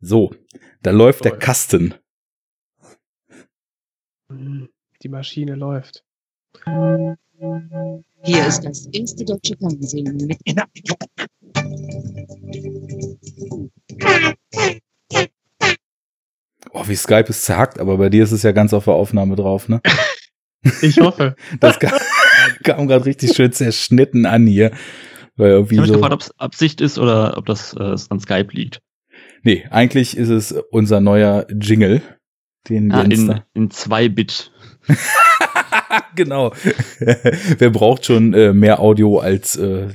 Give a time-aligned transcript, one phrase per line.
[0.00, 0.30] So,
[0.82, 1.94] da läuft der Kasten.
[5.02, 6.04] Die Maschine läuft.
[8.24, 10.38] Hier ist das erste deutsche Fernsehen mit
[16.72, 19.36] Oh, wie Skype ist zerhackt, aber bei dir ist es ja ganz auf der Aufnahme
[19.36, 19.80] drauf, ne?
[20.82, 21.36] Ich hoffe.
[21.60, 21.92] Das kam,
[22.64, 24.72] kam gerade richtig schön zerschnitten an hier.
[25.36, 27.96] Weil irgendwie Ich habe so, mich gefragt, ob es Absicht ist oder ob das äh,
[28.10, 28.82] an Skype liegt.
[29.48, 32.02] Nee, eigentlich ist es unser neuer Jingle.
[32.68, 34.52] Den Ah, in, in zwei Bit.
[36.14, 36.52] genau.
[36.98, 39.88] Wer braucht schon äh, mehr Audio als, äh,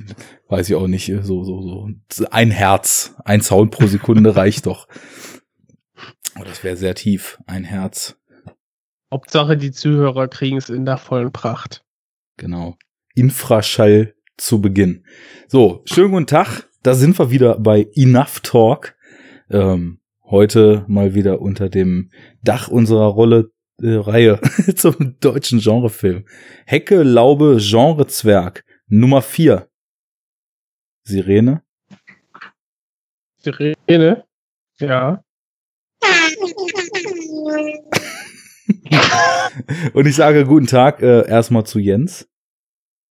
[0.47, 3.13] weiß ich auch nicht, äh, so, so, so ein Herz.
[3.25, 4.87] Ein Sound pro Sekunde reicht doch.
[6.39, 7.37] Oh, das wäre sehr tief.
[7.45, 8.17] Ein Herz.
[9.11, 11.85] Hauptsache, die Zuhörer kriegen es in der vollen Pracht.
[12.37, 12.75] Genau.
[13.13, 15.05] Infraschall zu Beginn.
[15.47, 16.67] So, schönen guten Tag.
[16.81, 18.95] Da sind wir wieder bei Enough Talk.
[19.53, 22.09] Ähm, heute mal wieder unter dem
[22.41, 24.41] Dach unserer Rolle äh, Reihe
[24.75, 26.25] zum deutschen Genrefilm.
[26.65, 28.65] Hecke, Laube, Genrezwerg.
[28.87, 29.69] Nummer vier.
[31.03, 31.61] Sirene.
[33.37, 34.25] Sirene?
[34.79, 35.23] Ja.
[39.93, 42.27] Und ich sage guten Tag äh, erstmal zu Jens.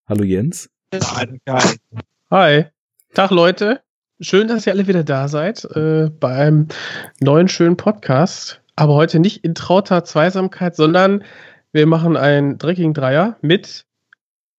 [0.09, 0.69] Hallo Jens.
[2.31, 2.65] Hi.
[3.15, 3.85] Tag, Leute.
[4.25, 6.69] Schön, dass ihr alle wieder da seid äh, bei einem
[7.19, 8.63] neuen schönen Podcast.
[8.77, 11.25] Aber heute nicht in trauter Zweisamkeit, sondern
[11.73, 13.85] wir machen einen dreckigen Dreier mit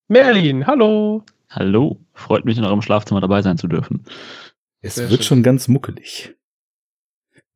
[0.06, 0.66] Merlin.
[0.66, 1.24] Hallo.
[1.48, 4.04] Hallo, freut mich in eurem Schlafzimmer dabei sein zu dürfen.
[4.82, 5.28] Es Sehr wird schön.
[5.28, 6.34] schon ganz muckelig.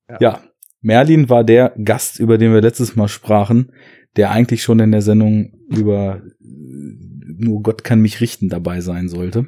[0.09, 0.17] Ja.
[0.19, 0.41] Ja.
[0.81, 3.73] Merlin war der Gast, über den wir letztes Mal sprachen,
[4.17, 9.11] der eigentlich schon in der Sendung über äh, nur Gott kann mich richten dabei sein
[9.11, 9.47] sollte.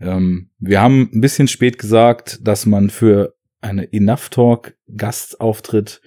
[0.00, 6.00] Ähm, wir haben ein bisschen spät gesagt, dass man für eine Enough Talk Gastauftritt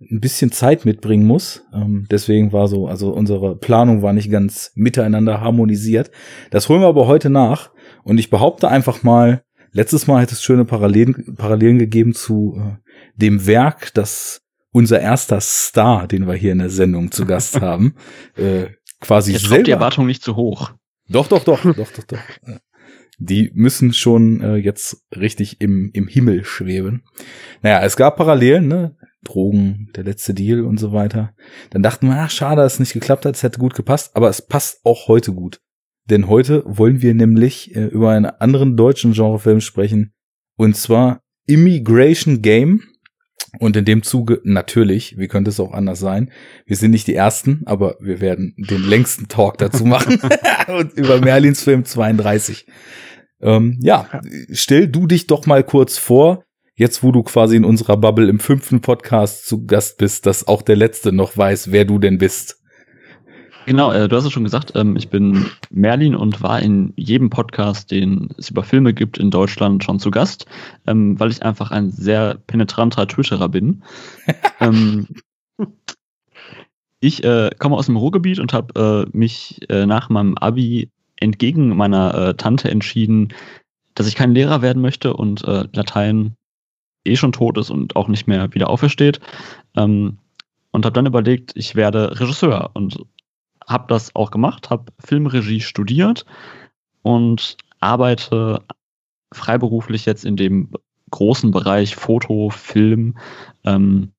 [0.00, 1.64] ein bisschen Zeit mitbringen muss.
[1.74, 6.10] Ähm, deswegen war so, also unsere Planung war nicht ganz miteinander harmonisiert.
[6.50, 7.70] Das holen wir aber heute nach.
[8.04, 9.42] Und ich behaupte einfach mal,
[9.72, 12.76] letztes Mal hätte es schöne Parallelen, Parallelen gegeben zu äh,
[13.16, 17.94] dem Werk, das unser erster Star, den wir hier in der Sendung zu Gast haben,
[18.36, 18.66] äh,
[19.00, 19.72] quasi Jetzt kommt die selber.
[19.72, 20.72] Erwartung nicht zu hoch.
[21.08, 22.18] Doch, doch, doch, doch, doch, doch.
[23.18, 27.02] Die müssen schon äh, jetzt richtig im, im Himmel schweben.
[27.62, 28.96] Naja, es gab Parallelen, ne?
[29.24, 31.34] Drogen, der letzte Deal und so weiter.
[31.70, 34.28] Dann dachten wir, ach, schade, dass es nicht geklappt hat, es hätte gut gepasst, aber
[34.28, 35.60] es passt auch heute gut.
[36.08, 40.14] Denn heute wollen wir nämlich äh, über einen anderen deutschen Genrefilm sprechen,
[40.56, 42.82] und zwar Immigration Game.
[43.60, 46.30] Und in dem Zuge natürlich, wie könnte es auch anders sein,
[46.66, 50.20] wir sind nicht die Ersten, aber wir werden den längsten Talk dazu machen.
[50.68, 52.66] und über Merlins Film 32.
[53.40, 54.08] Ähm, ja,
[54.50, 56.44] stell du dich doch mal kurz vor,
[56.74, 60.62] jetzt wo du quasi in unserer Bubble im fünften Podcast zu Gast bist, dass auch
[60.62, 62.58] der Letzte noch weiß, wer du denn bist.
[63.66, 67.28] Genau, äh, du hast es schon gesagt, ähm, ich bin Merlin und war in jedem
[67.28, 70.46] Podcast, den es über Filme gibt in Deutschland, schon zu Gast,
[70.86, 73.82] ähm, weil ich einfach ein sehr penetranter Twitterer bin.
[74.60, 75.08] ähm,
[77.00, 80.90] ich äh, komme aus dem Ruhrgebiet und habe äh, mich äh, nach meinem Abi
[81.20, 83.34] entgegen meiner äh, Tante entschieden,
[83.94, 86.36] dass ich kein Lehrer werden möchte und äh, Latein
[87.04, 89.20] eh schon tot ist und auch nicht mehr wieder aufersteht.
[89.76, 90.18] Ähm,
[90.70, 92.98] und habe dann überlegt, ich werde Regisseur und
[93.66, 96.24] habe das auch gemacht, habe Filmregie studiert
[97.02, 98.62] und arbeite
[99.32, 100.70] freiberuflich jetzt in dem
[101.10, 103.18] großen Bereich Foto, Film.
[103.64, 104.12] Ähm,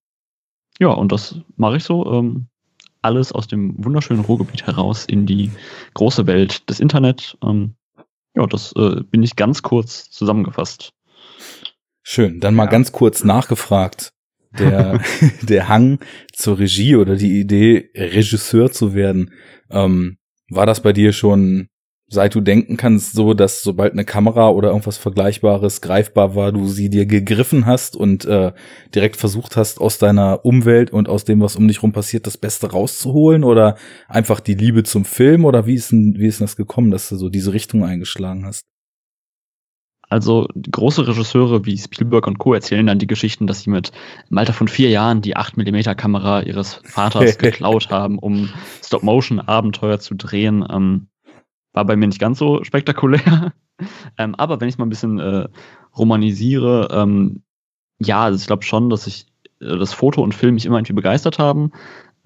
[0.79, 2.11] ja, und das mache ich so.
[2.11, 2.48] Ähm,
[3.01, 5.51] alles aus dem wunderschönen Ruhrgebiet heraus in die
[5.93, 7.37] große Welt des Internet.
[7.43, 7.75] Ähm,
[8.35, 10.93] ja, das äh, bin ich ganz kurz zusammengefasst.
[12.03, 12.71] Schön, dann mal Ja.
[12.71, 14.11] ganz kurz nachgefragt.
[14.57, 14.99] Der,
[15.41, 15.99] der Hang
[16.33, 19.31] zur Regie oder die Idee, Regisseur zu werden,
[19.69, 20.17] ähm,
[20.49, 21.67] war das bei dir schon,
[22.09, 26.67] seit du denken kannst, so, dass sobald eine Kamera oder irgendwas Vergleichbares greifbar war, du
[26.67, 28.51] sie dir gegriffen hast und äh,
[28.93, 32.37] direkt versucht hast, aus deiner Umwelt und aus dem, was um dich rum passiert, das
[32.37, 33.43] Beste rauszuholen?
[33.43, 35.45] Oder einfach die Liebe zum Film?
[35.45, 38.45] Oder wie ist denn, wie ist denn das gekommen, dass du so diese Richtung eingeschlagen
[38.45, 38.63] hast?
[40.09, 42.55] Also große Regisseure wie Spielberg und Co.
[42.55, 43.91] erzählen dann die Geschichten, dass sie mit
[44.31, 48.49] im Alter von vier Jahren die 8mm Kamera ihres Vaters geklaut haben, um
[48.83, 50.65] Stop-Motion-Abenteuer zu drehen.
[50.67, 51.09] Ähm,
[51.73, 53.53] war bei mir nicht ganz so spektakulär.
[54.17, 55.47] ähm, aber wenn ich mal ein bisschen äh,
[55.97, 57.43] romanisiere, ähm,
[57.99, 59.27] ja, also ich glaube schon, dass ich
[59.59, 61.71] äh, das Foto und Film mich immer irgendwie begeistert haben.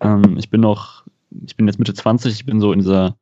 [0.01, 1.03] Ähm, ich bin noch,
[1.45, 3.17] ich bin jetzt Mitte 20, ich bin so in dieser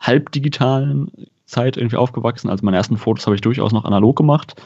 [0.00, 1.10] halbdigitalen
[1.46, 2.48] Zeit irgendwie aufgewachsen.
[2.50, 4.60] Also meine ersten Fotos habe ich durchaus noch analog gemacht.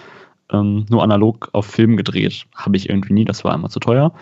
[0.50, 2.46] ähm, nur analog auf Film gedreht.
[2.54, 4.12] Habe ich irgendwie nie, das war immer zu teuer.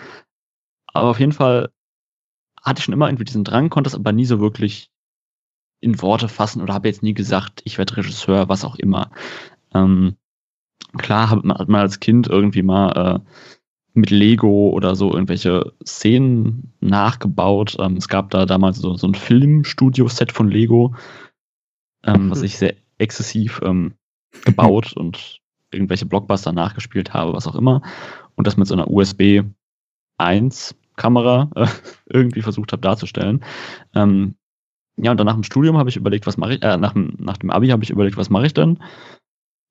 [0.87, 1.71] Aber auf jeden Fall
[2.63, 4.91] hatte ich schon immer irgendwie diesen Drang, konnte es aber nie so wirklich
[5.81, 9.11] in Worte fassen oder habe jetzt nie gesagt, ich werde Regisseur, was auch immer.
[9.75, 10.17] Ähm,
[10.99, 13.21] klar hat man, hat man als Kind irgendwie mal äh,
[13.95, 17.77] mit Lego oder so irgendwelche Szenen nachgebaut.
[17.79, 20.95] Ähm, es gab da damals so, so ein Filmstudio-Set von Lego,
[22.05, 23.95] ähm, was ich sehr exzessiv ähm,
[24.45, 25.41] gebaut und
[25.73, 27.83] irgendwelche Blockbuster nachgespielt habe, was auch immer.
[28.35, 29.43] Und das mit so einer USB
[30.19, 31.67] 1 Kamera äh,
[32.07, 33.45] irgendwie versucht habe darzustellen.
[33.95, 34.35] Ähm,
[34.97, 37.37] ja, und dann nach dem Studium habe ich überlegt, was mache ich, äh, nach, nach
[37.39, 38.79] dem Abi habe ich überlegt, was mache ich denn?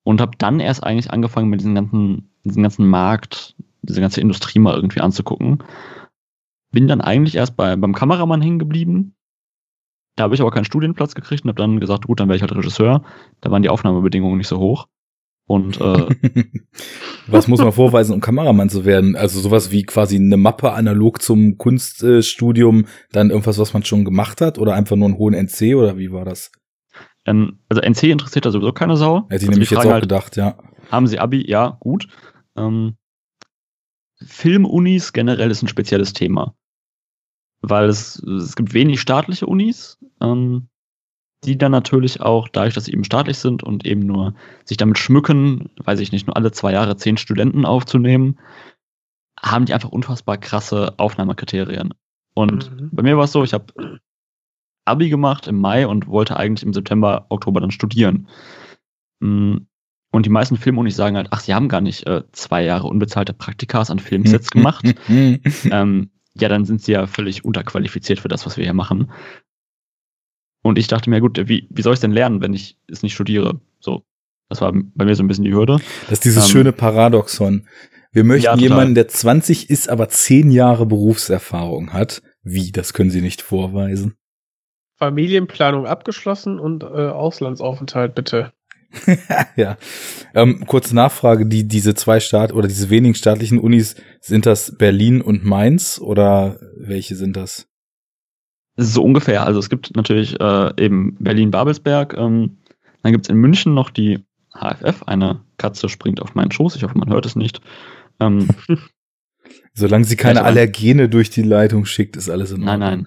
[0.02, 4.58] Und habe dann erst eigentlich angefangen, mit diesem ganzen, diesem ganzen Markt, diese ganze Industrie
[4.58, 5.62] mal irgendwie anzugucken.
[6.72, 9.14] Bin dann eigentlich erst bei, beim Kameramann hängen geblieben.
[10.16, 12.42] Da habe ich aber keinen Studienplatz gekriegt und habe dann gesagt, gut, dann wäre ich
[12.42, 13.02] halt Regisseur.
[13.40, 14.86] Da waren die Aufnahmebedingungen nicht so hoch.
[15.50, 16.06] Und äh,
[17.26, 19.16] was muss man vorweisen, um Kameramann zu werden?
[19.16, 24.40] Also sowas wie quasi eine Mappe analog zum Kunststudium, dann irgendwas, was man schon gemacht
[24.40, 26.52] hat, oder einfach nur einen hohen NC oder wie war das?
[27.26, 29.24] ähm, also NC interessiert da sowieso keine Sau.
[29.28, 30.56] Hätte ich Also nämlich jetzt auch halt, gedacht, ja.
[30.88, 31.44] Haben sie Abi?
[31.50, 32.06] Ja, gut.
[32.56, 32.94] Ähm,
[34.24, 36.54] Filmunis generell ist ein spezielles Thema.
[37.60, 40.68] Weil es, es gibt wenig staatliche Unis, ähm,
[41.44, 44.34] die dann natürlich auch, dadurch, dass sie eben staatlich sind und eben nur
[44.64, 48.38] sich damit schmücken, weiß ich nicht, nur alle zwei Jahre zehn Studenten aufzunehmen,
[49.40, 51.94] haben die einfach unfassbar krasse Aufnahmekriterien.
[52.34, 52.90] Und Mhm.
[52.92, 54.00] bei mir war es so, ich habe
[54.84, 58.28] Abi gemacht im Mai und wollte eigentlich im September, Oktober dann studieren.
[59.20, 59.56] Mm,
[60.12, 63.32] Und die meisten Filmunis sagen halt, ach, sie haben gar nicht äh, zwei Jahre unbezahlte
[63.32, 64.84] Praktikas an Filmsets gemacht.
[65.70, 69.10] ähm, ja, dann sind sie ja völlig unterqualifiziert für das, was wir hier machen.
[70.62, 73.14] Und ich dachte mir, gut, wie, wie soll ich denn lernen, wenn ich es nicht
[73.14, 73.60] studiere?
[73.80, 74.04] So,
[74.48, 75.78] das war bei mir so ein bisschen die Hürde.
[76.04, 77.66] Das ist dieses Ähm, schöne Paradoxon.
[78.12, 82.22] Wir möchten ja, jemanden, der 20 ist, aber 10 Jahre Berufserfahrung hat.
[82.42, 82.72] Wie?
[82.72, 84.16] Das können Sie nicht vorweisen.
[84.96, 88.52] Familienplanung abgeschlossen und äh, Auslandsaufenthalt bitte.
[89.56, 89.78] ja.
[90.34, 95.22] Ähm, kurze Nachfrage, die, diese zwei Staat oder diese wenigen staatlichen Unis, sind das Berlin
[95.22, 97.69] und Mainz oder welche sind das?
[98.82, 99.44] So ungefähr.
[99.44, 102.14] Also es gibt natürlich äh, eben Berlin-Babelsberg.
[102.16, 102.56] Ähm,
[103.02, 104.24] dann gibt es in München noch die
[104.54, 105.02] HFF.
[105.04, 106.76] Eine Katze springt auf meinen Schoß.
[106.76, 107.60] Ich hoffe, man hört es nicht.
[108.20, 108.48] Ähm,
[109.74, 113.06] Solange sie keine Allergene durch die Leitung schickt, ist alles in nein, Ordnung.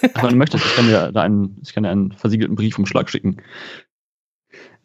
[0.00, 0.10] nein.
[0.14, 3.10] Aber wenn du möchtest, ich kann dir da einen, ich kann dir einen versiegelten Briefumschlag
[3.10, 3.38] schicken.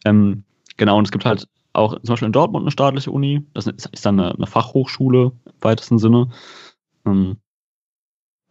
[0.06, 0.44] Ähm,
[0.78, 3.46] genau, und es gibt halt auch zum Beispiel in Dortmund eine staatliche Uni.
[3.54, 6.30] Das ist, ist dann eine, eine Fachhochschule im weitesten Sinne.
[7.06, 7.38] Ähm,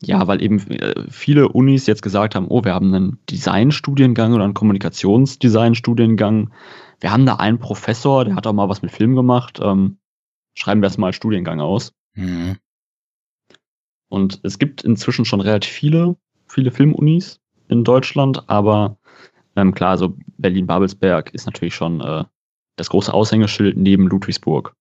[0.06, 4.44] ja, weil eben äh, viele Unis jetzt gesagt haben, oh, wir haben einen Designstudiengang oder
[4.44, 6.52] einen Kommunikationsdesignstudiengang.
[7.00, 9.60] Wir haben da einen Professor, der hat auch mal was mit Film gemacht.
[9.62, 9.98] Ähm,
[10.54, 11.92] schreiben wir es mal als Studiengang aus.
[12.14, 12.56] Mhm.
[14.08, 16.16] Und es gibt inzwischen schon relativ viele,
[16.46, 18.98] viele Filmunis in Deutschland, aber
[19.56, 22.24] ähm, klar, so Berlin-Babelsberg ist natürlich schon äh,
[22.76, 24.74] das große Aushängeschild neben Ludwigsburg.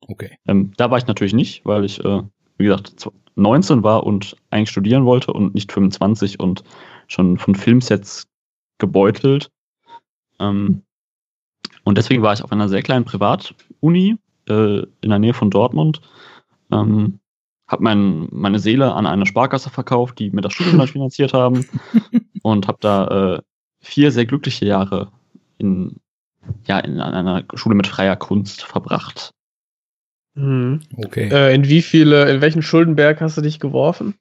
[0.00, 0.36] Okay.
[0.46, 2.22] Ähm, da war ich natürlich nicht, weil ich, äh,
[2.58, 6.64] wie gesagt, zw- 19 war und eigentlich studieren wollte und nicht 25 und
[7.08, 8.28] schon von Filmsets
[8.78, 9.50] gebeutelt.
[10.38, 10.82] Ähm,
[11.84, 14.16] und deswegen war ich auf einer sehr kleinen Privatuni
[14.48, 16.00] äh, in der Nähe von Dortmund.
[16.70, 17.18] Ähm,
[17.68, 21.64] habe mein, meine Seele an eine Sparkasse verkauft, die mir das Studium dann finanziert haben
[22.42, 23.42] und habe da äh,
[23.80, 25.10] vier sehr glückliche Jahre
[25.58, 25.96] in,
[26.66, 29.32] ja, in einer Schule mit freier Kunst verbracht.
[30.34, 30.80] Mhm.
[30.96, 31.28] Okay.
[31.30, 34.14] Äh, in wie viele, in welchen Schuldenberg hast du dich geworfen?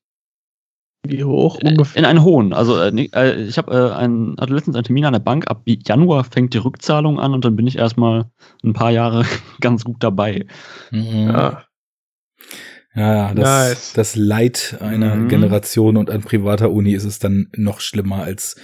[1.07, 1.99] Wie hoch ungefähr?
[1.99, 2.53] In einen hohen.
[2.53, 5.49] Also äh, äh, ich habe äh, ein, hatte letztens einen Termin an der Bank.
[5.49, 8.25] Ab Januar fängt die Rückzahlung an und dann bin ich erstmal
[8.63, 9.25] ein paar Jahre
[9.61, 10.45] ganz gut dabei.
[10.91, 11.29] Mhm.
[11.29, 11.63] Ja.
[12.93, 13.93] Ja, ja, das, Nice.
[13.93, 15.29] das Leid einer Mhm.
[15.29, 18.57] Generation und an privater Uni ist es dann noch schlimmer als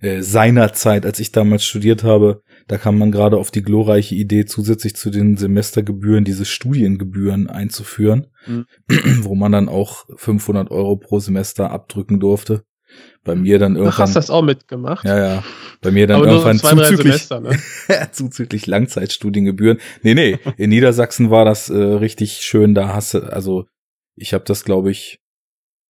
[0.00, 2.42] äh, seinerzeit, als ich damals studiert habe.
[2.68, 8.26] Da kam man gerade auf die glorreiche Idee, zusätzlich zu den Semestergebühren diese Studiengebühren einzuführen,
[8.46, 8.66] Mhm.
[9.22, 12.64] wo man dann auch 500 Euro pro Semester abdrücken durfte.
[13.24, 15.04] Bei mir dann Ach, irgendwann, hast das auch mitgemacht?
[15.04, 15.44] ja, ja,
[15.82, 17.58] bei mir dann Aber nur so irgendwann zwei, drei zuzüglich, Semester, ne?
[18.12, 19.78] zuzüglich Langzeitstudiengebühren.
[20.02, 22.74] Nee, nee, in Niedersachsen war das äh, richtig schön.
[22.74, 23.66] Da hast du, also
[24.14, 25.18] ich habe das, glaube ich,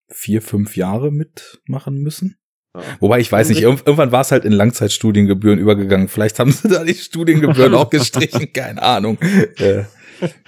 [0.08, 2.36] vier, fünf Jahre mitmachen müssen.
[2.76, 2.82] Ja.
[3.00, 6.08] Wobei ich weiß nicht, irgend- irgendwann war es halt in Langzeitstudiengebühren übergegangen.
[6.08, 9.18] Vielleicht haben sie da die Studiengebühren auch gestrichen, keine Ahnung.
[9.58, 9.84] Äh,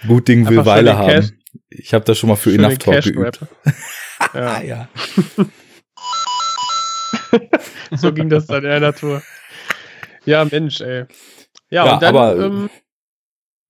[0.06, 1.30] gut Ding will Weile haben.
[1.70, 3.38] Ich habe das schon mal für Schön Enough Talk Cash geübt.
[3.38, 3.49] Grab.
[4.35, 4.88] Ah, Ja, ja.
[7.97, 9.23] so ging das dann in der Natur.
[10.25, 11.04] Ja, Mensch, ey.
[11.70, 12.70] Ja, Ja, und dann, aber- ähm,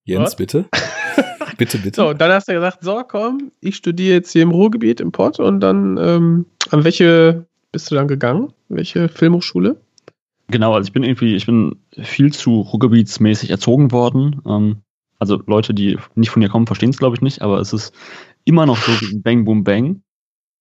[0.04, 0.36] Jens, Was?
[0.36, 0.64] bitte.
[1.58, 1.96] bitte, bitte.
[2.00, 5.38] so, dann hast du gesagt, so, komm, ich studiere jetzt hier im Ruhrgebiet im Pott
[5.38, 8.52] und dann, ähm, an welche bist du dann gegangen?
[8.68, 9.80] Welche Filmhochschule?
[10.48, 14.40] Genau, also ich bin irgendwie, ich bin viel zu ruhrgebietsmäßig erzogen worden.
[14.46, 14.82] Ähm,
[15.18, 17.94] also Leute, die nicht von hier kommen, verstehen es glaube ich nicht, aber es ist
[18.44, 20.02] immer noch so wie ein Bang Boom Bang.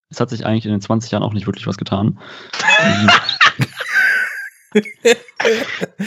[0.10, 2.20] Es hat sich eigentlich in den 20 Jahren auch nicht wirklich was getan.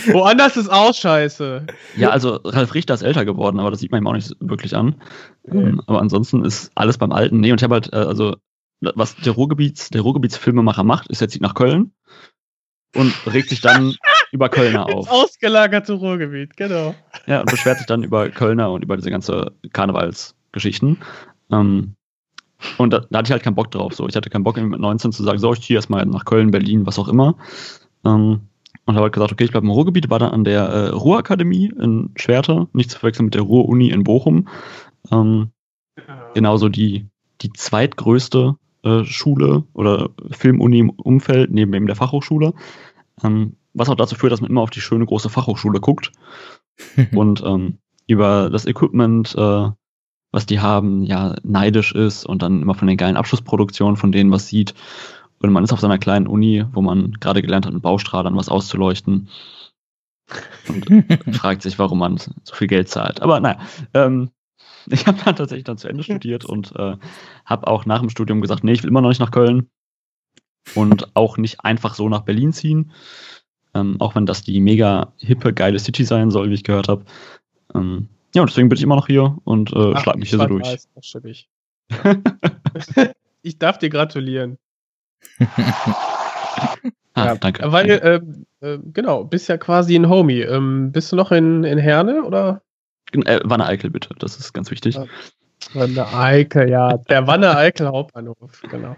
[0.06, 1.66] Woanders ist auch scheiße.
[1.96, 4.76] ja, also Ralf Richter ist älter geworden, aber das sieht man ihm auch nicht wirklich
[4.76, 4.96] an.
[5.50, 7.40] Ähm, aber ansonsten ist alles beim Alten.
[7.40, 8.36] Nee, und ich habe halt, äh, also
[8.80, 11.92] was der Ruhrgebiets, der Ruhrgebietsfilmemacher macht, ist, er zieht nach Köln
[12.94, 13.94] und regt sich dann
[14.32, 15.10] über Kölner Ins auf.
[15.10, 16.94] ausgelagerte Ruhrgebiet, genau.
[17.26, 20.98] Ja, und beschwert sich dann über Kölner und über diese ganze Karnevalsgeschichten.
[21.50, 21.94] Ähm,
[22.78, 23.94] und da, da hatte ich halt keinen Bock drauf.
[23.94, 26.24] So, ich hatte keinen Bock irgendwie mit 19 zu sagen, so, ich ziehe erstmal nach
[26.24, 27.36] Köln, Berlin, was auch immer.
[28.04, 28.40] Ähm,
[28.86, 31.72] und habe halt gesagt, okay, ich bleibe im Ruhrgebiet, war dann an der äh, Ruhrakademie
[31.78, 34.48] in Schwerte, nicht zu verwechseln mit der Ruhr-Uni in Bochum.
[35.10, 35.50] Ähm,
[36.34, 37.06] genauso die,
[37.40, 38.56] die zweitgrößte
[39.04, 42.54] Schule oder Filmuni im Umfeld, neben eben der Fachhochschule.
[43.22, 46.12] Ähm, was auch dazu führt, dass man immer auf die schöne große Fachhochschule guckt
[47.14, 49.68] und ähm, über das Equipment, äh,
[50.32, 54.30] was die haben, ja, neidisch ist und dann immer von den geilen Abschlussproduktionen von denen
[54.30, 54.74] was sieht.
[55.42, 58.48] Und man ist auf seiner kleinen Uni, wo man gerade gelernt hat, mit Baustradern was
[58.48, 59.28] auszuleuchten.
[60.68, 60.86] Und
[61.32, 63.22] fragt sich, warum man so viel Geld zahlt.
[63.22, 63.58] Aber naja,
[63.94, 64.30] ähm,
[64.94, 66.96] ich habe dann tatsächlich dann zu Ende studiert und äh,
[67.44, 69.68] habe auch nach dem Studium gesagt, nee, ich will immer noch nicht nach Köln
[70.74, 72.92] und auch nicht einfach so nach Berlin ziehen.
[73.72, 77.04] Ähm, auch wenn das die mega hippe, geile City sein soll, wie ich gehört habe.
[77.74, 80.30] Ähm, ja, und deswegen bin ich immer noch hier und äh, Ach, schlag mich ich
[80.30, 80.78] hier so durch.
[81.00, 81.26] stimmt
[83.42, 83.58] ich.
[83.58, 84.58] darf dir gratulieren.
[87.14, 87.72] Ah, Ja, danke.
[87.72, 88.06] Weil, danke.
[88.06, 90.40] ähm, äh, genau, bist ja quasi ein Homie.
[90.42, 92.62] Ähm, bist du noch in, in Herne oder?
[93.14, 94.10] Äh, Wanne Eickel, bitte.
[94.18, 94.94] Das ist ganz wichtig.
[94.96, 95.06] Ja.
[95.74, 96.96] Wanne Eickel, ja.
[97.08, 98.96] Der Wanne Eickel Hauptbahnhof, genau.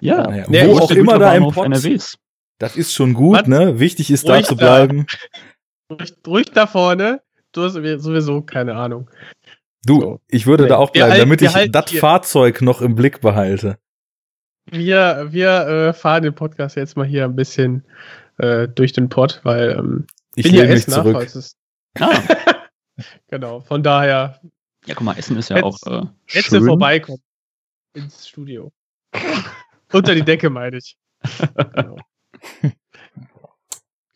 [0.00, 1.66] Ja, Naja, Nee, wo wo auch der immer da im Pott.
[1.66, 2.16] NRWs.
[2.58, 3.46] Das ist schon gut, Was?
[3.48, 3.80] ne?
[3.80, 4.84] Wichtig ist da Ruhig zu da.
[4.84, 5.06] bleiben.
[5.90, 7.20] Ruhig, ruhig da vorne.
[7.52, 9.10] Du hast sowieso keine Ahnung.
[9.86, 10.20] Du, So.
[10.28, 12.00] ich würde Nee, da auch wir bleiben, halten- damit wir ich das hier.
[12.00, 13.76] Fahrzeug noch im Blick behalte.
[14.70, 17.84] Wir, wir äh, fahren den Podcast jetzt mal hier ein bisschen
[18.38, 20.06] äh, durch den Pott, weil ähm,
[20.36, 21.16] Ich bin ja Essener, zurück.
[21.16, 21.56] falls es-
[22.00, 22.12] Ah,
[23.28, 24.40] Genau, von daher,
[24.86, 26.64] ja, guck mal, Essen ist ja Jetzt- auch äh, jetzt schön.
[26.64, 27.22] vorbeikommen
[27.94, 28.72] ins Studio.
[29.92, 30.96] Unter die Decke, meine ich.
[31.74, 31.96] Genau.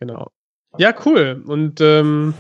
[0.01, 0.31] genau.
[0.79, 1.43] Ja, cool.
[1.47, 2.35] Und ähm,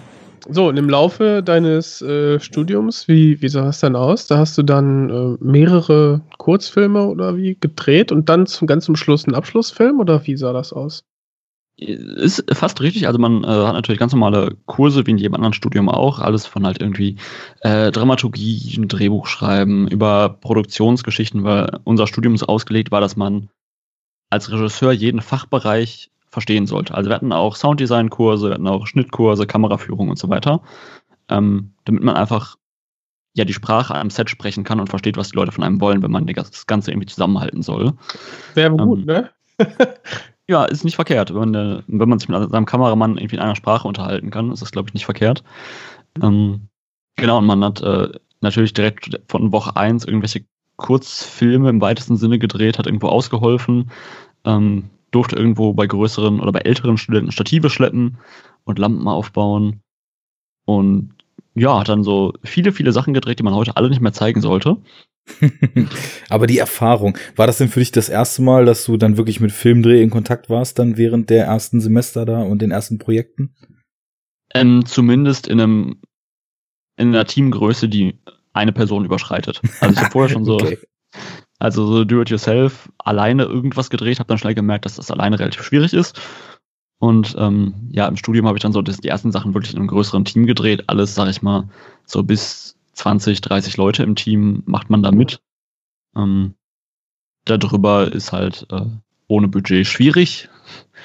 [0.49, 4.27] so, und im Laufe deines äh, Studiums, wie, wie sah es dann aus?
[4.27, 8.97] Da hast du dann äh, mehrere Kurzfilme oder wie gedreht und dann zum ganz zum
[8.97, 11.05] Schluss einen Abschlussfilm oder wie sah das aus?
[11.79, 13.07] Ist fast richtig.
[13.07, 16.19] Also man äh, hat natürlich ganz normale Kurse, wie in jedem anderen Studium auch.
[16.19, 17.17] Alles von halt irgendwie
[17.61, 23.49] äh, Dramaturgie, ein Drehbuch schreiben, über Produktionsgeschichten, weil unser Studium so ausgelegt war, dass man
[24.29, 26.95] als Regisseur jeden Fachbereich verstehen sollte.
[26.95, 30.63] Also wir hatten auch Sounddesign-Kurse, wir hatten auch Schnittkurse, Kameraführung und so weiter.
[31.29, 32.57] Ähm, damit man einfach
[33.35, 36.03] ja die Sprache am Set sprechen kann und versteht, was die Leute von einem wollen,
[36.03, 37.93] wenn man das Ganze irgendwie zusammenhalten soll.
[38.55, 39.31] Wäre gut, Ähm, ne?
[40.51, 41.31] Ja, ist nicht verkehrt.
[41.31, 44.51] Wenn man, äh, wenn man sich mit seinem Kameramann irgendwie in einer Sprache unterhalten kann,
[44.51, 45.45] ist das, glaube ich, nicht verkehrt.
[46.23, 46.69] Ähm,
[47.17, 48.09] genau, und man hat äh,
[48.41, 50.45] natürlich direkt von Woche eins irgendwelche
[50.77, 53.91] Kurzfilme im weitesten Sinne gedreht, hat irgendwo ausgeholfen,
[54.45, 58.17] ähm, durfte irgendwo bei größeren oder bei älteren Studenten Stative schleppen
[58.65, 59.81] und Lampen aufbauen.
[60.65, 61.15] Und
[61.55, 64.41] ja, hat dann so viele, viele Sachen gedreht, die man heute alle nicht mehr zeigen
[64.41, 64.79] sollte.
[66.29, 69.41] Aber die Erfahrung, war das denn für dich das erste Mal, dass du dann wirklich
[69.41, 73.55] mit Filmdreh in Kontakt warst, dann während der ersten Semester da und den ersten Projekten?
[74.55, 76.01] Ähm, zumindest in einem
[76.97, 78.19] in einer Teamgröße, die
[78.53, 79.63] eine Person überschreitet.
[79.81, 80.79] Also ich habe vorher schon so, Okay.
[81.59, 85.95] also so do-it-yourself, alleine irgendwas gedreht, habe dann schnell gemerkt, dass das alleine relativ schwierig
[85.95, 86.21] ist.
[86.99, 89.87] Und ähm, ja, im Studium habe ich dann so die ersten Sachen wirklich in einem
[89.87, 90.85] größeren Team gedreht.
[90.89, 91.69] Alles, sag ich mal,
[92.05, 92.68] so bis
[92.99, 95.41] 20, 30 Leute im Team macht man da mit.
[96.17, 96.55] Ähm,
[97.45, 98.87] darüber ist halt äh,
[99.29, 100.49] ohne Budget schwierig.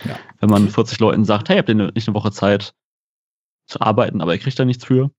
[0.05, 0.17] Ja.
[0.39, 2.73] Wenn man 40 Leuten sagt, hey, habt ihr ne- nicht eine Woche Zeit
[3.67, 5.11] zu arbeiten, aber ihr kriegt da nichts für.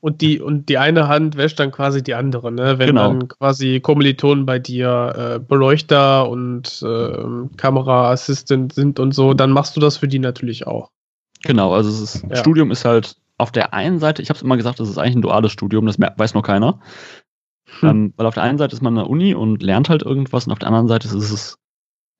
[0.00, 2.78] Und die, und die eine Hand wäscht dann quasi die andere, ne?
[2.78, 3.08] Wenn Genau.
[3.08, 9.76] dann quasi Kommilitonen bei dir äh, Beleuchter und ähm, Kameraassistent sind und so, dann machst
[9.76, 10.90] du das für die natürlich auch.
[11.42, 12.36] Genau, also es ist, Ja.
[12.36, 15.16] Studium ist halt auf der einen Seite, ich habe es immer gesagt, das ist eigentlich
[15.16, 16.80] ein duales Studium, das weiß nur keiner.
[17.80, 17.88] Hm.
[17.88, 20.46] Ähm, weil auf der einen Seite ist man in der Uni und lernt halt irgendwas
[20.46, 21.58] und auf der anderen Seite ist es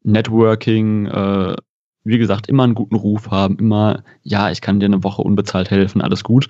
[0.02, 1.56] Networking, äh,
[2.04, 5.70] wie gesagt, immer einen guten Ruf haben, immer, ja, ich kann dir eine Woche unbezahlt
[5.70, 6.48] helfen, alles gut.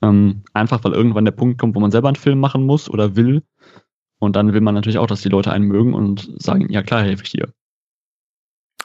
[0.00, 3.16] Ähm, einfach weil irgendwann der Punkt kommt, wo man selber einen Film machen muss oder
[3.16, 3.42] will.
[4.20, 7.02] Und dann will man natürlich auch, dass die Leute einen mögen und sagen, ja klar,
[7.02, 7.52] helfe ich dir.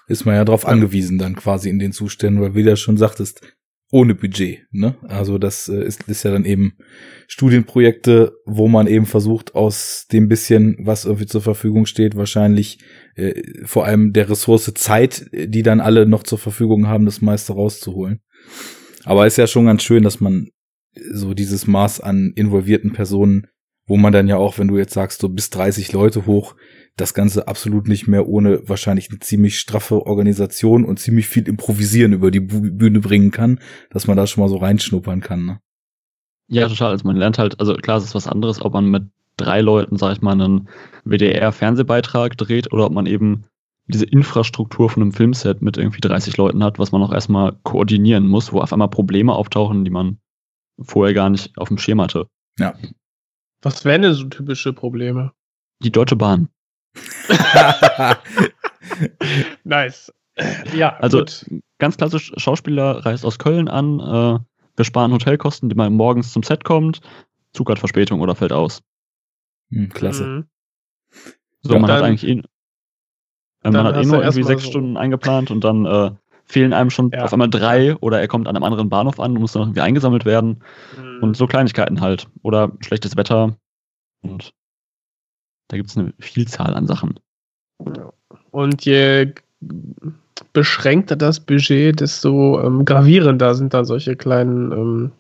[0.07, 2.97] Ist man ja darauf angewiesen dann quasi in den Zuständen, weil wie du ja schon
[2.97, 3.41] sagtest,
[3.93, 4.65] ohne Budget.
[4.71, 4.95] Ne?
[5.07, 6.73] Also das äh, ist, ist ja dann eben
[7.27, 12.79] Studienprojekte, wo man eben versucht, aus dem bisschen, was irgendwie zur Verfügung steht, wahrscheinlich
[13.15, 17.53] äh, vor allem der Ressource Zeit, die dann alle noch zur Verfügung haben, das meiste
[17.53, 18.21] rauszuholen.
[19.03, 20.49] Aber ist ja schon ganz schön, dass man
[21.11, 23.45] so dieses Maß an involvierten Personen,
[23.85, 26.55] wo man dann ja auch, wenn du jetzt sagst, so bis 30 Leute hoch,
[26.95, 32.13] das Ganze absolut nicht mehr ohne wahrscheinlich eine ziemlich straffe Organisation und ziemlich viel Improvisieren
[32.13, 33.59] über die Bühne bringen kann,
[33.89, 35.45] dass man da schon mal so reinschnuppern kann.
[35.45, 35.59] Ne?
[36.47, 36.91] Ja, total.
[36.91, 39.03] Also man lernt halt, also klar, es ist was anderes, ob man mit
[39.37, 40.69] drei Leuten, sag ich mal, einen
[41.05, 43.45] WDR-Fernsehbeitrag dreht oder ob man eben
[43.87, 48.27] diese Infrastruktur von einem Filmset mit irgendwie 30 Leuten hat, was man auch erstmal koordinieren
[48.27, 50.19] muss, wo auf einmal Probleme auftauchen, die man
[50.79, 52.27] vorher gar nicht auf dem Schirm hatte.
[52.59, 52.75] Ja.
[53.61, 55.31] Was wären denn so typische Probleme?
[55.79, 56.49] Die Deutsche Bahn.
[59.63, 60.11] nice.
[60.75, 61.45] Ja, also gut.
[61.79, 64.39] ganz klassisch, Schauspieler reist aus Köln an, äh,
[64.75, 67.01] wir sparen Hotelkosten, die man morgens zum Set kommt,
[67.53, 68.81] Zug hat Verspätung oder fällt aus.
[69.71, 70.25] Hm, klasse.
[70.25, 70.45] Mhm.
[71.61, 72.41] So, Ja, man hat eigentlich eh,
[73.63, 76.11] äh, man hat eh nur irgendwie sechs so- Stunden eingeplant und dann äh,
[76.45, 77.23] fehlen einem schon Ja.
[77.23, 79.67] auf einmal drei oder er kommt an einem anderen Bahnhof an und muss dann noch
[79.67, 80.63] irgendwie eingesammelt werden.
[80.97, 81.19] Mhm.
[81.23, 82.27] Und so Kleinigkeiten halt.
[82.41, 83.55] Oder schlechtes Wetter.
[84.23, 84.53] Und
[85.73, 87.19] da gibt es eine Vielzahl an Sachen.
[88.51, 89.33] Und je
[90.53, 95.11] beschränkter das Budget, desto ähm, gravierender sind dann solche kleinen, ähm,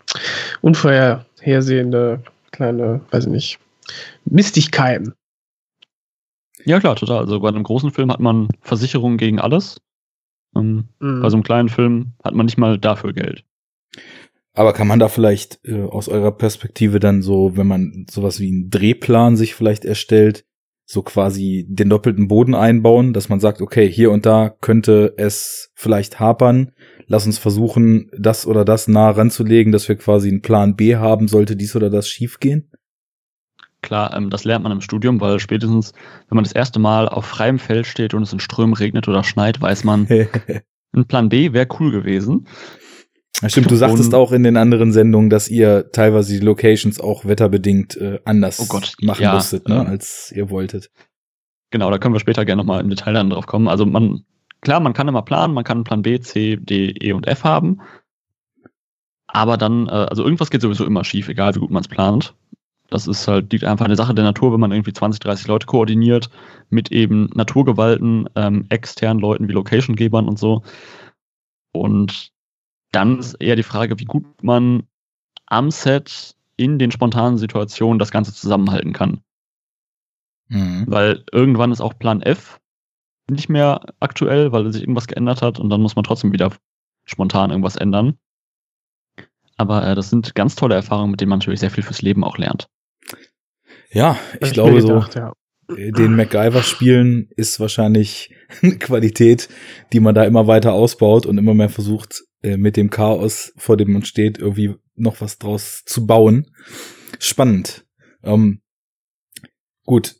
[0.61, 3.59] unvorhersehende kleine, weiß ich nicht,
[4.25, 5.15] Mistigkeiten.
[6.65, 7.21] Ja, klar, total.
[7.21, 9.81] Also bei einem großen Film hat man Versicherungen gegen alles.
[10.55, 11.21] Ähm, Mhm.
[11.21, 13.43] Bei so einem kleinen Film hat man nicht mal dafür Geld.
[14.53, 18.49] Aber kann man da vielleicht äh, aus eurer Perspektive dann so, wenn man sowas wie
[18.49, 20.45] einen Drehplan sich vielleicht erstellt,
[20.85, 25.71] so quasi den doppelten Boden einbauen, dass man sagt, okay, hier und da könnte es
[25.75, 26.71] vielleicht hapern.
[27.07, 31.27] Lass uns versuchen, das oder das nah ranzulegen, dass wir quasi einen Plan B haben,
[31.27, 32.69] sollte dies oder das schiefgehen.
[33.81, 35.93] Klar, ähm, das lernt man im Studium, weil spätestens,
[36.29, 39.23] wenn man das erste Mal auf freiem Feld steht und es in Strömen regnet oder
[39.23, 40.07] schneit, weiß man,
[40.93, 42.47] ein Plan B wäre cool gewesen.
[43.41, 46.99] Ja, stimmt, du sagtest Und- auch in den anderen Sendungen, dass ihr teilweise die Locations
[46.99, 50.91] auch wetterbedingt äh, anders Oh Gott, machen ja, musstet, ne, ähm, als ihr wolltet.
[51.71, 53.67] Genau, da können wir später gerne nochmal im Detail dann drauf kommen.
[53.67, 54.23] Also man,
[54.61, 57.43] klar, man kann immer planen, man kann einen Plan B, C, D, E und F
[57.43, 57.81] haben.
[59.27, 62.35] Aber dann, äh, also irgendwas geht sowieso immer schief, egal wie gut man es plant.
[62.89, 65.65] Das ist halt, liegt einfach eine Sache der Natur, wenn man irgendwie 20, 30 Leute
[65.65, 66.29] koordiniert
[66.69, 70.61] mit eben Naturgewalten, ähm, externen Leuten wie Locationgebern und so.
[71.71, 72.31] Und
[72.93, 74.83] dann ist eher die Frage, wie gut man
[75.47, 79.21] am Set in den spontanen Situationen das Ganze zusammenhalten kann.
[80.47, 80.85] Mhm.
[80.87, 82.59] Weil irgendwann ist auch Plan F
[83.29, 86.53] nicht mehr aktuell, weil sich irgendwas geändert hat und dann muss man trotzdem wieder
[87.05, 88.17] spontan irgendwas ändern.
[89.57, 92.23] Aber äh, das sind ganz tolle Erfahrungen, mit denen man natürlich sehr viel fürs Leben
[92.23, 92.67] auch lernt.
[93.91, 94.87] Ja, ich mir glaube so.
[94.87, 95.33] gedacht, ja.
[95.75, 99.49] äh, den MacGyver spielen ist wahrscheinlich eine Qualität,
[99.93, 103.77] die man da immer weiter ausbaut und immer mehr versucht, äh, mit dem Chaos, vor
[103.77, 106.51] dem man steht, irgendwie noch was draus zu bauen.
[107.19, 107.85] Spannend.
[108.23, 108.61] Ähm,
[109.85, 110.15] gut,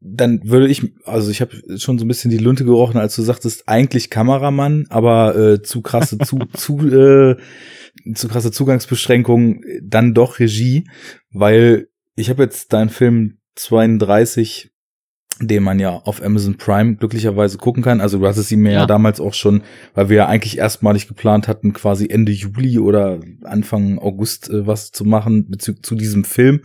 [0.00, 3.22] dann würde ich, also ich habe schon so ein bisschen die Lunte gerochen, als du
[3.22, 7.36] sagtest, eigentlich Kameramann, aber äh, zu krasse, zu, zu, äh,
[8.14, 10.88] zu krasse Zugangsbeschränkungen, dann doch Regie,
[11.30, 14.70] weil ich habe jetzt deinen Film 32
[15.40, 18.00] den man ja auf Amazon Prime glücklicherweise gucken kann.
[18.00, 18.80] Also du hattest ihn mir ja.
[18.80, 18.86] Ja.
[18.86, 19.62] damals auch schon,
[19.94, 24.92] weil wir ja eigentlich erstmalig geplant hatten, quasi Ende Juli oder Anfang August äh, was
[24.92, 26.62] zu machen bezüglich zu diesem Film,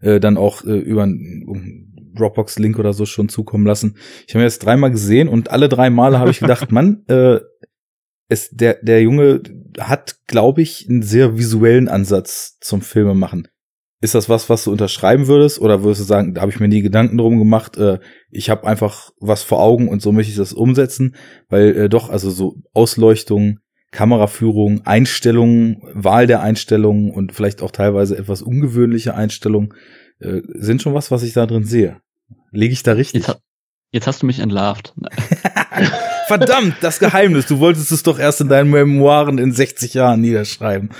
[0.00, 3.96] äh, dann auch äh, über einen Dropbox-Link oder so schon zukommen lassen.
[4.26, 7.40] Ich habe ihn jetzt dreimal gesehen und alle drei Male habe ich gedacht, Mann, äh,
[8.28, 9.42] es, der, der Junge
[9.78, 13.48] hat, glaube ich, einen sehr visuellen Ansatz zum Filme machen.
[14.04, 15.58] Ist das was, was du unterschreiben würdest?
[15.58, 18.66] Oder würdest du sagen, da habe ich mir nie Gedanken drum gemacht, äh, ich habe
[18.66, 21.14] einfach was vor Augen und so möchte ich das umsetzen?
[21.48, 23.60] Weil äh, doch, also so Ausleuchtung,
[23.92, 29.72] Kameraführung, Einstellungen, Wahl der Einstellungen und vielleicht auch teilweise etwas ungewöhnliche Einstellungen
[30.20, 32.02] äh, sind schon was, was ich da drin sehe.
[32.50, 33.26] Lege ich da richtig?
[33.26, 33.40] Jetzt,
[33.90, 34.92] jetzt hast du mich entlarvt.
[36.26, 37.46] Verdammt, das Geheimnis.
[37.46, 40.90] Du wolltest es doch erst in deinen Memoiren in 60 Jahren niederschreiben.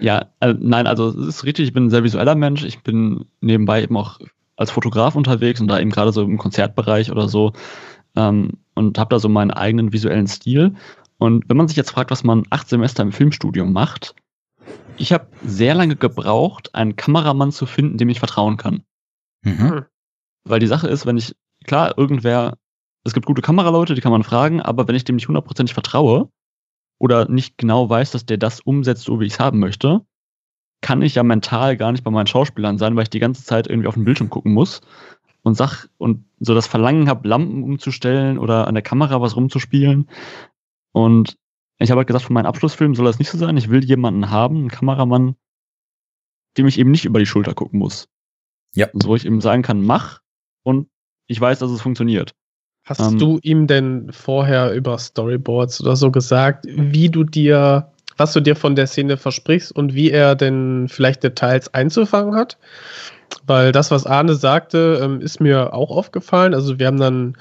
[0.00, 2.64] Ja, äh, nein, also es ist richtig, ich bin ein sehr visueller Mensch.
[2.64, 4.18] Ich bin nebenbei eben auch
[4.56, 7.52] als Fotograf unterwegs und da eben gerade so im Konzertbereich oder so
[8.16, 10.74] ähm, und habe da so meinen eigenen visuellen Stil.
[11.18, 14.14] Und wenn man sich jetzt fragt, was man acht Semester im Filmstudium macht,
[14.96, 18.82] ich habe sehr lange gebraucht, einen Kameramann zu finden, dem ich vertrauen kann.
[19.42, 19.84] Mhm.
[20.44, 21.34] Weil die Sache ist, wenn ich,
[21.64, 22.56] klar, irgendwer,
[23.04, 26.28] es gibt gute Kameraleute, die kann man fragen, aber wenn ich dem nicht hundertprozentig vertraue
[27.00, 30.02] oder nicht genau weiß, dass der das umsetzt, so wie ich es haben möchte,
[30.82, 33.66] kann ich ja mental gar nicht bei meinen Schauspielern sein, weil ich die ganze Zeit
[33.66, 34.82] irgendwie auf den Bildschirm gucken muss
[35.42, 40.08] und sag und so das Verlangen habe, Lampen umzustellen oder an der Kamera was rumzuspielen.
[40.92, 41.38] Und
[41.78, 43.56] ich habe halt gesagt, für meinen Abschlussfilm soll das nicht so sein.
[43.56, 45.36] Ich will jemanden haben, einen Kameramann,
[46.58, 48.08] dem ich eben nicht über die Schulter gucken muss.
[48.74, 48.88] Ja.
[48.92, 50.20] So wo ich eben sagen kann, mach
[50.62, 50.88] und
[51.26, 52.34] ich weiß, dass es funktioniert.
[52.90, 58.32] Hast Ähm, du ihm denn vorher über Storyboards oder so gesagt, wie du dir, was
[58.32, 62.58] du dir von der Szene versprichst und wie er denn vielleicht Details einzufangen hat?
[63.46, 66.52] Weil das, was Arne sagte, ähm, ist mir auch aufgefallen.
[66.52, 67.36] Also wir haben dann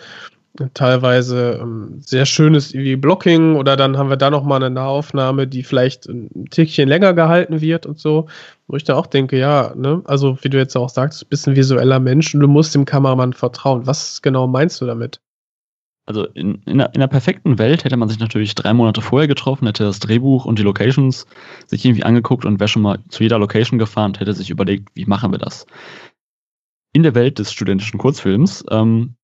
[0.75, 5.63] teilweise ähm, sehr schönes irgendwie Blocking oder dann haben wir da nochmal eine Nahaufnahme, die
[5.63, 8.27] vielleicht ein Tickchen länger gehalten wird und so,
[8.67, 11.47] wo ich da auch denke, ja, ne, also wie du jetzt auch sagst, du bist
[11.47, 13.87] ein visueller Mensch und du musst dem Kameramann vertrauen.
[13.87, 15.19] Was genau meinst du damit?
[16.09, 19.27] Also in, in, einer, in einer perfekten Welt hätte man sich natürlich drei Monate vorher
[19.27, 21.27] getroffen, hätte das Drehbuch und die Locations
[21.67, 24.89] sich irgendwie angeguckt und wäre schon mal zu jeder Location gefahren und hätte sich überlegt,
[24.95, 25.67] wie machen wir das.
[26.93, 29.17] In der Welt des studentischen Kurzfilms ähm,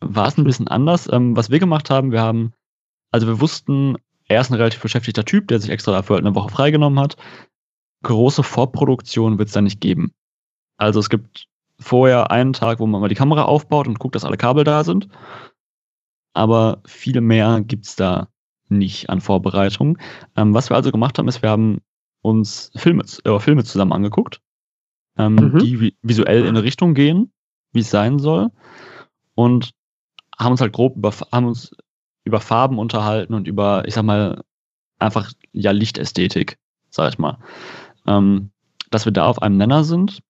[0.00, 1.08] war es ein bisschen anders.
[1.12, 2.52] Ähm, was wir gemacht haben, wir haben,
[3.12, 6.34] also wir wussten, er ist ein relativ beschäftigter Typ, der sich extra dafür halt eine
[6.34, 7.16] Woche freigenommen hat.
[8.02, 10.10] Große Vorproduktion wird es da nicht geben.
[10.78, 11.46] Also es gibt
[11.78, 14.82] vorher einen Tag, wo man mal die Kamera aufbaut und guckt, dass alle Kabel da
[14.82, 15.08] sind.
[16.32, 18.28] Aber viel mehr gibt's da
[18.68, 19.98] nicht an Vorbereitung.
[20.36, 21.80] Ähm, was wir also gemacht haben, ist, wir haben
[22.22, 24.40] uns Filme, äh, Filme zusammen angeguckt,
[25.18, 25.58] ähm, Mhm.
[25.58, 27.32] die vi visuell in eine Richtung gehen,
[27.72, 28.50] wie es sein soll.
[29.34, 29.72] Und
[30.38, 31.74] haben uns halt grob über, haben uns
[32.24, 34.42] über Farben unterhalten und über, ich sag mal,
[34.98, 36.58] einfach ja Lichtästhetik,
[36.90, 37.38] sag ich mal.
[38.06, 38.50] Ähm,
[38.90, 40.22] dass wir da auf einem Nenner sind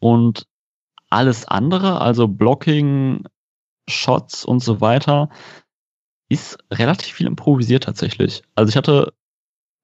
[0.00, 0.46] und
[1.10, 3.24] alles andere, also Blocking,
[3.88, 5.28] Shots und so weiter,
[6.28, 8.42] ist relativ viel improvisiert tatsächlich.
[8.54, 9.12] Also ich hatte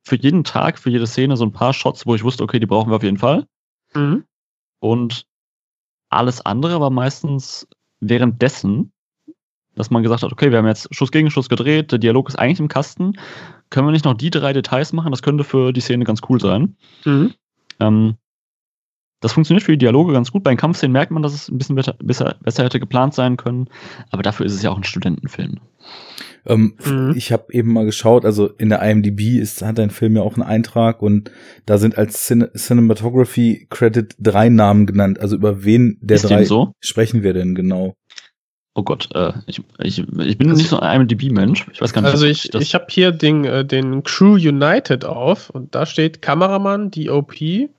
[0.07, 2.67] für jeden Tag, für jede Szene so ein paar Shots, wo ich wusste, okay, die
[2.67, 3.47] brauchen wir auf jeden Fall.
[3.95, 4.25] Mhm.
[4.81, 5.27] Und
[6.11, 7.67] alles andere war meistens
[8.01, 8.93] währenddessen,
[9.75, 12.39] dass man gesagt hat, okay, wir haben jetzt Schuss gegen Schuss gedreht, der Dialog ist
[12.39, 13.19] eigentlich im Kasten.
[13.71, 15.11] Können wir nicht noch die drei Details machen?
[15.11, 16.77] Das könnte für die Szene ganz cool sein.
[17.05, 17.35] Mhm.
[17.81, 18.17] Ähm,
[19.25, 20.43] das funktioniert für die Dialoge ganz gut.
[20.45, 23.37] Bei den Kampfszenen merkt man, dass es ein bisschen besser, besser, besser hätte geplant sein
[23.37, 23.69] können.
[24.11, 25.61] Aber dafür ist es ja auch ein Studentenfilm.
[26.47, 27.15] Ähm, Mhm.
[27.17, 30.35] Ich habe eben mal geschaut, also in der IMDb ist, hat dein Film ja auch
[30.35, 31.31] einen Eintrag und
[31.65, 35.19] da sind als Cin Cinematography Credit drei Namen genannt.
[35.21, 36.73] Also über wen der ist drei so?
[36.81, 37.95] sprechen wir denn genau?
[38.77, 41.67] Oh Gott, äh, ich, ich, ich bin nicht so ein IMDb-Mensch.
[41.73, 45.05] Ich weiß gar nicht, Also ich, das- ich habe hier den, äh, den Crew United
[45.05, 47.35] auf und da steht Kameramann, DOP,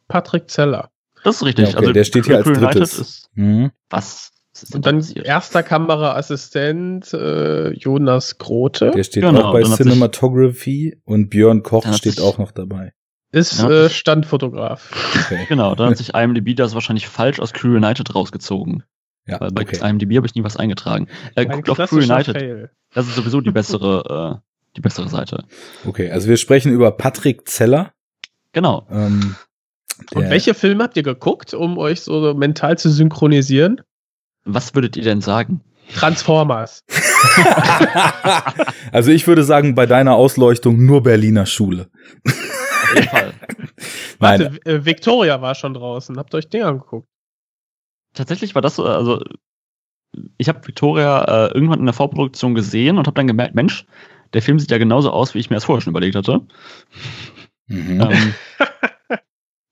[0.08, 0.90] Patrick Zeller.
[1.26, 1.74] Das ist richtig.
[1.74, 3.00] Ja, okay, der steht hier als drittes.
[3.00, 3.72] Ist, Hm?
[3.90, 4.32] was?
[4.54, 5.26] ist Und da dann passiert?
[5.26, 8.92] erster Kameraassistent äh, Jonas Grote.
[8.92, 12.94] Der steht Genau, auch bei Cinematography und Björn Koch steht auch noch dabei.
[13.32, 13.70] ist Ja.
[13.70, 14.92] äh, Standfotograf.
[15.26, 15.46] Okay.
[15.50, 18.84] Genau, dann hat sich IMDb das wahrscheinlich falsch aus Crew United rausgezogen.
[19.28, 19.80] Ja, Weil bei okay.
[19.90, 21.08] IMDb habe ich nie was eingetragen.
[21.36, 22.38] Äh, Ein guckt auf Crew United.
[22.38, 22.70] Fail.
[22.94, 25.44] Das ist sowieso die bessere, äh, die bessere Seite.
[25.86, 27.92] okay, also wir sprechen über Patrick Zeller.
[28.54, 28.88] Genau.
[28.90, 29.36] Ähm,
[30.14, 33.82] Und welche Filme habt ihr geguckt, um euch so mental zu synchronisieren?
[34.44, 35.62] Was würdet ihr denn sagen?
[35.94, 36.84] Transformers.
[38.92, 41.90] also ich würde sagen, bei deiner Ausleuchtung nur Berliner Schule.
[42.26, 43.34] Auf jeden Fall.
[44.20, 46.18] Warte, äh, Victoria war schon draußen.
[46.18, 47.08] Habt ihr euch den angeguckt?
[48.14, 49.22] Tatsächlich war das so, also
[50.38, 53.86] ich habe Victoria äh, irgendwann in der Vorproduktion gesehen und habe dann gemerkt, Mensch,
[54.34, 56.42] der Film sieht ja genauso aus, wie ich mir das vorher schon überlegt hatte.
[57.68, 58.02] mhm.
[58.02, 58.34] Ähm,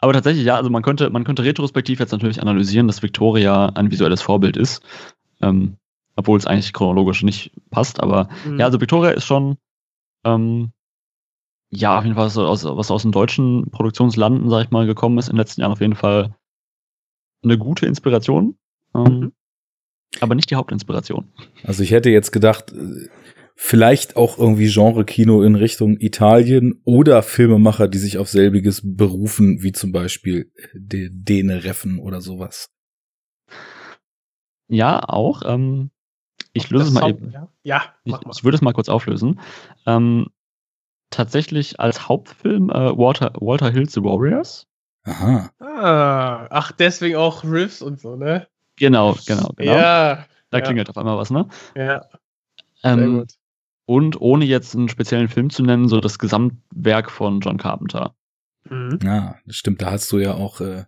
[0.04, 3.90] aber tatsächlich, ja, also man könnte, man könnte retrospektiv jetzt natürlich analysieren, dass Victoria ein
[3.90, 4.84] visuelles Vorbild ist.
[5.42, 5.78] Ähm,
[6.16, 8.60] obwohl es eigentlich chronologisch nicht passt, aber Mhm.
[8.60, 9.58] ja, also Victoria ist schon,
[10.26, 10.72] ähm,
[11.72, 15.18] ja, auf jeden Fall, was aus, was aus den deutschen Produktionslanden, sag ich mal, gekommen
[15.18, 16.36] ist in den letzten Jahren, auf jeden Fall
[17.44, 18.58] eine gute Inspiration.
[18.94, 19.32] Ähm, Mhm.
[20.20, 21.28] Aber nicht die Hauptinspiration.
[21.64, 23.08] Also ich hätte jetzt gedacht, äh,
[23.56, 29.72] vielleicht auch irgendwie Genre-Kino in Richtung Italien oder Filmemacher, die sich auf selbiges berufen, wie
[29.72, 32.70] zum Beispiel de Dene Reffen oder sowas.
[34.68, 35.44] Ja, auch.
[35.46, 35.92] Ähm,
[36.54, 37.32] ich löse es Das mal eben.
[37.32, 38.32] Ja, ja Ich, mach mal.
[38.36, 39.40] ich würde es mal kurz auflösen.
[39.86, 40.28] Ähm,
[41.10, 44.68] tatsächlich als Hauptfilm äh, Walter, Walter Hills The Warriors.
[45.06, 45.52] Aha.
[45.60, 48.48] Ah, ach, deswegen auch Riffs und so, ne?
[48.78, 49.74] Genau, genau, genau.
[49.74, 50.26] Ja.
[50.50, 51.48] da ja, klingelt auf einmal was, ne?
[51.76, 52.06] Ja,
[52.82, 53.34] sehr Ähm, gut.
[53.86, 58.16] Und ohne jetzt einen speziellen Film zu nennen, so das Gesamtwerk von John Carpenter.
[58.70, 59.00] Mhm.
[59.04, 59.82] Ja, das stimmt.
[59.82, 60.86] Da hast du ja auch äh,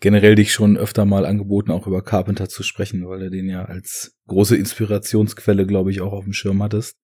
[0.00, 3.64] generell dich schon öfter mal angeboten, auch über Carpenter zu sprechen, weil er den ja
[3.64, 6.98] als große Inspirationsquelle, glaube ich, auch auf dem Schirm hattest.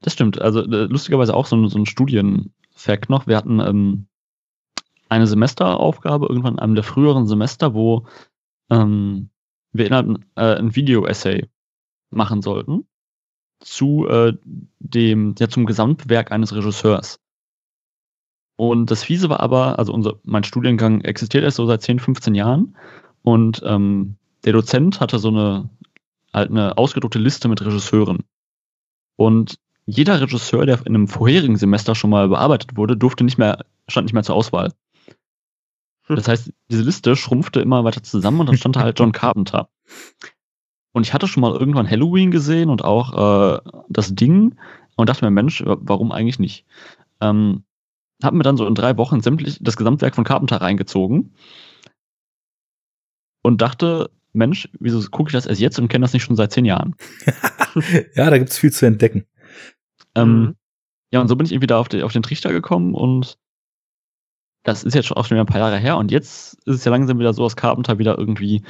[0.00, 0.40] Das stimmt.
[0.40, 3.26] Also äh, lustigerweise auch so ein, so ein Studienfact noch.
[3.26, 4.06] Wir hatten ähm,
[5.08, 8.06] eine Semesteraufgabe irgendwann in einem der früheren Semester, wo
[8.70, 9.28] ähm,
[9.72, 11.48] wir innerhalb äh, ein Video-Essay
[12.10, 12.86] machen sollten
[13.62, 14.34] zu äh,
[14.78, 17.18] dem, ja, zum Gesamtwerk eines Regisseurs.
[18.56, 22.34] Und das Fiese war aber, also unser, mein Studiengang existiert erst so seit 10, 15
[22.34, 22.76] Jahren
[23.22, 25.70] und ähm, der Dozent hatte so eine,
[26.32, 28.24] halt eine ausgedruckte Liste mit Regisseuren.
[29.16, 33.64] Und jeder Regisseur, der in einem vorherigen Semester schon mal bearbeitet wurde, durfte nicht mehr,
[33.88, 34.72] stand nicht mehr zur Auswahl.
[36.06, 36.16] Hm.
[36.16, 39.68] Das heißt, diese Liste schrumpfte immer weiter zusammen und dann stand da halt John Carpenter.
[40.92, 44.56] Und ich hatte schon mal irgendwann Halloween gesehen und auch äh, das Ding
[44.96, 46.66] und dachte mir, Mensch, warum eigentlich nicht?
[47.20, 47.64] Ähm,
[48.22, 51.32] hab mir dann so in drei Wochen sämtlich das Gesamtwerk von Carpenter reingezogen
[53.42, 56.52] und dachte, Mensch, wieso gucke ich das erst jetzt und kenne das nicht schon seit
[56.52, 56.94] zehn Jahren?
[58.14, 59.24] ja, da gibt's viel zu entdecken.
[60.14, 60.54] Ähm, Mhm.
[61.12, 63.36] Ja, und so bin ich irgendwie da auf, den- auf den Trichter gekommen und
[64.62, 66.84] das ist jetzt schon auch schon wieder ein paar Jahre her und jetzt ist es
[66.84, 68.62] ja langsam wieder so, dass Carpenter wieder irgendwie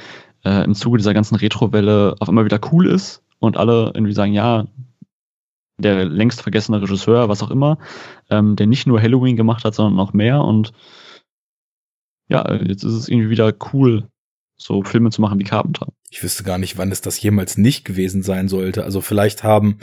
[0.43, 4.33] äh, im Zuge dieser ganzen Retro-Welle auf einmal wieder cool ist und alle irgendwie sagen,
[4.33, 4.65] ja,
[5.77, 7.77] der längst vergessene Regisseur, was auch immer,
[8.29, 10.73] ähm, der nicht nur Halloween gemacht hat, sondern noch mehr und
[12.27, 14.07] ja, jetzt ist es irgendwie wieder cool,
[14.57, 15.87] so Filme zu machen wie Carpenter.
[16.09, 18.83] Ich wüsste gar nicht, wann es das jemals nicht gewesen sein sollte.
[18.83, 19.79] Also vielleicht haben,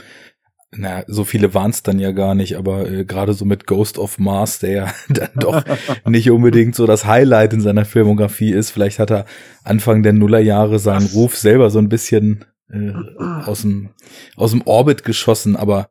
[0.73, 3.97] na, so viele waren es dann ja gar nicht, aber äh, gerade so mit Ghost
[3.97, 5.63] of Mars, der ja dann doch
[6.07, 8.71] nicht unbedingt so das Highlight in seiner Filmografie ist.
[8.71, 9.25] Vielleicht hat er
[9.63, 11.07] Anfang der Nullerjahre seinen?
[11.07, 12.93] Ruf selber so ein bisschen äh,
[13.45, 13.89] aus dem
[14.37, 15.89] aus dem Orbit geschossen, aber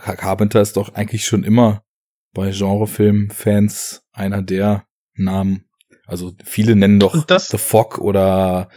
[0.00, 1.82] Car- Carpenter ist doch eigentlich schon immer
[2.32, 4.84] bei Genrefilm-Fans einer der
[5.14, 5.64] Namen.
[6.06, 7.14] Also viele nennen doch
[7.50, 8.68] The Fog oder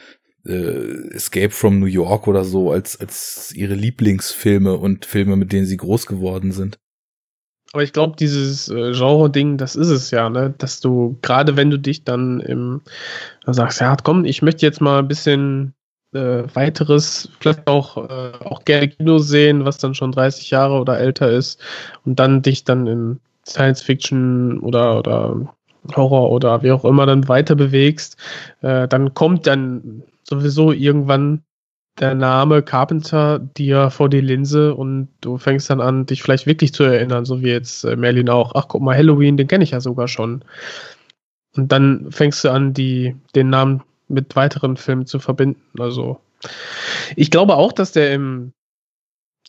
[0.48, 5.66] äh, Escape from New York oder so als als ihre Lieblingsfilme und Filme, mit denen
[5.66, 6.78] sie groß geworden sind.
[7.74, 10.54] Aber ich glaube, dieses äh, Genre-Ding, das ist es ja, ne?
[10.58, 12.82] Dass du, gerade wenn du dich dann im,
[13.46, 15.74] da sagst, ja, komm, ich möchte jetzt mal ein bisschen
[16.14, 20.98] äh, weiteres, vielleicht auch, äh, auch gerne Kino sehen, was dann schon 30 Jahre oder
[20.98, 21.62] älter ist,
[22.06, 25.54] und dann dich dann in Science Fiction oder, oder
[25.96, 28.18] Horror oder wie auch immer dann weiter bewegst,
[28.62, 31.44] äh, dann kommt dann sowieso irgendwann
[32.00, 36.74] der Name Carpenter dir vor die Linse und du fängst dann an, dich vielleicht wirklich
[36.74, 38.54] zu erinnern, so wie jetzt äh, Merlin auch.
[38.56, 40.44] Ach, guck mal, Halloween, den kenne ich ja sogar schon.
[41.56, 45.62] Und dann fängst du an, die, den Namen mit weiteren Filmen zu verbinden.
[45.80, 46.20] Also,
[47.16, 48.54] ich glaube auch, dass der im,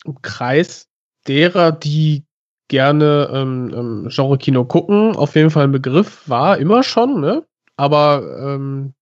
[0.05, 0.88] im Kreis
[1.27, 2.25] derer, die
[2.69, 7.45] gerne ähm, ähm, Genre-Kino gucken, auf jeden Fall ein Begriff war, immer schon, ne?
[7.77, 8.95] Aber ähm,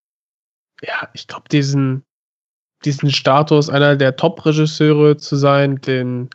[0.83, 2.03] ja, ich glaube, diesen,
[2.85, 6.31] diesen Status, einer der Top-Regisseure zu sein, den,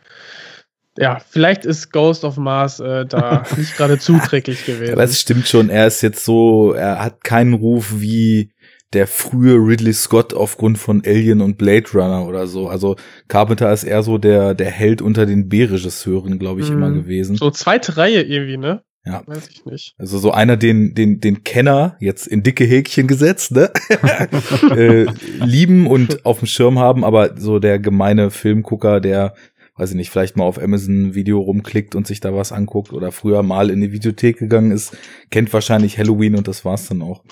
[0.98, 4.92] ja, vielleicht ist Ghost of Mars äh, da nicht gerade zuträglich gewesen.
[4.92, 8.50] Aber es stimmt schon, er ist jetzt so, er hat keinen Ruf wie
[8.92, 12.68] der frühe Ridley Scott aufgrund von Alien und Blade Runner oder so.
[12.68, 16.76] Also Carpenter ist eher so der, der Held unter den B-Regisseuren, glaube ich, Mhm.
[16.76, 17.36] immer gewesen.
[17.36, 18.82] so zweite Reihe irgendwie, ne?
[19.04, 19.22] Ja.
[19.26, 19.94] Weiß ich nicht.
[19.98, 23.70] Also so einer, den, den, den Kenner jetzt in dicke Häkchen gesetzt, ne?
[24.70, 25.06] äh,
[25.44, 29.34] lieben und auf dem Schirm haben, aber so der gemeine Filmgucker, der,
[29.76, 33.10] weiß ich nicht, vielleicht mal auf Amazon Video rumklickt und sich da was anguckt oder
[33.10, 34.96] früher mal in die Videothek gegangen ist,
[35.30, 37.24] kennt wahrscheinlich Halloween und das war's dann auch.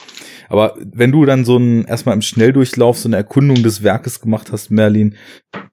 [0.49, 4.53] Aber wenn du dann so ein, erstmal im Schnelldurchlauf so eine Erkundung des Werkes gemacht
[4.53, 5.17] hast, Merlin,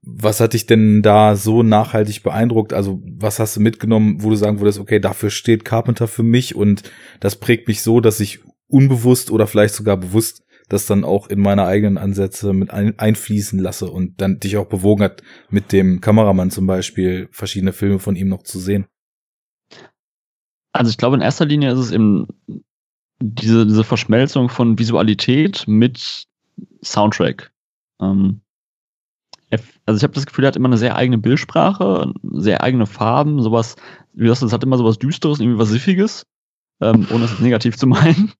[0.01, 2.73] was hat dich denn da so nachhaltig beeindruckt?
[2.73, 6.53] Also, was hast du mitgenommen, wo du sagen würdest, okay, dafür steht Carpenter für mich
[6.53, 6.83] und
[7.21, 11.39] das prägt mich so, dass ich unbewusst oder vielleicht sogar bewusst das dann auch in
[11.39, 16.01] meine eigenen Ansätze mit ein, einfließen lasse und dann dich auch bewogen hat, mit dem
[16.01, 18.87] Kameramann zum Beispiel verschiedene Filme von ihm noch zu sehen.
[20.73, 22.27] Also ich glaube, in erster Linie ist es eben
[23.19, 26.27] diese, diese Verschmelzung von Visualität mit
[26.83, 27.51] Soundtrack.
[28.01, 28.41] Ähm,
[29.85, 33.41] also ich habe das Gefühl, er hat immer eine sehr eigene Bildsprache, sehr eigene Farben,
[33.41, 33.77] sowas,
[34.13, 36.25] wie gesagt, es hat immer sowas Düsteres, irgendwie was Siffiges,
[36.81, 38.33] ähm, ohne es negativ zu meinen.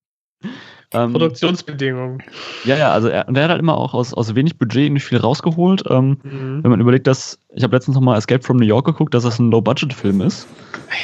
[0.93, 2.23] Ähm, Produktionsbedingungen.
[2.63, 5.01] ja, ja, also er, und er hat halt immer auch aus, aus wenig Budget irgendwie
[5.01, 5.83] viel rausgeholt.
[5.89, 6.63] Ähm, Mhm.
[6.63, 9.37] wenn man überlegt, dass, ich habe letztens nochmal Escape from New York geguckt, dass das
[9.39, 10.47] ein Low-Budget-Film ist.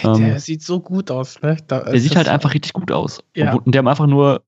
[0.03, 1.57] Ey, der ähm, sieht so gut aus, ne?
[1.67, 3.21] Da, Der sieht halt einfach richtig gut aus.
[3.35, 3.53] Ja.
[3.55, 4.43] Und die haben einfach nur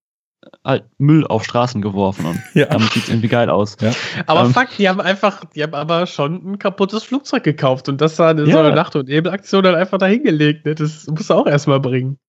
[0.63, 2.67] halt Müll auf Straßen geworfen und Ja.
[2.67, 3.75] damit sieht's irgendwie geil aus.
[3.81, 3.91] Ja.
[4.27, 4.53] Aber Ähm.
[4.53, 8.31] fuck, die haben einfach, die haben aber schon ein kaputtes Flugzeug gekauft und das da
[8.31, 8.59] in so Ja.
[8.63, 10.65] eine Nacht- und Nebelaktion dann einfach dahingelegt.
[10.65, 10.75] Ne?
[10.75, 12.19] Das musst du auch erstmal bringen.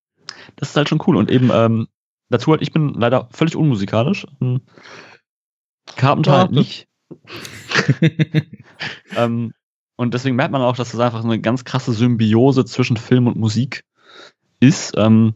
[0.56, 1.16] Das ist halt schon cool.
[1.16, 1.86] Und eben, ähm,
[2.28, 4.26] dazu halt, ich bin leider völlig unmusikalisch.
[4.40, 4.62] Ähm,
[5.96, 6.88] Carpenter Ja, halt nicht.
[9.16, 9.52] ähm,
[9.96, 13.26] und deswegen merkt man auch, dass das einfach so eine ganz krasse Symbiose zwischen Film
[13.26, 13.84] und Musik
[14.60, 15.34] ist, ähm,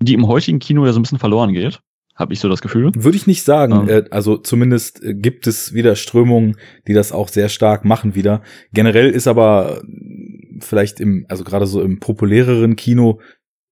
[0.00, 1.80] die im heutigen Kino ja so ein bisschen verloren geht.
[2.14, 2.90] Habe ich so das Gefühl.
[2.96, 3.86] Würde ich nicht sagen.
[3.86, 3.98] Ja.
[3.98, 6.56] Äh, Also zumindest äh, gibt es wieder Strömungen,
[6.88, 8.42] die das auch sehr stark machen wieder.
[8.72, 13.20] Generell ist aber äh, vielleicht im, also gerade so im populäreren Kino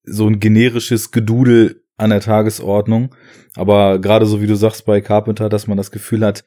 [0.04, 3.14] so ein generisches Gedudel an der Tagesordnung.
[3.54, 6.44] Aber gerade so wie du sagst bei Carpenter, dass man das Gefühl hat,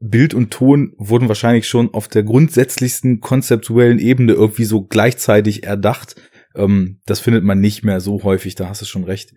[0.00, 6.16] Bild und Ton wurden wahrscheinlich schon auf der grundsätzlichsten konzeptuellen Ebene irgendwie so gleichzeitig erdacht.
[6.54, 9.34] Ähm, das findet man nicht mehr so häufig, da hast du schon recht.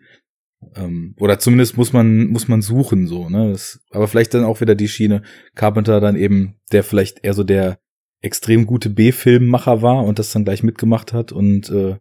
[0.76, 3.52] Ähm, oder zumindest muss man, muss man suchen, so, ne?
[3.52, 5.22] Das, aber vielleicht dann auch wieder die Schiene
[5.56, 7.80] Carpenter dann eben, der vielleicht eher so der
[8.22, 11.98] extrem gute B-Filmmacher war und das dann gleich mitgemacht hat und äh,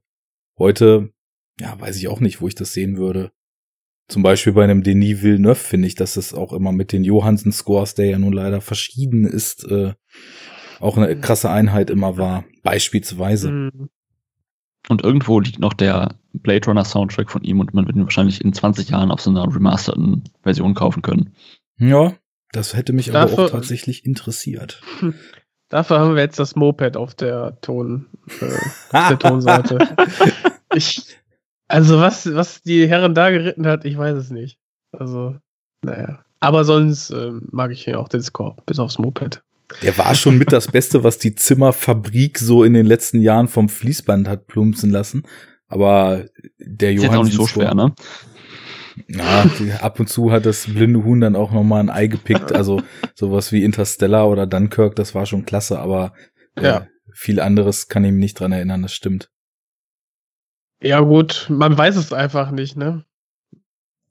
[0.59, 1.11] heute,
[1.61, 3.33] ja, weiß ich auch nicht, wo ich das sehen würde.
[4.09, 7.95] Zum Beispiel bei einem Denis Villeneuve finde ich, dass es auch immer mit den Johansen-Scores,
[7.95, 9.95] der ja nun leider verschieden ist, äh,
[10.79, 12.45] auch eine krasse Einheit immer war.
[12.63, 13.51] Beispielsweise.
[13.51, 13.89] Mhm.
[14.89, 18.45] Und irgendwo liegt noch der Blade Runner Soundtrack von ihm und man wird ihn wahrscheinlich
[18.45, 21.35] in 20 Jahren auf so einer remasterten Version kaufen können.
[21.79, 22.13] Ja,
[22.53, 24.81] das hätte mich aber Dafür- auch tatsächlich interessiert.
[25.69, 28.07] Dafür haben wir jetzt das Moped auf der Ton,
[28.41, 28.45] äh,
[28.97, 29.97] auf der Tonseite.
[30.73, 31.17] ich,
[31.69, 34.59] also was, was die Herren da geritten hat, ich weiß es nicht.
[34.93, 35.37] Also,
[35.83, 36.21] naja.
[36.41, 39.43] Aber sonst ähm, mag ich hier auch den Score, bis aufs Moped.
[39.83, 43.69] Der war schon mit das Beste, was die Zimmerfabrik so in den letzten Jahren vom
[43.69, 45.25] Fließband hat plumpsen lassen.
[45.69, 46.27] Aber
[46.59, 47.93] der Ist jetzt auch nicht so schwer, ne?
[49.09, 49.45] Ja,
[49.81, 52.53] ab und zu hat das blinde Huhn dann auch noch mal ein Ei gepickt.
[52.53, 52.81] Also
[53.15, 56.13] sowas wie Interstellar oder Dunkirk, das war schon klasse, aber
[56.55, 56.87] äh, Ja.
[57.13, 59.31] viel anderes kann ich mich nicht dran erinnern, das stimmt.
[60.83, 63.05] Ja, gut, man weiß es einfach nicht, ne?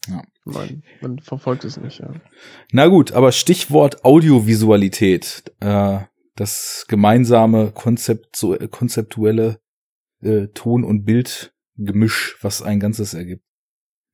[0.07, 0.21] Ja.
[0.45, 2.13] Man, man verfolgt es nicht, ja.
[2.71, 5.43] Na gut, aber Stichwort Audiovisualität.
[5.59, 5.99] Äh,
[6.35, 9.59] das gemeinsame Konzept, so, äh, konzeptuelle
[10.21, 13.43] äh, Ton- und Bildgemisch, was ein Ganzes ergibt.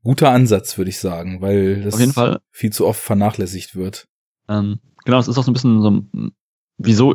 [0.03, 2.39] Guter Ansatz, würde ich sagen, weil das Auf jeden Fall.
[2.51, 4.07] viel zu oft vernachlässigt wird.
[4.49, 6.31] Ähm, genau, das ist auch so ein bisschen so, ein-
[6.77, 7.13] wieso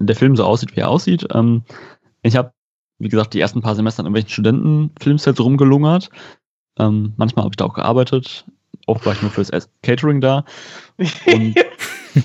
[0.00, 1.26] der Film so aussieht, wie er aussieht.
[1.32, 1.64] Ähm,
[2.22, 2.52] ich habe,
[3.00, 6.10] wie gesagt, die ersten paar Semester in irgendwelchen Studentenfilmsets rumgelungert.
[6.78, 8.44] Ähm, manchmal habe ich da auch gearbeitet.
[8.86, 9.50] Oft war ich nur fürs
[9.82, 10.44] Catering da.
[10.98, 11.54] Und
[12.14, 12.22] ja,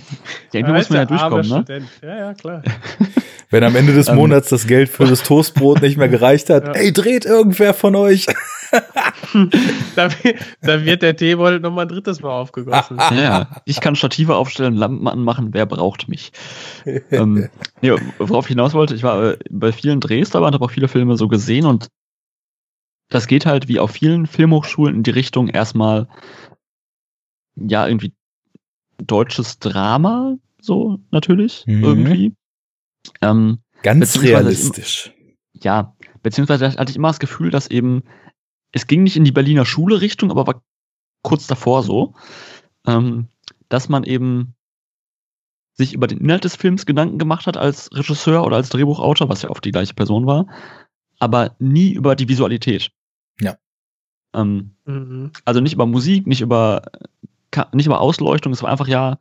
[0.54, 1.64] irgendwie muss man ja durchkommen, ne?
[1.64, 1.90] Student.
[2.02, 2.62] Ja, ja, klar.
[3.56, 4.15] Wenn am Ende des Ähm.
[4.18, 6.72] Monats das Geld für das Toastbrot nicht mehr gereicht hat, Ja.
[6.74, 8.26] ey, dreht irgendwer von euch.
[9.96, 10.10] da,
[10.62, 12.98] da wird der Teebeutel noch mal ein drittes Mal aufgegossen.
[12.98, 16.34] Ja, ja, ich kann Stative aufstellen, Lampen anmachen, wer braucht mich?
[17.12, 17.48] ähm,
[17.82, 20.72] nee, worauf ich hinaus wollte, ich war äh, bei vielen Drehs dabei und habe auch
[20.72, 21.88] viele Filme so gesehen und
[23.08, 26.10] das geht halt wie auf vielen Filmhochschulen in die Richtung erstmal,
[27.56, 28.12] ja, irgendwie
[29.02, 31.84] deutsches Drama, so natürlich, Mhm.
[31.86, 32.34] irgendwie.
[33.22, 35.12] Ähm, Ganz realistisch.
[35.54, 38.04] ja, beziehungsweise hatte ich immer das Gefühl, dass eben,
[38.72, 40.63] es ging nicht in die Berliner Schule Richtung, aber war
[41.22, 42.13] kurz davor so,
[42.88, 43.28] ähm,
[43.70, 44.56] dass man eben
[45.74, 49.41] sich über den Inhalt des Films Gedanken gemacht hat als Regisseur oder als Drehbuchautor, was
[49.41, 50.48] ja oft die gleiche Person war,
[51.20, 52.91] aber nie über die Visualität.
[53.41, 53.58] Ja.
[54.34, 55.32] Ähm, Mhm.
[55.46, 56.84] also nicht über Musik, nicht über,
[57.74, 59.20] nicht über Ausleuchtung, es war einfach ja,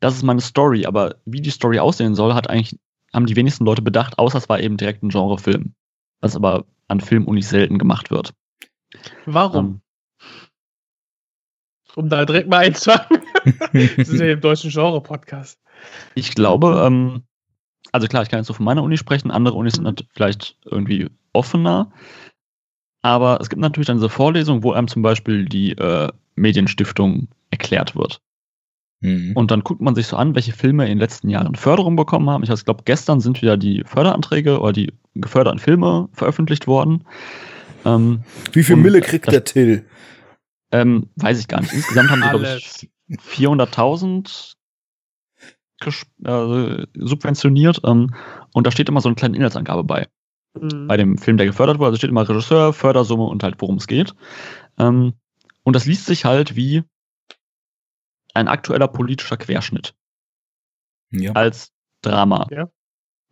[0.00, 2.78] das ist meine Story, aber wie die Story aussehen soll, hat eigentlich,
[3.12, 5.74] haben die wenigsten Leute bedacht, außer es war eben direkt ein Genrefilm.
[6.20, 8.34] Was aber an Filmunis selten gemacht wird.
[9.26, 9.66] Warum?
[9.66, 9.80] Ähm,
[11.96, 13.22] Um da direkt mal einzufangen.
[13.72, 15.58] das ist ja im deutschen Genre-Podcast.
[16.14, 17.22] ich glaube, ähm,
[17.92, 20.56] also klar, ich kann jetzt so von meiner Uni sprechen, andere Unis sind nat- vielleicht
[20.64, 21.90] irgendwie offener.
[23.02, 27.96] Aber es gibt natürlich dann diese Vorlesung, wo einem zum Beispiel die äh, Medienstiftung erklärt
[27.96, 28.20] wird.
[29.00, 29.32] Mhm.
[29.34, 32.28] Und dann guckt man sich so an, welche Filme in den letzten Jahren Förderung bekommen
[32.28, 32.42] haben.
[32.44, 37.04] Ich glaube, gestern sind wieder die Förderanträge oder die geförderten Filme veröffentlicht worden.
[37.86, 38.22] Ähm,
[38.52, 39.86] Wie viel Mille kriegt das- der Till?
[40.72, 41.72] ähm, weiß ich gar nicht.
[41.72, 44.54] Insgesamt haben sie, glaube ich, 400.000
[45.82, 47.80] ges- äh, subventioniert.
[47.84, 48.14] Ähm,
[48.52, 50.08] und da steht immer so eine kleine Inhaltsangabe bei.
[50.60, 50.86] Mhm.
[50.88, 51.86] Bei dem Film, der gefördert wurde.
[51.88, 54.14] Also steht immer Regisseur, Fördersumme und halt, worum es geht.
[54.78, 55.14] Ähm,
[55.64, 56.82] und das liest sich halt wie
[58.34, 59.94] ein aktueller politischer Querschnitt.
[61.12, 61.32] Ja.
[61.32, 61.72] als
[62.02, 62.46] Drama.
[62.50, 62.70] Ja.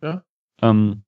[0.01, 0.23] Ja.
[0.61, 1.03] Ähm,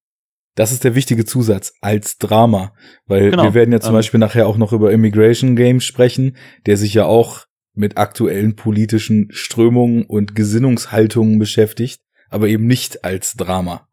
[0.55, 2.73] das ist der wichtige Zusatz als Drama,
[3.05, 6.37] weil Genau, wir werden ja zum ähm, Beispiel nachher auch noch über Immigration Games sprechen,
[6.65, 13.33] der sich ja auch mit aktuellen politischen Strömungen und Gesinnungshaltungen beschäftigt, aber eben nicht als
[13.35, 13.87] Drama.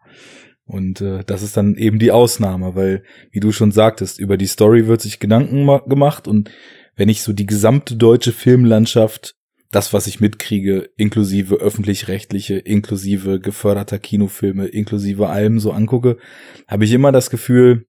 [0.64, 4.46] Und äh, das ist dann eben die Ausnahme, weil, wie du schon sagtest, über die
[4.46, 6.50] Story wird sich Gedanken ma- gemacht und
[6.96, 9.34] wenn ich so die gesamte deutsche Filmlandschaft,
[9.70, 16.18] das, was ich mitkriege, inklusive öffentlich-rechtliche, inklusive geförderter Kinofilme, inklusive allem so angucke,
[16.66, 17.86] habe ich immer das Gefühl,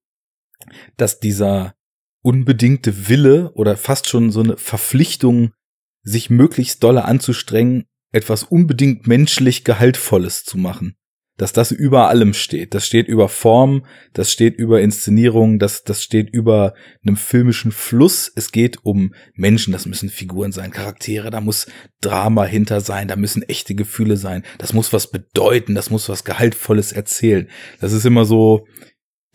[0.97, 1.75] dass dieser
[2.21, 5.53] unbedingte Wille oder fast schon so eine Verpflichtung,
[6.03, 10.95] sich möglichst dolle anzustrengen, etwas unbedingt menschlich Gehaltvolles zu machen.
[11.39, 12.73] Dass das über allem steht.
[12.75, 18.29] Das steht über Form, das steht über Inszenierung, das, das steht über einem filmischen Fluss.
[18.35, 21.67] Es geht um Menschen, das müssen Figuren sein, Charaktere, da muss
[22.01, 26.25] Drama hinter sein, da müssen echte Gefühle sein, das muss was bedeuten, das muss was
[26.25, 27.49] Gehaltvolles erzählen.
[27.79, 28.67] Das ist immer so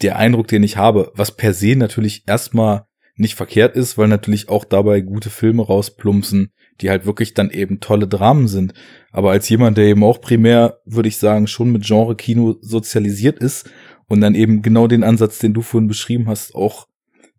[0.02, 2.84] der Eindruck, den ich habe, was per se natürlich erstmal
[3.16, 7.80] nicht verkehrt ist, weil natürlich auch dabei gute Filme rausplumpsen, die halt wirklich dann eben
[7.80, 8.74] tolle Dramen sind.
[9.12, 13.70] Aber als jemand, der eben auch primär, würde ich sagen, schon mit Genre-Kino sozialisiert ist
[14.06, 16.88] und dann eben genau den Ansatz, den du vorhin beschrieben hast, auch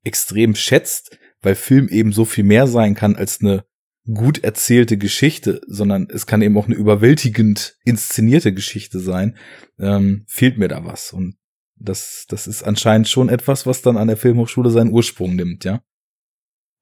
[0.04, 3.66] extrem schätzt, weil Film eben so viel mehr sein kann als eine
[4.14, 9.36] gut erzählte Geschichte, sondern es kann eben auch eine überwältigend inszenierte Geschichte sein,
[9.80, 11.12] ähm, fehlt mir da was.
[11.12, 11.38] Und
[11.76, 15.82] das, das ist anscheinend schon etwas, was dann an der Filmhochschule seinen Ursprung nimmt, ja.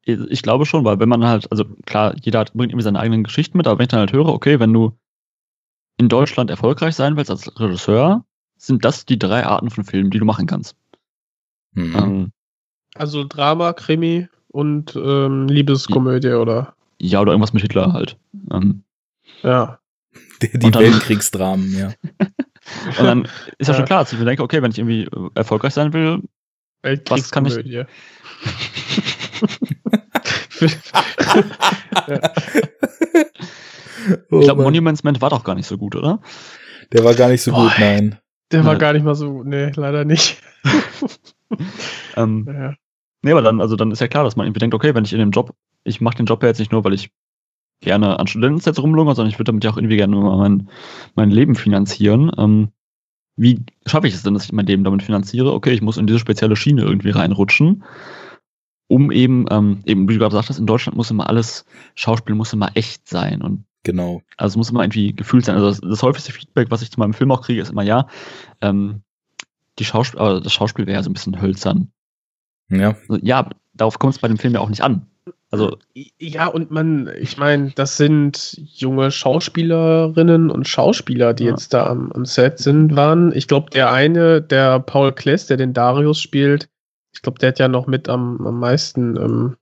[0.05, 3.23] Ich glaube schon, weil wenn man halt, also klar, jeder hat, bringt irgendwie seine eigenen
[3.23, 4.97] Geschichten mit, aber wenn ich dann halt höre, okay, wenn du
[5.97, 8.25] in Deutschland erfolgreich sein willst als Regisseur,
[8.57, 10.75] sind das die drei Arten von Filmen, die du machen kannst.
[11.73, 11.95] Mhm.
[11.95, 12.31] Ähm,
[12.95, 16.75] Also Drama, Krimi und ähm, Liebeskomödie, oder?
[16.99, 18.17] ja, oder irgendwas mit Hitler halt.
[18.51, 18.83] Ähm,
[19.41, 19.79] Ja.
[20.41, 21.91] Die, die und dann- Weltkriegsdramen, ja.
[22.99, 23.23] und dann
[23.57, 23.75] ist ja Ja.
[23.75, 26.21] schon klar, dass ich mir denke, okay, wenn ich irgendwie erfolgreich sein will,
[27.09, 27.55] Was kann ich-.
[34.31, 34.63] Oh ich glaube.
[34.63, 36.19] Monuments Man war doch gar nicht so gut, oder?
[36.91, 38.19] Der war gar nicht so Boah, gut, nein.
[38.51, 38.77] Der war Ja.
[38.79, 40.41] gar nicht mal so, nee, leider nicht.
[42.17, 42.73] Ähm, Ja.
[43.21, 45.13] nee, aber dann, also dann ist ja klar, dass man irgendwie denkt, okay, wenn ich
[45.13, 45.53] in dem Job,
[45.83, 47.11] ich mache den Job ja jetzt nicht nur, weil ich
[47.81, 50.69] gerne an Studentensets rumlungere, sondern ich würde damit ja auch irgendwie gerne mal mein,
[51.15, 52.31] mein Leben finanzieren.
[52.37, 52.69] Ähm,
[53.35, 55.53] wie schaffe ich es denn, dass ich mein Leben damit finanziere?
[55.53, 57.83] Okay, ich muss in diese spezielle Schiene irgendwie reinrutschen,
[58.93, 61.65] um eben, ähm, eben, wie du gerade sagtest, in Deutschland muss immer alles,
[61.95, 64.21] Schauspiel muss immer echt sein und Genau.
[64.37, 65.55] also es muss immer irgendwie gefühlt sein.
[65.55, 68.07] Also das, das häufigste Feedback, was ich zu meinem Film auch kriege, ist immer ja,
[68.61, 69.01] ähm,
[69.79, 71.91] die Schauspiel, aber das Schauspiel wäre ja so ein bisschen hölzern.
[72.69, 72.95] Ja.
[73.09, 75.07] Also, ja, darauf kommt es bei dem Film ja auch nicht an.
[75.51, 75.77] Also
[76.17, 81.51] Ja, und man, ich meine, das sind junge Schauspielerinnen und Schauspieler, die Ja.
[81.51, 83.31] jetzt da am, am Set sind, waren.
[83.35, 86.69] Ich glaube, der eine, der Paul Kless, der den Darius spielt,
[87.13, 89.55] ich glaube, der hat ja noch mit am, am meisten ähm,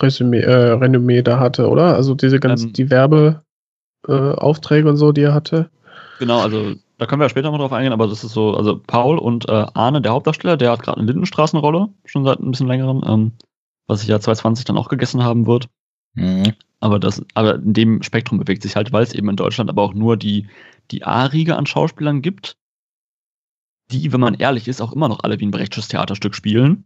[0.00, 1.94] Resümee, äh, Renommee da hatte, oder?
[1.94, 2.72] Also diese ganzen, Ähm.
[2.74, 5.70] die Werbeaufträge äh, und so, die er hatte.
[6.18, 8.78] genau, also da können wir ja später mal drauf eingehen, aber das ist so, also
[8.78, 12.68] Paul und äh, Arne, der Hauptdarsteller, der hat gerade eine Lindenstraßenrolle, schon seit ein bisschen
[12.68, 13.32] längerem, ähm,
[13.86, 15.68] was sich ja 2020 dann auch gegessen haben wird.
[16.14, 16.52] Mhm.
[16.80, 19.82] Aber das, aber in dem Spektrum bewegt sich halt, weil es eben in Deutschland aber
[19.82, 20.48] auch nur die,
[20.90, 22.56] die A-Riege an Schauspielern gibt,
[23.92, 26.84] die, wenn man ehrlich ist, auch immer noch alle wie ein Brechtsches Theaterstück spielen.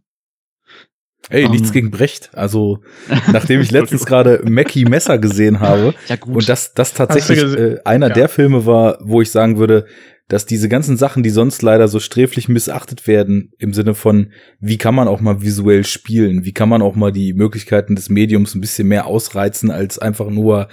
[1.29, 1.51] Ey, Ähm.
[1.51, 2.29] nichts gegen Brecht.
[2.33, 2.79] Also,
[3.31, 6.35] nachdem ich letztens gerade Mackie Messer gesehen habe Ja, gut.
[6.35, 8.13] und das, das tatsächlich äh, einer Ja.
[8.13, 9.87] der Filme war, wo ich sagen würde,
[10.27, 14.77] dass diese ganzen Sachen, die sonst leider so sträflich missachtet werden, im Sinne von, wie
[14.77, 18.55] kann man auch mal visuell spielen, wie kann man auch mal die Möglichkeiten des Mediums
[18.55, 20.67] ein bisschen mehr ausreizen, als einfach nur,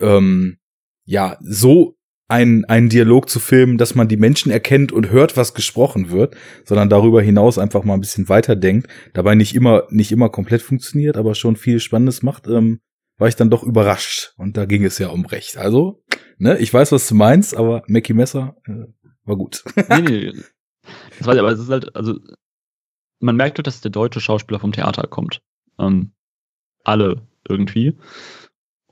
[0.00, 0.58] ähm,
[1.04, 1.96] ja, so
[2.32, 6.34] einen, einen Dialog zu filmen, dass man die Menschen erkennt und hört, was gesprochen wird,
[6.64, 11.18] sondern darüber hinaus einfach mal ein bisschen weiterdenkt, dabei nicht immer, nicht immer komplett funktioniert,
[11.18, 12.80] aber schon viel Spannendes macht, ähm,
[13.18, 14.32] war ich dann doch überrascht.
[14.38, 15.58] Und da ging es ja um Recht.
[15.58, 16.02] Also,
[16.38, 18.86] ne, ich weiß, was du meinst, aber Mackie Messer äh,
[19.24, 19.62] war gut.
[19.90, 20.32] nee, nee.
[21.18, 22.18] Das weiß ich, aber es ist halt, also,
[23.20, 25.42] man merkt halt, dass der deutsche Schauspieler vom Theater kommt.
[25.78, 26.12] Ähm,
[26.82, 27.98] alle irgendwie.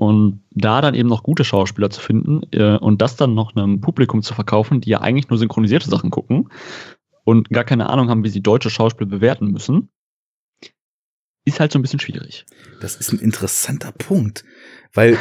[0.00, 3.82] Und da dann eben noch gute Schauspieler zu finden äh, und das dann noch einem
[3.82, 6.48] Publikum zu verkaufen, die ja eigentlich nur synchronisierte Sachen gucken
[7.24, 9.90] und gar keine Ahnung haben, wie sie deutsche Schauspieler bewerten müssen,
[11.44, 12.46] ist halt so ein bisschen schwierig.
[12.80, 14.42] Das ist ein interessanter Punkt,
[14.94, 15.18] weil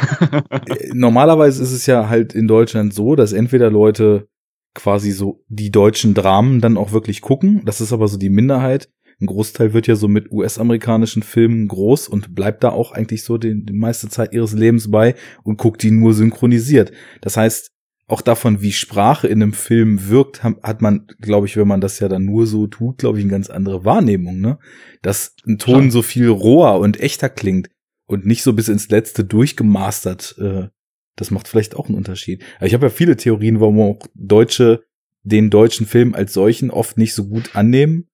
[0.50, 4.28] äh, normalerweise ist es ja halt in Deutschland so, dass entweder Leute
[4.72, 7.60] quasi so die deutschen Dramen dann auch wirklich gucken.
[7.66, 8.88] Das ist aber so die Minderheit.
[9.20, 13.36] Ein Großteil wird ja so mit US-amerikanischen Filmen groß und bleibt da auch eigentlich so
[13.36, 16.92] die, die meiste Zeit ihres Lebens bei und guckt die nur synchronisiert.
[17.20, 17.70] Das heißt,
[18.10, 22.00] auch davon, wie Sprache in einem Film wirkt, hat man, glaube ich, wenn man das
[22.00, 24.58] ja dann nur so tut, glaube ich, eine ganz andere Wahrnehmung, ne?
[25.00, 25.90] Dass ein Ton Klar.
[25.90, 27.70] so viel roher und echter klingt
[28.06, 30.36] und nicht so bis ins Letzte durchgemastert.
[30.40, 30.68] Äh,
[31.14, 32.42] das macht vielleicht auch einen Unterschied.
[32.56, 34.82] Aber ich habe ja viele Theorien, warum auch Deutsche
[35.22, 38.08] den deutschen Film als solchen oft nicht so gut annehmen.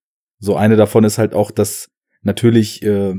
[0.46, 1.90] So eine davon ist halt auch, dass
[2.22, 3.14] natürlich äh,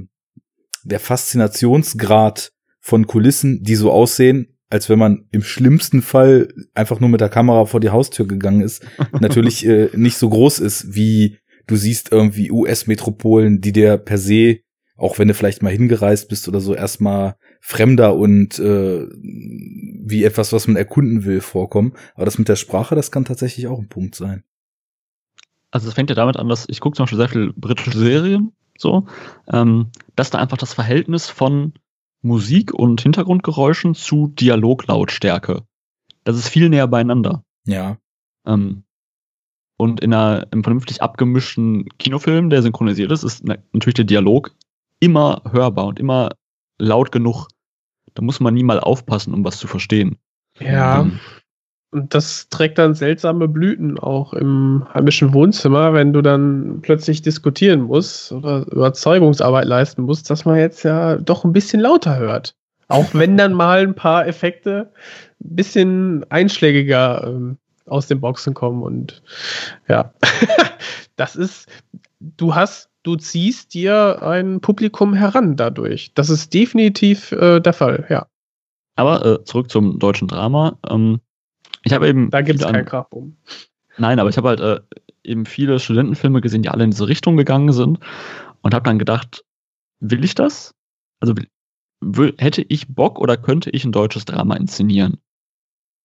[0.86, 7.09] der Faszinationsgrad von Kulissen, die so aussehen, als wenn man im schlimmsten Fall einfach nur
[7.09, 8.86] mit der Kamera vor die Haustür gegangen ist,
[9.19, 14.59] natürlich äh, nicht so groß ist, wie du siehst irgendwie US-Metropolen, die dir per se,
[14.95, 20.53] auch wenn du vielleicht mal hingereist bist oder so, erstmal fremder und äh, wie etwas,
[20.53, 21.91] was man erkunden will, vorkommen.
[22.15, 24.43] Aber das mit der Sprache, das kann tatsächlich auch ein Punkt sein.
[25.72, 28.53] Also es fängt ja damit an, dass ich gucke zum Beispiel sehr viel britische Serien,
[28.78, 29.05] so,
[29.51, 31.74] ähm, dass da einfach das Verhältnis von
[32.22, 35.63] Musik und Hintergrundgeräuschen zu Dialoglautstärke.
[36.24, 37.43] Das ist viel näher beieinander.
[37.65, 37.97] Ja.
[38.45, 38.84] Ähm,
[39.78, 44.55] und in einer, einem vernünftig abgemischten Kinofilm, der synchronisiert ist, ist natürlich der Dialog
[44.99, 46.32] immer hörbar und immer
[46.80, 47.47] laut genug.
[48.15, 50.18] Da muss man nie mal aufpassen, um was zu verstehen.
[50.59, 51.01] Ja.
[51.01, 51.20] Ähm,
[51.92, 57.82] und das trägt dann seltsame Blüten auch im heimischen Wohnzimmer, wenn du dann plötzlich diskutieren
[57.84, 62.56] musst oder Überzeugungsarbeit leisten musst, dass man jetzt ja doch ein bisschen lauter hört.
[62.90, 64.92] Auch wenn dann mal ein paar Effekte
[65.42, 68.84] ein bisschen einschlägiger ähm, aus den Boxen kommen.
[68.84, 69.22] Und
[69.88, 70.14] ja,
[71.16, 71.70] das ist,
[72.20, 76.14] du hast, du ziehst dir ein Publikum heran dadurch.
[76.16, 78.28] Das ist definitiv äh, der Fall, ja.
[78.96, 80.78] Aber äh, zurück zum deutschen Drama.
[80.90, 81.20] Ähm,
[81.88, 82.30] ich habe eben.
[82.30, 83.38] Da gibt es keinen Krachbumm.
[83.98, 84.80] Nein, aber ich habe halt äh,
[85.24, 88.00] eben viele Studentenfilme gesehen, die alle in diese Richtung gegangen sind
[88.62, 89.44] und habe dann gedacht,
[90.00, 90.76] will ich das?
[91.20, 91.34] Also
[92.02, 95.18] will, hätte ich Bock oder könnte ich ein deutsches Drama inszenieren?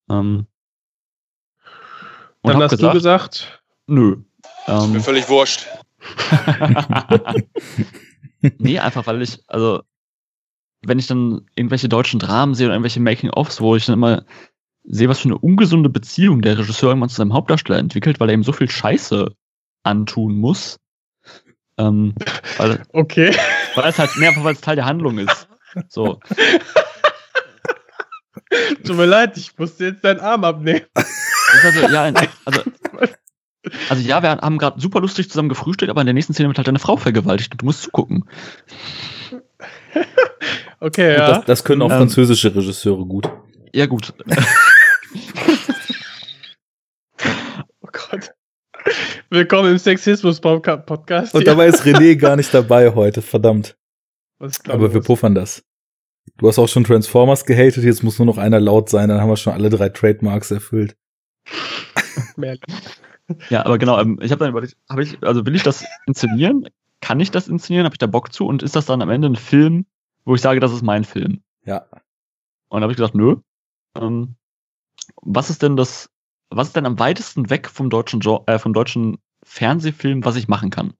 [0.08, 0.46] Ähm,
[2.42, 4.16] dann hast gesagt, du gesagt, nö.
[4.66, 5.66] Ähm, ist mir völlig wurscht.
[8.58, 9.82] nee, einfach weil ich, also
[10.84, 14.24] wenn ich dann irgendwelche deutschen Dramen sehe oder irgendwelche Making-ofs, wo ich dann immer
[14.84, 18.34] sehe, was für eine ungesunde Beziehung der Regisseur irgendwann zu seinem Hauptdarsteller entwickelt, weil er
[18.34, 19.34] ihm so viel Scheiße
[19.82, 20.78] antun muss.
[21.78, 22.14] Ähm,
[22.58, 23.34] weil, okay.
[23.74, 25.48] Weil es halt mehr einfach, weil es Teil der Handlung ist.
[25.88, 26.20] So.
[28.84, 30.82] Tut mir leid, ich musste jetzt deinen Arm abnehmen.
[30.94, 32.12] Also, ja,
[32.44, 32.62] also,
[33.88, 36.58] also ja, wir haben gerade super lustig zusammen gefrühstückt, aber in der nächsten Szene wird
[36.58, 38.28] halt deine Frau vergewaltigt und du musst zugucken.
[40.80, 41.28] Okay, ja.
[41.28, 43.30] Das, das, können auch ähm, französische Regisseure gut.
[43.72, 44.12] Ja, gut.
[47.80, 48.30] oh Gott.
[49.32, 51.34] Willkommen im Sexismus-Podcast.
[51.34, 53.78] Und dabei ist René gar nicht dabei heute, verdammt.
[54.68, 55.64] Aber wir puffern das.
[56.36, 59.30] Du hast auch schon Transformers gehatet, jetzt muss nur noch einer laut sein, dann haben
[59.30, 60.98] wir schon alle drei Trademarks erfüllt.
[63.48, 66.68] ja, aber genau, ähm, ich habe dann überlegt, habe ich, also will ich das inszenieren?
[67.00, 67.86] Kann ich das inszenieren?
[67.86, 68.46] Habe ich da Bock zu?
[68.46, 69.86] Und ist das dann am Ende ein Film,
[70.26, 71.40] wo ich sage, das ist mein Film?
[71.64, 71.86] Ja.
[72.68, 73.36] Und dann habe ich gesagt, nö,
[73.98, 74.34] ähm,
[75.22, 76.10] was ist denn das,
[76.56, 80.48] was ist denn am weitesten weg vom deutschen, jo äh, vom deutschen Fernsehfilm, was ich
[80.48, 80.94] machen kann?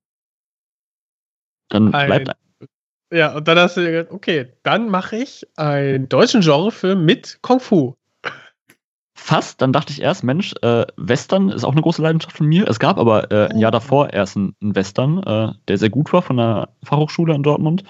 [1.69, 2.69] Dann bleibt ein,
[3.13, 7.61] ja, und dann hast du gesagt, okay, dann mache ich einen deutschen Genrefilm mit Kung
[7.61, 7.95] Fu.
[9.15, 12.67] Fast, dann dachte ich erst, Mensch, äh, Western ist auch eine große Leidenschaft von mir.
[12.69, 16.13] Es gab aber äh, ein Jahr davor erst einen, einen Western, äh, der sehr gut
[16.13, 17.85] war von der Fachhochschule in Dortmund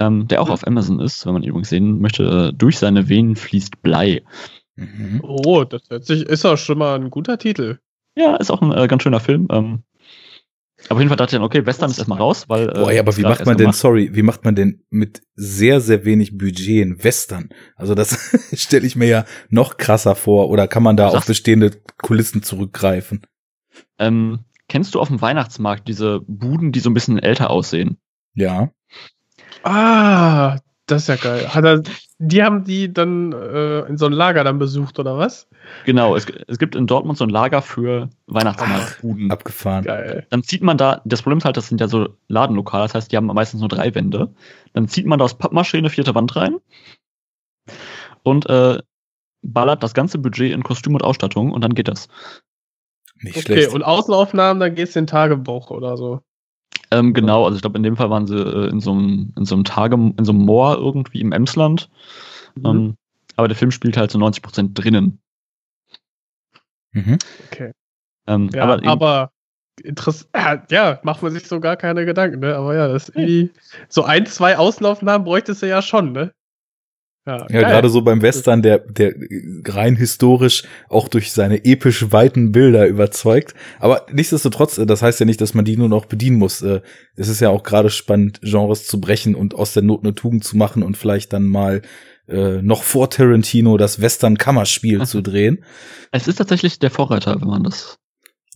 [0.00, 0.52] ähm, der auch mhm.
[0.52, 2.24] auf Amazon ist, wenn man ihn übrigens sehen möchte.
[2.24, 4.22] Äh, durch seine Venen fließt Blei.
[4.80, 5.20] Mhm.
[5.22, 7.78] Oh, das hört sich, ist auch schon mal ein guter Titel.
[8.16, 9.46] Ja, ist auch ein äh, ganz schöner Film.
[9.50, 9.82] Ähm,
[10.86, 12.70] aber auf jeden Fall dachte ich dann, okay, Western ist erstmal raus, weil.
[12.70, 15.80] Äh, Boah, ja, aber wie macht man denn, sorry, wie macht man denn mit sehr,
[15.82, 17.50] sehr wenig Budget in Western?
[17.76, 18.18] Also das
[18.54, 20.48] stelle ich mir ja noch krasser vor.
[20.48, 23.26] Oder kann man da auf bestehende Kulissen zurückgreifen?
[23.98, 27.98] Ähm, kennst du auf dem Weihnachtsmarkt diese Buden, die so ein bisschen älter aussehen?
[28.34, 28.70] Ja.
[29.62, 30.58] Ah,
[30.90, 31.54] das ist ja geil.
[31.54, 31.82] Hat er,
[32.18, 35.48] die haben die dann äh, in so ein Lager dann besucht, oder was?
[35.84, 39.30] Genau, es, es gibt in Dortmund so ein Lager für Weihnachtsmarktbuden.
[39.30, 39.84] Abgefahren.
[39.84, 40.26] Geil.
[40.30, 43.12] Dann zieht man da, das Problem ist halt, das sind ja so Ladenlokale, das heißt,
[43.12, 44.34] die haben meistens nur drei Wände.
[44.72, 46.56] Dann zieht man da aus Pappmaché eine vierte Wand rein
[48.22, 48.78] und äh,
[49.42, 52.08] ballert das ganze Budget in Kostüm und Ausstattung und dann geht das.
[53.22, 53.74] Nicht okay, schlecht.
[53.74, 56.20] und Außenaufnahmen, dann gehst du in Tagebuch oder so.
[56.90, 59.44] Ähm, genau, also ich glaube, in dem Fall waren sie äh, in so einem in
[59.44, 61.88] so einem Tage, in so einem Moor irgendwie im Emsland.
[62.56, 62.66] Mhm.
[62.66, 62.96] Ähm,
[63.36, 65.20] aber der Film spielt halt so 90 Prozent drinnen.
[66.92, 67.18] Mhm.
[67.46, 67.72] Okay.
[68.26, 69.32] Ähm, ja, aber, aber
[69.82, 72.56] interessant, ja, macht man sich so gar keine Gedanken, ne?
[72.56, 73.50] Aber ja, das irgendwie,
[73.88, 76.32] so ein, zwei Außenaufnahmen bräuchtest du ja schon, ne?
[77.30, 79.14] Ja, ja gerade so beim Western, der, der
[79.66, 83.54] rein historisch auch durch seine episch weiten Bilder überzeugt.
[83.78, 86.62] Aber nichtsdestotrotz, äh, das heißt ja nicht, dass man die nur noch bedienen muss.
[86.62, 86.80] Äh,
[87.16, 90.44] es ist ja auch gerade spannend, Genres zu brechen und aus der Not eine Tugend
[90.44, 91.82] zu machen und vielleicht dann mal
[92.28, 95.64] äh, noch vor Tarantino das Western-Kammerspiel zu drehen.
[96.10, 97.98] Es ist tatsächlich der Vorreiter, wenn man das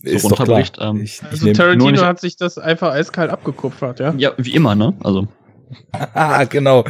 [0.03, 0.77] so ist runterbricht.
[0.79, 4.13] Ähm, ich, ich also Tarantino hat sich das einfach eiskalt abgekupfert, ja?
[4.17, 4.93] Ja, wie immer, ne?
[5.03, 5.27] Also.
[5.91, 6.85] ah, genau.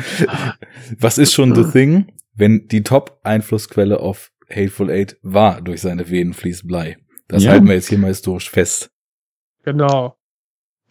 [0.97, 6.33] Was ist schon The Thing, wenn die Top-Einflussquelle auf Hateful Eight war, durch seine Venen
[6.33, 6.97] fließt Blei.
[7.27, 7.51] Das ja.
[7.51, 8.91] halten wir jetzt hier mal historisch fest.
[9.63, 10.15] Genau.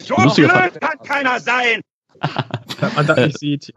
[0.01, 1.81] So blöd kann keiner sein!
[2.95, 3.73] man das nicht sieht.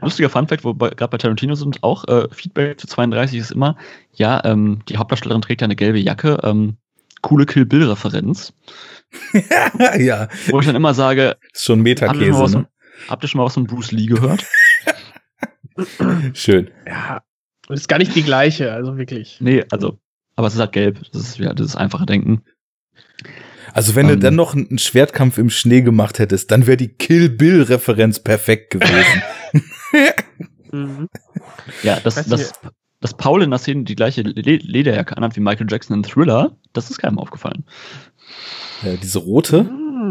[0.00, 3.76] Lustiger Funfact, wo gerade bei Tarantino sind, auch äh, Feedback zu 32 ist immer,
[4.12, 6.76] ja, ähm, die Hauptdarstellerin trägt ja eine gelbe Jacke, ähm,
[7.22, 8.52] coole Kill Bill-Referenz.
[9.98, 10.28] ja.
[10.48, 12.68] Wo ich dann immer sage, ist schon Metakäse, ne?
[13.08, 14.44] Habt ihr schon mal was von Bruce Lee gehört?
[16.34, 16.70] Schön.
[16.86, 17.22] Ja.
[17.68, 19.38] Und ist gar nicht die gleiche, also wirklich.
[19.40, 19.98] Nee, also,
[20.36, 21.00] aber es ist halt gelb.
[21.12, 22.42] Das ist ja das einfache Denken.
[23.72, 24.20] Also wenn um, du ähm.
[24.20, 28.70] dann noch einen Schwertkampf im Schnee gemacht hättest, dann wäre die Kill Bill Referenz perfekt
[28.70, 29.22] gewesen.
[30.72, 31.08] Mhm.
[31.82, 32.52] ja, das, das,
[33.00, 36.90] dass Paul in der Szene die gleiche Lederjacke anhat wie Michael Jackson in Thriller, das
[36.90, 37.64] ist keinem aufgefallen.
[38.82, 39.70] Ja, diese rote?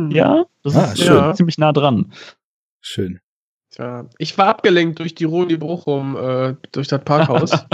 [0.09, 1.15] Ja, das ah, ist schön.
[1.15, 2.11] Ja, ziemlich nah dran.
[2.87, 3.19] Schön.
[3.71, 7.49] Tja, ich war abgelenkt durch die Rudi Bruchum, äh, durch das Parkhaus.
[7.49, 7.65] das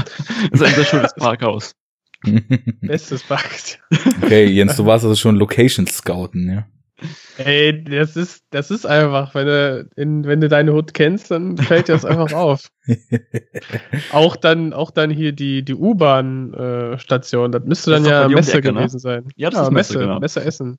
[0.54, 1.76] ist ein sehr schönes Parkhaus.
[2.80, 3.78] Bestes Parkhaus.
[4.24, 6.66] Okay, Jens, du warst also schon Location Scouten, ja?
[7.38, 11.58] Ey, das ist, das ist einfach, wenn du, in, wenn du deine Hut kennst, dann
[11.58, 12.70] fällt dir das einfach auf.
[14.14, 18.72] auch dann, auch dann hier die, die U-Bahn-Station, äh, das müsste dann ja Messe Ecke,
[18.72, 18.80] ne?
[18.80, 19.00] gewesen ne?
[19.02, 19.28] sein.
[19.36, 20.20] Ja, das ja, ist Messe, Messe, genau.
[20.20, 20.78] Messe Essen.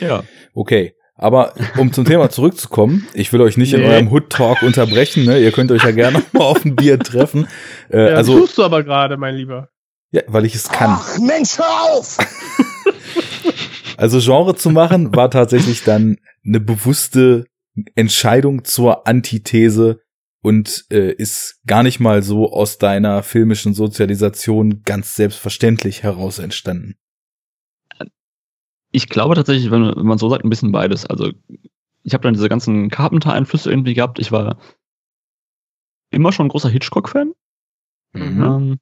[0.00, 0.24] Ja.
[0.54, 0.94] Okay.
[1.16, 3.78] Aber um zum Thema zurückzukommen, ich will euch nicht nee.
[3.80, 5.38] in eurem Hood-Talk unterbrechen, ne?
[5.38, 7.46] Ihr könnt euch ja gerne mal auf ein Bier treffen.
[7.88, 9.68] Äh, ja, also, tust du aber gerade, mein Lieber.
[10.10, 10.90] Ja, weil ich es kann.
[10.90, 12.18] Ach, Mensch, hör auf!
[13.96, 17.44] also Genre zu machen war tatsächlich dann eine bewusste
[17.94, 20.00] Entscheidung zur Antithese
[20.42, 26.96] und äh, ist gar nicht mal so aus deiner filmischen Sozialisation ganz selbstverständlich heraus entstanden
[28.94, 31.04] ich glaube tatsächlich, wenn, wenn man so sagt, ein bisschen beides.
[31.04, 31.32] Also
[32.04, 34.20] ich habe dann diese ganzen Carpenter-Einflüsse irgendwie gehabt.
[34.20, 34.56] Ich war
[36.10, 37.32] immer schon ein großer Hitchcock-Fan.
[38.12, 38.42] Mhm.
[38.42, 38.78] Ähm,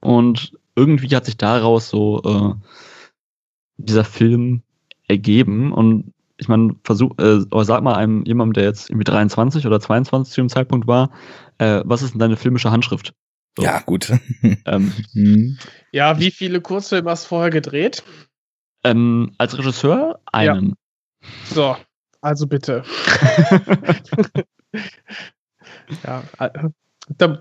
[0.00, 2.54] und irgendwie hat sich daraus so äh,
[3.76, 4.62] dieser Film
[5.08, 5.70] ergeben.
[5.70, 9.78] Und ich meine, versuch, äh, aber sag mal einem jemandem, der jetzt irgendwie 23 oder
[9.78, 11.10] 22 zu dem Zeitpunkt war,
[11.58, 13.12] äh, was ist denn deine filmische Handschrift?
[13.58, 13.64] So.
[13.64, 14.10] Ja, gut.
[14.64, 15.58] ähm, mhm.
[15.92, 18.02] Ja, wie viele Kurzfilme hast du vorher gedreht?
[18.84, 20.68] Ähm, als Regisseur einen.
[20.70, 21.28] Ja.
[21.44, 21.76] So,
[22.20, 22.84] also bitte.
[26.04, 26.68] ja, äh,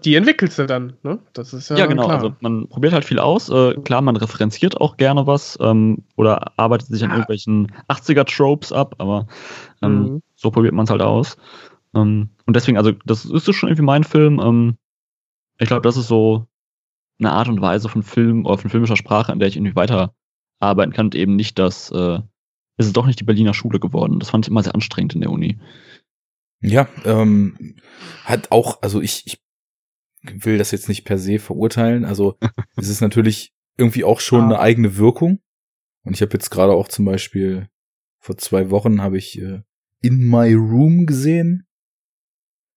[0.04, 1.20] die entwickelst du dann, ne?
[1.32, 1.78] Das ist ja.
[1.78, 2.06] Ja, genau.
[2.06, 2.16] Klar.
[2.16, 3.50] Also man probiert halt viel aus.
[3.50, 7.16] Äh, klar, man referenziert auch gerne was ähm, oder arbeitet sich an ja.
[7.16, 9.28] irgendwelchen 80er-Tropes ab, aber
[9.82, 10.24] ähm, mhm.
[10.36, 11.38] so probiert man es halt aus.
[11.96, 14.40] Ähm, und deswegen, also das ist schon irgendwie mein Film.
[14.40, 14.78] Ähm,
[15.60, 16.46] ich glaube, das ist so
[17.20, 20.14] eine Art und Weise von Film oder von filmischer Sprache, in der ich irgendwie weiter
[20.64, 22.20] arbeiten kann und eben nicht das, äh,
[22.78, 24.20] es ist doch nicht die Berliner Schule geworden.
[24.20, 25.60] Das fand ich immer sehr anstrengend in der Uni.
[26.62, 27.76] Ja, ähm,
[28.24, 29.42] hat auch, also ich, ich
[30.46, 32.06] will das jetzt nicht per se verurteilen.
[32.06, 32.38] Also
[32.76, 34.46] es ist natürlich irgendwie auch schon ah.
[34.46, 35.40] eine eigene Wirkung.
[36.04, 37.70] Und ich habe jetzt gerade auch zum Beispiel
[38.20, 39.62] vor zwei Wochen habe ich äh,
[40.02, 41.68] In My Room gesehen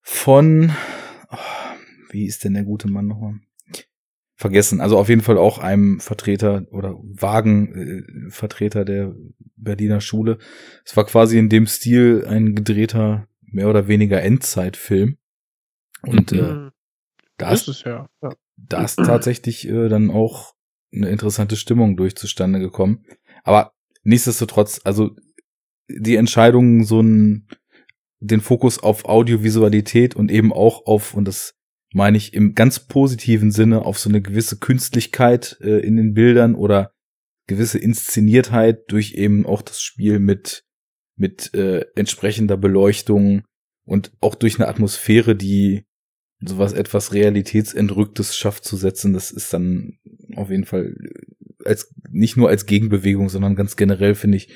[0.01, 0.71] von,
[1.29, 1.37] oh,
[2.11, 3.39] wie ist denn der gute Mann nochmal?
[4.37, 4.79] Vergessen.
[4.79, 9.15] Also auf jeden Fall auch einem Vertreter oder Wagenvertreter äh, der
[9.55, 10.37] Berliner Schule.
[10.85, 15.17] Es war quasi in dem Stil ein gedrehter, mehr oder weniger Endzeitfilm.
[16.03, 16.71] Und äh, mhm.
[17.37, 18.07] da ist, ist ja.
[18.21, 18.29] ja.
[18.55, 20.53] da ist tatsächlich äh, dann auch
[20.93, 23.05] eine interessante Stimmung durch zustande gekommen.
[23.43, 23.73] Aber
[24.03, 25.15] nichtsdestotrotz, also
[25.89, 27.47] die Entscheidung, so einen,
[28.19, 31.56] den Fokus auf Audiovisualität und eben auch auf, und das
[31.93, 36.55] meine ich im ganz positiven Sinne auf so eine gewisse Künstlichkeit äh, in den Bildern
[36.55, 36.91] oder
[37.47, 40.63] gewisse Inszeniertheit durch eben auch das Spiel mit
[41.15, 43.43] mit äh, entsprechender Beleuchtung
[43.85, 45.85] und auch durch eine Atmosphäre, die
[46.39, 49.97] sowas etwas realitätsentrücktes schafft zu setzen, das ist dann
[50.35, 50.93] auf jeden Fall
[51.65, 54.49] als nicht nur als Gegenbewegung, sondern ganz generell finde ich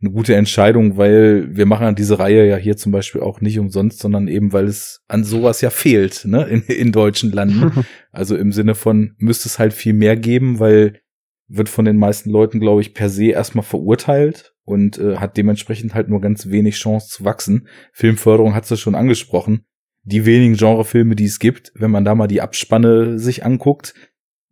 [0.00, 4.00] eine gute Entscheidung, weil wir machen diese Reihe ja hier zum Beispiel auch nicht umsonst,
[4.00, 7.84] sondern eben, weil es an sowas ja fehlt, ne, in, in deutschen Landen.
[8.12, 11.00] also im Sinne von, müsste es halt viel mehr geben, weil
[11.48, 15.94] wird von den meisten Leuten, glaube ich, per se erstmal verurteilt und äh, hat dementsprechend
[15.94, 17.68] halt nur ganz wenig Chance zu wachsen.
[17.92, 19.64] Filmförderung hat es schon angesprochen.
[20.02, 23.92] die wenigen Genrefilme, die es gibt, wenn man da mal die Abspanne sich anguckt,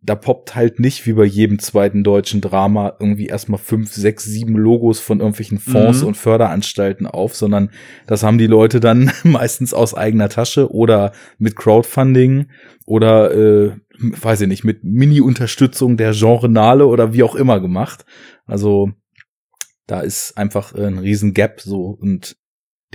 [0.05, 4.55] da poppt halt nicht wie bei jedem zweiten deutschen Drama irgendwie erstmal fünf, sechs, sieben
[4.55, 6.07] Logos von irgendwelchen Fonds Mhm.
[6.09, 7.71] und Förderanstalten auf, sondern
[8.05, 12.47] das haben die Leute dann meistens aus eigener Tasche oder mit Crowdfunding
[12.85, 18.05] oder äh, weiß ich nicht, mit Mini-Unterstützung der Genrenale oder wie auch immer gemacht.
[18.45, 18.91] Also
[19.87, 22.37] da ist einfach äh, ein riesen Gap so und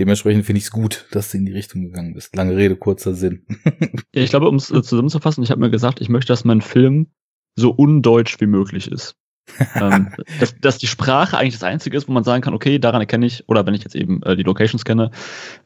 [0.01, 2.35] dementsprechend finde ich es gut, dass du in die Richtung gegangen bist.
[2.35, 3.47] Lange Rede, kurzer Sinn.
[4.13, 6.63] Ja, ich glaube, um es äh, zusammenzufassen, ich habe mir gesagt, ich möchte, dass mein
[6.63, 7.09] Film
[7.55, 9.15] so undeutsch wie möglich ist.
[9.75, 13.01] ähm, dass, dass die Sprache eigentlich das Einzige ist, wo man sagen kann, okay, daran
[13.01, 15.11] erkenne ich, oder wenn ich jetzt eben äh, die Locations kenne,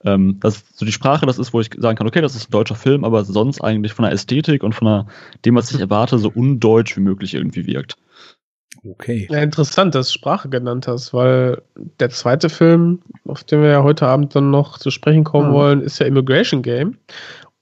[0.05, 2.53] ähm, dass so die Sprache das ist, wo ich sagen kann, okay, das ist ein
[2.53, 5.07] deutscher Film, aber sonst eigentlich von der Ästhetik und von der,
[5.45, 7.97] dem, was ich erwarte, so undeutsch wie möglich irgendwie wirkt.
[8.87, 9.29] Okay.
[9.31, 11.62] Ja, interessant, dass du Sprache genannt hast, weil
[12.01, 15.55] der zweite Film, auf den wir ja heute Abend dann noch zu sprechen kommen Mhm.
[15.55, 16.99] wollen, ist ja Immigration Game.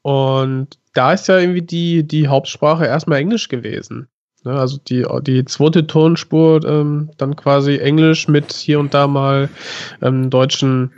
[0.03, 4.09] Und da ist ja irgendwie die, die Hauptsprache erstmal Englisch gewesen.
[4.45, 9.49] Ne, also die, die zweite Tonspur ähm, dann quasi Englisch mit hier und da mal
[10.01, 10.93] ähm, deutschen,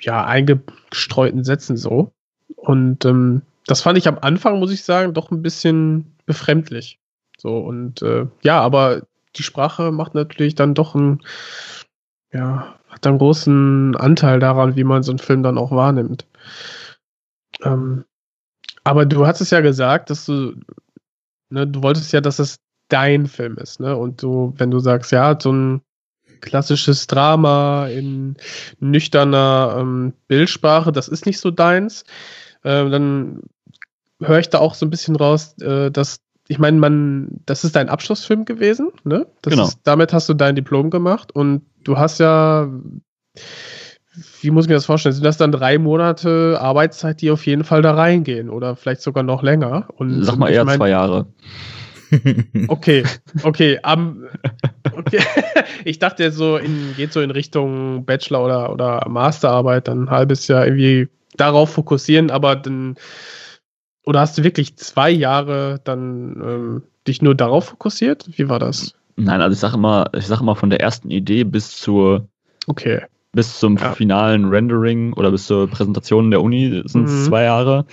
[0.00, 2.12] ja, eingestreuten Sätzen so.
[2.56, 6.98] Und ähm, das fand ich am Anfang, muss ich sagen, doch ein bisschen befremdlich.
[7.36, 9.02] So, und äh, ja, aber
[9.36, 11.20] die Sprache macht natürlich dann doch einen,
[12.32, 16.26] ja, hat einen großen Anteil daran, wie man so einen Film dann auch wahrnimmt.
[17.62, 18.04] Ähm,
[18.84, 20.54] aber du hast es ja gesagt, dass du,
[21.50, 22.58] ne, du wolltest ja, dass es
[22.88, 23.96] dein Film ist, ne?
[23.96, 25.82] Und du, wenn du sagst, ja, so ein
[26.40, 28.36] klassisches Drama in
[28.80, 32.02] nüchterner ähm, Bildsprache, das ist nicht so deins,
[32.64, 33.42] äh, dann
[34.20, 36.20] höre ich da auch so ein bisschen raus, äh, dass
[36.52, 39.26] ich meine, man, das ist dein Abschlussfilm gewesen, ne?
[39.40, 39.64] Das Genau.
[39.64, 42.68] Ist, damit hast du dein Diplom gemacht und du hast ja,
[44.42, 45.14] wie muss ich mir das vorstellen?
[45.14, 49.22] Sind das dann drei Monate Arbeitszeit, die auf jeden Fall da reingehen oder vielleicht sogar
[49.24, 49.88] noch länger?
[49.96, 51.26] Und Sag mal eher mein- zwei Jahre.
[52.68, 53.04] Okay,
[53.42, 54.26] okay, am,
[54.94, 55.20] okay.
[55.86, 60.46] ich dachte so in, geht so in Richtung Bachelor oder, oder Masterarbeit, dann ein halbes
[60.46, 62.96] Jahr irgendwie darauf fokussieren, aber dann,
[64.04, 68.26] oder hast du wirklich zwei Jahre dann ähm, dich nur darauf fokussiert?
[68.36, 68.94] Wie war das?
[69.16, 72.28] Nein, also ich sage immer, ich sage immer von der ersten Idee bis zur
[72.66, 73.02] Okay.
[73.32, 73.92] bis zum Ja.
[73.92, 77.28] finalen Rendering oder bis zur Präsentation der Uni sind es Mhm.
[77.28, 77.86] zwei Jahre.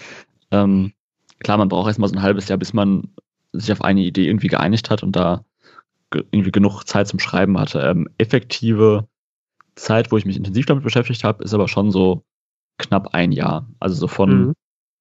[0.51, 0.93] Ähm,
[1.39, 3.09] klar, man braucht erstmal so ein halbes Jahr, bis man
[3.53, 5.43] sich auf eine Idee irgendwie geeinigt hat und da
[6.11, 7.79] ge irgendwie genug Zeit zum Schreiben hatte.
[7.79, 9.07] Ähm, effektive
[9.75, 12.23] Zeit, wo ich mich intensiv damit beschäftigt habe, ist aber schon so
[12.77, 13.67] knapp ein Jahr.
[13.79, 14.53] Also so von Mhm.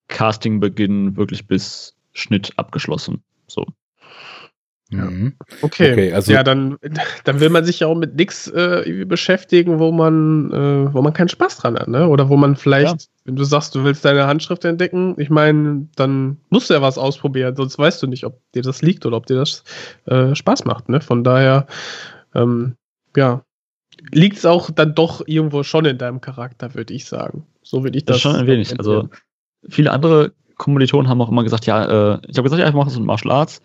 [0.08, 3.22] Castingbeginn wirklich bis Schnitt abgeschlossen.
[3.46, 3.64] So.
[4.90, 5.34] Mhm.
[5.60, 5.92] Okay.
[5.92, 6.78] Okay, also- ja, dann,
[7.24, 11.12] dann will man sich ja auch mit nichts äh, beschäftigen, wo man, äh, wo man
[11.12, 12.08] keinen Spaß dran hat, ne?
[12.08, 16.38] Oder wo man vielleicht, wenn du sagst, du willst deine Handschrift entdecken, ich meine, dann
[16.48, 19.26] musst du ja was ausprobieren, sonst weißt du nicht, ob dir das liegt oder ob
[19.26, 19.62] dir das
[20.06, 21.02] äh, Spaß macht, ne?
[21.02, 21.66] Von daher,
[22.34, 22.76] ähm,
[23.14, 23.44] ja,
[24.10, 27.46] liegt es auch dann doch irgendwo schon in deinem Charakter, würde ich sagen.
[27.62, 28.22] So würde ich Das das.
[28.22, 28.78] schon ein wenig.
[28.78, 29.10] Also
[29.68, 31.84] viele andere Kommilitonen haben auch immer gesagt, ja,
[32.14, 33.62] äh, ich habe gesagt, ja, ich mache so ein Martial Arts.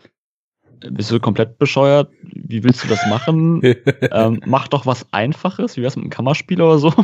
[0.89, 2.11] Bist du komplett bescheuert?
[2.23, 3.61] Wie willst du das machen?
[4.01, 6.91] ähm, mach doch was Einfaches, wie wär's mit einem Kammerspiel oder so?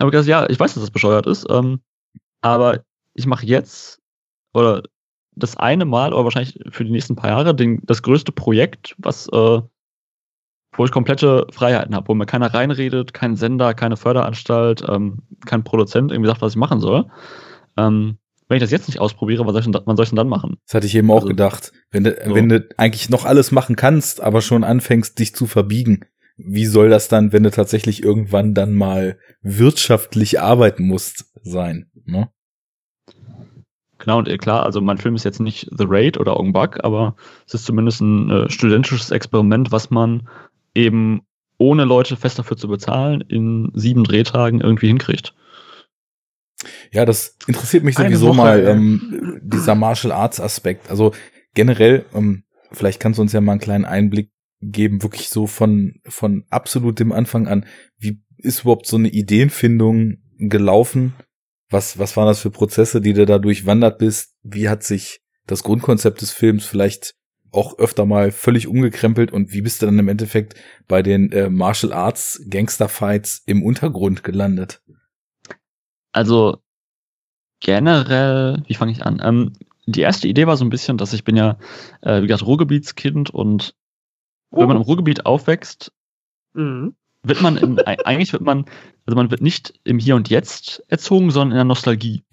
[0.00, 1.80] habe ich gesagt, ja, ich weiß, dass das bescheuert ist, ähm,
[2.40, 2.80] aber
[3.14, 4.00] ich mache jetzt
[4.54, 4.82] oder
[5.36, 9.28] das eine Mal oder wahrscheinlich für die nächsten paar Jahre den, das größte Projekt, was
[9.28, 9.60] äh,
[10.72, 15.64] wo ich komplette Freiheiten habe, wo mir keiner reinredet, kein Sender, keine Förderanstalt, ähm, kein
[15.64, 17.06] Produzent irgendwie sagt, was ich machen soll.
[17.86, 18.18] Ähm,
[18.48, 20.28] wenn ich das jetzt nicht ausprobiere, was soll ich denn, wann soll ich denn dann
[20.28, 20.56] machen?
[20.66, 21.72] Das hatte ich eben auch Also, gedacht.
[21.92, 22.34] Wenn du, so.
[22.34, 26.04] wenn du eigentlich noch alles machen kannst, aber schon anfängst, dich zu verbiegen,
[26.36, 31.90] wie soll das dann, wenn du tatsächlich irgendwann dann mal wirtschaftlich arbeiten musst, sein?
[32.04, 32.28] Ne?
[33.98, 37.14] Genau, und äh, klar, also mein Film ist jetzt nicht The Raid oder Bak, aber
[37.46, 40.28] es ist zumindest ein äh, studentisches Experiment, was man
[40.74, 41.20] eben
[41.58, 45.34] ohne Leute fest dafür zu bezahlen, in sieben Drehtagen irgendwie hinkriegt.
[46.92, 48.72] Ja, das interessiert mich sowieso Woche, mal, ey.
[48.72, 50.90] ähm, dieser Martial Arts Aspekt.
[50.90, 51.12] Also
[51.54, 54.30] generell, ähm, vielleicht kannst du uns ja mal einen kleinen Einblick
[54.60, 57.64] geben, wirklich so von, von absolut dem Anfang an.
[57.98, 61.14] Wie ist überhaupt so eine Ideenfindung gelaufen?
[61.70, 64.34] Was, was waren das für Prozesse, die du da durchwandert bist?
[64.42, 67.14] Wie hat sich das Grundkonzept des Films vielleicht
[67.52, 70.54] auch öfter mal völlig umgekrempelt und wie bist du dann im Endeffekt
[70.86, 74.79] bei den äh, Martial Arts Gangster Fights im Untergrund gelandet?
[76.12, 76.58] Also
[77.60, 79.20] generell, wie fange ich an?
[79.22, 79.52] Ähm,
[79.86, 81.58] die erste Idee war so ein bisschen, dass ich bin ja,
[82.02, 83.74] äh, wie gesagt, Ruhrgebietskind und
[84.50, 85.92] wenn man im Ruhrgebiet aufwächst,
[86.52, 86.96] Mhm.
[87.22, 88.64] wird man in, eigentlich wird man,
[89.06, 92.22] also man wird nicht im Hier und Jetzt erzogen, sondern in der Nostalgie.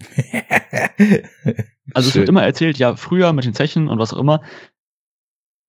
[1.94, 2.20] Also es Schön.
[2.20, 4.42] wird immer erzählt, ja, früher mit den Zechen und was auch immer.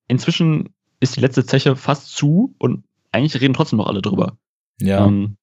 [0.10, 2.84] Inzwischen ist die letzte Zeche fast zu und
[3.14, 4.38] eigentlich reden trotzdem noch alle drüber.
[4.82, 5.06] Ja.
[5.06, 5.38] Ähm,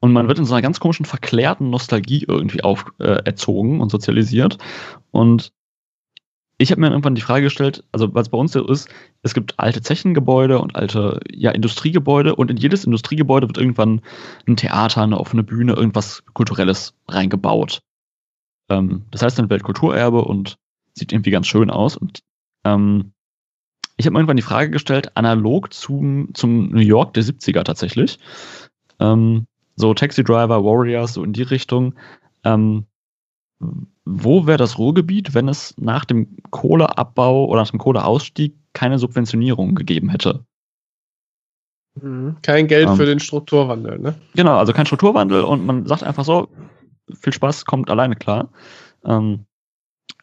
[0.00, 3.90] und man wird in so einer ganz komischen, verklärten Nostalgie irgendwie auf, äh, erzogen und
[3.90, 4.58] sozialisiert.
[5.10, 5.52] Und
[6.58, 8.88] ich habe mir irgendwann die Frage gestellt, also was bei uns so ist,
[9.22, 14.00] es gibt alte Zechengebäude und alte ja, Industriegebäude und in jedes Industriegebäude wird irgendwann
[14.46, 17.80] ein Theater, eine offene Bühne, irgendwas Kulturelles reingebaut.
[18.68, 20.58] Ähm, das heißt ein Weltkulturerbe und
[20.94, 21.96] sieht irgendwie ganz schön aus.
[21.96, 22.20] Und
[22.64, 23.12] ähm,
[23.96, 28.18] ich habe mir irgendwann die Frage gestellt, analog zum, zum New York der 70er tatsächlich,
[28.98, 29.46] ähm,
[29.78, 31.94] so Taxi Driver, Warriors, so in die Richtung,
[32.44, 32.86] ähm,
[34.04, 39.74] wo wäre das Ruhrgebiet, wenn es nach dem Kohleabbau oder nach dem Kohleausstieg keine Subventionierung
[39.74, 40.44] gegeben hätte?
[42.00, 42.36] Mhm.
[42.42, 42.96] Kein Geld Ähm.
[42.96, 44.14] für den Strukturwandel, ne?
[44.34, 46.48] Genau, also kein Strukturwandel und man sagt einfach so,
[47.20, 48.50] viel Spaß, kommt alleine klar.
[49.04, 49.46] Ähm,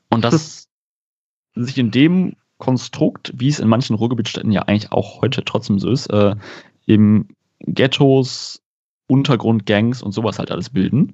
[0.09, 0.67] und dass
[1.55, 5.89] sich in dem Konstrukt, wie es in manchen Ruhrgebietstädten ja eigentlich auch heute trotzdem so
[5.89, 6.35] ist, äh,
[6.87, 7.29] eben
[7.59, 8.61] Ghettos,
[9.07, 11.13] Untergrundgangs und sowas halt alles bilden.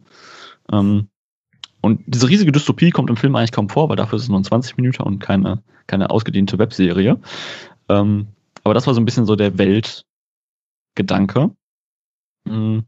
[0.72, 1.10] Ähm,
[1.82, 4.39] und diese riesige Dystopie kommt im Film eigentlich kaum vor, weil dafür ist es nur
[4.39, 7.20] ein 20 Minuten und keine, keine ausgedehnte Webserie.
[7.89, 8.28] Ähm,
[8.64, 11.52] aber das war so ein bisschen so der Weltgedanke.
[12.46, 12.80] Mm.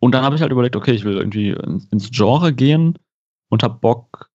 [0.00, 2.98] Und dann habe ich halt überlegt, okay, ich will irgendwie ins, Genre gehen
[3.48, 4.30] und habe Bock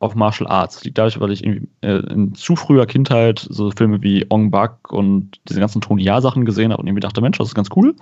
[0.00, 0.82] auf Martial Arts.
[0.84, 4.92] Liegt dadurch, weil ich irgendwie äh, in zu früher Kindheit so Filme wie Ong Bak
[4.92, 7.68] und diese ganzen Tony Jaa Sachen gesehen habe und irgendwie dachte, Mensch, das ist ganz
[7.76, 7.94] cool.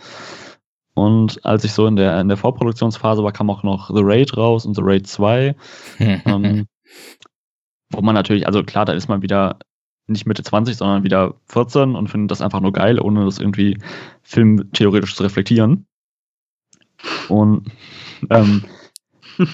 [0.95, 4.36] Und als ich so in der, in der Vorproduktionsphase war, kam auch noch The Raid
[4.36, 5.55] raus und The Raid 2.
[5.99, 6.66] ähm,
[7.90, 9.59] wo man natürlich, also klar, da ist man wieder
[10.07, 13.78] nicht Mitte 20, sondern wieder 14 und findet das einfach nur geil, ohne das irgendwie
[14.22, 15.86] filmtheoretisch zu reflektieren.
[17.28, 17.70] Und
[18.30, 18.64] ähm,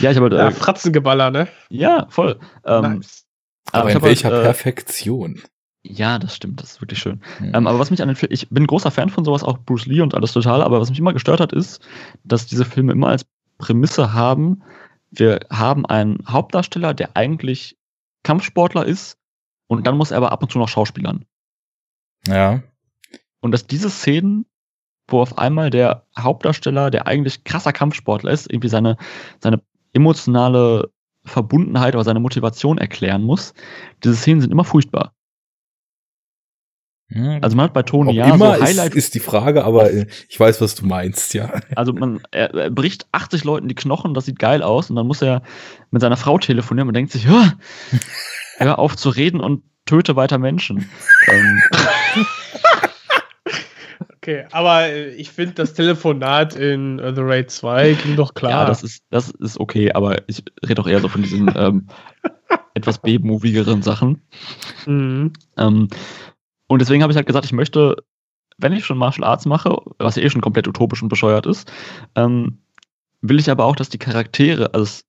[0.00, 1.48] ja, ich habe halt, Ja, äh, Fratzengeballer, ne?
[1.70, 2.38] ja, voll.
[2.64, 3.26] Ähm, nice.
[3.72, 5.42] aber ich in halt, welcher äh, Perfektion?
[5.88, 7.20] Ja, das stimmt, das ist wirklich schön.
[7.38, 7.52] Hm.
[7.54, 9.86] Ähm, aber was mich an den Film, ich bin großer Fan von sowas, auch Bruce
[9.86, 11.86] Lee und alles total, aber was mich immer gestört hat, ist,
[12.24, 13.26] dass diese Filme immer als
[13.58, 14.62] Prämisse haben,
[15.10, 17.76] wir haben einen Hauptdarsteller, der eigentlich
[18.22, 19.18] Kampfsportler ist
[19.68, 21.24] und dann muss er aber ab und zu noch Schauspielern.
[22.26, 22.62] ja.
[23.40, 24.46] Und dass diese Szenen,
[25.06, 28.96] wo auf einmal der Hauptdarsteller, der eigentlich krasser Kampfsportler ist, irgendwie seine,
[29.38, 29.62] seine
[29.92, 30.90] emotionale
[31.24, 33.54] Verbundenheit oder seine Motivation erklären muss,
[34.02, 35.12] diese Szenen sind immer furchtbar.
[37.08, 37.38] Hm.
[37.40, 39.92] Also man hat bei Tony Ob ja immer so ist, Highlight ist die Frage, aber
[39.92, 41.52] äh, ich weiß, was du meinst, ja.
[41.76, 45.06] Also man er, er bricht 80 Leuten die Knochen, das sieht geil aus und dann
[45.06, 45.42] muss er
[45.90, 47.52] mit seiner Frau telefonieren und denkt sich, hör,
[48.58, 50.88] hör auf zu reden und töte weiter Menschen.
[51.28, 51.62] ähm,
[54.26, 58.50] Okay, aber äh, ich finde, das Telefonat in The Raid 2 ging doch klar.
[58.50, 61.86] ja, das ist das ist okay, aber ich rede auch eher so von diesen ähm,
[62.74, 64.22] etwas B-movigeren Sachen.
[64.84, 65.32] Mhm.
[65.56, 65.88] Ähm,
[66.68, 67.96] und deswegen habe ich halt gesagt, ich möchte,
[68.58, 71.70] wenn ich schon Martial Arts mache, was ja eh schon komplett utopisch und bescheuert ist,
[72.14, 72.58] ähm,
[73.20, 75.02] will ich aber auch, dass die Charaktere, also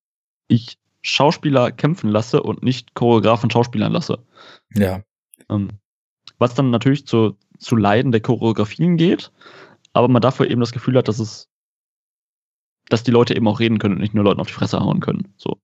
[0.47, 4.19] ich Schauspieler kämpfen lasse und nicht Choreografen Schauspielern lasse.
[4.73, 5.01] Ja.
[5.49, 5.69] Ähm,
[6.37, 9.31] was dann natürlich zu, zu Leiden der Choreografien geht,
[9.93, 11.49] aber man dafür eben das Gefühl hat, dass es,
[12.89, 14.99] dass die Leute eben auch reden können und nicht nur Leuten auf die Fresse hauen
[14.99, 15.33] können.
[15.37, 15.59] So.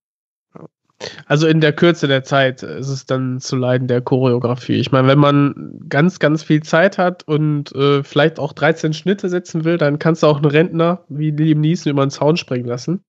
[1.25, 4.79] Also in der Kürze der Zeit ist es dann zu leiden der Choreografie.
[4.79, 9.29] Ich meine, wenn man ganz, ganz viel Zeit hat und äh, vielleicht auch 13 Schnitte
[9.29, 12.65] setzen will, dann kannst du auch einen Rentner wie Liam Neeson über den Zaun springen
[12.65, 13.01] lassen.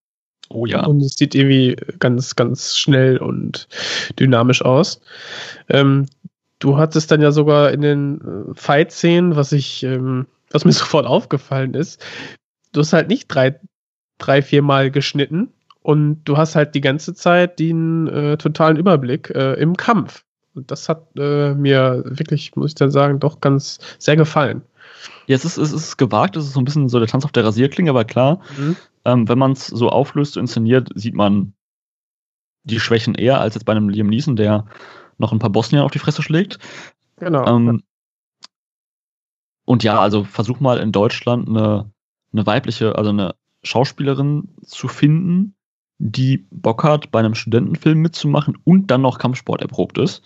[0.51, 0.84] Oh ja.
[0.84, 3.68] Und es sieht irgendwie ganz, ganz schnell und
[4.18, 5.01] dynamisch aus.
[5.68, 6.07] Ähm,
[6.59, 11.07] du hattest dann ja sogar in den äh, Fight-Szenen, was ich, ähm, was mir sofort
[11.07, 12.05] aufgefallen ist,
[12.72, 13.59] du hast halt nicht drei,
[14.18, 15.53] drei, vier Mal geschnitten
[15.85, 20.24] und du hast halt die ganze Zeit den äh, totalen Überblick äh, im Kampf.
[20.55, 24.62] Und das hat äh, mir wirklich, muss ich dann sagen, doch ganz sehr gefallen.
[25.26, 27.32] Ja, es ist, es ist gewagt, es ist so ein bisschen so der Tanz auf
[27.32, 28.41] der Rasierklinge, aber klar,
[29.05, 31.53] ähm, wenn man es so auflöst, so inszeniert, sieht man
[32.62, 34.64] die Schwächen eher als jetzt bei einem Liam Neeson, der
[35.18, 36.59] noch ein paar Bosnien auf die Fresse schlägt.
[37.18, 37.47] Genau.
[37.47, 37.82] Ähm,
[39.66, 41.93] und ja, also versuch mal in Deutschland eine,
[42.32, 45.54] eine weibliche, also eine Schauspielerin zu finden,
[45.99, 50.22] die Bock hat, bei einem Studentenfilm mitzumachen und dann noch Kampfsport erprobt ist.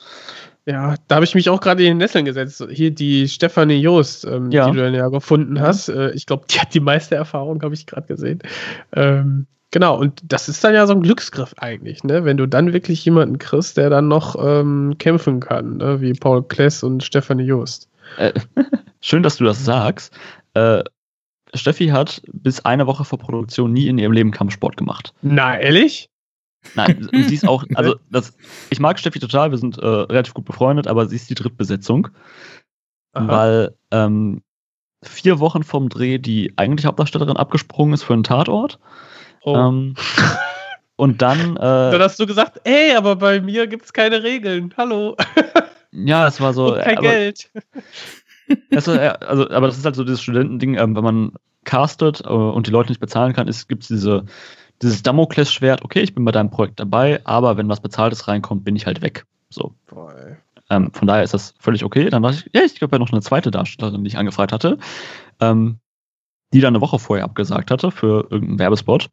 [0.67, 2.63] Ja, da habe ich mich auch gerade in den Nesseln gesetzt.
[2.71, 4.67] Hier die Stefanie Joost, ähm, Ja.
[4.67, 5.89] die du dann ja gefunden hast.
[5.89, 8.41] Äh, ich glaube, die hat die meiste Erfahrung, habe ich gerade gesehen.
[8.93, 12.27] Ähm, genau, und das ist dann ja so ein Glücksgriff eigentlich, ne?
[12.27, 16.03] Wenn du dann wirklich jemanden kriegst, der dann noch ähm, kämpfen kann, ne?
[16.03, 17.89] wie Paul Kless und Stefanie Joost.
[18.19, 18.33] Äh,
[19.01, 20.13] schön, dass du das sagst.
[20.53, 20.83] Äh,
[21.55, 25.15] Steffi hat bis eine Woche vor Produktion nie in ihrem Leben Kampfsport gemacht.
[25.23, 26.11] Na, ehrlich?
[26.75, 28.37] Nein, sie ist auch, also das,
[28.71, 32.09] ich mag Steffi total, wir sind äh, relativ gut befreundet, aber sie ist die Drittbesetzung,
[33.13, 33.29] Aha.
[33.29, 34.43] weil ähm,
[35.03, 38.79] vier Wochen vom Dreh die eigentliche Hauptdarstellerin abgesprungen ist für einen Tatort.
[39.43, 39.57] Oh.
[39.57, 39.95] Ähm,
[40.97, 44.75] und dann, Dann äh, hast du gesagt, ey, aber bei mir gibt's keine Regeln.
[44.77, 45.17] Hallo.
[45.93, 47.51] ja, es war so, Und kein aber, Geld.
[48.75, 51.33] Also, also, aber das ist halt so dieses Studentending, ähm, wenn man
[51.65, 54.25] castet äh, und die Leute nicht bezahlen kann, ist, gibt's diese,
[54.83, 58.77] dieses Damoklesschwert, okay, ich bin bei deinem Projekt dabei, aber wenn was Bezahltes reinkommt, bin
[58.77, 59.27] ich halt weg.
[59.51, 59.75] So.
[60.71, 62.11] Ähm, von daher ist das völlig okay.
[62.11, 64.79] Dann dachte ich, ja, ich glaube ja noch eine zweite Darstellerin, die ich angefragt hatte,
[65.41, 65.79] ähm,
[66.53, 69.11] die dann eine Woche vorher abgesagt hatte für irgendeinen Werbespot.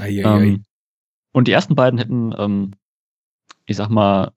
[0.00, 0.22] Eieiei.
[0.22, 0.64] Ähm,
[1.32, 2.72] und die ersten beiden hätten, ähm,
[3.66, 4.32] ich sag mal,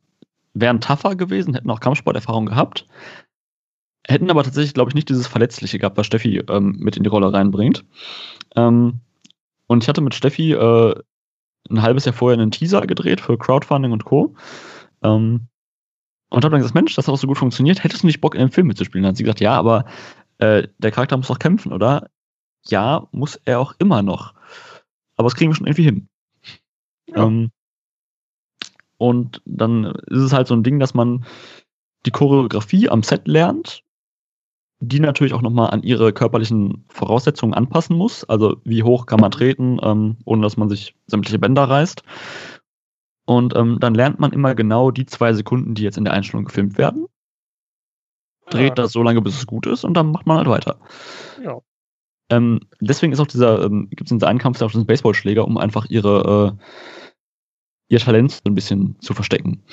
[0.53, 2.85] wären tougher gewesen, hätten auch Kampfsporterfahrung gehabt,
[4.11, 7.09] hätten aber tatsächlich, glaube ich, nicht dieses Verletzliche gehabt, was Steffi ähm, mit in die
[7.09, 7.85] Rolle reinbringt.
[8.55, 8.99] Ähm,
[9.67, 10.95] und ich hatte mit Steffi äh,
[11.69, 14.35] ein halbes Jahr vorher einen Teaser gedreht für Crowdfunding und Co.
[15.03, 15.47] Ähm,
[16.29, 18.35] und habe dann gesagt, Mensch, das hat auch so gut funktioniert, hättest du nicht Bock,
[18.35, 19.03] in einem Film mitzuspielen?
[19.03, 19.85] Dann hat sie gesagt, ja, aber
[20.37, 22.09] äh, der Charakter muss doch kämpfen, oder?
[22.67, 24.33] Ja, muss er auch immer noch.
[25.15, 26.07] Aber das kriegen wir schon irgendwie hin.
[27.07, 27.25] Ja.
[27.25, 27.51] Ähm,
[28.97, 31.25] und dann ist es halt so ein Ding, dass man
[32.05, 33.83] die Choreografie am Set lernt,
[34.81, 38.23] die natürlich auch nochmal an ihre körperlichen Voraussetzungen anpassen muss.
[38.25, 42.03] Also wie hoch kann man treten, ähm, ohne dass man sich sämtliche Bänder reißt.
[43.25, 46.45] Und ähm, dann lernt man immer genau die zwei Sekunden, die jetzt in der Einstellung
[46.45, 47.05] gefilmt werden.
[48.49, 48.75] Dreht Ah.
[48.75, 50.79] das so lange, bis es gut ist und dann macht man halt weiter.
[51.43, 51.59] Ja.
[52.31, 55.45] Ähm, deswegen ist auch dieser, ähm, gibt es in dieser einen Kampf auch diesen Baseballschläger,
[55.45, 56.63] um einfach ihre äh,
[57.89, 59.63] ihr Talent so ein bisschen zu verstecken.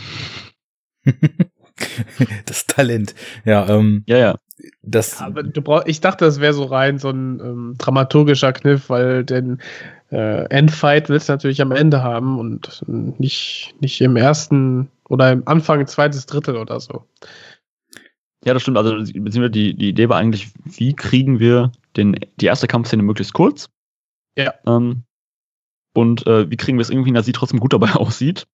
[2.47, 3.15] das Talent.
[3.45, 4.39] Ja, ähm, Ja, ja.
[4.83, 5.21] Das.
[5.21, 9.25] Aber du brauch, ich dachte, das wäre so rein so ein ähm, dramaturgischer Kniff, weil
[9.25, 9.61] den
[10.11, 15.47] äh, Endfight willst du natürlich am Ende haben und nicht, nicht im ersten oder im
[15.47, 17.05] Anfang zweites Drittel oder so.
[18.45, 18.79] Ja, das stimmt.
[18.79, 23.33] Also, beziehungsweise die, die Idee war eigentlich, wie kriegen wir den, die erste Kampfszene möglichst
[23.33, 23.69] kurz?
[24.37, 24.55] Ja.
[24.67, 25.03] Ähm,
[25.95, 28.47] und äh, wie kriegen wir es irgendwie, hin, dass sie trotzdem gut dabei aussieht?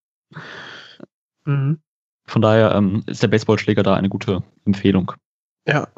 [1.44, 1.80] Mhm.
[2.26, 5.12] Von daher ähm, ist der Baseballschläger da eine gute Empfehlung.
[5.66, 5.88] Ja.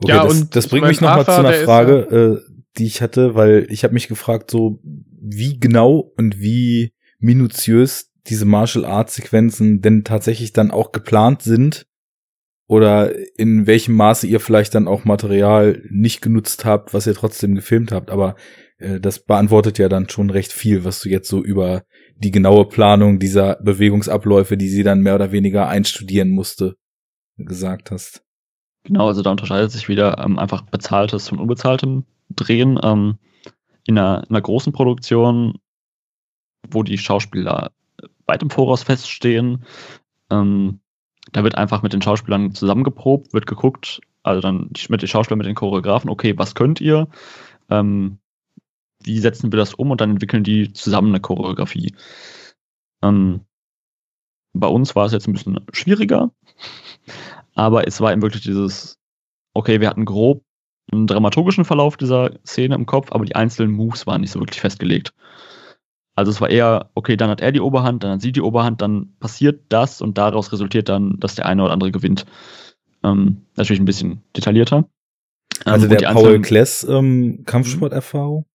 [0.00, 3.34] Okay, Ja, das, und das bringt mich nochmal zu einer Frage, äh, die ich hatte,
[3.34, 9.80] weil ich habe mich gefragt, so wie genau und wie minutiös diese Martial Arts Sequenzen
[9.80, 11.86] denn tatsächlich dann auch geplant sind
[12.68, 17.54] oder in welchem Maße ihr vielleicht dann auch Material nicht genutzt habt, was ihr trotzdem
[17.54, 18.10] gefilmt habt.
[18.10, 18.36] Aber
[18.76, 21.84] äh, das beantwortet ja dann schon recht viel, was du jetzt so über
[22.16, 26.76] die genaue Planung dieser Bewegungsabläufe, die sie dann mehr oder weniger einstudieren musste,
[27.38, 28.22] gesagt hast.
[28.88, 32.80] Genau, also da unterscheidet sich wieder ähm, einfach bezahltes von unbezahltem Drehen.
[32.82, 33.18] Ähm,
[33.84, 35.58] in, einer, in einer großen Produktion,
[36.70, 37.70] wo die Schauspieler
[38.26, 39.66] weit im Voraus feststehen,
[40.30, 40.80] ähm,
[41.32, 45.46] da wird einfach mit den Schauspielern zusammengeprobt, wird geguckt, also dann mit den Schauspielern, mit
[45.46, 47.08] den Choreografen, okay, was könnt ihr?
[47.68, 48.18] Ähm,
[49.02, 49.90] wie setzen wir das um?
[49.90, 51.94] Und dann entwickeln die zusammen eine Choreografie.
[53.02, 53.42] Ähm,
[54.54, 56.30] bei uns war es jetzt ein bisschen schwieriger,
[57.58, 58.98] aber es war eben wirklich dieses,
[59.52, 60.44] okay, wir hatten grob
[60.92, 64.60] einen dramaturgischen Verlauf dieser Szene im Kopf, aber die einzelnen Moves waren nicht so wirklich
[64.60, 65.12] festgelegt.
[66.14, 68.80] Also es war eher, okay, dann hat er die Oberhand, dann hat sie die Oberhand,
[68.80, 72.26] dann passiert das und daraus resultiert dann, dass der eine oder andere gewinnt.
[73.02, 74.76] Ähm, natürlich ein bisschen detaillierter.
[74.76, 74.84] Ähm,
[75.64, 78.46] Also der Paul Kless ähm, Kampfsporterfahrung,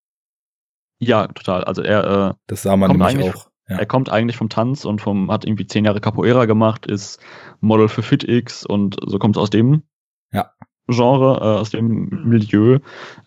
[1.00, 1.66] Ja, total.
[1.66, 3.50] Also er, äh, das sah man nämlich auch.
[3.70, 3.78] Ja.
[3.78, 7.20] Er kommt eigentlich vom Tanz und vom, hat irgendwie zehn Jahre Capoeira gemacht, ist
[7.62, 9.84] Model für FitX und so kommt es aus dem
[10.32, 10.52] Ja.
[10.88, 12.80] Genre, äh, aus dem Milieu.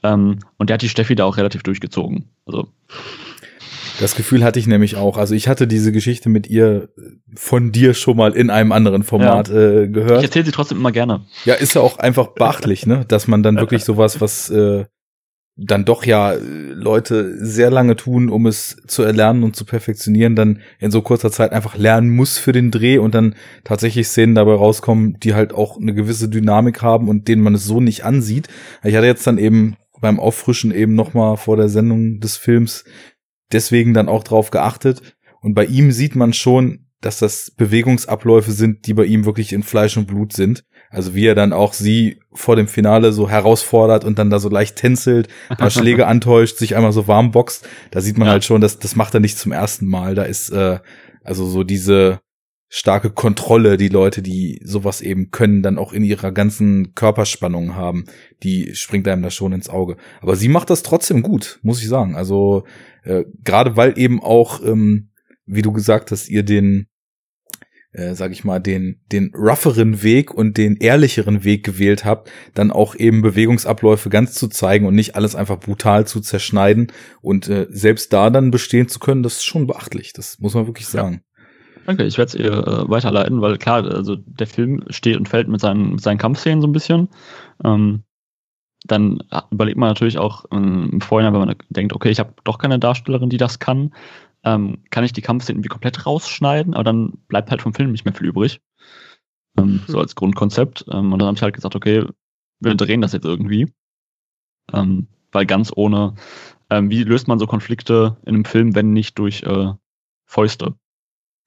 [0.03, 2.29] Ähm, und der hat die Steffi da auch relativ durchgezogen.
[2.45, 2.69] Also,
[3.99, 5.17] Das Gefühl hatte ich nämlich auch.
[5.17, 6.91] Also ich hatte diese Geschichte mit ihr
[7.35, 10.23] von dir schon mal in einem anderen Format äh, ich gehört.
[10.23, 11.23] erzähle sie trotzdem immer gerne.
[11.47, 13.07] Ja, ist ja auch einfach beachtlich, ne?
[13.09, 14.85] Dass man dann wirklich sowas, was äh,
[15.57, 20.37] dann doch ja äh, Leute sehr lange tun, um es zu erlernen und zu perfektionieren,
[20.37, 23.35] dann in so kurzer Zeit einfach lernen muss für den Dreh und dann
[23.65, 27.65] tatsächlich Szenen dabei rauskommen, die halt auch eine gewisse Dynamik haben und denen man es
[27.65, 28.49] so nicht ansieht.
[28.85, 32.85] Ich hatte jetzt dann eben beim Auffrischen eben noch mal vor der Sendung des Films
[33.51, 38.87] deswegen dann auch drauf geachtet und bei ihm sieht man schon, dass das Bewegungsabläufe sind,
[38.87, 40.65] die bei ihm wirklich in Fleisch und Blut sind.
[40.91, 44.49] Also wie er dann auch sie vor dem Finale so herausfordert und dann da so
[44.49, 47.69] leicht tänzelt, ein paar Schläge antäuscht, sich einmal so warm boxt.
[47.91, 48.33] Da sieht man Ja.
[48.33, 50.15] halt schon, dass das macht er nicht zum ersten Mal.
[50.15, 50.79] Da ist äh,
[51.25, 52.21] also so diese
[52.69, 58.05] starke Kontrolle, die Leute, die sowas eben können, dann auch in ihrer ganzen Körperspannung haben.
[58.43, 59.97] Die springt einem da schon ins Auge.
[60.21, 62.17] Aber sie macht das trotzdem gut, muss ich sagen.
[62.17, 62.65] Also
[63.05, 65.11] äh, gerade weil eben auch, ähm,
[65.47, 66.89] wie du gesagt hast, ihr den
[67.97, 72.71] äh, sag ich mal, den, den rougheren Weg und den ehrlicheren Weg gewählt habt, dann
[72.71, 76.93] auch eben Bewegungsabläufe ganz zu zeigen und nicht alles einfach brutal zu zerschneiden
[77.23, 80.13] und äh, selbst da dann bestehen zu können, das ist schon beachtlich.
[80.13, 81.23] Das muss man wirklich sagen.
[81.87, 85.49] Danke, ich werde es ihr äh, weiterleiten, weil klar, also der Film steht und fällt
[85.49, 87.09] mit seinen, mit seinen Kampfszenen so ein bisschen.
[87.65, 88.03] Ähm,
[88.85, 89.19] dann
[89.51, 92.79] überlegt man natürlich auch ähm, im Vorhinein, wenn man denkt, okay, ich habe doch keine
[92.79, 93.93] Darstellerin, die das kann,
[94.47, 98.05] ähm, kann ich die Kampfszenen irgendwie komplett rausschneiden, aber dann bleibt halt vom Film nicht
[98.05, 98.61] mehr viel übrig.
[99.59, 99.83] Ähm, mhm.
[99.89, 100.87] So als Grundkonzept.
[100.89, 102.05] Ähm, und dann habe ich halt gesagt, okay,
[102.61, 103.73] wir drehen das jetzt irgendwie.
[104.73, 106.15] Ähm, weil ganz ohne,
[106.71, 109.73] ähm, wie löst man so Konflikte in einem Film, wenn nicht durch äh,
[110.27, 110.75] Fäuste?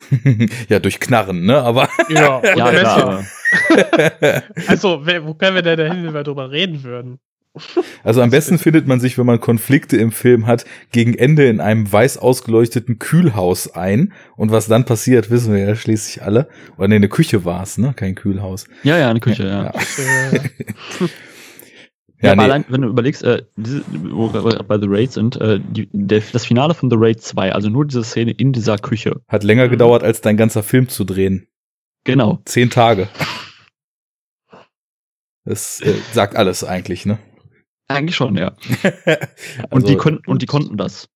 [0.69, 1.61] ja, durch Knarren, ne?
[1.61, 1.89] Aber.
[2.09, 3.25] Ja, ja klar.
[4.67, 7.19] also, wo können wir denn dahin, wenn wir darüber reden würden?
[8.03, 11.59] Also am besten findet man sich, wenn man Konflikte im Film hat, gegen Ende in
[11.59, 14.13] einem weiß ausgeleuchteten Kühlhaus ein.
[14.37, 16.47] Und was dann passiert, wissen wir ja schließlich alle.
[16.77, 17.93] Oder nee, eine Küche war es, ne?
[17.95, 18.65] Kein Kühlhaus.
[18.83, 19.63] Ja, ja, eine Küche, ja.
[19.65, 19.73] ja.
[19.73, 21.07] ja.
[22.21, 22.43] Ja, nee.
[22.43, 26.21] allein, wenn du überlegst, äh, diese, wo wir bei The Raid sind, äh, die, der,
[26.33, 29.21] das Finale von The Raid 2, also nur diese Szene in dieser Küche.
[29.29, 29.71] Hat länger mhm.
[29.71, 31.47] gedauert, als dein ganzer Film zu drehen.
[32.03, 32.41] Genau.
[32.43, 33.07] Zehn Tage.
[35.45, 37.19] Das äh, sagt alles eigentlich, ne?
[37.89, 38.55] Eigentlich schon, ja.
[39.69, 41.09] und, also, die konnten, und die konnten das.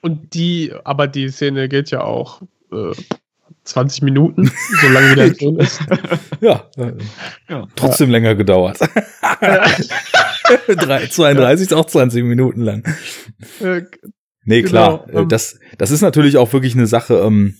[0.00, 2.40] Und die, aber die Szene geht ja auch
[2.72, 2.92] äh,
[3.64, 5.80] 20 Minuten, solange wie der Film ist.
[6.40, 6.92] Ja, äh,
[7.48, 7.66] ja.
[7.74, 8.12] trotzdem ja.
[8.12, 8.78] länger gedauert.
[10.68, 12.84] 32 ist auch 20 Minuten lang.
[13.60, 13.82] Äh,
[14.44, 15.04] nee, klar.
[15.06, 17.14] Genau, ähm, das, das ist natürlich auch wirklich eine Sache.
[17.14, 17.56] Ähm,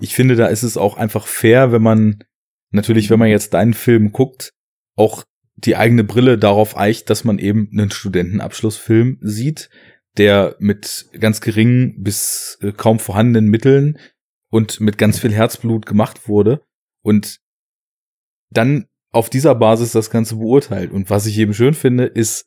[0.00, 2.24] ich finde, da ist es auch einfach fair, wenn man,
[2.72, 4.54] natürlich, wenn man jetzt deinen Film guckt,
[4.96, 5.22] auch
[5.64, 9.70] die eigene Brille darauf eicht, dass man eben einen Studentenabschlussfilm sieht,
[10.16, 13.98] der mit ganz geringen bis äh, kaum vorhandenen Mitteln
[14.50, 16.62] und mit ganz viel Herzblut gemacht wurde
[17.02, 17.40] und
[18.50, 20.92] dann auf dieser Basis das Ganze beurteilt.
[20.92, 22.46] Und was ich eben schön finde, ist,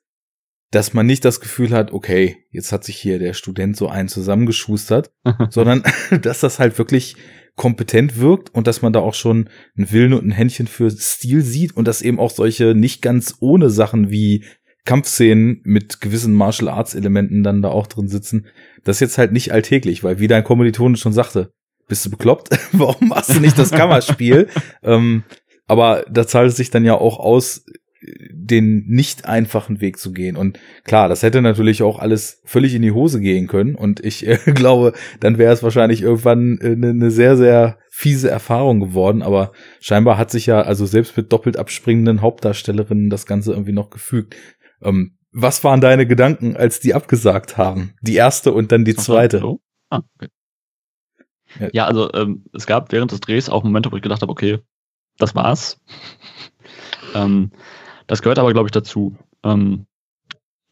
[0.72, 4.07] dass man nicht das Gefühl hat, okay, jetzt hat sich hier der Student so einen
[4.07, 5.12] zusammengeschustert,
[5.49, 5.84] sondern
[6.22, 7.18] dass das halt wirklich
[7.56, 11.41] kompetent wirkt und dass man da auch schon einen Willen und ein Händchen für Stil
[11.41, 14.45] sieht und dass eben auch solche nicht ganz ohne Sachen wie
[14.86, 18.47] Kampfszenen mit gewissen Martial Arts Elementen dann da auch drin sitzen.
[18.84, 21.52] Das ist jetzt halt nicht alltäglich, weil wie dein Kommilitone schon sagte,
[21.88, 22.49] bist du bekloppt?
[22.72, 24.47] Warum machst du nicht das Kammerspiel?
[24.84, 25.24] ähm,
[25.68, 27.66] aber da zahlt es sich dann ja auch aus,
[28.32, 30.36] den nicht einfachen Weg zu gehen.
[30.36, 33.76] Und klar, das hätte natürlich auch alles völlig in die Hose gehen können.
[33.76, 38.30] Und ich äh, glaube, dann wäre es wahrscheinlich irgendwann eine, äh, eine sehr, sehr fiese
[38.30, 39.22] Erfahrung geworden.
[39.22, 43.89] Aber scheinbar hat sich ja also selbst mit doppelt abspringenden Hauptdarstellerinnen das Ganze irgendwie noch
[43.91, 44.36] gefügt.
[44.82, 47.93] Ähm, was waren deine Gedanken, als die abgesagt haben?
[48.02, 49.39] Die erste und dann die zweite.
[49.39, 49.62] So?
[49.89, 50.30] Ah, okay.
[51.60, 51.70] Ja.
[51.74, 54.60] ja, also ähm, es gab während des Drehs auch Momente, wo ich gedacht habe, okay,
[55.18, 55.80] das war's.
[57.16, 57.52] ähm,
[58.08, 59.16] das gehört aber, glaube ich, dazu.
[59.43, 59.86] Ähm,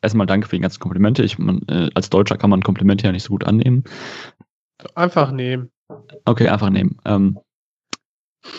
[0.01, 1.23] erstmal danke für die ganzen Komplimente.
[1.23, 3.83] Ich, man, äh, als Deutscher kann man Komplimente ja nicht so gut annehmen.
[4.95, 5.71] Einfach nehmen.
[6.25, 6.97] Okay, einfach nehmen.
[7.05, 7.39] Ähm,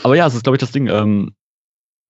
[0.03, 0.89] aber ja, es ist, glaube ich, das Ding.
[0.89, 1.35] Ähm,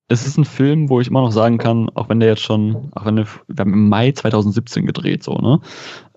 [0.08, 2.90] es ist ein Film, wo ich immer noch sagen kann, auch wenn der jetzt schon,
[2.94, 5.60] auch wenn der, wir haben im Mai 2017 gedreht, so, ne?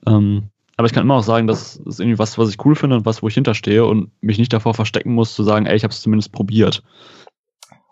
[0.08, 2.96] Ähm, aber ich kann immer noch sagen, das ist irgendwie was, was ich cool finde
[2.96, 5.84] und was, wo ich hinterstehe und mich nicht davor verstecken muss, zu sagen, ey, ich
[5.84, 6.82] habe es zumindest probiert.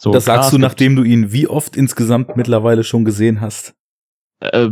[0.02, 3.76] So, das sagst du, nachdem du ihn wie oft insgesamt mittlerweile schon gesehen hast?
[4.39, 4.64] Äh,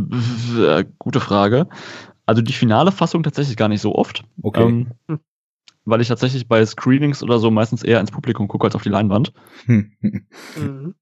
[0.58, 1.68] äh, gute Frage.
[2.26, 4.24] Also die finale Fassung tatsächlich gar nicht so oft.
[4.42, 4.60] Okay.
[4.60, 4.90] Ähm,
[5.84, 8.88] weil ich tatsächlich bei Screenings oder so meistens eher ins Publikum gucke als auf die
[8.88, 9.32] Leinwand.
[9.66, 10.96] mhm.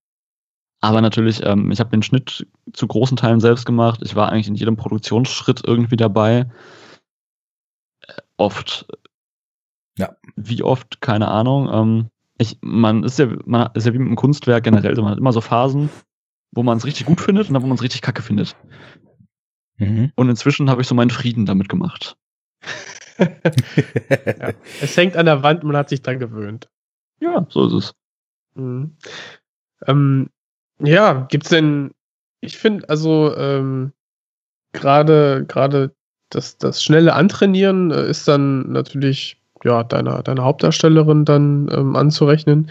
[0.82, 4.00] Aber natürlich, ähm, ich habe den Schnitt zu großen Teilen selbst gemacht.
[4.04, 6.50] Ich war eigentlich in jedem Produktionsschritt irgendwie dabei.
[8.06, 8.86] Äh, oft.
[9.96, 10.16] Ja.
[10.36, 11.70] Wie oft, keine Ahnung.
[11.72, 15.18] Ähm, ich, man ist ja, man ist ja wie mit einem Kunstwerk generell, man hat
[15.18, 15.90] immer so Phasen,
[16.52, 18.56] wo man es richtig gut findet und dann, wo man es richtig kacke findet.
[19.76, 20.12] Mhm.
[20.14, 22.16] Und inzwischen habe ich so meinen Frieden damit gemacht.
[23.18, 23.26] ja.
[24.80, 26.68] Es hängt an der Wand, man hat sich dran gewöhnt.
[27.20, 27.94] Ja, so ist es.
[28.54, 28.96] Mhm.
[29.86, 30.30] Ähm,
[30.80, 31.92] ja, gibt's denn,
[32.40, 33.92] ich finde, also ähm,
[34.72, 35.94] gerade gerade
[36.30, 42.70] das, das schnelle Antrainieren äh, ist dann natürlich ja, deiner, deiner Hauptdarstellerin dann ähm, anzurechnen.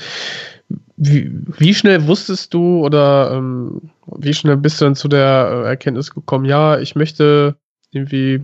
[0.98, 5.68] Wie, wie schnell wusstest du oder ähm, wie schnell bist du dann zu der äh,
[5.68, 7.56] Erkenntnis gekommen, ja, ich möchte
[7.92, 8.42] irgendwie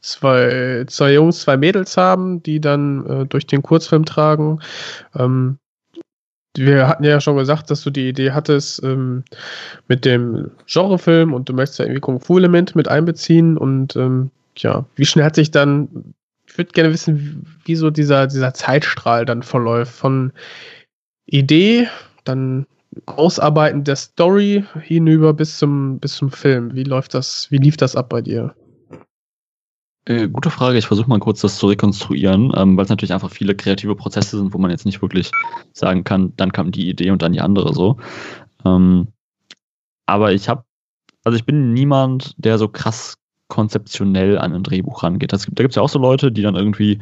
[0.00, 4.60] zwei, zwei Jungs, zwei Mädels haben, die dann äh, durch den Kurzfilm tragen.
[5.14, 5.58] Ähm,
[6.56, 9.24] wir hatten ja schon gesagt, dass du die Idee hattest ähm,
[9.88, 15.04] mit dem Genrefilm und du möchtest ja irgendwie Kung-Fu-Elemente mit einbeziehen und ähm, ja, wie
[15.04, 16.14] schnell hat sich dann,
[16.56, 20.32] ich würde gerne wissen, wie so dieser, dieser Zeitstrahl dann verläuft von
[21.26, 21.86] Idee,
[22.24, 22.66] dann
[23.04, 26.74] Ausarbeiten der Story hinüber bis zum, bis zum Film.
[26.74, 28.54] Wie läuft das, wie lief das ab bei dir?
[30.06, 30.78] Äh, gute Frage.
[30.78, 34.38] Ich versuche mal kurz das zu rekonstruieren, ähm, weil es natürlich einfach viele kreative Prozesse
[34.38, 35.30] sind, wo man jetzt nicht wirklich
[35.74, 37.98] sagen kann, dann kam die Idee und dann die andere so.
[38.64, 39.08] Ähm,
[40.06, 40.64] aber ich habe,
[41.22, 45.32] also ich bin niemand, der so krass konzeptionell an ein Drehbuch rangeht.
[45.32, 47.00] Das gibt, da gibt es ja auch so Leute, die dann irgendwie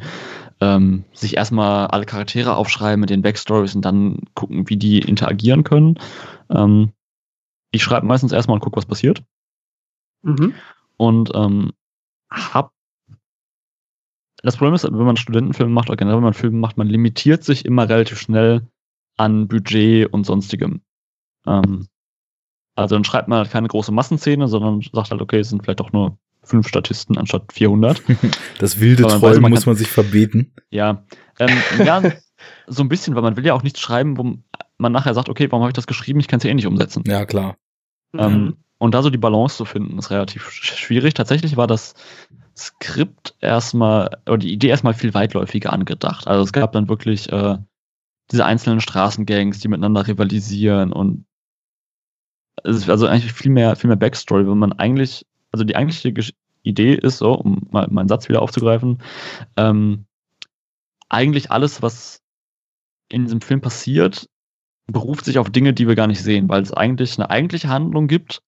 [0.61, 5.63] ähm, sich erstmal alle Charaktere aufschreiben mit den Backstories und dann gucken, wie die interagieren
[5.63, 5.99] können.
[6.49, 6.91] Ähm,
[7.71, 9.23] ich schreibe meistens erstmal und gucke, was passiert.
[10.21, 10.53] Mhm.
[10.97, 11.73] Und ähm,
[12.29, 12.71] hab
[14.41, 17.43] das Problem ist, wenn man Studentenfilme macht oder generell wenn man Filme macht, man limitiert
[17.43, 18.61] sich immer relativ schnell
[19.17, 20.81] an Budget und sonstigem.
[21.47, 21.87] Ähm,
[22.75, 25.79] also dann schreibt man halt keine große Massenszene, sondern sagt halt, okay, es sind vielleicht
[25.79, 28.01] doch nur fünf Statisten anstatt 400.
[28.59, 30.53] Das wilde Träumen weiß, man muss kann- man sich verbeten.
[30.69, 31.03] Ja,
[31.39, 31.49] ähm,
[31.83, 32.01] ja,
[32.67, 34.37] so ein bisschen, weil man will ja auch nichts schreiben, wo
[34.77, 36.19] man nachher sagt, okay, warum habe ich das geschrieben?
[36.19, 37.03] Ich kann es ja eh nicht umsetzen.
[37.07, 37.57] Ja, klar.
[38.17, 41.13] Ähm, und da so die Balance zu finden, ist relativ sch- schwierig.
[41.13, 41.93] Tatsächlich war das
[42.57, 46.27] Skript erstmal, oder die Idee erstmal viel weitläufiger angedacht.
[46.27, 47.57] Also es gab dann wirklich äh,
[48.31, 51.25] diese einzelnen Straßengangs, die miteinander rivalisieren und
[52.63, 55.25] es ist also eigentlich viel mehr, viel mehr Backstory, wenn man eigentlich,
[55.55, 56.33] also die eigentliche
[56.63, 59.01] Idee ist so, um mal meinen Satz wieder aufzugreifen,
[59.55, 60.05] ähm,
[61.07, 62.19] eigentlich alles, was
[63.07, 64.27] in diesem Film passiert,
[64.87, 68.07] beruft sich auf Dinge, die wir gar nicht sehen, weil es eigentlich eine eigentliche Handlung
[68.07, 68.41] gibt,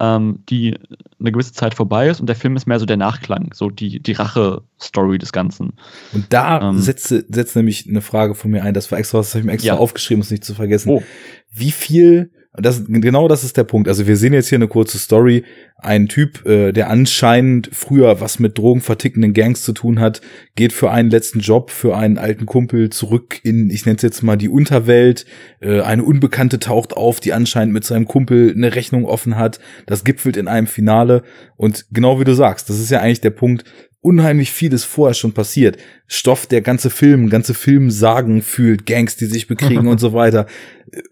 [0.00, 0.78] ähm, die
[1.20, 4.00] eine gewisse Zeit vorbei ist und der Film ist mehr so der Nachklang, so die,
[4.00, 5.74] die Rache-Story des Ganzen.
[6.14, 6.78] Und da Ähm.
[6.78, 8.72] setzt, setzt nämlich eine Frage von mir ein.
[8.74, 9.78] Das war extra, das habe ich mir extra Ja.
[9.78, 10.88] aufgeschrieben, um es nicht zu vergessen.
[10.88, 11.02] Oh.
[11.50, 13.88] Wie viel, das, genau das ist der Punkt.
[13.88, 15.44] Also wir sehen jetzt hier eine kurze Story.
[15.78, 20.20] Ein Typ, äh, der anscheinend früher was mit drogenvertickenden Gangs zu tun hat,
[20.54, 24.22] geht für einen letzten Job, für einen alten Kumpel zurück in, ich nenne es jetzt
[24.22, 25.24] mal die Unterwelt.
[25.60, 29.58] Äh, eine Unbekannte taucht auf, die anscheinend mit seinem Kumpel eine Rechnung offen hat.
[29.86, 31.22] Das gipfelt in einem Finale.
[31.56, 33.64] Und genau wie du sagst, das ist ja eigentlich der Punkt,
[34.02, 35.78] unheimlich vieles vorher schon passiert.
[36.08, 40.46] Stoff, der ganze Film, ganze Filmsagen fühlt, Gangs, die sich bekriegen und so weiter.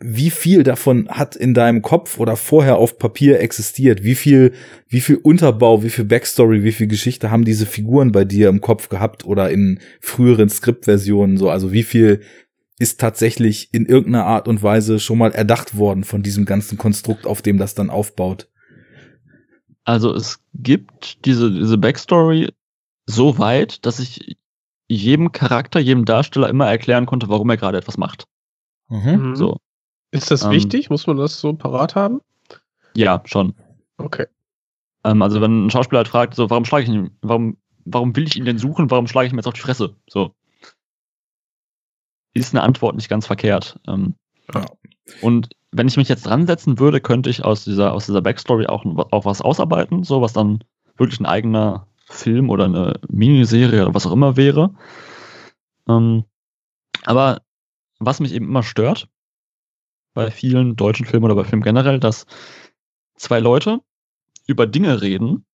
[0.01, 4.03] Wie viel davon hat in deinem Kopf oder vorher auf Papier existiert?
[4.03, 4.53] Wie viel,
[4.89, 8.61] wie viel Unterbau, wie viel Backstory, wie viel Geschichte haben diese Figuren bei dir im
[8.61, 11.49] Kopf gehabt oder in früheren Skriptversionen so?
[11.49, 12.21] Also wie viel
[12.81, 17.25] ist tatsächlich in irgendeiner Art und Weise schon mal erdacht worden von diesem ganzen Konstrukt,
[17.25, 18.49] auf dem das dann aufbaut?
[19.85, 22.49] Also es gibt diese, diese Backstory
[23.11, 24.37] so weit, dass ich
[24.89, 28.25] jedem Charakter, jedem Darsteller immer erklären konnte, warum er gerade etwas macht.
[28.89, 29.37] Mhm.
[29.37, 29.57] So,
[30.11, 30.51] Ist das Ähm.
[30.51, 30.91] wichtig?
[30.91, 32.21] Muss man das so parat haben?
[32.95, 33.55] ja, schon.
[33.99, 34.27] Okay.
[35.05, 38.27] Ähm, also wenn ein Schauspieler halt fragt, so, warum schlage ich ihn, warum, warum will
[38.27, 39.95] ich ihn denn suchen, warum schlage ich ihm jetzt auf die Fresse?
[40.09, 40.35] So.
[42.35, 43.79] Ist eine Antwort nicht ganz verkehrt.
[43.87, 44.15] Ähm,
[44.55, 44.67] Ja.
[45.23, 48.67] Und wenn ich mich jetzt dran setzen würde, könnte ich aus dieser, aus dieser Backstory
[48.67, 50.65] auch, auch was ausarbeiten, so was dann
[50.97, 54.75] wirklich ein eigener Film oder eine Miniserie oder was auch immer wäre.
[55.89, 56.25] Ähm,
[57.05, 57.43] aber
[57.99, 59.09] was mich eben immer stört,
[60.13, 62.27] bei vielen deutschen Filmen oder bei Filmen generell, dass
[63.17, 63.81] zwei Leute
[64.47, 65.45] über Dinge reden,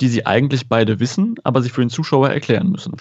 [0.00, 2.96] die sie eigentlich beide wissen, aber sie für den Zuschauer erklären müssen.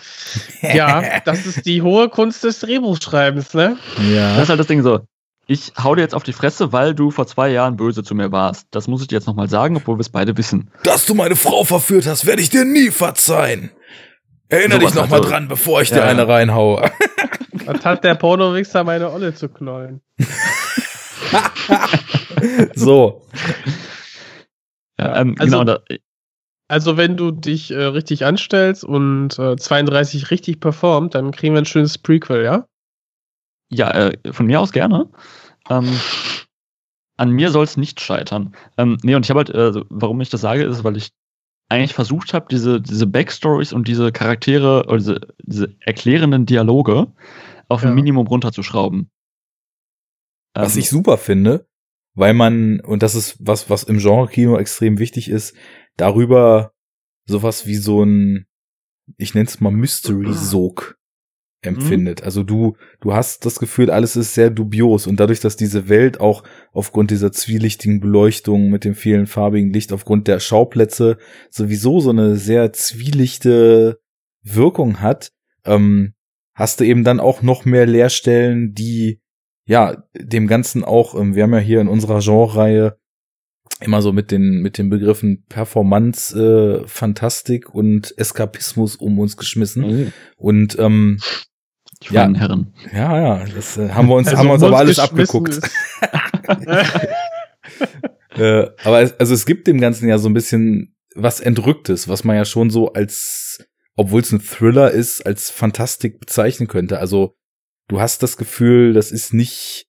[0.61, 3.77] Ja, das ist die hohe Kunst des Drehbuchschreibens, ne?
[3.95, 4.41] Das ja.
[4.41, 5.01] ist halt das Ding so.
[5.49, 8.31] Ich hau dir jetzt auf die Fresse, weil du vor zwei Jahren böse zu mir
[8.33, 8.67] warst.
[8.71, 10.69] Das muss ich dir jetzt nochmal sagen, obwohl wir es beide wissen.
[10.83, 13.71] Dass du meine Frau verführt hast, werde ich dir nie verzeihen.
[14.49, 16.27] Erinner Sowas dich noch mal also- dran, bevor ich Ja, dir eine ja.
[16.27, 16.91] reinhaue.
[17.65, 20.01] Was hat der Pornowichser meine Olle zu knollen?
[22.75, 23.21] so.
[24.99, 25.79] Ja, ähm, also- genau, da,
[26.69, 31.61] Also, wenn du dich äh, richtig anstellst und äh, 32 richtig performt, dann kriegen wir
[31.61, 32.65] ein schönes Prequel, ja?
[33.69, 35.09] Ja, äh, von mir aus gerne.
[35.69, 35.99] Ähm,
[37.17, 38.55] an mir soll es nicht scheitern.
[38.77, 41.11] Ähm, nee, und ich habe halt, äh, warum ich das sage, ist, weil ich
[41.69, 47.07] eigentlich versucht habe, diese, diese Backstories und diese Charaktere oder diese, diese erklärenden Dialoge
[47.67, 47.95] auf ein Ja.
[47.95, 49.11] Minimum runterzuschrauben.
[50.53, 51.67] Was Ähm, ich super finde,
[52.13, 55.55] weil man, und das ist was, was im Genre-Kino extrem wichtig ist,
[55.97, 56.71] darüber
[57.25, 58.45] sowas wie so ein,
[59.17, 60.97] ich nenne es mal Mystery-Sog
[61.61, 62.23] empfindet.
[62.23, 66.19] Also du, du hast das Gefühl, alles ist sehr dubios und dadurch, dass diese Welt
[66.19, 71.17] auch aufgrund dieser zwielichtigen Beleuchtung mit dem vielen farbigen Licht, aufgrund der Schauplätze
[71.49, 73.99] sowieso so eine sehr zwielichte
[74.43, 75.31] Wirkung hat,
[75.65, 76.13] ähm,
[76.53, 79.19] hast du eben dann auch noch mehr Leerstellen, die
[79.65, 82.97] ja dem Ganzen auch, ähm, wir haben ja hier in unserer Genre-Reihe
[83.81, 86.37] immer so mit den mit den Begriffen Performance,
[86.83, 90.13] äh, Fantastik und Eskapismus um uns geschmissen Mhm.
[90.37, 91.19] und ähm,
[92.09, 92.31] Die Ja.
[92.33, 92.73] Herren.
[92.93, 95.59] ja ja das äh, haben wir uns Also, haben wir uns aber alles abgeguckt
[98.35, 102.23] äh, aber es, also es gibt dem Ganzen ja so ein bisschen was Entrücktes, was
[102.23, 106.99] man ja schon so als, obwohl es ein Thriller ist, als Fantastik bezeichnen könnte.
[106.99, 107.35] Also
[107.87, 109.87] du hast das Gefühl, das ist nicht,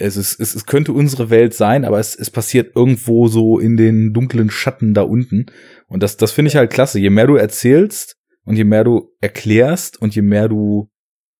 [0.00, 3.76] es ist, es, es könnte unsere Welt sein, aber es, es passiert irgendwo so in
[3.76, 5.46] den dunklen Schatten da unten.
[5.88, 6.98] Und das, das finde ich halt klasse.
[6.98, 10.90] Je mehr du erzählst und je mehr du erklärst und je mehr du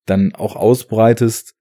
[0.06, 1.54] dann auch ausbreitest,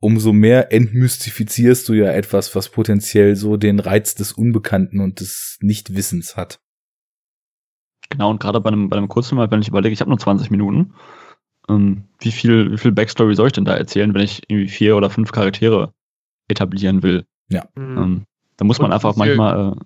[0.00, 5.58] umso mehr entmystifizierst du ja etwas, was potenziell so den Reiz des Unbekannten und des
[5.60, 6.60] Nichtwissens hat.
[8.10, 10.50] Genau, und gerade bei einem, bei einem Kurzfilm, wenn ich überlege, ich habe nur 20
[10.50, 10.94] Minuten,
[11.68, 14.96] ähm, wie viel, wie viel Backstory soll ich denn da erzählen, wenn ich irgendwie vier
[14.96, 15.94] oder fünf Charaktere
[16.48, 17.24] etablieren will?
[17.50, 17.58] Mhm.
[17.76, 18.22] Ähm,
[18.56, 19.76] da muss man Und einfach wie viel- manchmal, äh,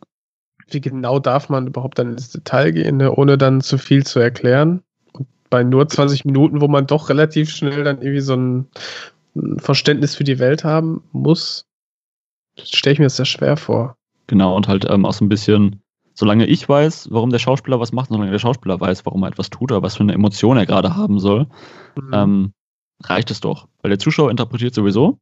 [0.70, 4.18] Wie genau darf man überhaupt dann ins Detail gehen, ne, ohne dann zu viel zu
[4.18, 4.82] erklären?
[5.12, 8.66] Und bei nur 20 Minuten, wo man doch relativ schnell dann irgendwie so ein,
[9.58, 11.66] Verständnis für die Welt haben muss,
[12.58, 13.96] stelle ich mir das sehr schwer vor.
[14.28, 15.82] genau, und halt ähm, auch so ein bisschen,
[16.14, 19.28] solange ich weiß, warum der Schauspieler was macht, und solange der Schauspieler weiß, warum er
[19.28, 21.46] etwas tut oder was für eine Emotion er gerade haben soll,
[21.96, 22.10] Mhm.
[22.14, 22.52] ähm,
[23.04, 23.68] reicht es doch.
[23.82, 25.18] Weil der Zuschauer interpretiert sowieso.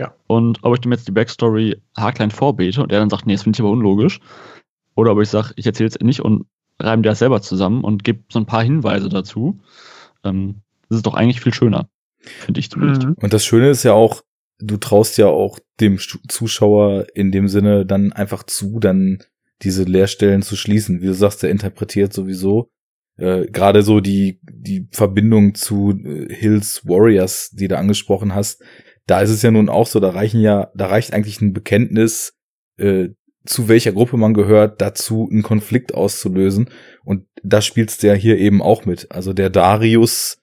[0.00, 0.14] Ja.
[0.26, 3.42] Und ob ich dem jetzt die Backstory haarklein vorbete und er dann sagt, nee, das
[3.42, 4.18] finde ich aber unlogisch.
[4.94, 6.46] Oder ob ich sage, ich erzähle es nicht und
[6.78, 9.60] reibe dir das selber zusammen und gebe so ein paar Hinweise dazu.
[10.24, 11.90] Ähm, das ist doch eigentlich viel schöner.
[12.18, 13.02] Finde ich zumindest.
[13.06, 13.14] Mhm.
[13.20, 14.22] Und das Schöne ist ja auch,
[14.58, 19.18] du traust ja auch dem Zuschauer in dem Sinne dann einfach zu, dann
[19.60, 21.02] diese Leerstellen zu schließen.
[21.02, 22.70] Wie du sagst, der interpretiert sowieso.
[23.18, 28.62] Äh, Gerade so die, die Verbindung zu äh, Hills Warriors, die du angesprochen hast,
[29.06, 32.34] da ist es ja nun auch so, da reichen ja, da reicht eigentlich ein Bekenntnis,
[32.78, 33.08] äh,
[33.44, 36.68] zu welcher Gruppe man gehört, dazu einen Konflikt auszulösen.
[37.04, 39.10] Und da spielst du ja hier eben auch mit.
[39.10, 40.38] Also der Darius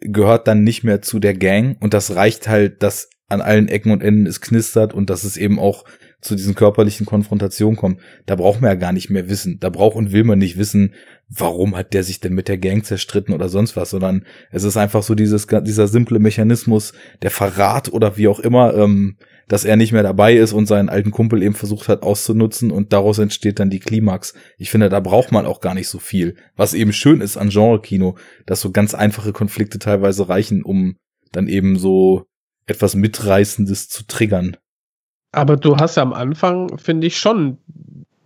[0.00, 3.92] gehört dann nicht mehr zu der Gang und das reicht halt, dass an allen Ecken
[3.92, 5.84] und Enden es knistert und dass es eben auch
[6.20, 8.00] zu diesen körperlichen Konfrontationen kommt.
[8.26, 9.58] Da braucht man ja gar nicht mehr wissen.
[9.60, 10.94] Da braucht und will man nicht wissen,
[11.28, 14.76] warum hat der sich denn mit der Gang zerstritten oder sonst was, sondern es ist
[14.76, 16.92] einfach so dieses, dieser simple Mechanismus,
[17.22, 20.88] der Verrat oder wie auch immer, ähm, dass er nicht mehr dabei ist und seinen
[20.88, 24.34] alten Kumpel eben versucht hat auszunutzen und daraus entsteht dann die Klimax.
[24.58, 26.36] Ich finde, da braucht man auch gar nicht so viel.
[26.56, 30.96] Was eben schön ist an Genre-Kino, dass so ganz einfache Konflikte teilweise reichen, um
[31.32, 32.24] dann eben so
[32.66, 34.56] etwas Mitreißendes zu triggern.
[35.32, 37.58] Aber du hast ja am Anfang, finde ich, schon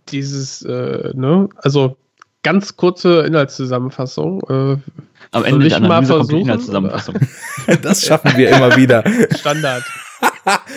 [0.09, 1.97] dieses, äh, ne, also
[2.43, 4.41] ganz kurze Inhaltszusammenfassung.
[4.49, 4.77] Äh,
[5.31, 7.15] Am Ende der mal versuchen, Inhaltszusammenfassung.
[7.81, 9.03] Das schaffen wir immer wieder.
[9.35, 9.83] Standard.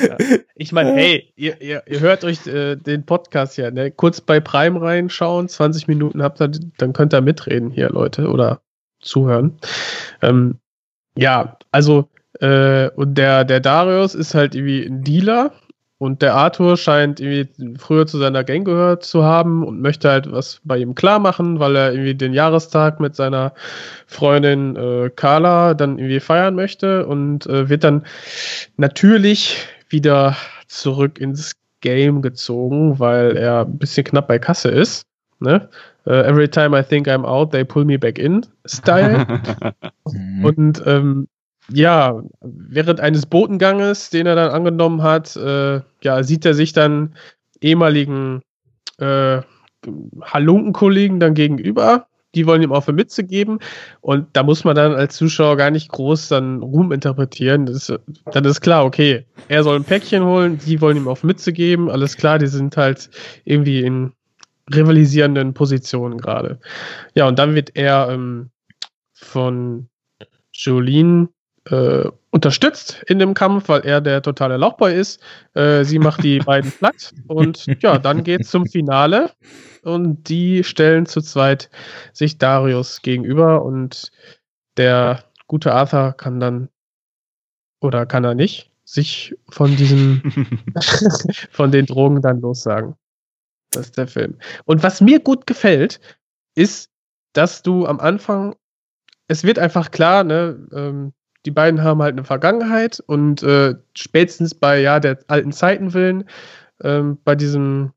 [0.03, 0.17] ja.
[0.59, 3.91] Ich meine, hey, ihr, ihr, ihr hört euch äh, den Podcast ja, ne?
[3.91, 8.63] Kurz bei Prime reinschauen, 20 Minuten habt ihr, dann könnt ihr mitreden hier, Leute, oder
[9.01, 9.59] zuhören.
[10.23, 10.59] Ähm,
[11.17, 12.09] ja, also,
[12.41, 15.53] äh, und der, der Darius ist halt irgendwie ein Dealer
[15.99, 20.31] und der Arthur scheint irgendwie früher zu seiner Gang gehört zu haben und möchte halt
[20.31, 23.55] was bei ihm klar machen, weil er irgendwie den Jahrestag mit seiner
[24.07, 28.05] Freundin äh, Carla dann irgendwie feiern möchte und äh, wird dann
[28.77, 29.57] natürlich
[29.89, 30.37] wieder
[30.67, 35.07] zurück ins Game gezogen, weil er ein bisschen knapp bei Kasse ist.
[35.41, 35.69] Ne?
[36.07, 39.27] Äh, every time I think I'm out, they pull me back in Style.
[40.43, 41.29] Und ähm,
[41.73, 47.15] ja, während eines Botenganges, den er dann angenommen hat, äh, ja, sieht er sich dann
[47.61, 48.43] ehemaligen
[48.99, 49.41] äh,
[50.23, 52.07] Halunkenkollegen dann gegenüber.
[52.35, 53.61] Die wollen ihm auf eine Mütze geben.
[54.01, 57.67] Und da muss man dann als Zuschauer gar nicht groß dann Ruhm interpretieren.
[57.67, 61.25] Das ist, dann ist klar, okay, er soll ein Päckchen holen, die wollen ihm auf
[61.25, 61.91] Mütze geben.
[61.91, 63.11] Alles klar, die sind halt
[63.45, 64.13] irgendwie in
[64.75, 66.59] rivalisierenden Positionen gerade.
[67.15, 68.51] Ja, und dann wird er ähm,
[69.15, 69.89] von
[70.53, 71.29] Jolene
[71.71, 75.21] äh, unterstützt in dem Kampf, weil er der totale Lauchboy ist.
[75.55, 79.31] Äh, sie macht die beiden platt und ja, dann geht's zum Finale
[79.83, 81.71] und die stellen zu zweit
[82.13, 84.11] sich Darius gegenüber und
[84.77, 86.69] der gute Arthur kann dann
[87.81, 90.23] oder kann er nicht sich von diesem
[91.51, 92.95] von den Drogen dann lossagen.
[93.73, 94.39] Das ist der Film.
[94.65, 96.01] Und was mir gut gefällt,
[96.55, 96.91] ist,
[97.33, 98.55] dass du am Anfang,
[99.29, 101.13] es wird einfach klar, ne, ähm,
[101.47, 106.29] die beiden haben halt eine Vergangenheit und äh, spätestens bei ja der alten Zeiten willen,
[106.83, 107.93] ähm, bei diesem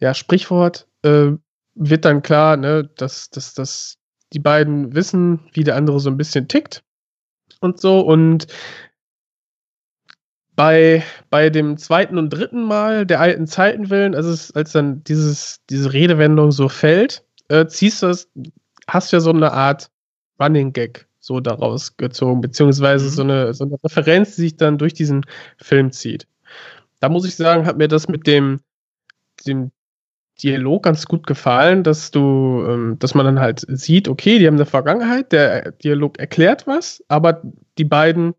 [0.00, 1.32] ja, Sprichwort, äh,
[1.74, 3.98] wird dann klar, ne, dass, dass, dass
[4.32, 6.82] die beiden wissen, wie der andere so ein bisschen tickt
[7.60, 8.00] und so.
[8.00, 8.46] Und
[10.56, 15.04] bei, bei dem zweiten und dritten Mal der alten Zeiten willen, also es, als dann
[15.04, 18.30] dieses, diese Redewendung so fällt, äh, ziehst du es,
[18.88, 19.90] hast ja so eine Art
[20.40, 23.10] Running Gag so daraus gezogen, beziehungsweise mhm.
[23.10, 25.24] so, eine, so eine Referenz, die sich dann durch diesen
[25.56, 26.26] Film zieht.
[27.00, 28.60] Da muss ich sagen, hat mir das mit dem,
[29.46, 29.70] dem
[30.42, 34.56] Dialog ganz gut gefallen, dass du, ähm, dass man dann halt sieht, okay, die haben
[34.56, 37.40] eine Vergangenheit, der Dialog erklärt was, aber
[37.78, 38.34] die beiden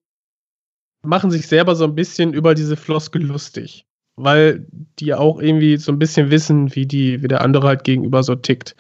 [1.04, 3.86] machen sich selber so ein bisschen über diese Floskel lustig,
[4.18, 4.66] weil
[5.00, 8.36] die auch irgendwie so ein bisschen wissen, wie die, wie der andere halt gegenüber so
[8.36, 8.76] tickt.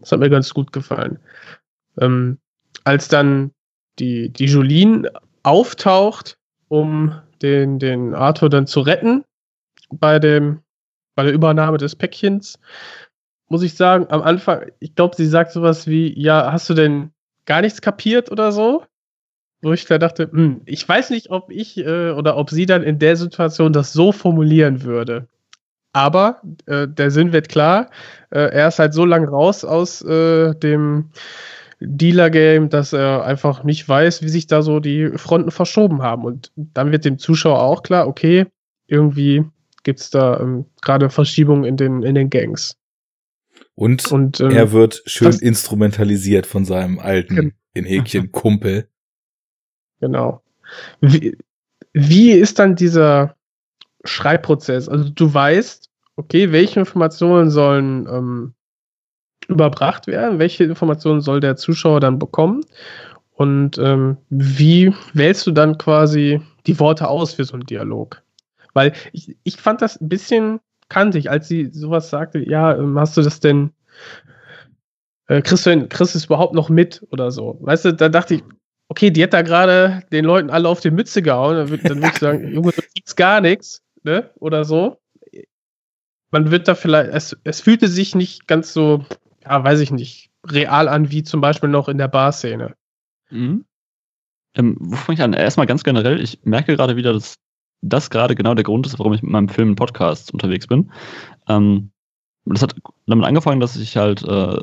[0.00, 1.20] Das hat mir ganz gut gefallen.
[2.00, 2.38] Ähm,
[2.82, 3.52] als dann
[3.98, 6.36] die, die Jolene auftaucht,
[6.68, 9.24] um den, den Arthur dann zu retten
[9.90, 10.60] bei dem,
[11.14, 12.58] bei der Übernahme des Päckchens,
[13.48, 17.10] muss ich sagen, am Anfang, ich glaube, sie sagt sowas wie, ja, hast du denn
[17.44, 18.84] gar nichts kapiert oder so?
[19.62, 22.82] Wo ich da dachte, hm, ich weiß nicht, ob ich äh, oder ob sie dann
[22.82, 25.28] in der Situation das so formulieren würde.
[25.92, 27.90] Aber äh, der Sinn wird klar.
[28.30, 31.10] Äh, er ist halt so lang raus aus äh, dem
[31.80, 36.24] Dealer-Game, dass er einfach nicht weiß, wie sich da so die Fronten verschoben haben.
[36.24, 38.46] Und dann wird dem Zuschauer auch klar, okay,
[38.86, 39.44] irgendwie
[39.82, 42.76] gibt es da ähm, gerade Verschiebungen in den, in den Gangs.
[43.74, 48.88] Und, Und ähm, er wird schön das, instrumentalisiert von seinem alten, in Häkchen, Kumpel.
[50.00, 50.42] Genau.
[51.00, 51.36] Wie,
[51.92, 53.36] wie ist dann dieser
[54.04, 54.88] Schreibprozess?
[54.88, 58.54] Also du weißt, okay, welche Informationen sollen ähm,
[59.48, 60.38] überbracht werden?
[60.38, 62.62] Welche Informationen soll der Zuschauer dann bekommen?
[63.32, 68.22] Und ähm, wie wählst du dann quasi die Worte aus für so einen Dialog?
[68.74, 73.16] Weil ich, ich fand das ein bisschen kantig, als sie sowas sagte, ja, ähm, hast
[73.16, 73.70] du das denn,
[75.26, 77.58] äh, kriegst, du denn, kriegst du es überhaupt noch mit oder so?
[77.60, 78.44] Weißt du, da dachte ich,
[78.88, 82.18] okay, die hat da gerade den Leuten alle auf die Mütze gehauen, dann, würde ich
[82.18, 84.30] sagen, Junge, du kriegst gar nichts, ne?
[84.36, 84.98] Oder so.
[86.30, 89.04] Man wird da vielleicht, es, es fühlte sich nicht ganz so
[89.44, 92.74] ja, weiß ich nicht, real an, wie zum Beispiel noch in der Bar-Szene.
[93.30, 93.64] Mhm.
[94.54, 95.32] Ähm, wo fange ich an?
[95.32, 97.36] Erstmal ganz generell, ich merke gerade wieder, dass
[97.80, 100.90] das gerade genau der Grund ist, warum ich mit meinem Film Podcast unterwegs bin.
[101.48, 101.90] Ähm,
[102.46, 102.76] das hat
[103.06, 104.60] damit angefangen, dass ich halt äh,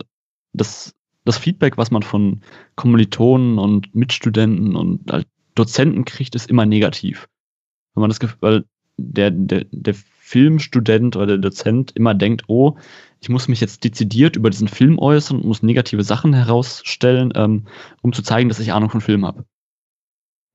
[0.54, 0.94] das,
[1.26, 2.42] das Feedback, was man von
[2.76, 7.28] Kommilitonen und Mitstudenten und halt Dozenten kriegt, ist immer negativ.
[7.94, 8.66] Wenn man das weil
[8.98, 12.78] der, der, der Filmstudent oder der Dozent immer denkt, oh,
[13.22, 17.68] ich muss mich jetzt dezidiert über diesen Film äußern und muss negative Sachen herausstellen, ähm,
[18.02, 19.46] um zu zeigen, dass ich Ahnung von Film habe.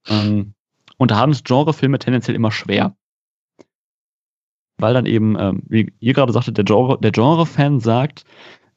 [0.09, 0.55] Ähm,
[0.99, 2.97] und da haben es Genrefilme tendenziell immer schwer.
[4.79, 8.25] Weil dann eben, ähm, wie ihr gerade sagtet, der, Genre, der Genre-Fan sagt,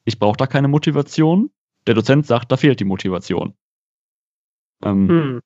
[0.05, 1.49] ich brauche da keine Motivation.
[1.87, 3.55] Der Dozent sagt, da fehlt die Motivation.
[4.83, 5.41] Ähm, hm.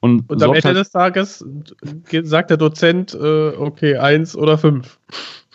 [0.00, 1.44] Und, und am Ende halt des Tages
[2.22, 4.98] sagt der Dozent, äh, okay, eins oder fünf.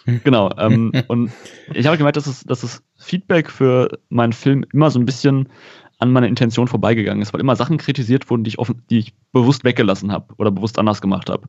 [0.24, 0.52] Genau.
[0.58, 1.32] Ähm, und
[1.74, 5.50] ich habe gemerkt, dass, es, dass das Feedback für meinen Film immer so ein bisschen
[6.00, 9.14] an meiner Intention vorbeigegangen ist, weil immer Sachen kritisiert wurden, die ich, offen, die ich
[9.32, 11.48] bewusst weggelassen habe oder bewusst anders gemacht habe.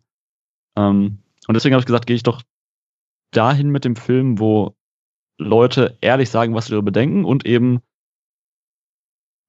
[0.76, 2.42] Ähm, und deswegen habe ich gesagt, gehe ich doch
[3.30, 4.76] dahin mit dem Film, wo
[5.38, 7.80] Leute ehrlich sagen, was sie darüber denken und eben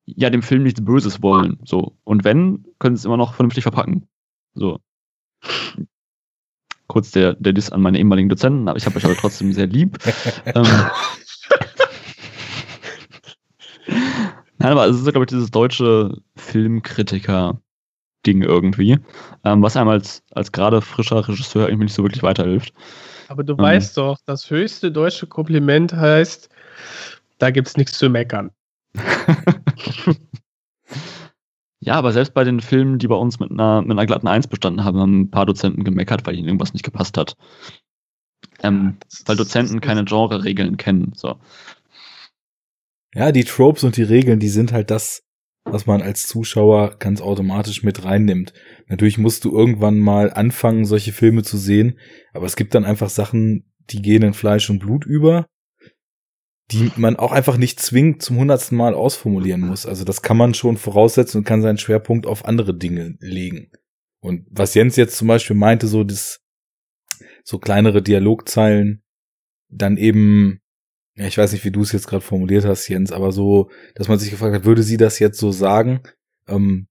[0.05, 1.59] ja dem Film nichts Böses wollen.
[1.65, 1.97] So.
[2.03, 4.07] Und wenn, können sie es immer noch vernünftig verpacken.
[4.53, 4.79] So
[6.87, 9.67] kurz der, der Diss an meine ehemaligen Dozenten, aber ich habe euch aber trotzdem sehr
[9.67, 9.97] lieb.
[10.45, 10.65] ähm,
[14.59, 18.97] Nein, aber es ist, glaube ich, dieses deutsche Filmkritiker-Ding irgendwie,
[19.43, 22.73] ähm, was einem als, als gerade frischer Regisseur irgendwie nicht so wirklich weiterhilft.
[23.27, 26.49] Aber du ähm, weißt doch, das höchste deutsche Kompliment heißt,
[27.39, 28.51] da gibt's nichts zu meckern.
[31.85, 34.47] Ja, aber selbst bei den Filmen, die bei uns mit einer, mit einer glatten Eins
[34.47, 37.35] bestanden haben, haben ein paar Dozenten gemeckert, weil ihnen irgendwas nicht gepasst hat.
[38.61, 41.11] Ähm, weil Dozenten keine Genre-Regeln kennen.
[41.13, 41.35] So.
[43.13, 45.23] Ja, die Tropes und die Regeln, die sind halt das,
[45.65, 48.53] was man als Zuschauer ganz automatisch mit reinnimmt.
[48.87, 51.99] Natürlich musst du irgendwann mal anfangen, solche Filme zu sehen,
[52.33, 55.47] aber es gibt dann einfach Sachen, die gehen in Fleisch und Blut über
[56.71, 59.85] die man auch einfach nicht zwingend zum hundertsten Mal ausformulieren muss.
[59.85, 63.71] Also das kann man schon voraussetzen und kann seinen Schwerpunkt auf andere Dinge legen.
[64.21, 66.41] Und was Jens jetzt zum Beispiel meinte, so das,
[67.43, 69.03] so kleinere Dialogzeilen,
[69.69, 70.61] dann eben,
[71.15, 74.07] ja, ich weiß nicht, wie du es jetzt gerade formuliert hast, Jens, aber so, dass
[74.07, 76.01] man sich gefragt hat, würde sie das jetzt so sagen?
[76.47, 76.87] Ähm,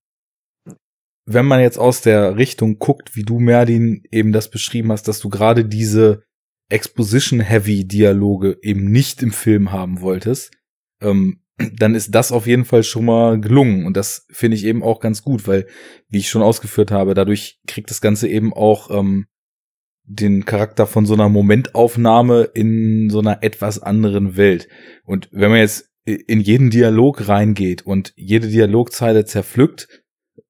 [1.25, 5.21] wenn man jetzt aus der Richtung guckt, wie du Merdin eben das beschrieben hast, dass
[5.21, 6.25] du gerade diese
[6.69, 10.53] Exposition-Heavy-Dialoge eben nicht im Film haben wolltest,
[11.01, 11.43] ähm,
[11.77, 13.87] dann ist das auf jeden Fall schon mal gelungen.
[13.87, 15.67] Und das finde ich eben auch ganz gut, weil,
[16.09, 19.27] wie ich schon ausgeführt habe, dadurch kriegt das Ganze eben auch ähm,
[20.05, 24.69] den Charakter von so einer Momentaufnahme in so einer etwas anderen Welt.
[25.05, 29.89] Und wenn man jetzt in jeden Dialog reingeht und jede Dialogzeile zerpflückt,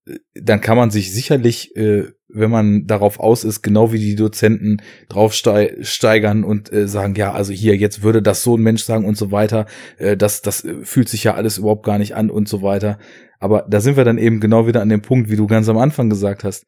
[0.07, 4.17] äh, dann kann man sich sicherlich, äh, wenn man darauf aus ist, genau wie die
[4.17, 4.79] Dozenten
[5.09, 9.17] draufsteigern und äh, sagen, ja, also hier, jetzt würde das so ein Mensch sagen und
[9.17, 9.67] so weiter,
[9.99, 12.99] äh, das, das fühlt sich ja alles überhaupt gar nicht an und so weiter.
[13.39, 15.79] Aber da sind wir dann eben genau wieder an dem Punkt, wie du ganz am
[15.79, 16.67] Anfang gesagt hast.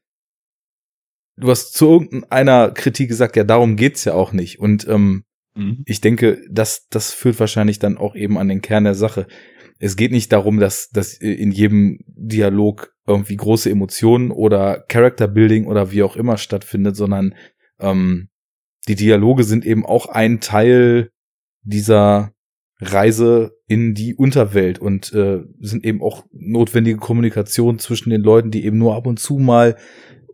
[1.37, 4.61] Du hast zu irgendeiner Kritik gesagt, ja, darum geht's ja auch nicht.
[4.61, 5.25] Und ähm,
[5.55, 5.83] mhm.
[5.87, 9.27] ich denke, das, das führt wahrscheinlich dann auch eben an den Kern der Sache.
[9.79, 15.67] Es geht nicht darum, dass, dass in jedem Dialog irgendwie große Emotionen oder Character Building
[15.67, 17.35] oder wie auch immer stattfindet, sondern
[17.79, 18.29] ähm,
[18.89, 21.11] die Dialoge sind eben auch ein Teil
[21.63, 22.33] dieser
[22.81, 28.65] Reise in die Unterwelt und äh, sind eben auch notwendige Kommunikation zwischen den Leuten, die
[28.65, 29.77] eben nur ab und zu mal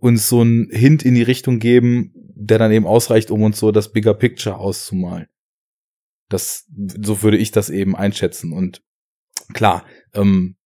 [0.00, 3.70] uns so einen Hint in die Richtung geben, der dann eben ausreicht, um uns so
[3.70, 5.26] das Bigger Picture auszumalen.
[6.28, 6.66] Das,
[7.02, 8.52] so würde ich das eben einschätzen.
[8.52, 8.82] Und
[9.52, 9.84] klar,
[10.14, 10.56] ähm,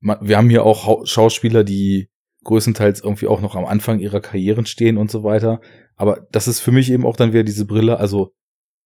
[0.00, 2.08] wir haben hier auch Schauspieler, die
[2.44, 5.60] größtenteils irgendwie auch noch am Anfang ihrer Karrieren stehen und so weiter.
[5.96, 7.98] Aber das ist für mich eben auch dann wieder diese Brille.
[7.98, 8.32] Also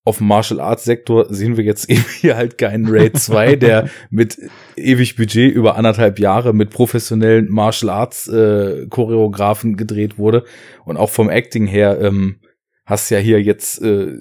[0.05, 3.91] auf dem Martial Arts Sektor sehen wir jetzt eben hier halt keinen Raid 2, der
[4.11, 4.39] mit
[4.77, 10.45] ewig Budget über anderthalb Jahre mit professionellen Martial Arts äh, Choreografen gedreht wurde.
[10.85, 12.41] Und auch vom Acting her ähm,
[12.90, 14.12] hast ja hier jetzt äh,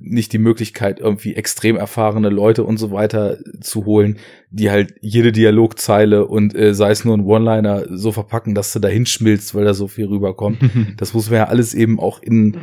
[0.00, 4.18] nicht die Möglichkeit, irgendwie extrem erfahrene Leute und so weiter zu holen,
[4.50, 8.78] die halt jede Dialogzeile und äh, sei es nur ein One-Liner so verpacken, dass du
[8.78, 10.58] da hinschmilzt, weil da so viel rüberkommt.
[10.96, 12.56] das muss man ja alles eben auch in,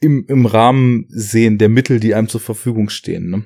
[0.00, 3.28] im, im Rahmen sehen der Mittel, die einem zur Verfügung stehen.
[3.28, 3.44] Ne?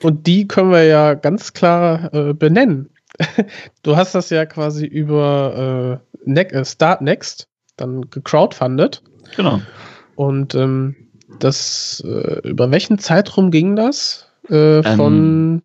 [0.00, 2.90] Und die können wir ja ganz klar äh, benennen.
[3.82, 9.02] du hast das ja quasi über äh, ne Start Next dann gecrowdfundet.
[9.34, 9.60] Genau.
[10.16, 10.96] Und ähm,
[11.38, 14.26] das, äh, über welchen Zeitraum ging das?
[14.48, 15.62] Äh, von ähm,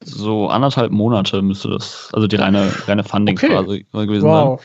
[0.00, 4.06] so anderthalb Monate müsste das, also die reine, reine Funding-Phase okay.
[4.06, 4.62] gewesen wow.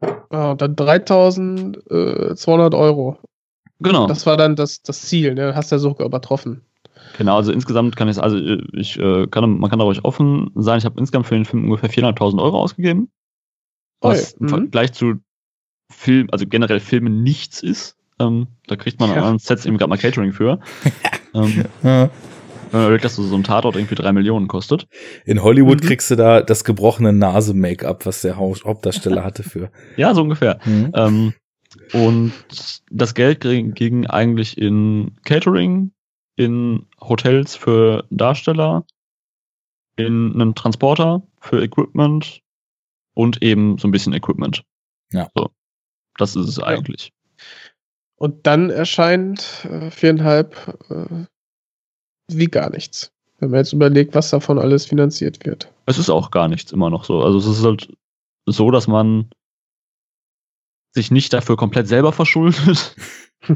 [0.00, 0.16] sein.
[0.30, 3.18] Wow, dann 3200 Euro.
[3.80, 4.06] Genau.
[4.06, 5.54] Das war dann das, das Ziel, ne?
[5.54, 6.62] Hast du ja sogar übertroffen.
[7.18, 8.36] Genau, also insgesamt kann ich, also
[8.72, 10.78] ich äh, kann, man kann da ruhig offen sein.
[10.78, 13.10] Ich habe insgesamt für den Film ungefähr 400.000 Euro ausgegeben.
[14.00, 14.48] Was im mhm.
[14.48, 15.14] Vergleich zu
[15.94, 17.96] Film, also generell Filmen nichts ist.
[18.20, 19.22] Ähm, da kriegt man ja.
[19.22, 20.60] an Sets eben gerade mal Catering für.
[21.34, 22.10] ähm, ja.
[22.70, 24.88] Wenn man überlegt, dass so ein Tatort irgendwie drei Millionen kostet.
[25.24, 25.86] In Hollywood mhm.
[25.86, 29.70] kriegst du da das gebrochene Nase-Make-up, was der Hauptdarsteller hatte für.
[29.96, 30.58] Ja, so ungefähr.
[30.64, 30.92] Mhm.
[30.94, 31.34] Ähm,
[31.92, 32.32] und
[32.90, 35.92] das Geld ging eigentlich in Catering,
[36.36, 38.84] in Hotels für Darsteller,
[39.96, 42.40] in einen Transporter für Equipment
[43.14, 44.64] und eben so ein bisschen Equipment.
[45.12, 45.28] Ja.
[45.36, 45.50] So.
[46.18, 47.12] Das ist es eigentlich.
[48.16, 51.26] Und dann erscheint äh, viereinhalb äh,
[52.28, 53.12] wie gar nichts.
[53.38, 55.70] Wenn man jetzt überlegt, was davon alles finanziert wird.
[55.86, 57.22] Es ist auch gar nichts immer noch so.
[57.22, 57.88] Also es ist halt
[58.46, 59.30] so, dass man
[60.92, 62.96] sich nicht dafür komplett selber verschuldet.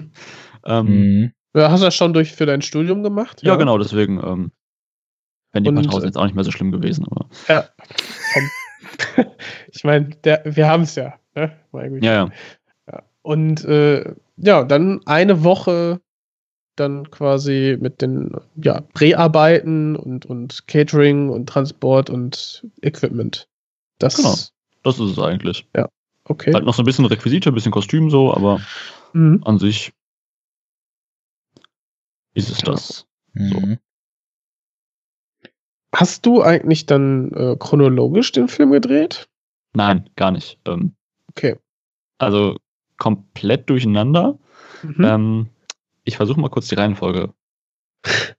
[0.66, 1.32] ähm, mhm.
[1.54, 3.42] ja, hast du das schon durch für dein Studium gemacht?
[3.42, 4.52] Ja, ja genau, deswegen ähm,
[5.52, 7.06] wären die Und, paar tausend jetzt auch nicht mehr so schlimm gewesen.
[7.08, 7.28] Aber.
[7.46, 7.68] Ja.
[9.72, 11.14] ich meine, wir haben es ja.
[11.38, 11.52] Ne?
[11.72, 12.30] Ja, ja,
[12.90, 13.02] ja.
[13.22, 16.00] Und äh, ja, dann eine Woche
[16.74, 23.48] dann quasi mit den ja, Dreharbeiten und, und Catering und Transport und Equipment.
[23.98, 24.34] Das, genau.
[24.82, 25.66] Das ist es eigentlich.
[25.76, 25.88] Ja.
[26.24, 26.52] Okay.
[26.52, 28.60] Halt noch so ein bisschen Requisite, ein bisschen Kostüm so, aber
[29.12, 29.42] mhm.
[29.44, 29.92] an sich
[32.34, 33.06] ist es das.
[33.34, 33.60] So.
[33.60, 33.78] Mhm.
[35.94, 39.28] Hast du eigentlich dann äh, chronologisch den Film gedreht?
[39.74, 40.58] Nein, gar nicht.
[40.66, 40.94] Ähm,
[41.38, 41.56] okay.
[42.18, 42.56] Also
[42.96, 44.38] komplett durcheinander.
[44.82, 45.04] Mhm.
[45.04, 45.46] Ähm,
[46.04, 47.32] ich versuche mal kurz die Reihenfolge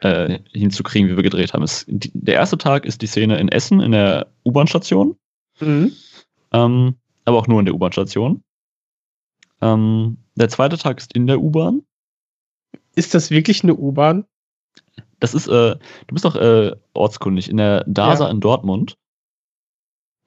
[0.00, 1.62] äh, hinzukriegen, wie wir gedreht haben.
[1.62, 5.16] Es, die, der erste Tag ist die Szene in Essen in der U-Bahn-Station.
[5.60, 5.92] Mhm.
[6.52, 8.42] Ähm, aber auch nur in der U-Bahn-Station.
[9.60, 11.82] Ähm, der zweite Tag ist in der U-Bahn.
[12.94, 14.24] Ist das wirklich eine U-Bahn?
[15.20, 15.76] Das ist, äh,
[16.06, 17.50] du bist doch äh, ortskundig.
[17.50, 18.30] In der DASA ja.
[18.30, 18.96] in Dortmund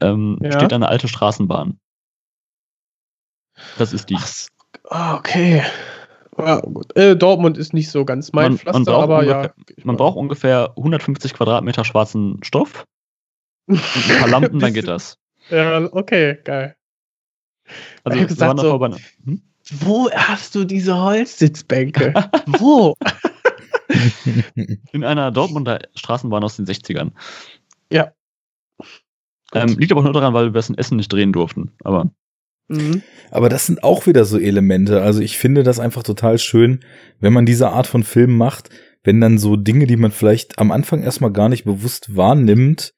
[0.02, 0.52] ähm, ja.
[0.52, 1.80] steht eine alte Straßenbahn.
[3.78, 4.18] Das ist die.
[4.90, 5.64] Ach, okay.
[6.38, 6.62] Ja,
[6.96, 9.84] äh, Dortmund ist nicht so ganz mein man, Pflaster, man aber ungefähr, ja.
[9.84, 12.86] Man braucht ungefähr 150 Quadratmeter schwarzen Stoff.
[13.68, 15.18] Und ein paar Lampen, dann geht das.
[15.50, 16.76] Ja, okay, geil.
[18.04, 18.92] Also, Ich gesagt so- bei,
[19.26, 19.42] hm?
[19.74, 22.14] Wo hast du diese Holzsitzbänke?
[22.48, 22.96] Wo?
[24.92, 27.12] in einer Dortmunder Straßenbahn aus den 60ern.
[27.92, 28.12] Ja.
[29.54, 31.72] Ähm, liegt aber auch nur daran, weil wir das in Essen nicht drehen durften.
[31.84, 32.12] Aber
[32.72, 33.02] Mhm.
[33.32, 35.02] Aber das sind auch wieder so Elemente.
[35.02, 36.80] Also ich finde das einfach total schön,
[37.20, 38.70] wenn man diese Art von Film macht,
[39.04, 42.94] wenn dann so Dinge, die man vielleicht am Anfang erstmal gar nicht bewusst wahrnimmt,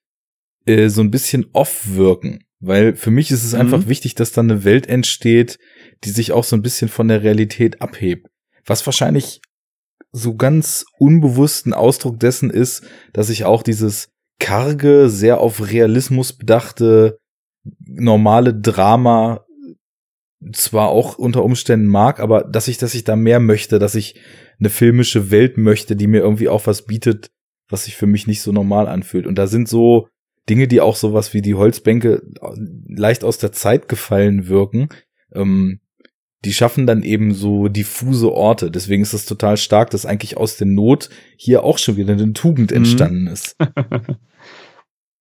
[0.66, 2.44] äh, so ein bisschen off wirken.
[2.60, 3.60] Weil für mich ist es Mhm.
[3.60, 5.58] einfach wichtig, dass dann eine Welt entsteht,
[6.04, 8.28] die sich auch so ein bisschen von der Realität abhebt.
[8.66, 9.40] Was wahrscheinlich
[10.12, 14.10] so ganz unbewussten Ausdruck dessen ist, dass ich auch dieses
[14.44, 17.18] karge, sehr auf Realismus bedachte,
[17.80, 19.40] normale Drama
[20.52, 24.20] zwar auch unter Umständen mag, aber dass ich, dass ich da mehr möchte, dass ich
[24.60, 27.30] eine filmische Welt möchte, die mir irgendwie auch was bietet,
[27.70, 29.26] was sich für mich nicht so normal anfühlt.
[29.26, 30.08] Und da sind so
[30.50, 32.22] Dinge, die auch sowas wie die Holzbänke
[32.86, 34.90] leicht aus der Zeit gefallen wirken,
[35.32, 35.80] ähm,
[36.44, 38.70] die schaffen dann eben so diffuse Orte.
[38.70, 41.08] Deswegen ist es total stark, dass eigentlich aus der Not
[41.38, 42.76] hier auch schon wieder eine Tugend Mhm.
[42.76, 43.56] entstanden ist.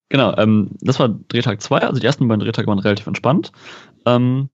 [0.09, 1.79] genau, ähm, das war Drehtag 2.
[1.79, 3.51] Also die ersten beiden Drehtage waren relativ entspannt.
[4.05, 4.49] Ähm,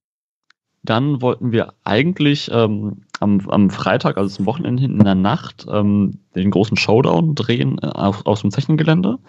[0.83, 5.65] dann wollten wir eigentlich ähm, am, am Freitag, also zum Wochenende hinten in der Nacht,
[5.69, 9.19] ähm, den großen Showdown drehen äh, auf, aus dem Zechengelände.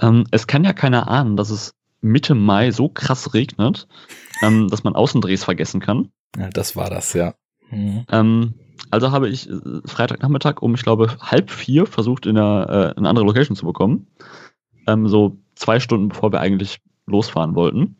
[0.00, 3.88] Ähm, es kann ja keiner ahnen, dass es Mitte Mai so krass regnet,
[4.42, 6.10] ähm, dass man Außendrehs vergessen kann.
[6.36, 7.34] Ja, das war das, ja.
[7.70, 8.04] Mhm.
[8.10, 8.54] Ähm,
[8.90, 13.08] also habe ich äh, Freitagnachmittag um, ich glaube, halb vier versucht, in eine, äh, eine
[13.08, 14.06] andere Location zu bekommen.
[14.88, 17.96] Ähm, so zwei Stunden bevor wir eigentlich losfahren wollten.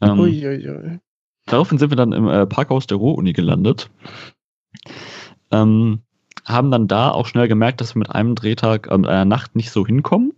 [0.00, 0.98] Ähm, Uiuiui.
[1.46, 3.88] Daraufhin sind wir dann im äh, Parkhaus der Ruhr-Uni gelandet.
[5.52, 6.02] Ähm,
[6.44, 9.54] haben dann da auch schnell gemerkt, dass wir mit einem Drehtag, äh, mit einer Nacht
[9.54, 10.32] nicht so hinkommen.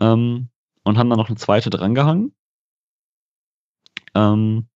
[0.00, 0.48] Ähm,
[0.84, 2.32] und haben dann noch eine zweite drangehangen.
[4.14, 4.66] Ähm,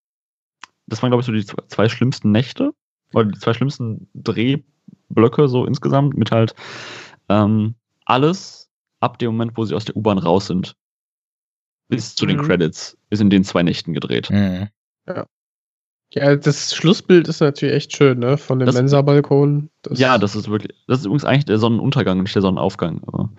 [0.86, 2.74] das waren, glaube ich, so die zwe- zwei schlimmsten Nächte.
[3.14, 6.54] Oder die zwei schlimmsten Drehblöcke so insgesamt mit halt
[7.28, 7.74] ähm,
[8.04, 8.59] alles
[9.00, 10.76] ab dem Moment, wo sie aus der U-Bahn raus sind.
[11.88, 12.42] Bis zu den Mhm.
[12.42, 14.30] Credits ist in den zwei Nächten gedreht.
[14.30, 14.68] Mhm.
[16.12, 18.36] Ja, das Schlussbild ist natürlich echt schön, ne?
[18.36, 19.70] Von dem Mensa-Balkon.
[19.90, 23.02] Ja, das ist wirklich, das ist übrigens eigentlich der Sonnenuntergang, nicht der Sonnenaufgang.
[23.06, 23.30] Aber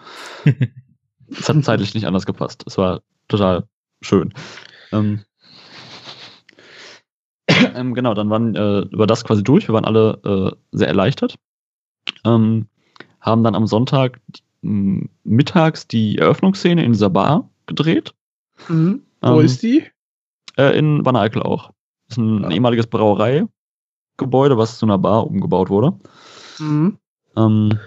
[1.30, 2.64] es hat zeitlich nicht anders gepasst.
[2.66, 3.66] Es war total
[4.02, 4.34] schön.
[4.94, 5.24] Ähm,
[7.76, 9.68] ähm, genau, dann waren äh, über das quasi durch.
[9.68, 11.36] Wir waren alle äh, sehr erleichtert.
[12.26, 12.68] Ähm,
[13.20, 14.22] haben dann am Sonntag
[14.62, 18.14] mittags die Eröffnungsszene in dieser Bar gedreht.
[18.68, 19.02] Mhm.
[19.22, 19.86] Wo Ähm, ist die?
[20.58, 21.72] Äh, in Wanne Eickel auch.
[22.08, 22.50] Das ist ein Ah.
[22.52, 25.98] ehemaliges Brauereigebäude, was zu einer Bar umgebaut wurde.
[26.60, 26.98] Mhm.
[27.38, 27.80] Ähm,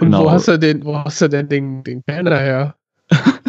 [0.00, 0.24] Und genau.
[0.24, 2.76] wo hast du den, wo hast du denn den, den Kellner her?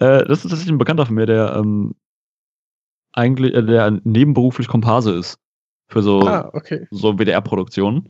[0.00, 1.96] Äh, das ist tatsächlich ein Bekannter von mir, der ähm,
[3.12, 5.40] eigentlich, äh, der nebenberuflich Komparse ist.
[5.88, 6.86] Für so, Ah, okay.
[6.92, 8.08] so WDR-Produktionen.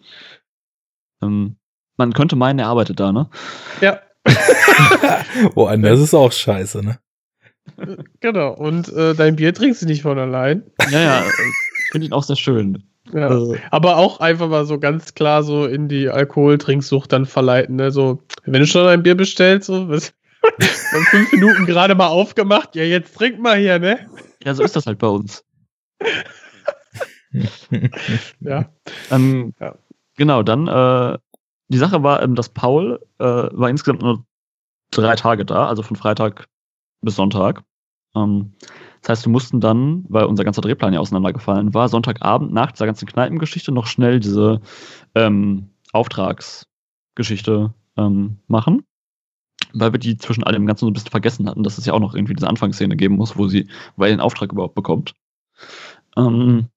[1.22, 1.56] Ähm,
[1.98, 3.28] man könnte meinen, er arbeitet da, ne?
[3.80, 4.00] Ja,
[5.54, 6.98] Woanders ist auch scheiße, ne?
[8.20, 8.54] genau.
[8.54, 10.62] Und äh, dein Bier trinkst du nicht von allein.
[10.90, 11.24] Ja, ja, äh,
[11.84, 12.84] ich finde ihn auch sehr schön.
[13.12, 13.30] Ja.
[13.30, 17.76] Äh, Aber auch einfach mal so ganz klar so in die Alkoholtrinksucht dann verleiten.
[17.76, 17.90] Ne?
[17.90, 20.12] So, wenn du schon ein Bier bestellst, so, was,
[20.58, 24.06] in fünf Minuten gerade mal aufgemacht, ja, jetzt trink mal hier, ne?
[24.44, 25.44] ja, so ist das halt bei uns.
[28.40, 28.70] Ja.
[29.10, 29.74] Ähm, Ja.
[30.16, 31.18] Genau, dann, äh,
[31.68, 34.24] die Sache war, ähm, dass Paul äh, war insgesamt nur
[34.90, 36.48] drei Tage da, also von Freitag
[37.02, 37.62] bis Sonntag.
[38.14, 38.54] Ähm,
[39.02, 42.86] das heißt, wir mussten dann, weil unser ganzer Drehplan ja auseinandergefallen war, Sonntagabend nach dieser
[42.86, 44.60] ganzen Kneipengeschichte noch schnell diese
[45.14, 48.84] ähm, Auftragsgeschichte ähm, machen.
[49.74, 52.00] Weil wir die zwischen allem Ganzen so ein bisschen vergessen hatten, dass es ja auch
[52.00, 55.14] noch irgendwie diese Anfangsszene geben muss, wo sie, wo er den Auftrag überhaupt bekommt.
[56.16, 56.68] Ähm,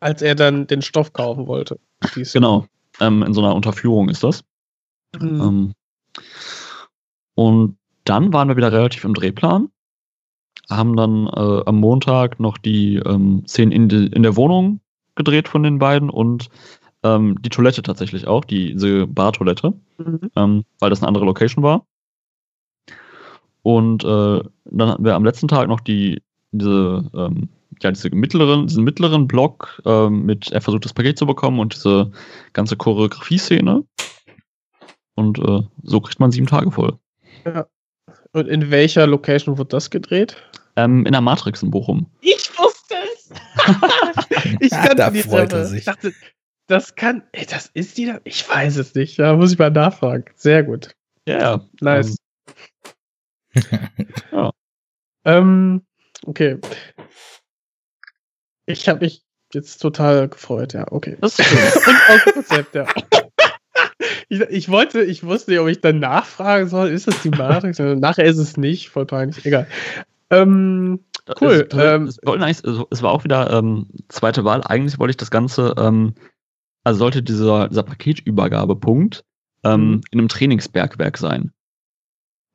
[0.00, 1.80] Als er dann den Stoff kaufen wollte.
[2.32, 2.66] Genau.
[3.00, 4.44] Ähm, in so einer Unterführung ist das.
[5.18, 5.40] Mhm.
[5.40, 5.72] Ähm,
[7.34, 9.70] und dann waren wir wieder relativ im Drehplan.
[10.68, 14.80] Haben dann äh, am Montag noch die ähm, Szenen in, de, in der Wohnung
[15.14, 16.48] gedreht von den beiden und
[17.02, 20.30] ähm, die Toilette tatsächlich auch, die, diese Bartoilette, Mhm.
[20.36, 21.84] ähm, weil das eine andere Location war.
[23.62, 26.22] Und äh, dann hatten wir am letzten Tag noch die,
[26.52, 27.48] diese, ähm,
[27.82, 31.74] ja, diese mittleren, diesen mittleren Block ähm, mit, er versucht das Paket zu bekommen und
[31.74, 32.10] diese
[32.52, 33.84] ganze Choreografie-Szene.
[35.14, 36.98] Und äh, so kriegt man sieben Tage voll.
[38.32, 40.36] Und in welcher Location wurde das gedreht?
[40.76, 42.06] Ähm, in der Matrix in Bochum.
[42.20, 43.30] Ich wusste es!
[44.60, 45.80] ich kannte da die freut er sich.
[45.80, 46.12] Ich dachte,
[46.68, 47.22] das kann.
[47.32, 48.20] Ey, das ist die da?
[48.24, 49.16] Ich weiß es nicht.
[49.16, 50.24] Ja, muss ich mal nachfragen.
[50.36, 50.94] Sehr gut.
[51.26, 51.68] Ja, ja.
[51.80, 52.16] Nice.
[55.24, 55.82] Ähm,
[56.26, 56.58] okay.
[58.68, 59.22] Ich habe mich
[59.52, 61.16] jetzt total gefreut, ja, okay.
[61.20, 61.58] Das ist schön.
[61.86, 62.86] Und auf Konzept, ja.
[64.28, 67.78] Ich, ich wollte, ich wusste nicht, ob ich dann nachfragen soll, ist das die Matrix?
[67.78, 69.66] Nachher ist es nicht, voll peinlich, egal.
[70.30, 71.00] Ähm,
[71.40, 74.62] Cool, Es, ähm, es, also, es war auch wieder ähm, zweite Wahl.
[74.64, 76.14] Eigentlich wollte ich das Ganze, ähm,
[76.84, 79.24] also sollte dieser, dieser Paketübergabepunkt
[79.64, 80.00] ähm, Mhm.
[80.10, 81.52] in einem Trainingsbergwerk sein.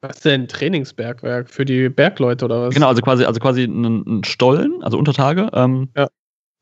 [0.03, 2.73] Was ist denn Trainingsbergwerk für die Bergleute oder was?
[2.75, 6.09] Genau, also quasi, also quasi ein, Stollen, also Untertage, ähm, Ja.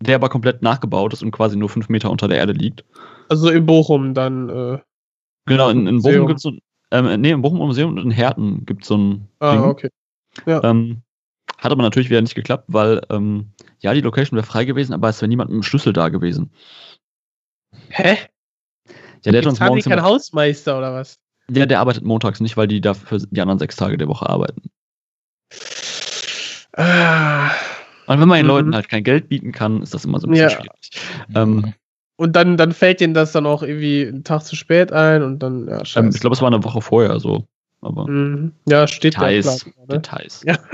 [0.01, 2.85] der aber komplett nachgebaut ist und quasi nur fünf Meter unter der Erde liegt.
[3.29, 4.49] Also in Bochum dann.
[4.49, 4.79] Äh,
[5.47, 6.01] Genau, in, in.
[6.03, 6.61] Bochum gibt es so ein,
[6.91, 9.63] ähm, nee, in Bochum im Museum und in Herten gibt es so ein ah, Ding.
[9.63, 9.89] okay.
[10.45, 11.01] Ähm,
[11.57, 13.47] hat aber natürlich wieder nicht geklappt, weil ähm,
[13.79, 16.51] ja, die Location wäre frei gewesen, aber es wäre niemand mit dem Schlüssel da gewesen.
[17.89, 18.17] Hä?
[19.23, 21.20] Ja, der hat uns Jetzt haben die morgens immer, Hausmeister oder was?
[21.53, 24.61] Der, der arbeitet montags nicht, weil die dafür die anderen sechs Tage der Woche arbeiten.
[26.77, 27.49] Ah.
[28.07, 28.51] Und wenn man den Mhm.
[28.51, 30.55] Leuten halt kein Geld bieten kann, ist das immer so ein bisschen Ja.
[30.55, 30.91] schwierig.
[31.35, 31.73] Ähm,
[32.17, 35.39] Und dann, dann fällt denen das dann auch irgendwie einen Tag zu spät ein und
[35.39, 35.99] dann, ja, scheiße.
[36.05, 37.45] ähm, ich glaube, es war eine Woche vorher so.
[37.81, 38.51] Aber Mhm.
[38.69, 39.21] Ja, steht da.
[39.27, 39.63] Details.
[39.63, 39.93] klar, ne?
[39.95, 40.43] Details.
[40.45, 40.57] Ja.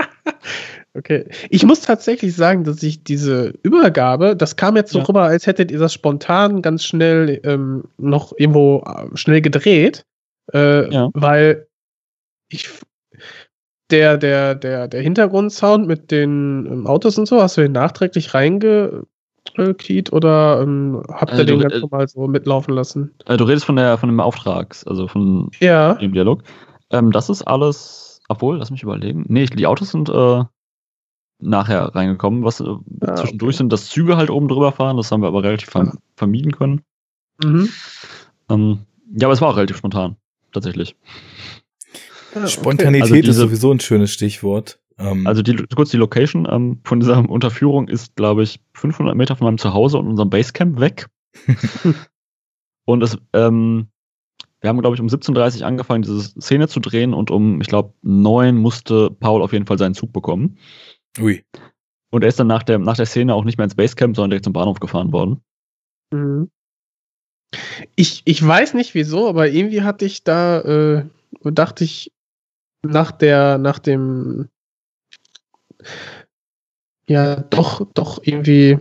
[0.94, 1.26] Okay.
[1.50, 5.04] Ich muss tatsächlich sagen, dass ich diese Übergabe, das kam jetzt so Ja.
[5.04, 10.04] rüber, als hättet ihr das spontan ganz schnell ähm, noch irgendwo äh, schnell gedreht.
[10.52, 11.10] Äh, Ja.
[11.14, 11.66] Weil
[12.48, 12.68] ich
[13.90, 18.34] der, der, der, der Hintergrundsound mit den ähm, Autos und so, hast du den nachträglich
[18.34, 23.14] reingekeyt oder ähm, habt ihr Also, den äh, ganz normal so mitlaufen lassen?
[23.26, 25.94] Äh, du redest von der von dem Auftrags, also von Ja.
[25.94, 26.42] dem Dialog.
[26.90, 29.24] Ähm, das ist alles, obwohl, lass mich überlegen.
[29.28, 30.44] Nee, die Autos sind äh,
[31.40, 32.44] nachher reingekommen.
[32.44, 32.64] Was äh,
[33.00, 33.58] Ah, zwischendurch okay.
[33.58, 34.96] sind, dass Züge halt oben drüber fahren.
[34.98, 36.82] Das haben wir aber relativ verm vermieden können.
[37.42, 37.68] Mhm.
[38.50, 38.80] Ähm,
[39.14, 40.16] ja, aber es war auch relativ spontan.
[40.58, 40.96] Tatsächlich.
[42.34, 42.46] Ah.
[42.46, 44.80] Spontanität Also ist diese- sowieso ein schönes Stichwort.
[44.98, 49.36] Ähm, Also die, kurz die Location ähm, von dieser Unterführung ist, glaube ich, 500 Meter
[49.36, 51.06] von meinem Zuhause und unserem Basecamp weg.
[52.84, 53.88] und es, ähm,
[54.60, 57.68] wir haben, glaube ich, um 17.30 Uhr angefangen, diese Szene zu drehen und um, ich
[57.68, 60.58] glaube, 9 musste Paul auf jeden Fall seinen Zug bekommen.
[61.20, 61.44] ui.
[62.10, 64.30] Und er ist dann nach der, nach der Szene auch nicht mehr ins Basecamp, sondern
[64.30, 65.42] direkt zum Bahnhof gefahren worden.
[66.10, 66.50] Mhm.
[67.96, 71.04] Ich, ich weiß nicht wieso, aber irgendwie hatte ich da, äh,
[71.44, 72.12] dachte ich,
[72.82, 74.48] nach der, nach dem,
[77.06, 78.78] ja, doch, doch irgendwie,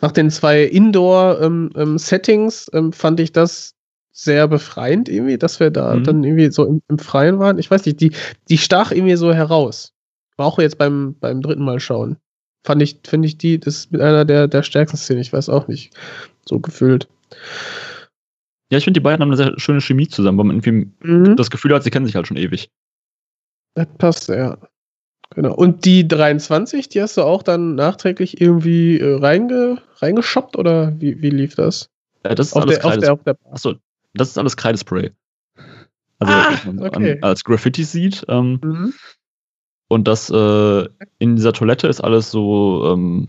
[0.00, 3.74] nach den zwei Indoor-Settings ähm, fand ich das
[4.12, 6.04] sehr befreiend irgendwie, dass wir da Mhm.
[6.04, 7.58] dann irgendwie so im, im Freien waren.
[7.58, 8.12] Ich weiß nicht, die,
[8.48, 9.92] die stach irgendwie so heraus.
[10.36, 12.16] War auch jetzt beim, beim dritten Mal schauen.
[12.64, 15.48] Fand ich, finde ich die, das ist mit einer der, der stärksten Szenen, ich weiß
[15.48, 15.94] auch nicht,
[16.48, 17.08] so gefühlt.
[18.74, 21.36] Ja, ich finde, die beiden haben eine sehr schöne Chemie zusammen, weil man irgendwie Mhm.
[21.36, 22.72] das Gefühl hat, sie kennen sich halt schon ewig.
[23.74, 24.58] Das passt, ja.
[25.30, 25.54] Genau.
[25.54, 31.22] Und die 23, die hast du auch dann nachträglich irgendwie äh, reinge, reingeschoppt oder wie,
[31.22, 31.88] wie lief das?
[32.24, 33.74] Äh, das ist Auf alles der, auf der, auf der Achso,
[34.12, 35.12] das ist alles Kreidespray.
[36.18, 37.12] Also, Ah, man okay.
[37.12, 38.24] an, als Graffiti sieht.
[38.26, 38.92] Ähm, mhm.
[39.86, 40.88] Und das äh,
[41.20, 43.28] in dieser Toilette ist alles so, ähm,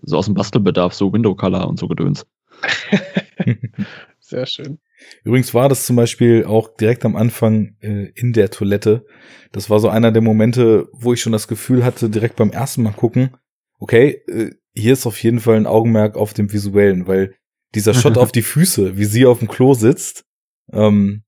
[0.00, 2.24] so aus dem Bastelbedarf, so Window Color und so Gedöns.
[4.30, 4.78] Sehr schön.
[5.24, 9.04] Übrigens war das zum Beispiel auch direkt am Anfang äh, in der Toilette.
[9.50, 12.84] Das war so einer der Momente, wo ich schon das Gefühl hatte, direkt beim ersten
[12.84, 13.36] Mal gucken,
[13.80, 17.34] okay, äh, hier ist auf jeden Fall ein Augenmerk auf dem Visuellen, weil
[17.74, 20.24] dieser Shot auf die Füße, wie sie auf dem Klo sitzt,
[20.72, 21.24] ähm,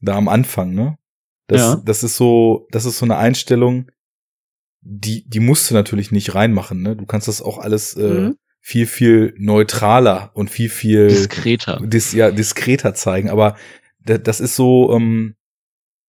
[0.00, 0.96] da am Anfang, ne?
[1.48, 1.82] Das, Ja.
[1.84, 3.90] das ist so, das ist so eine Einstellung,
[4.82, 6.94] die, die musst du natürlich nicht reinmachen, ne?
[6.94, 8.36] Du kannst das auch alles äh, Mhm.
[8.60, 11.80] Viel, viel neutraler und viel, viel Diskreter.
[11.84, 13.56] dis, ja, diskreter zeigen, aber
[14.04, 15.34] da- das ist so ähm,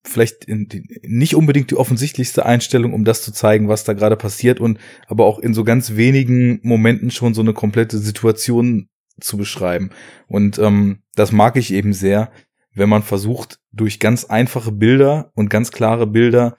[0.03, 0.67] vielleicht in,
[1.03, 5.25] nicht unbedingt die offensichtlichste Einstellung, um das zu zeigen, was da gerade passiert und aber
[5.25, 8.87] auch in so ganz wenigen Momenten schon so eine komplette Situation
[9.19, 9.91] zu beschreiben.
[10.27, 12.31] Und ähm, das mag ich eben sehr,
[12.73, 16.57] wenn man versucht, durch ganz einfache Bilder und ganz klare Bilder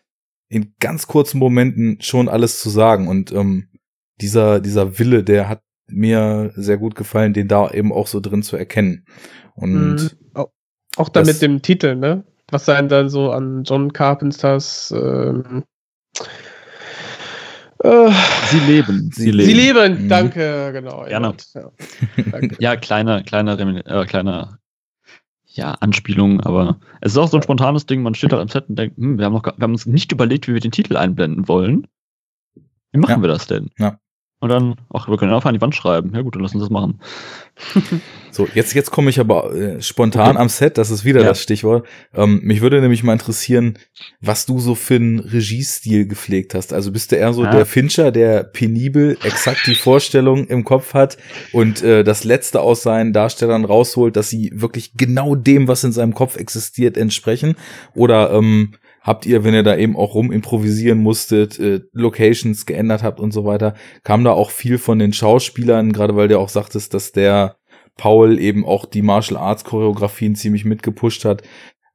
[0.48, 3.09] in ganz kurzen Momenten schon alles zu sagen.
[3.09, 3.69] Und ähm,
[4.20, 5.62] dieser, dieser Wille, der hat
[5.93, 9.05] mir sehr gut gefallen, den da eben auch so drin zu erkennen.
[9.55, 10.10] Und Mhm.
[10.97, 12.24] Auch, dann Das- mit dem Titel, ne?
[12.51, 15.64] Was einen dann so an John Carpenters ähm,
[17.82, 18.10] äh,
[18.51, 19.10] Sie leben.
[19.12, 19.47] Sie, leben.
[19.48, 20.09] Sie leben, Mhm.
[20.09, 21.05] danke, genau.
[21.05, 21.35] Gerne.
[21.55, 21.70] Ja,
[22.31, 22.56] danke.
[22.60, 23.52] Ja, kleine, kleine,
[23.86, 24.59] äh, kleine
[25.47, 28.02] ja, Anspielung, aber es ist auch so ein spontanes Ding.
[28.02, 30.12] Man steht halt am Set und denkt, hm, wir haben noch, wir haben uns nicht
[30.12, 31.86] überlegt, wie wir den Titel einblenden wollen.
[32.93, 33.20] Wie machen Ja.
[33.23, 33.70] wir das denn?
[33.78, 33.98] Ja.
[34.43, 36.10] Und dann, ach, wir können einfach an die Wand schreiben.
[36.16, 37.01] Ja gut, dann lass uns das machen.
[38.35, 41.28] So, jetzt, jetzt komme ich aber äh, spontan am Set, das ist wieder Ja.
[41.28, 41.86] das Stichwort.
[42.14, 43.78] Ähm, mich würde nämlich mal interessieren,
[44.23, 46.73] was du so für einen Regiestil gepflegt hast.
[46.73, 47.51] Also bist du eher so Ja.
[47.51, 51.19] der Fincher, der penibel exakt die Vorstellung im Kopf hat
[51.52, 55.93] und äh, das Letzte aus seinen Darstellern rausholt, dass sie wirklich genau dem, was in
[55.93, 57.55] seinem Kopf existiert, entsprechen?
[57.94, 63.02] Oder ähm, habt ihr, wenn ihr da eben auch rum improvisieren musstet, äh, Locations geändert
[63.02, 63.74] habt und so weiter,
[64.04, 67.56] kam da auch viel von den Schauspielern, gerade weil du auch sagtest, dass der
[67.96, 71.42] Paul eben auch die Martial Arts Choreografien ziemlich mitgepusht hat.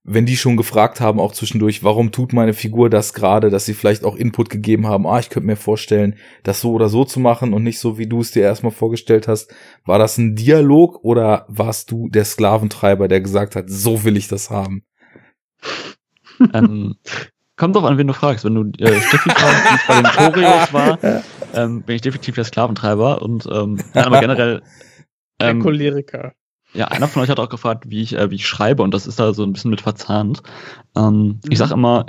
[0.09, 3.73] Wenn die schon gefragt haben, auch zwischendurch, warum tut meine Figur das gerade, dass sie
[3.73, 7.19] vielleicht auch Input gegeben haben, ah, ich könnte mir vorstellen, das so oder so zu
[7.19, 9.53] machen und nicht so, wie du es dir erstmal vorgestellt hast.
[9.85, 14.29] War das ein Dialog oder warst du der Sklaventreiber, der gesagt hat, so will ich
[14.29, 14.84] das haben?
[16.53, 16.95] Ähm,
[17.55, 18.45] kommt drauf an, wen du fragst.
[18.45, 20.99] Wenn du äh, Steffi fragst, wie es bei den Choreos war,
[21.53, 24.61] ähm, bin ich definitiv der Sklaventreiber und ähm, nein, aber generell
[25.39, 26.34] Der ähm, Choleriker.
[26.73, 29.07] Ja, einer von euch hat auch gefragt, wie ich, äh, wie ich schreibe und das
[29.07, 30.43] ist da so ein bisschen mit verzahnt.
[30.95, 31.55] Ähm, Ich Mhm.
[31.55, 32.05] sage immer,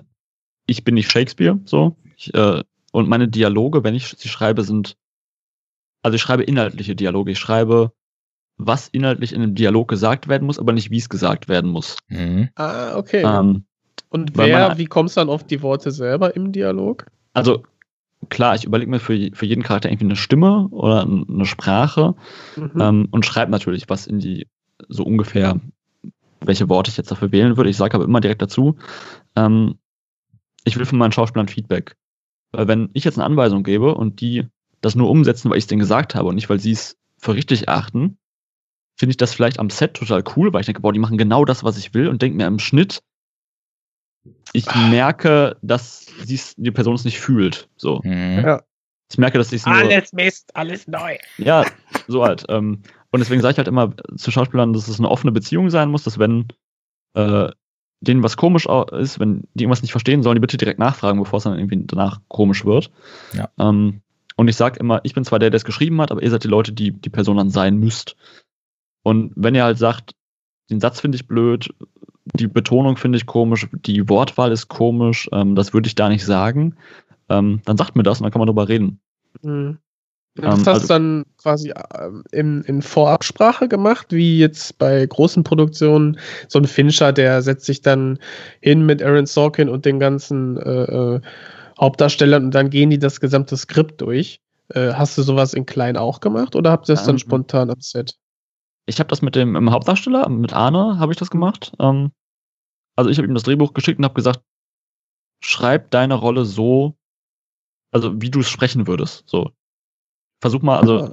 [0.67, 1.97] ich bin nicht Shakespeare, so.
[2.17, 4.97] Ich, äh, und meine Dialoge, wenn ich sie schreibe, sind,
[6.03, 7.31] also ich schreibe inhaltliche Dialoge.
[7.33, 7.93] Ich schreibe,
[8.57, 11.97] was inhaltlich in einem Dialog gesagt werden muss, aber nicht, wie es gesagt werden muss.
[12.09, 12.49] Mhm.
[12.57, 13.23] Ah, okay.
[13.25, 13.65] Ähm,
[14.11, 17.07] Und wer, man- wie kommst du dann auf die Worte selber im Dialog?
[17.35, 17.63] also
[18.31, 22.15] klar, ich überlege mir für, für jeden Charakter irgendwie eine Stimme oder eine Sprache
[22.57, 22.81] Mhm.
[22.81, 24.49] ähm, und schreibe natürlich was in die,
[24.89, 25.61] so ungefähr,
[26.41, 27.71] welche Worte ich jetzt dafür wählen würde.
[27.71, 28.77] Ich sage aber immer direkt dazu,
[29.37, 29.77] ähm,
[30.65, 31.97] ich will von meinen Schauspielern Feedback.
[32.51, 34.47] Weil wenn ich jetzt eine Anweisung gebe und die
[34.81, 37.35] das nur umsetzen, weil ich es denen gesagt habe und nicht, weil sie es für
[37.35, 38.19] richtig achten,
[38.97, 41.45] finde ich das vielleicht am Set total cool, weil ich denke, boah, die machen genau
[41.45, 43.01] das, was ich will und denke mir im Schnitt,
[44.53, 47.69] ich merke, dass sie's, die Person es nicht fühlt.
[47.77, 48.01] So.
[48.05, 48.43] Mhm.
[48.45, 48.63] Ja.
[49.11, 49.75] Ich merke, dass ich es nur.
[49.75, 51.17] Alles Mist, alles neu.
[51.39, 51.65] Ja,
[52.09, 52.45] so halt.
[52.49, 55.91] Ähm, und deswegen sage ich halt immer zu Schauspielern, dass es eine offene Beziehung sein
[55.91, 56.47] muss, dass wenn
[57.15, 57.49] äh,
[58.01, 61.39] denen was komisch ist, wenn die irgendwas nicht verstehen, sollen die bitte direkt nachfragen, bevor
[61.39, 62.91] es dann irgendwie danach komisch wird.
[63.33, 63.49] Ja.
[63.59, 64.03] Ähm,
[64.37, 66.45] und ich sage immer, ich bin zwar der, der es geschrieben hat, aber ihr seid
[66.45, 68.15] die Leute, die die Person dann sein müsst.
[69.03, 70.15] Und wenn ihr halt sagt,
[70.71, 71.75] den Satz finde ich blöd,
[72.35, 76.25] die Betonung finde ich komisch, die Wortwahl ist komisch, ähm, das würde ich da nicht
[76.25, 76.77] sagen,
[77.29, 79.01] ähm, dann sagt mir das und dann kann man drüber reden.
[79.43, 79.79] Mhm.
[80.41, 85.05] Ähm, Das hast also- du dann quasi ähm, in, in Vorabsprache gemacht, wie jetzt bei
[85.05, 86.19] großen Produktionen.
[86.49, 88.19] So ein Fincher, der setzt sich dann
[88.61, 90.83] hin mit Aaron Sorkin und den ganzen äh,
[91.17, 91.21] äh,
[91.81, 94.41] Hauptdarstellern und dann gehen die das gesamte Skript durch.
[94.69, 97.71] Äh, hast du sowas in klein auch gemacht oder habt ihr das dann Ähm, spontan
[97.71, 98.15] am Set?
[98.87, 101.73] Ich habe das mit dem im Hauptdarsteller, mit Arne, habe ich das gemacht.
[101.79, 102.11] Ähm,
[102.99, 104.41] also ich habe ihm das Drehbuch geschickt und habe gesagt,
[105.43, 106.97] schreib deine Rolle so,
[107.93, 109.23] also wie du es sprechen würdest.
[109.29, 109.53] So.
[110.41, 111.13] Versuch mal, also,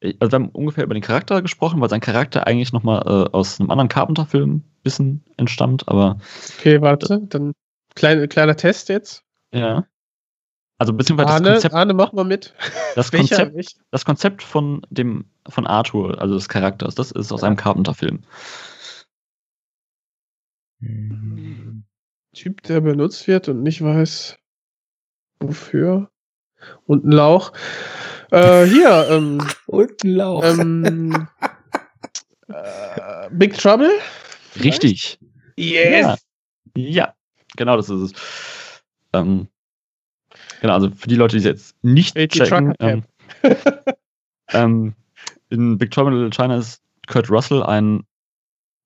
[0.00, 3.30] ich- also wir haben ungefähr über den Charakter gesprochen, weil sein Charakter eigentlich nochmal äh,
[3.32, 6.18] aus einem anderen Carpenter-Film ein bisschen entstammt, aber
[6.58, 7.52] Okay, warte, dann
[7.94, 9.22] klein, kleiner Test jetzt.
[9.52, 9.86] ja.
[10.76, 12.52] Also beziehungsweise das Arne, Konzept, Arne, mach mal mit.
[12.96, 13.12] das?
[13.12, 17.46] Konzept, das Konzept von dem, von Arthur, also des Charakters, das ist aus Ja.
[17.46, 18.24] einem Carpenter-Film.
[22.34, 24.36] Typ, der benutzt wird und nicht weiß,
[25.40, 26.10] wofür.
[26.86, 27.52] Und ein Lauch.
[28.30, 30.42] Äh, hier, ähm, Und ein Lauch.
[30.44, 31.28] ähm,
[32.48, 33.90] äh, Big Trouble?
[34.62, 35.18] Richtig.
[35.56, 36.24] Yes!
[36.76, 37.14] Ja,
[37.56, 38.82] genau das ist es.
[39.12, 39.48] Ähm,
[40.60, 43.04] genau, also für die Leute, die es jetzt nicht die checken, ähm,
[44.48, 44.94] ähm,
[45.50, 48.04] in Big Trouble in China ist Kurt Russell ein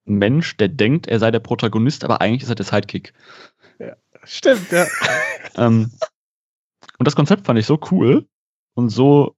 [0.09, 3.13] Mensch, der denkt, er sei der Protagonist, aber eigentlich ist er der Sidekick.
[4.25, 4.87] Stimmt, ja.
[5.57, 5.91] Ähm,
[6.99, 8.29] und das Konzept fand ich so cool
[8.75, 9.35] und so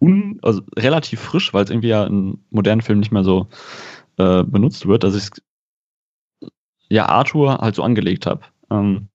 [0.00, 3.46] un, also relativ frisch, weil es irgendwie ja in modernen Filmen nicht mehr so
[4.16, 5.30] äh, benutzt wird, dass ich
[6.88, 8.42] ja Arthur halt so angelegt habe.
[8.70, 9.08] Ähm,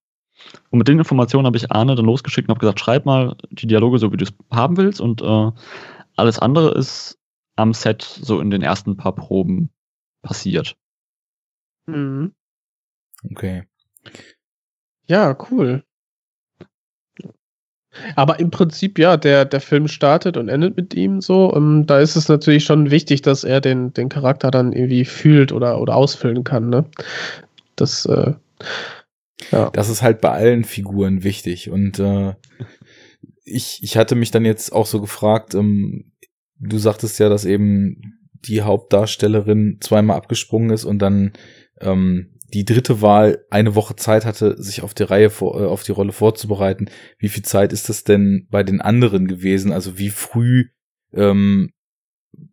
[0.70, 3.68] und mit den Informationen habe ich Arne dann losgeschickt und habe gesagt, schreib mal die
[3.68, 5.52] Dialoge so, wie du es haben willst und äh,
[6.16, 7.18] alles andere ist
[7.56, 9.70] am Set so in den ersten paar Proben
[10.22, 10.78] passiert.
[11.88, 12.34] Mhm.
[13.32, 13.64] Okay.
[15.08, 15.84] Ja, cool.
[18.16, 21.54] Aber im Prinzip, ja, der, der Film startet und endet mit ihm so.
[21.56, 25.52] Ähm, da ist es natürlich schon wichtig, dass er den, den Charakter dann irgendwie fühlt
[25.52, 26.86] oder, oder ausfüllen kann, ne?
[27.76, 28.34] Das, äh,
[29.52, 29.70] ja.
[29.72, 31.70] Das ist halt bei allen Figuren wichtig.
[31.70, 32.34] Und äh,
[33.44, 36.12] ich, ich hatte mich dann jetzt auch so gefragt, ähm,
[36.60, 41.34] du sagtest ja, dass eben die Hauptdarstellerin zweimal abgesprungen ist und dann
[41.82, 45.84] ähm, die dritte Wahl eine Woche Zeit hatte, sich auf die Reihe vor, äh, auf
[45.84, 46.90] die Rolle vorzubereiten.
[47.18, 49.72] Wie viel Zeit ist das denn bei den anderen gewesen?
[49.72, 50.66] Also wie früh
[51.14, 51.72] Ähm,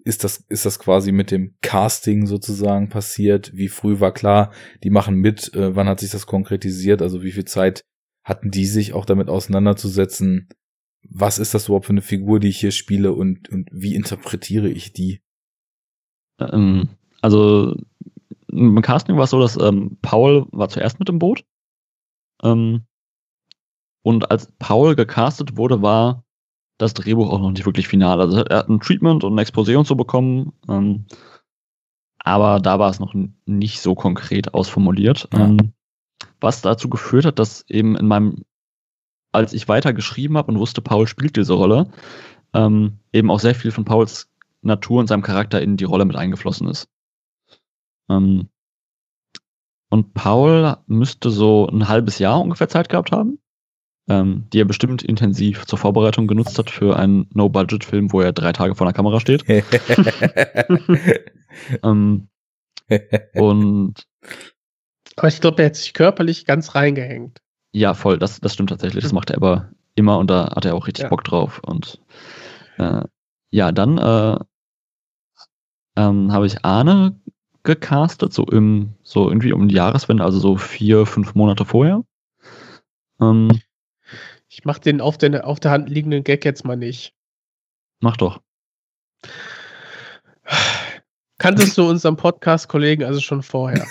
[0.04, 3.52] ist das, ist das quasi mit dem Casting sozusagen passiert?
[3.54, 4.52] Wie früh war klar,
[4.84, 5.52] die machen mit?
[5.54, 7.02] Äh, wann hat sich das konkretisiert?
[7.02, 7.82] Also wie viel Zeit
[8.22, 10.48] hatten die sich auch damit auseinanderzusetzen?
[11.08, 14.68] Was ist das überhaupt für eine Figur, die ich hier spiele und, und wie interpretiere
[14.68, 15.20] ich die?
[16.38, 16.90] Ähm,
[17.20, 17.76] also
[18.48, 21.44] im Casting war es so, dass ähm, Paul war zuerst mit im Boot.
[22.42, 22.82] Ähm,
[24.02, 26.24] und als Paul gecastet wurde, war
[26.78, 28.20] das Drehbuch auch noch nicht wirklich final.
[28.20, 31.06] Also er hat ein Treatment und ein Exposé und so bekommen, ähm,
[32.18, 33.14] aber da war es noch
[33.46, 35.28] nicht so konkret ausformuliert.
[35.32, 35.46] Ja.
[35.46, 35.72] Ähm,
[36.40, 38.44] was dazu geführt hat, dass eben in meinem,
[39.32, 41.90] als ich weiter geschrieben habe und wusste, Paul spielt diese Rolle,
[42.52, 44.28] ähm, eben auch sehr viel von Pauls
[44.62, 46.88] Natur und seinem Charakter in die Rolle mit eingeflossen ist.
[48.16, 48.48] Ähm,
[49.90, 53.38] und Paul müsste so ein halbes Jahr ungefähr Zeit gehabt haben
[54.08, 58.52] ähm, die er bestimmt intensiv zur Vorbereitung genutzt hat für einen No-Budget-Film, wo er drei
[58.52, 59.44] Tage vor der Kamera steht.
[61.82, 62.28] ähm,
[63.34, 64.06] und
[65.16, 67.40] aber ich glaube, er hat sich körperlich ganz reingehängt.
[67.72, 69.04] Ja, voll, das, das stimmt tatsächlich.
[69.04, 71.08] Das macht er aber immer und da hat er auch richtig ja.
[71.08, 71.60] Bock drauf.
[71.64, 72.00] Und
[72.78, 73.02] äh,
[73.50, 74.38] ja, dann äh,
[75.96, 77.20] ähm, habe ich Arne
[77.64, 82.04] gecastet, so im, so irgendwie um die Jahreswende, also so vier, fünf Monate vorher.
[83.20, 83.60] Ähm,
[84.48, 87.14] ich mach den auf, den auf der Hand liegenden Gag jetzt mal nicht.
[88.00, 88.40] Mach doch.
[91.38, 93.86] Kanntest du unseren Podcast-Kollegen also schon vorher?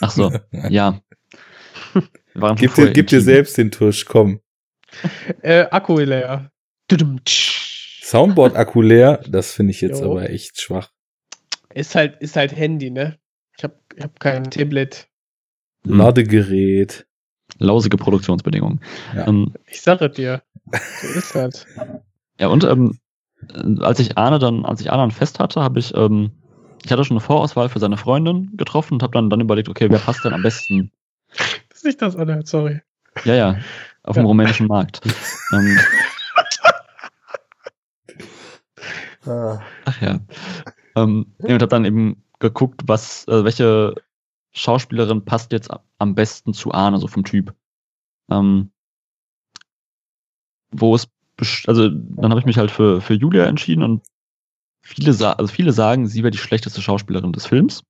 [0.00, 0.32] Ach so,
[0.68, 1.00] ja.
[2.56, 4.40] Gib dir, gib dir selbst den Tusch, komm.
[5.42, 6.50] Äh, Akku leer.
[8.02, 10.10] Soundboard-Akku leer, das finde ich jetzt jo.
[10.10, 10.91] aber echt schwach.
[11.74, 13.18] Ist halt, ist halt Handy, ne?
[13.56, 15.08] Ich habe ich hab kein Tablet.
[15.84, 17.06] Ladegerät
[17.58, 18.80] lausige Produktionsbedingungen.
[19.14, 19.26] Ja.
[19.26, 20.42] Ähm, ich sage dir,
[21.00, 21.66] so ist halt.
[22.40, 22.98] Ja, und ähm,
[23.82, 26.32] als ich Arne dann, als ich Arne dann fest hatte, habe ich, ähm,
[26.82, 29.88] ich hatte schon eine Vorauswahl für seine Freundin getroffen und habe dann, dann überlegt, okay,
[29.90, 30.90] wer passt denn am besten?
[31.68, 32.80] Das ist nicht das anhört, sorry.
[33.24, 33.58] Ja, ja,
[34.02, 34.22] auf ja.
[34.22, 35.02] dem rumänischen Markt.
[35.52, 35.78] ähm,
[39.26, 39.60] ah.
[39.84, 40.18] Ach ja.
[40.94, 43.94] Ähm, und habe dann eben geguckt, was, äh, welche
[44.52, 47.54] Schauspielerin passt jetzt am besten zu Arne, so vom Typ.
[48.30, 48.70] Ähm,
[50.70, 51.08] wo es,
[51.66, 54.02] also dann habe ich mich halt für, für Julia entschieden und
[54.82, 57.84] viele, also viele sagen, sie wäre die schlechteste Schauspielerin des Films.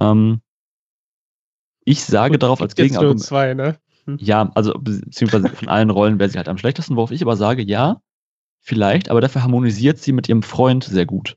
[0.00, 0.40] Ähm,
[1.84, 3.20] ich sage und darauf als Gegenargument.
[3.20, 3.78] Zwei, ne?
[4.04, 4.18] Hm.
[4.20, 7.62] Ja, also beziehungsweise von allen Rollen wäre sie halt am schlechtesten, worauf ich aber sage,
[7.62, 8.00] ja,
[8.60, 11.36] vielleicht, aber dafür harmonisiert sie mit ihrem Freund sehr gut.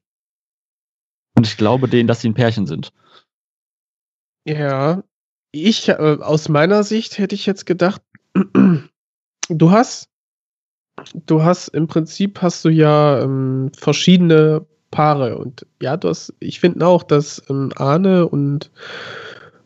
[1.35, 2.91] Und ich glaube denen, dass sie ein Pärchen sind.
[4.45, 5.03] Ja,
[5.51, 8.01] ich, äh, aus meiner Sicht hätte ich jetzt gedacht,
[9.49, 10.09] du hast,
[11.13, 16.59] du hast im Prinzip hast du ja ähm, verschiedene Paare und ja, du hast, ich
[16.59, 18.71] finde auch, dass ähm, Arne und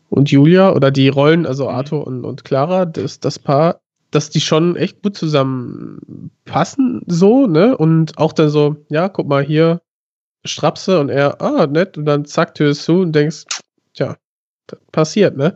[0.08, 1.70] und Julia oder die Rollen, also mhm.
[1.70, 3.80] Arthur und, und Clara, das, das Paar,
[4.10, 7.76] dass die schon echt gut zusammenpassen, so, ne?
[7.76, 9.82] Und auch dann so, ja, guck mal hier,
[10.46, 13.44] Strapse und er, ah, nett, und dann zack, Tür ist zu und denkst,
[13.94, 14.16] tja,
[14.92, 15.54] passiert, ne?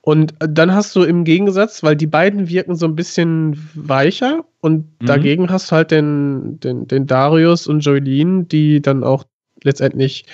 [0.00, 4.86] Und dann hast du im Gegensatz, weil die beiden wirken so ein bisschen weicher und
[5.00, 5.06] mhm.
[5.06, 9.24] dagegen hast du halt den, den, den Darius und Joylene, die dann auch
[9.62, 10.26] letztendlich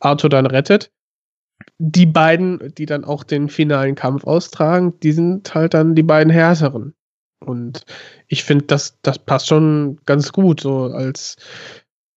[0.00, 0.90] Arthur dann rettet.
[1.78, 6.32] Die beiden, die dann auch den finalen Kampf austragen, die sind halt dann die beiden
[6.32, 6.94] härteren.
[7.40, 7.84] Und
[8.28, 11.36] ich finde, das, das passt schon ganz gut, so als,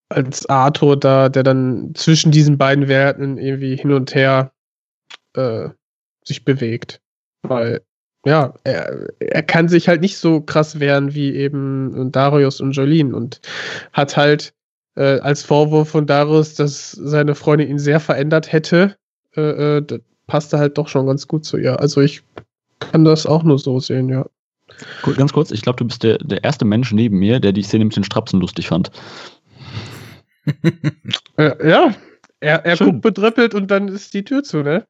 [0.10, 4.52] als Arthur da, der dann zwischen diesen beiden Werten irgendwie hin und her
[5.36, 5.69] äh,
[6.26, 7.02] sich bewegt.
[7.44, 7.81] Weil,
[8.26, 13.15] ja, er, er kann sich halt nicht so krass wehren wie eben Darius und Jolene
[13.15, 13.40] und
[13.94, 14.53] hat halt
[14.95, 18.98] äh, als Vorwurf von Darius, dass seine Freundin ihn sehr verändert hätte,
[19.36, 21.80] äh, äh, passte halt doch schon ganz gut zu ihr.
[21.80, 22.23] Also ich
[22.80, 24.26] kann das auch nur so sehen, ja.
[25.18, 27.86] Ganz kurz, ich glaube, du bist der, der erste Mensch neben mir, der die Szene
[27.86, 28.91] mit den Strapsen lustig fand.
[31.38, 31.95] Äh, ja,
[32.40, 34.86] er, er guckt bedröppelt und dann ist die Tür zu, ne?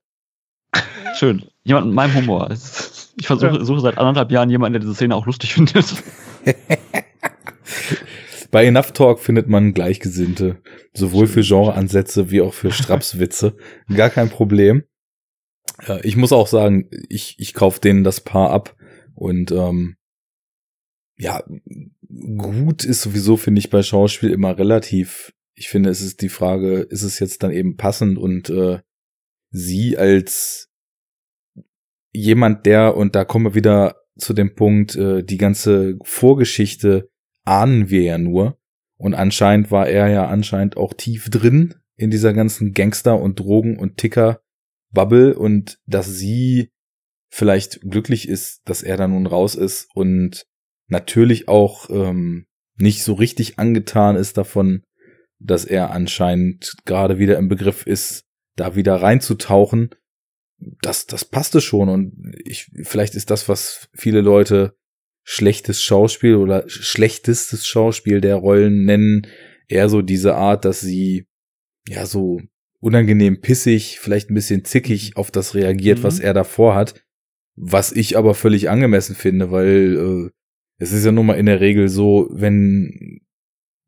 [1.16, 1.46] Schön.
[1.64, 2.50] Jemand mit meinem Humor.
[2.52, 3.66] Ich versuche ja.
[3.66, 5.86] suche seit anderthalb Jahren jemanden, der diese Szene auch lustig findet.
[8.52, 10.62] Bei Enough Talk findet man Gleichgesinnte.
[10.94, 13.56] Sowohl für Genreansätze wie auch für Strapswitze.
[13.94, 14.84] Gar kein Problem.
[16.04, 18.76] Ich muss auch sagen, ich, ich kaufe denen das Paar ab.
[19.14, 19.98] Und ähm,
[21.18, 21.44] ja,
[22.38, 25.34] gut ist sowieso, finde ich, bei Schauspiel immer relativ.
[25.60, 28.80] Ich finde, es ist die Frage, ist es jetzt dann eben passend und äh,
[29.52, 30.70] sie als
[32.14, 37.10] jemand, der, und da kommen wir wieder zu dem Punkt, äh, die ganze Vorgeschichte
[37.44, 38.58] ahnen wir ja nur.
[38.96, 43.78] Und anscheinend war er ja anscheinend auch tief drin in dieser ganzen Gangster- und Drogen-
[43.78, 46.72] und Ticker-Bubble und dass sie
[47.30, 50.46] vielleicht glücklich ist, dass er da nun raus ist und
[50.88, 52.46] natürlich auch ähm,
[52.78, 54.84] nicht so richtig angetan ist davon,
[55.40, 58.26] dass er anscheinend gerade wieder im Begriff ist,
[58.56, 59.90] da wieder reinzutauchen.
[60.82, 64.76] Das, das passte schon und ich, vielleicht ist das, was viele Leute
[65.24, 69.28] schlechtes Schauspiel oder schlechtestes Schauspiel der Rollen nennen,
[69.68, 71.28] eher so diese Art, dass sie
[71.88, 72.42] ja so
[72.82, 76.04] unangenehm pissig, vielleicht ein bisschen zickig auf das reagiert, mhm.
[76.04, 77.06] was er davor hat,
[77.56, 80.30] was ich aber völlig angemessen finde, weil äh,
[80.78, 83.22] es ist ja nun mal in der Regel so, wenn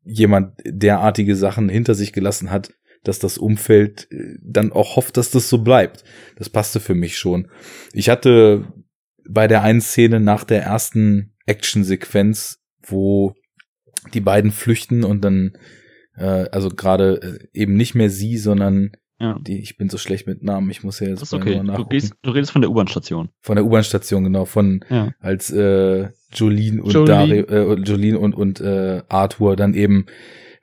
[0.04, 2.72] jemand derartige Sachen hinter sich gelassen hat,
[3.04, 6.04] dass das Umfeld äh, dann auch hofft, dass das so bleibt.
[6.36, 7.48] Das passte für mich schon.
[7.92, 8.72] Ich hatte
[9.28, 13.34] bei der einen Szene nach der ersten Actionsequenz, wo
[14.14, 15.56] die beiden flüchten und dann
[16.16, 18.92] äh, also gerade äh, eben nicht mehr sie, sondern
[19.22, 19.38] ja.
[19.38, 21.62] die, ich bin so schlecht mit Namen, ich muss ja jetzt das ist okay.
[21.64, 23.28] Du, gehst, du redest von der U-Bahn-Station.
[23.40, 25.12] Von der U-Bahn-Station, genau, von ja.
[25.20, 27.44] als äh, Jolene und Jolene.
[27.44, 30.06] Dario, äh, Jolene und, und äh, Arthur dann eben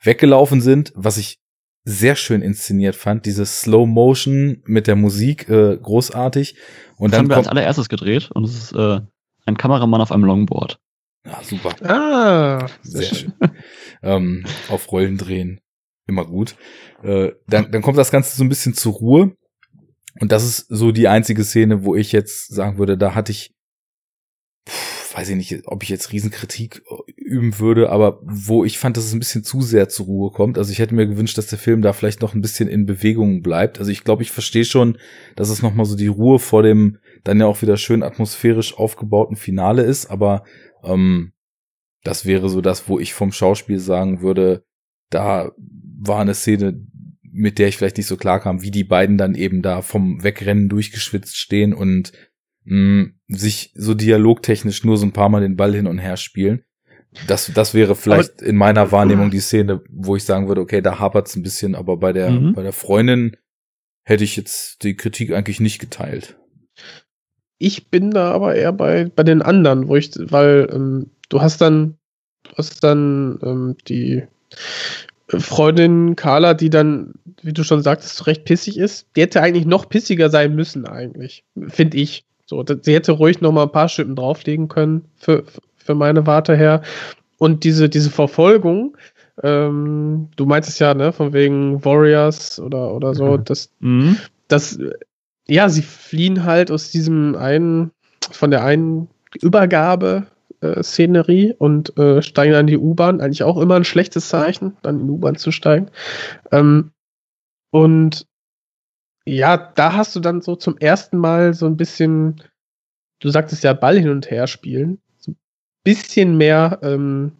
[0.03, 1.40] weggelaufen sind, was ich
[1.86, 6.56] sehr schön inszeniert fand, diese Slow Motion mit der Musik, äh, großartig.
[6.98, 8.99] Und das dann haben wir als allererstes gedreht und es ist äh,
[9.45, 10.80] ein Kameramann auf einem Longboard.
[11.26, 11.76] Ja, super.
[11.84, 13.34] Ah, sehr, sehr schön.
[14.03, 15.61] ähm, auf Rollen drehen,
[16.10, 16.56] immer gut.
[17.03, 19.36] Äh, dann, dann kommt das Ganze so ein bisschen zur Ruhe.
[20.19, 23.53] Und das ist so die einzige Szene, wo ich jetzt sagen würde, da hatte ich
[25.14, 26.84] weiß ich nicht, ob ich jetzt Riesenkritik
[27.15, 30.57] üben würde, aber wo ich fand, dass es ein bisschen zu sehr zur Ruhe kommt.
[30.57, 33.41] Also ich hätte mir gewünscht, dass der Film da vielleicht noch ein bisschen in Bewegung
[33.41, 33.80] bleibt.
[33.80, 34.98] Also ich glaube, ich verstehe schon,
[35.36, 39.36] dass es nochmal so die Ruhe vor dem dann ja auch wieder schön atmosphärisch aufgebauten
[39.36, 40.44] Finale ist, aber
[40.84, 41.34] ähm,
[42.03, 44.64] das wäre so das, wo ich vom Schauspiel sagen würde,
[45.10, 45.52] da
[46.00, 46.80] war eine Szene,
[47.22, 50.24] mit der ich vielleicht nicht so klar kam, wie die beiden dann eben da vom
[50.24, 52.12] Wegrennen durchgeschwitzt stehen und
[52.64, 56.64] mh, sich so dialogtechnisch nur so ein paar Mal den Ball hin und her spielen.
[57.28, 60.82] Das, das wäre vielleicht aber, in meiner Wahrnehmung die Szene, wo ich sagen würde, okay,
[60.82, 62.54] da hapert's ein bisschen, aber bei der, mhm.
[62.54, 63.36] bei der Freundin
[64.04, 66.38] hätte ich jetzt die Kritik eigentlich nicht geteilt.
[67.58, 71.62] Ich bin da aber eher bei, bei den anderen, wo ich, weil ähm, du hast
[71.62, 71.98] dann,
[72.44, 74.24] du hast dann ähm, die
[75.38, 79.07] Freundin Carla, die dann, wie du schon sagtest, recht pissig ist.
[79.15, 82.26] Die hätte eigentlich noch pissiger sein müssen, eigentlich, finde ich.
[82.45, 85.43] So, sie hätte ruhig noch mal ein paar Schippen drauflegen können für,
[85.76, 86.81] für meine Warte her.
[87.38, 88.97] Und diese, diese Verfolgung,
[89.43, 93.43] ähm, du meinst es ja, ne, von wegen Warriors oder, oder so, mhm.
[93.45, 94.18] das, mhm.
[94.47, 94.80] das,
[95.47, 97.91] ja, sie fliehen halt aus diesem einen,
[98.31, 99.10] von der einen
[99.41, 100.26] Übergabe
[100.81, 103.22] Szenerie und äh, steigen dann in die U-Bahn.
[103.22, 105.90] Eigentlich auch immer ein schlechtes Zeichen, dann in die U-Bahn zu steigen.
[106.52, 106.91] Ähm,
[107.72, 108.26] und
[109.26, 112.41] ja, da hast du dann so zum ersten Mal so ein bisschen,
[113.19, 115.38] du sagtest ja Ball hin und her spielen, so ein
[115.84, 117.34] bisschen mehr ähm,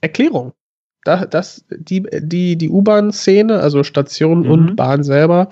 [0.00, 0.52] Erklärung.
[1.04, 4.50] Da, das, die, die, die U-Bahn-Szene, also Station mhm.
[4.50, 5.48] und Bahn selber,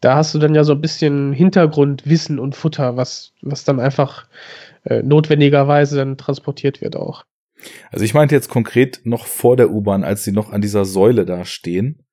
[0.00, 4.26] da hast du dann ja so ein bisschen Hintergrundwissen und Futter, was, was dann einfach
[4.84, 7.24] äh, notwendigerweise dann transportiert wird auch.
[7.90, 11.24] Also ich meinte jetzt konkret noch vor der U-Bahn, als sie noch an dieser Säule
[11.24, 12.04] da stehen.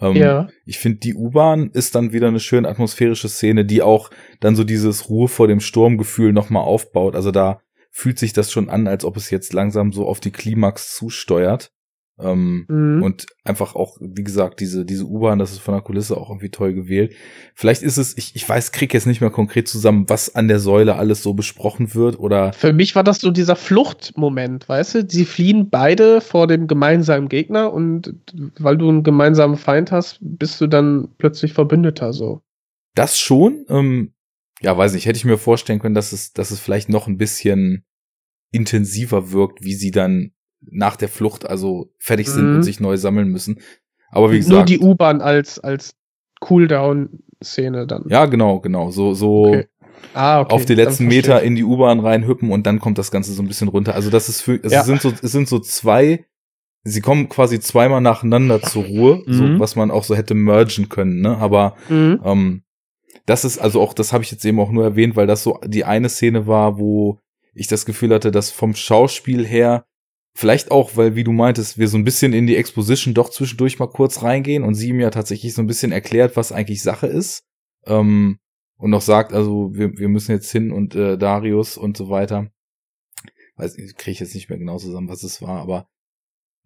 [0.00, 0.48] Ähm, ja.
[0.64, 4.64] Ich finde, die U-Bahn ist dann wieder eine schön atmosphärische Szene, die auch dann so
[4.64, 7.14] dieses Ruhe vor dem Sturmgefühl nochmal aufbaut.
[7.14, 10.32] Also da fühlt sich das schon an, als ob es jetzt langsam so auf die
[10.32, 11.72] Klimax zusteuert.
[12.18, 13.02] Ähm, mhm.
[13.02, 16.50] Und einfach auch, wie gesagt, diese, diese U-Bahn, das ist von der Kulisse auch irgendwie
[16.50, 17.14] toll gewählt.
[17.54, 20.58] Vielleicht ist es, ich, ich weiß, krieg jetzt nicht mehr konkret zusammen, was an der
[20.58, 22.54] Säule alles so besprochen wird oder.
[22.54, 25.06] Für mich war das so dieser Fluchtmoment, weißt du?
[25.08, 28.14] Sie fliehen beide vor dem gemeinsamen Gegner und
[28.58, 32.40] weil du einen gemeinsamen Feind hast, bist du dann plötzlich Verbündeter so.
[32.94, 34.14] Das schon, ähm,
[34.62, 37.18] ja, weiß nicht, hätte ich mir vorstellen können, dass es, dass es vielleicht noch ein
[37.18, 37.84] bisschen
[38.52, 40.32] intensiver wirkt, wie sie dann
[40.70, 42.56] nach der Flucht also fertig sind mhm.
[42.56, 43.60] und sich neu sammeln müssen.
[44.10, 44.54] Aber wie gesagt.
[44.54, 45.94] Nur die U-Bahn als, als
[46.40, 48.04] Cooldown-Szene dann.
[48.08, 48.90] Ja, genau, genau.
[48.90, 49.66] So, so okay.
[50.14, 50.54] Ah, okay.
[50.54, 53.48] auf die letzten Meter in die U-Bahn reinhüppen und dann kommt das Ganze so ein
[53.48, 53.94] bisschen runter.
[53.94, 54.82] Also das ist für, es ja.
[54.82, 56.24] sind so, es sind so zwei,
[56.84, 59.32] sie kommen quasi zweimal nacheinander zur Ruhe, mhm.
[59.32, 61.36] so was man auch so hätte mergen können, ne?
[61.36, 62.20] Aber mhm.
[62.24, 62.62] ähm,
[63.26, 65.58] das ist also auch, das habe ich jetzt eben auch nur erwähnt, weil das so
[65.64, 67.18] die eine Szene war, wo
[67.54, 69.84] ich das Gefühl hatte, dass vom Schauspiel her
[70.38, 73.78] Vielleicht auch, weil, wie du meintest, wir so ein bisschen in die Exposition doch zwischendurch
[73.78, 77.46] mal kurz reingehen und sie ja tatsächlich so ein bisschen erklärt, was eigentlich Sache ist.
[77.86, 78.38] Ähm,
[78.76, 82.50] und noch sagt, also wir, wir müssen jetzt hin und äh, Darius und so weiter.
[83.56, 85.88] Weiß kriege ich jetzt nicht mehr genau zusammen, was es war, aber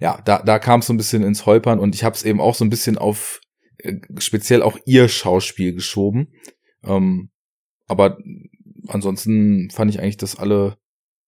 [0.00, 2.40] ja, da, da kam es so ein bisschen ins Holpern und ich habe es eben
[2.40, 3.40] auch so ein bisschen auf
[3.78, 6.32] äh, speziell auch ihr Schauspiel geschoben.
[6.82, 7.30] Ähm,
[7.86, 8.18] aber
[8.88, 10.76] ansonsten fand ich eigentlich, dass alle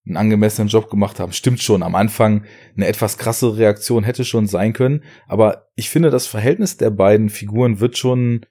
[0.06, 1.32] einen angemessenen Job gemacht haben.
[1.32, 2.44] Stimmt schon, am Anfang
[2.76, 7.28] eine etwas krasse Reaktion hätte schon sein können, aber ich finde, das Verhältnis der beiden
[7.28, 8.46] Figuren wird schon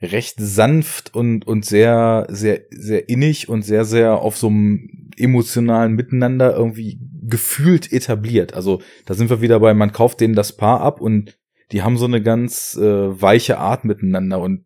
[0.00, 5.92] recht sanft und, und sehr, sehr, sehr innig und sehr, sehr auf so einem emotionalen
[5.92, 8.54] Miteinander irgendwie gefühlt etabliert.
[8.54, 11.38] Also da sind wir wieder bei, man kauft denen das Paar ab und
[11.72, 14.64] die haben so eine ganz äh, weiche Art miteinander und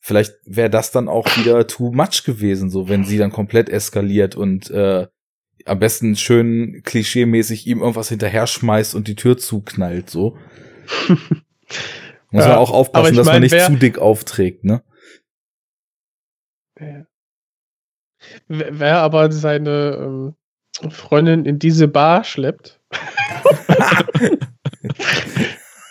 [0.00, 4.34] vielleicht wäre das dann auch wieder too much gewesen, so wenn sie dann komplett eskaliert
[4.34, 5.06] und äh,
[5.66, 10.36] am besten schön klischeemäßig ihm irgendwas hinterher schmeißt und die Tür zuknallt, so.
[12.32, 14.82] Muss Ja, man auch aufpassen, dass man mein, nicht wer- zu dick aufträgt, ne?
[16.76, 17.06] Wer
[18.48, 20.34] wer aber seine
[20.82, 22.80] ähm, Freundin in diese Bar schleppt.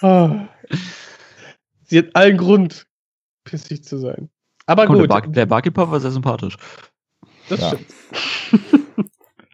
[0.02, 0.48] Ah.
[1.84, 2.88] Sie hat allen Grund,
[3.44, 4.30] pissig zu sein.
[4.66, 6.56] Aber Komm, der, gut, Bar der Barkeeper war sehr sympathisch.
[7.50, 7.68] das Ja.
[7.70, 7.92] stimmt.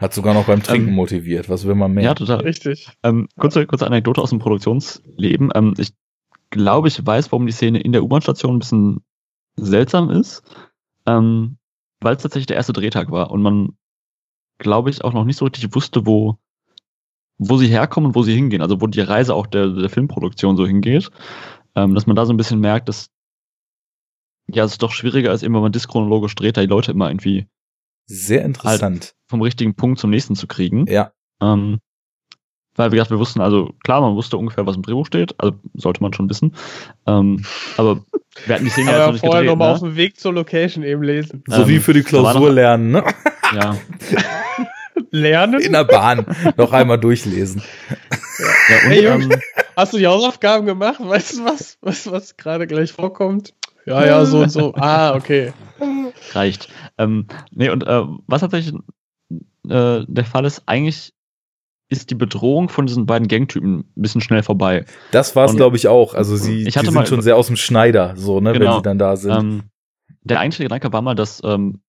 [0.06, 1.50] Hat sogar noch beim Trinken Ähm, motiviert.
[1.50, 2.04] Was will man mehr?
[2.04, 2.42] Ja, total.
[2.42, 2.90] Richtig.
[3.02, 5.52] Ähm, kurze, kurze Anekdote aus dem Produktionsleben.
[5.56, 5.94] Ähm, ich
[6.52, 9.04] glaube, ich weiß, warum die Szene in der U-Bahn-Station ein bisschen
[9.56, 10.44] seltsam ist.
[11.08, 11.58] Ähm,
[12.02, 13.78] weil es tatsächlich der erste Drehtag war und man,
[14.60, 16.38] glaube ich, auch noch nicht so richtig wusste, wo,
[17.40, 18.62] wo sie herkommen und wo sie hingehen.
[18.62, 21.10] Also wo die Reise auch der, der Filmproduktion so hingeht.
[21.74, 23.10] Ähm, dass man da so ein bisschen merkt, dass
[24.46, 27.48] ja, es doch schwieriger ist, eben wenn man dischronologisch dreht, da die Leute immer irgendwie
[28.08, 29.16] Sehr interessant.
[29.28, 30.86] vom richtigen Punkt zum nächsten zu kriegen.
[30.88, 31.12] Ja.
[31.42, 31.80] Ähm,
[32.78, 35.56] weil, wie gesagt, wir wussten, also klar, man wusste ungefähr, was im Drehbuch steht, also
[35.76, 36.56] sollte man schon wissen.
[37.08, 37.46] Ähm,
[37.78, 38.04] aber
[38.46, 39.90] wir hatten die Szene ja jetzt noch nicht vorher gedreht, nochmal auf ne?
[39.90, 41.44] dem Weg zur Location eben lesen.
[41.48, 43.04] So Ähm, wie für die Klausur noch- lernen, ne?
[43.54, 43.78] Ja.
[45.12, 45.60] Lernen?
[45.62, 46.26] In der Bahn.
[46.58, 47.62] noch einmal durchlesen.
[48.40, 49.26] ja und, Hey, Jungs.
[49.26, 49.42] ähm,
[49.76, 51.00] Hast du die Hausaufgaben gemacht?
[51.00, 51.78] Weißt du was?
[51.82, 53.54] Weißt du, was gerade gleich vorkommt?
[53.86, 54.74] Ja, ja, so und so.
[54.76, 55.54] Ah, okay.
[56.34, 56.70] reicht.
[56.98, 58.74] Ähm, nee, und äh, was tatsächlich
[59.70, 61.14] äh, der Fall ist, eigentlich
[61.90, 64.86] ist die Bedrohung von diesen beiden Gangtypen ein bisschen schnell vorbei.
[65.12, 66.16] Das war es, glaube ich, auch.
[66.16, 68.62] Also sie Ich hatte die sind mal- schon sehr aus dem Schneider, so, ne, wenn
[68.62, 68.78] Genau.
[68.78, 69.32] sie dann da sind.
[69.32, 69.64] Ähm,
[70.24, 71.82] der eigentliche Gedanke war mal, dass ähm,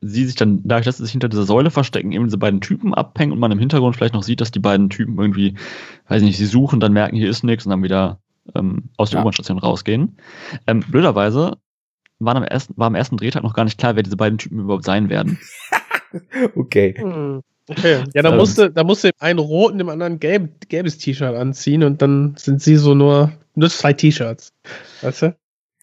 [0.00, 2.94] sie sich dann, dadurch, dass sie sich hinter dieser Säule verstecken, eben diese beiden Typen
[2.94, 5.54] abhängen und man im Hintergrund vielleicht noch sieht, dass die beiden Typen irgendwie,
[6.08, 8.20] weiß nicht, sie suchen, dann merken, hier ist nichts und dann wieder
[8.54, 9.22] ähm, aus der Ja.
[9.22, 10.16] U-Bahn-Station rausgehen.
[10.66, 11.56] Ähm, blöderweise
[12.18, 14.60] waren am ersten, war am ersten Drehtag noch gar nicht klar, wer diese beiden Typen
[14.60, 15.38] überhaupt sein werden.
[16.56, 16.94] Okay.
[16.98, 17.40] Hm.
[17.68, 18.04] Okay.
[18.12, 18.36] Ja, da Ähm.
[18.36, 22.60] musste, da musste einen rot und dem anderen gelb, gelbes T-Shirt anziehen und dann sind
[22.62, 24.50] sie so nur, nur zwei T-Shirts.
[25.00, 25.26] Weißt du?
[25.26, 25.34] Ja,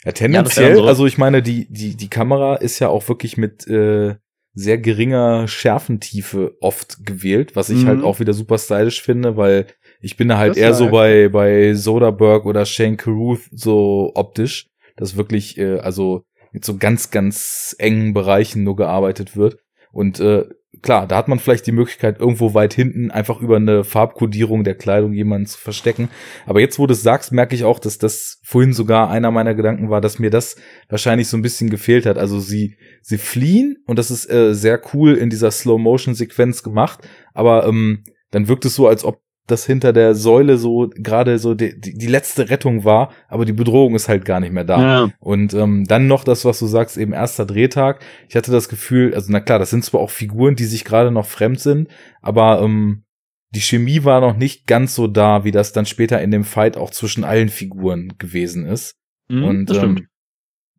[0.06, 3.38] Ja, tendenziell, wär so- also ich meine, die, die, die Kamera ist ja auch wirklich
[3.38, 4.16] mit äh,
[4.54, 7.88] sehr geringer Schärfentiefe oft gewählt, was ich Mhm.
[7.88, 9.66] halt auch wieder super stylisch finde, weil
[10.02, 14.70] ich bin da halt Das eher so bei, bei Soderbergh oder Shane Carruth so optisch,
[14.96, 19.58] dass wirklich, äh, also mit so ganz, ganz engen Bereichen nur gearbeitet wird.
[19.92, 20.46] Und äh,
[20.82, 24.76] klar, da hat man vielleicht die Möglichkeit, irgendwo weit hinten einfach über eine Farbkodierung der
[24.76, 26.10] Kleidung jemanden zu verstecken.
[26.46, 29.54] Aber jetzt, wo du es sagst, merke ich auch, dass das vorhin sogar einer meiner
[29.54, 30.56] Gedanken war, dass mir das
[30.88, 32.18] wahrscheinlich so ein bisschen gefehlt hat.
[32.18, 37.68] Also sie, sie fliehen und das ist äh, sehr cool in dieser Slow-Motion-Sequenz gemacht, aber
[37.68, 39.22] ähm, dann wirkt es so, als ob
[39.52, 43.54] das hinter der Säule so gerade so die, die, die letzte Rettung war, aber die
[43.54, 44.82] Bedrohung ist halt gar nicht mehr da.
[44.82, 45.10] Ja.
[45.20, 48.02] Und ähm, dann noch das, was du sagst, eben erster Drehtag.
[48.28, 51.12] Ich hatte das Gefühl, also na klar, das sind zwar auch Figuren, die sich gerade
[51.12, 51.90] noch fremd sind,
[52.22, 53.04] aber ähm,
[53.52, 56.78] die Chemie war noch nicht ganz so da, wie das dann später in dem Fight
[56.78, 58.96] auch zwischen allen Figuren gewesen ist.
[59.28, 60.00] Mhm, Und das stimmt.
[60.02, 60.08] ähm,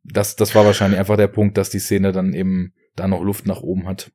[0.05, 3.47] das, das war wahrscheinlich einfach der Punkt, dass die Szene dann eben da noch Luft
[3.47, 4.11] nach oben hat.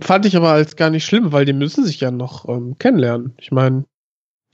[0.00, 3.34] Fand ich aber als gar nicht schlimm, weil die müssen sich ja noch ähm, kennenlernen.
[3.38, 3.84] Ich meine,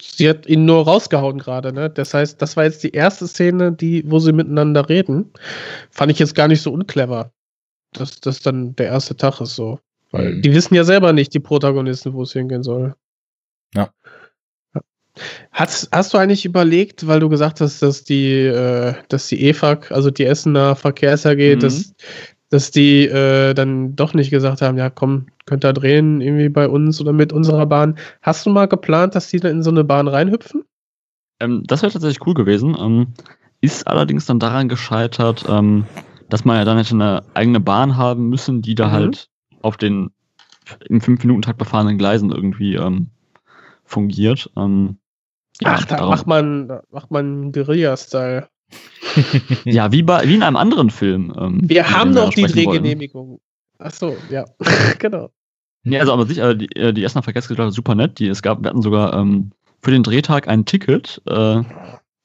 [0.00, 1.90] sie hat ihn nur rausgehauen gerade, ne?
[1.90, 5.32] Das heißt, das war jetzt die erste Szene, die, wo sie miteinander reden.
[5.90, 7.32] Fand ich jetzt gar nicht so unclever,
[7.92, 9.80] dass das dann der erste Tag ist so.
[10.10, 10.42] Weil Mhm.
[10.42, 12.94] die wissen ja selber nicht, die Protagonisten, wo es hingehen soll.
[13.74, 13.90] Ja.
[14.74, 14.80] Ja.
[15.50, 19.90] Hast, hast du eigentlich überlegt, weil du gesagt hast, dass die, äh, dass die EFAG,
[19.90, 21.60] also die Essener Verkehrs AG, Mhm.
[21.60, 21.92] dass,
[22.50, 26.68] dass die äh, dann doch nicht gesagt haben, ja komm, könnt ihr drehen irgendwie bei
[26.68, 27.98] uns oder mit unserer Bahn.
[28.22, 30.64] Hast du mal geplant, dass die dann in so eine Bahn reinhüpfen?
[31.40, 32.76] Ähm, das wäre tatsächlich cool gewesen.
[32.80, 33.08] Ähm,
[33.60, 35.84] ist allerdings dann daran gescheitert, ähm,
[36.30, 38.92] dass man ja dann hätte eine eigene Bahn haben müssen, die da Mhm.
[38.92, 39.28] halt
[39.62, 40.10] auf den
[40.88, 43.08] im 5-Minuten-Takt befahrenen Gleisen irgendwie ähm,
[43.84, 44.50] fungiert.
[44.56, 44.98] Ähm,
[45.60, 48.48] ja, Ach, da darum- macht man, da macht man Guerilla-Style.
[49.64, 51.32] Ja, wie, bei, wie in einem anderen Film.
[51.38, 52.42] Ähm, Wir haben den wir noch die.
[52.42, 53.40] Drehgenehmigung.
[53.78, 54.44] Ach so, ja,
[54.98, 55.30] genau.
[55.84, 58.18] Nee, also aber sicher, äh, die, äh, die Essener Verkehrsgesellschaft ist super nett.
[58.18, 61.62] Die, es gab, wir hatten sogar ähm, für den Drehtag ein Ticket äh,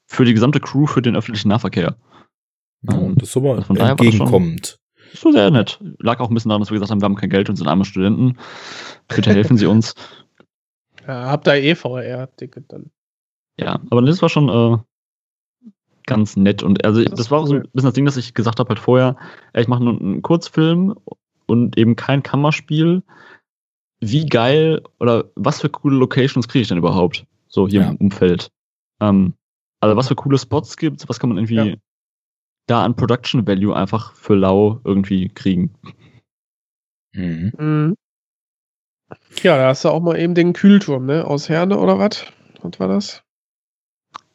[0.08, 1.96] für die gesamte Crew für den öffentlichen Nahverkehr.
[2.82, 4.80] Ja, das ist aber von daher war das schon- entgegenkommend.
[5.22, 5.80] War sehr nett.
[6.00, 7.68] Lag auch ein bisschen daran, dass wir gesagt haben, wir haben kein Geld und sind
[7.68, 8.38] arme Studenten.
[9.08, 9.96] Bitte helfen Sie uns.
[11.06, 12.90] Ja, habt ihr eh VR-Ticket dann.
[13.60, 14.78] Ja, aber das war schon äh,
[16.06, 16.64] ganz nett.
[16.64, 18.70] Und also Das das, war auch so ein bisschen das Ding, dass ich gesagt habe
[18.70, 19.16] halt vorher,
[19.54, 20.96] ey, ich mache nur einen Kurzfilm
[21.46, 23.04] und eben kein Kammerspiel.
[24.00, 27.26] Wie geil oder was für coole Locations kriege ich denn überhaupt?
[27.48, 27.90] So hier Ja.
[27.90, 28.50] im Umfeld.
[29.02, 29.34] Ähm,
[29.80, 31.76] also was für coole Spots gibt's, was kann man irgendwie Ja.
[32.68, 35.74] da an Production Value einfach für lau irgendwie kriegen.
[37.14, 37.52] Mhm.
[37.58, 37.96] Mhm.
[39.44, 41.26] Ja, da hast du auch mal eben den Kühlturm, ne?
[41.26, 42.26] Aus Herne oder was?
[42.62, 43.24] Was war das?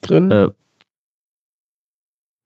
[0.02, 0.30] Drin?
[0.30, 0.50] Äh,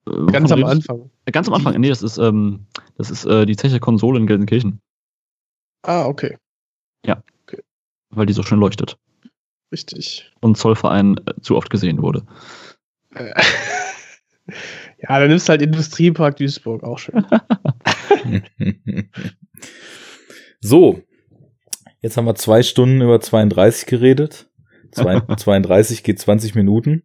[0.04, 1.10] Ganz wovon am redest- Anfang.
[1.30, 2.66] Ganz am Anfang, nee, das ist, ähm,
[2.98, 4.80] das ist äh, die Zeche Konsole in Gelsenkirchen,
[5.82, 6.36] Ah, okay.
[8.14, 8.98] weil die so schön leuchtet
[9.72, 10.30] Richtig.
[10.40, 12.26] und Zollverein äh, zu oft gesehen wurde.
[13.14, 13.32] Äh,
[14.98, 17.24] ja, dann nimmst du halt Industriepark Duisburg, auch schön.
[20.60, 21.00] so,
[22.00, 24.50] jetzt haben wir zwei Stunden über 32 geredet.
[24.90, 27.02] Zwei, 32 geht 20 Minuten.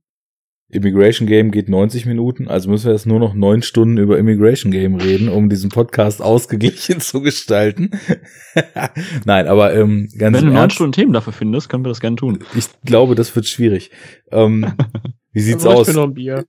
[0.69, 4.69] Immigration Game geht 90 Minuten, also müssen wir jetzt nur noch neun Stunden über Immigration
[4.69, 7.91] Game reden, um diesen Podcast ausgeglichen zu gestalten.
[9.25, 12.17] Nein, aber ähm, ganz Wenn du neun Stunden Themen dafür findest, können wir das gerne
[12.17, 12.39] tun.
[12.53, 13.91] ich glaube, das wird schwierig.
[14.31, 14.73] Ähm,
[15.31, 15.87] wie sieht's aus?
[15.87, 16.45] Ich mir noch ein Bier.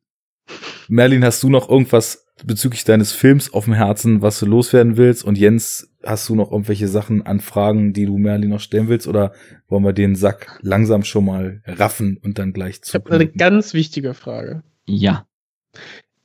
[0.89, 5.25] Merlin, hast du noch irgendwas bezüglich deines Films auf dem Herzen, was du loswerden willst?
[5.25, 9.07] Und Jens, hast du noch irgendwelche Sachen an Fragen, die du Merlin noch stellen willst?
[9.07, 9.33] Oder
[9.69, 12.95] wollen wir den Sack langsam schon mal raffen und dann gleich Ich zu?
[12.95, 14.63] habe eine ganz wichtige Frage.
[14.87, 15.27] Ja.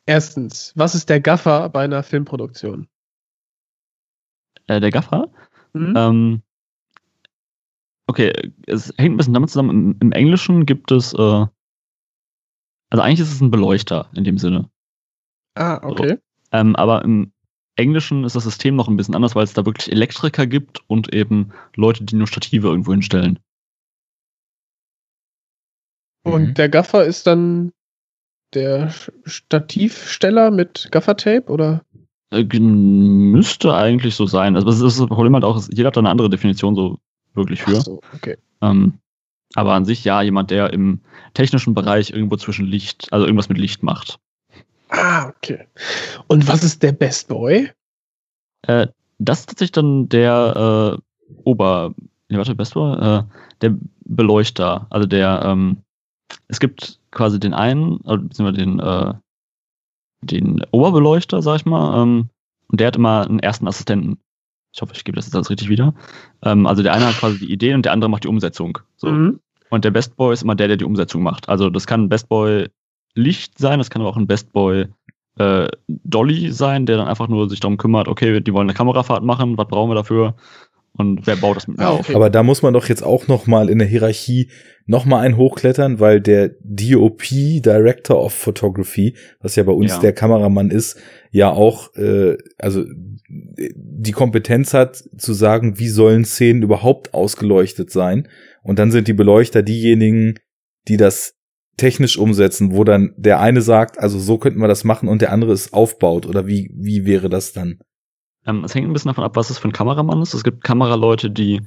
[0.06, 2.88] Erstens, was ist der Gaffer bei einer Filmproduktion?
[4.68, 5.30] Äh, der Gaffer.
[5.74, 5.94] Hm?
[5.98, 6.42] Ähm,
[8.08, 8.32] okay,
[8.68, 9.70] es hängt ein bisschen damit zusammen.
[9.70, 11.52] Im, im Englischen gibt es, äh, also
[12.92, 14.70] eigentlich ist es ein Beleuchter in dem Sinne.
[15.56, 16.18] Ah, okay.
[16.52, 17.33] Ähm, aber im
[17.76, 21.14] Englischen ist das System noch ein bisschen anders, weil es da wirklich Elektriker gibt und
[21.14, 23.40] eben Leute, die nur Stative irgendwo hinstellen.
[26.24, 26.54] Und Mhm.
[26.54, 27.72] der Gaffer ist dann
[28.54, 28.94] der
[29.26, 31.84] Stativsteller mit Gaffertape oder?
[32.32, 34.56] Äh, müsste eigentlich so sein.
[34.56, 37.00] Also das, ist das Problem halt auch, ist, jeder hat da eine andere Definition so
[37.34, 37.78] wirklich für.
[37.78, 38.38] Ach so, okay.
[38.62, 39.00] Ähm,
[39.56, 41.02] aber an sich ja, jemand, der im
[41.34, 44.20] technischen Bereich irgendwo zwischen Licht, also irgendwas mit Licht macht.
[44.94, 45.68] Ah, okay.
[46.28, 47.72] Und was ist der Best Boy?
[48.68, 48.88] Äh,
[49.18, 51.96] das ist tatsächlich dann der äh, Ober,
[52.30, 52.94] nee, warte, Best Boy?
[52.94, 53.24] Äh,
[53.62, 53.76] der
[54.06, 55.78] Beleuchter, also der, ähm,
[56.48, 59.14] es gibt quasi den einen, äh, beziehungsweise den, äh,
[60.22, 62.30] den Oberbeleuchter, sag ich mal, ähm,
[62.68, 64.20] und der hat immer einen ersten Assistenten.
[64.74, 65.94] Ich hoffe, ich gebe das jetzt alles richtig wieder.
[66.44, 68.78] Ähm, also der eine hat quasi die Idee und der andere macht die Umsetzung.
[68.98, 69.10] So.
[69.10, 69.40] Mhm.
[69.70, 71.50] Und der Best Boy ist immer der, der die Umsetzung macht.
[71.50, 72.68] Also das kann ein Best Boy
[73.16, 74.88] Licht sein, das kann aber auch ein Best Boy
[75.38, 79.24] äh, Dolly sein, der dann einfach nur sich darum kümmert, okay, die wollen eine Kamerafahrt
[79.24, 80.36] machen, was brauchen wir dafür?
[80.96, 82.02] Und wer baut das mit mir Ah, auf?
[82.02, 82.14] okay.
[82.14, 84.52] Aber da muss man doch jetzt auch noch mal in der Hierarchie
[84.86, 87.24] noch mal einen hochklettern, weil der DOP,
[87.64, 90.00] Director of Photography, was ja bei uns Ja.
[90.02, 91.00] der Kameramann ist,
[91.32, 92.84] ja auch, äh, also
[93.28, 98.28] die Kompetenz hat zu sagen, wie sollen Szenen überhaupt ausgeleuchtet sein.
[98.62, 100.36] Und dann sind die Beleuchter diejenigen,
[100.88, 101.34] die das
[101.78, 105.32] technisch umsetzen, wo dann der eine sagt, also so könnten wir das machen und der
[105.32, 106.26] andere es aufbaut.
[106.26, 107.80] Oder wie, wie wäre das dann?
[108.46, 110.34] Ähm, es hängt ein bisschen davon ab, was es für ein Kameramann ist.
[110.34, 111.62] Es gibt Kameraleute, die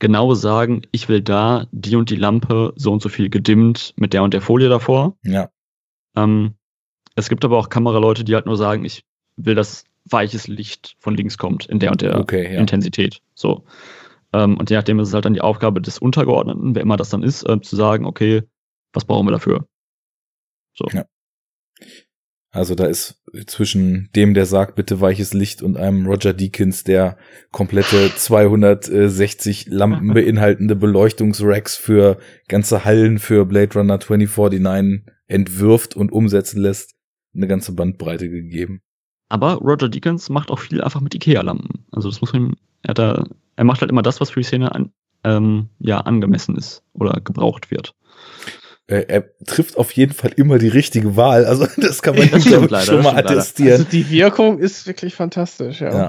[0.00, 4.12] genau sagen, ich will da die und die Lampe so und so viel gedimmt mit
[4.12, 5.16] der und der Folie davor.
[5.22, 5.50] Ja.
[6.16, 6.54] Ähm,
[7.14, 9.04] es gibt aber auch Kameraleute, die halt nur sagen, ich
[9.36, 12.60] will, dass weiches Licht von links kommt in der und der Okay, ja.
[12.60, 13.20] Intensität.
[13.34, 13.64] So.
[14.32, 17.10] Ähm, und je nachdem ist es halt dann die Aufgabe des Untergeordneten, wer immer das
[17.10, 18.42] dann ist, äh, zu sagen, okay,
[18.94, 19.66] was brauchen wir dafür?
[20.74, 20.86] So.
[20.92, 21.04] Ja.
[22.54, 27.18] Also da ist zwischen dem, der sagt, bitte weiches Licht und einem Roger Deakins, der
[27.50, 36.60] komplette 260 Lampen beinhaltende Beleuchtungsracks für ganze Hallen für Blade Runner 2049 entwirft und umsetzen
[36.60, 36.94] lässt,
[37.34, 38.82] eine ganze Bandbreite gegeben.
[39.28, 41.86] Aber Roger Deakins macht auch viel einfach mit Ikea-Lampen.
[41.90, 43.26] Also das muss man, er, hat da,
[43.56, 44.92] er macht halt immer das, was für die Szene an,
[45.24, 47.96] ähm, ja, angemessen ist oder gebraucht wird.
[48.86, 51.46] Äh, er trifft auf jeden Fall immer die richtige Wahl.
[51.46, 53.72] Also das kann man Das glaub stimmt leider, schon mal attestieren.
[53.72, 55.94] Also die Wirkung ist wirklich fantastisch, ja.
[55.94, 56.08] Ja.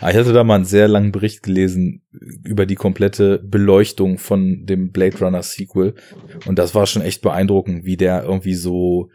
[0.00, 2.02] Ah, Ich hatte da mal einen sehr langen Bericht gelesen
[2.44, 5.94] über die komplette Beleuchtung von dem Blade Runner Sequel.
[6.46, 9.10] Und das war schon echt beeindruckend, wie der irgendwie so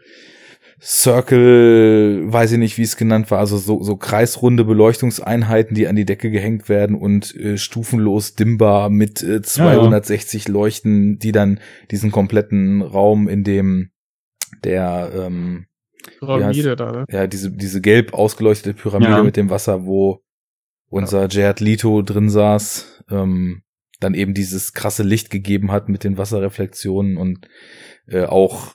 [0.80, 5.96] Circle, weiß ich nicht, wie es genannt war, also so, so kreisrunde Beleuchtungseinheiten, die an
[5.96, 10.52] die Decke gehängt werden und äh, stufenlos dimmbar mit äh, 260 ja, ja.
[10.52, 11.58] Leuchten, die dann
[11.90, 13.90] diesen kompletten Raum, in dem
[14.62, 15.66] der ähm,
[16.20, 17.04] Pyramide da, ne?
[17.10, 19.22] Ja, diese, diese gelb ausgeleuchtete Pyramide ja.
[19.22, 20.20] mit dem Wasser, wo
[20.88, 21.28] unser ja.
[21.28, 23.62] Jared Leto drin saß, ähm,
[24.00, 27.48] dann eben dieses krasse Licht gegeben hat mit den Wasserreflexionen und
[28.06, 28.74] äh, auch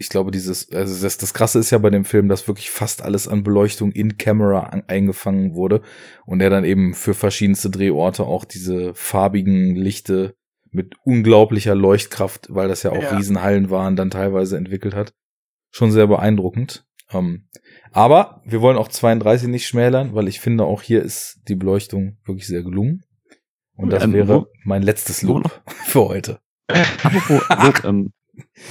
[0.00, 3.02] ich glaube, dieses, also das, das Krasse ist ja bei dem Film, dass wirklich fast
[3.02, 5.82] alles an Beleuchtung in Camera an, eingefangen wurde
[6.24, 10.36] und er dann eben für verschiedenste Drehorte auch diese farbigen Lichte
[10.70, 13.14] mit unglaublicher Leuchtkraft, weil das ja auch ja.
[13.14, 15.12] Riesenhallen waren, dann teilweise entwickelt hat.
[15.70, 16.86] Schon sehr beeindruckend.
[17.12, 17.48] Ähm,
[17.92, 22.16] aber wir wollen auch 32 nicht schmälern, weil ich finde, auch hier ist die Beleuchtung
[22.24, 23.02] wirklich sehr gelungen.
[23.76, 26.40] Und das ähm, wäre mein letztes Lob für heute.
[26.68, 27.42] Apropos
[27.84, 28.12] ähm,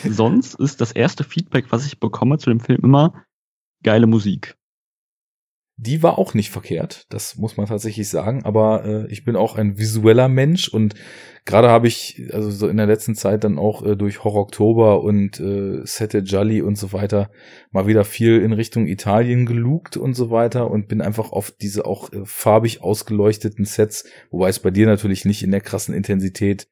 [0.08, 3.26] sonst ist das erste Feedback, was ich bekomme zu dem Film immer
[3.84, 4.56] geile Musik.
[5.82, 9.56] Die war auch nicht verkehrt, das muss man tatsächlich sagen, aber äh, ich bin auch
[9.56, 10.94] ein visueller Mensch und
[11.46, 15.02] gerade habe ich also so in der letzten Zeit dann auch äh, durch Horror Oktober
[15.02, 17.32] und äh, Sette Jolly und so weiter
[17.72, 21.86] mal wieder viel in Richtung Italien gelugt und so weiter und bin einfach auf diese
[21.86, 26.68] auch äh, farbig ausgeleuchteten Sets, wobei es bei dir natürlich nicht in der krassen Intensität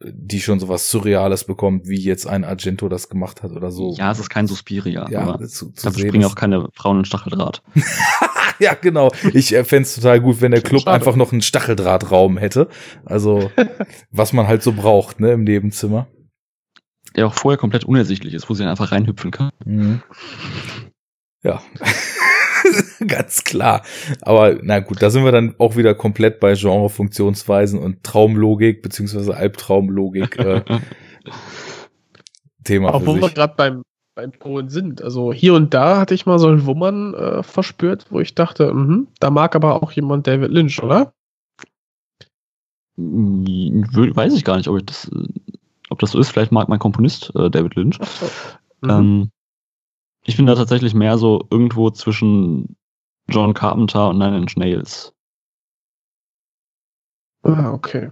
[0.00, 3.94] die schon sowas Surreales bekommt, wie jetzt ein Argento das gemacht hat oder so.
[3.96, 5.08] Ja, es ist kein Suspiria.
[5.10, 7.62] Ja, aber zu, zu da springen auch keine Frauen in Stacheldraht.
[8.60, 9.10] ja, genau.
[9.32, 10.94] Ich äh, fände total gut, wenn der Club Schade.
[10.94, 12.68] einfach noch einen Stacheldrahtraum hätte.
[13.04, 13.50] Also,
[14.10, 16.06] was man halt so braucht, ne, im Nebenzimmer.
[17.16, 19.50] Der auch vorher komplett unersichtlich ist, wo sie dann einfach reinhüpfen kann.
[19.64, 20.02] Mhm.
[21.42, 21.60] Ja.
[23.06, 23.82] Ganz klar.
[24.22, 29.36] Aber na gut, da sind wir dann auch wieder komplett bei Genre-Funktionsweisen und Traumlogik beziehungsweise
[29.36, 30.38] Albtraumlogik.
[30.38, 30.62] Äh,
[32.64, 32.94] Thema.
[32.94, 33.22] Auch wo sich.
[33.22, 33.82] wir gerade beim,
[34.14, 35.02] beim Polen sind.
[35.02, 38.72] Also hier und da hatte ich mal so ein Wummern äh, verspürt, wo ich dachte,
[38.72, 41.12] mh, da mag aber auch jemand David Lynch, oder?
[42.96, 45.08] Weiß ich gar nicht, ob ich das,
[45.88, 46.30] ob das so ist.
[46.30, 47.98] Vielleicht mag mein Komponist äh, David Lynch.
[48.02, 48.26] So.
[48.80, 48.90] Mhm.
[48.90, 49.30] Ähm,
[50.24, 52.76] ich bin da tatsächlich mehr so irgendwo zwischen
[53.28, 55.12] John Carpenter und Nine Inch Nails.
[57.42, 58.10] Ah, okay.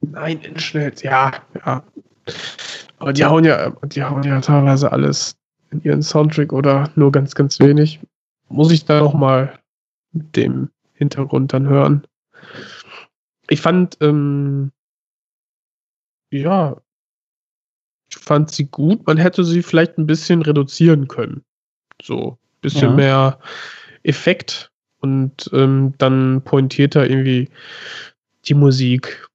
[0.00, 1.82] Nine Inch Nails, ja, ja.
[2.98, 5.36] Aber die hauen ja, die hauen ja teilweise alles
[5.70, 8.00] in ihren Soundtrack oder nur ganz, ganz wenig.
[8.48, 9.58] Muss ich da noch mal
[10.12, 12.06] mit dem Hintergrund dann hören.
[13.48, 14.72] Ich fand, ähm,
[16.30, 16.76] ja,
[18.10, 19.06] ich fand sie gut.
[19.06, 21.44] Man hätte sie vielleicht ein bisschen reduzieren können.
[22.02, 22.96] So, bisschen ja.
[22.96, 23.38] mehr
[24.02, 24.70] Effekt
[25.00, 27.48] und ähm, dann pointierter irgendwie
[28.46, 29.28] die Musik.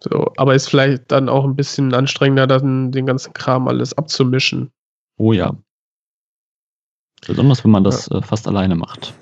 [0.00, 4.70] So, aber ist vielleicht dann auch ein bisschen anstrengender, dann den ganzen Kram alles abzumischen.
[5.16, 5.54] Oh ja.
[7.26, 8.18] Besonders wenn man das ja.
[8.18, 9.14] äh, fast alleine macht.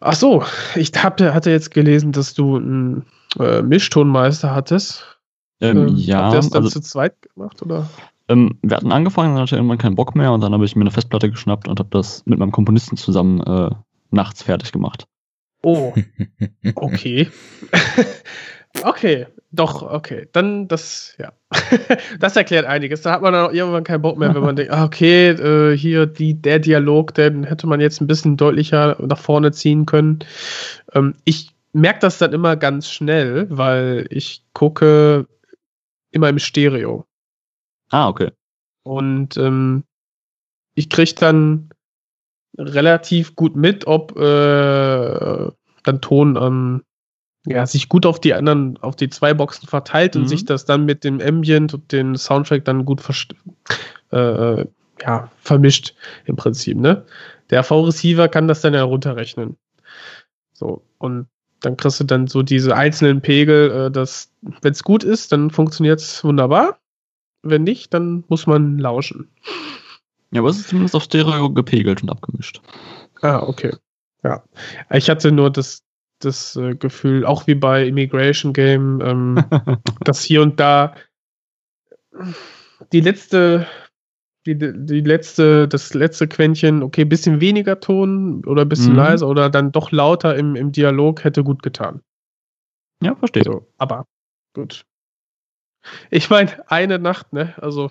[0.00, 3.06] Ach so, ich hab, hatte jetzt gelesen, dass du einen
[3.38, 5.18] äh, Mischtonmeister hattest.
[5.60, 6.24] Ähm, ähm, ja.
[6.24, 7.88] Habt ihr das dann also, zu zweit gemacht, oder?
[8.28, 10.76] Ähm, wir hatten angefangen, dann hatte ich irgendwann keinen Bock mehr und dann habe ich
[10.76, 13.70] mir eine Festplatte geschnappt und habe das mit meinem Komponisten zusammen äh,
[14.10, 15.06] nachts fertig gemacht.
[15.62, 15.94] Oh,
[16.74, 17.28] okay.
[18.82, 20.28] okay, doch, okay.
[20.32, 21.32] Dann das, ja.
[22.18, 23.02] das erklärt einiges.
[23.02, 25.76] Da hat man dann auch irgendwann keinen Bock mehr, wenn man denkt, ah, okay, äh,
[25.76, 30.20] hier die, der Dialog, den hätte man jetzt ein bisschen deutlicher nach vorne ziehen können.
[30.92, 35.26] Ähm, ich merke das dann immer ganz schnell, weil ich gucke
[36.10, 37.06] immer im Stereo.
[37.94, 38.32] Ah, okay.
[38.82, 39.84] Und ähm,
[40.74, 41.68] ich kriege dann
[42.58, 45.52] relativ gut mit, ob äh,
[45.84, 46.82] dann Ton ähm,
[47.46, 50.22] ja, sich gut auf die anderen, auf die zwei Boxen verteilt mhm.
[50.22, 53.00] und sich das dann mit dem Ambient und dem Soundtrack dann gut
[54.10, 54.66] äh,
[55.00, 55.94] ja, vermischt
[56.24, 56.76] im Prinzip.
[56.76, 57.06] Ne?
[57.50, 59.56] Der V-Receiver kann das dann ja runterrechnen.
[60.52, 61.28] So, und
[61.60, 65.50] dann kriegst du dann so diese einzelnen Pegel, äh, dass, wenn es gut ist, dann
[65.50, 66.80] funktioniert es wunderbar.
[67.44, 69.28] Wenn nicht, dann muss man lauschen.
[70.30, 72.60] Ja, aber es ist zumindest auf Stereo gepegelt und abgemischt.
[73.22, 73.74] Ah, okay.
[74.22, 74.42] Ja.
[74.90, 75.82] Ich hatte nur das,
[76.18, 79.44] das äh, Gefühl, auch wie bei Immigration Game, ähm,
[80.00, 80.94] dass hier und da
[82.92, 83.66] die letzte
[84.46, 88.98] die, die letzte, das letzte Quäntchen, okay, bisschen weniger Ton oder bisschen mhm.
[88.98, 92.02] leiser oder dann doch lauter im, im Dialog hätte gut getan.
[93.02, 93.44] Ja, verstehe.
[93.44, 94.06] So, aber
[94.54, 94.84] gut.
[96.10, 97.54] Ich meine, eine Nacht, ne?
[97.60, 97.90] Also.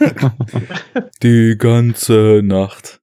[1.22, 3.00] die ganze Nacht.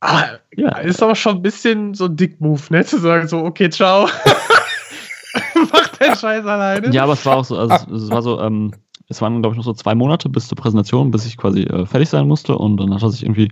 [0.00, 0.24] Ah,
[0.54, 2.84] ja, ist aber schon ein bisschen so ein Dick-Move, ne?
[2.84, 4.08] Zu sagen so, okay, ciao.
[5.72, 6.90] Mach deinen Scheiß alleine.
[6.92, 8.72] Ja, aber es war auch so, also es war so, ähm,
[9.08, 11.86] es waren, glaube ich, noch so zwei Monate bis zur Präsentation, bis ich quasi äh,
[11.86, 12.56] fertig sein musste.
[12.56, 13.50] Und dann hat er sich irgendwie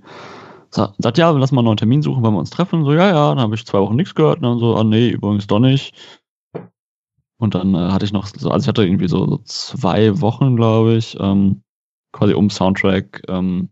[0.70, 2.85] sa- gesagt, ja, lass mal einen neuen Termin suchen, wenn wir uns treffen.
[2.85, 4.39] So, ja, ja, dann habe ich zwei Wochen nichts gehört.
[4.39, 5.95] Und dann so, ah nee, übrigens doch nicht.
[7.39, 10.56] Und dann äh, hatte ich noch so, also ich hatte irgendwie so, so zwei Wochen,
[10.56, 11.62] glaube ich, ähm,
[12.12, 13.70] quasi um Soundtrack ähm,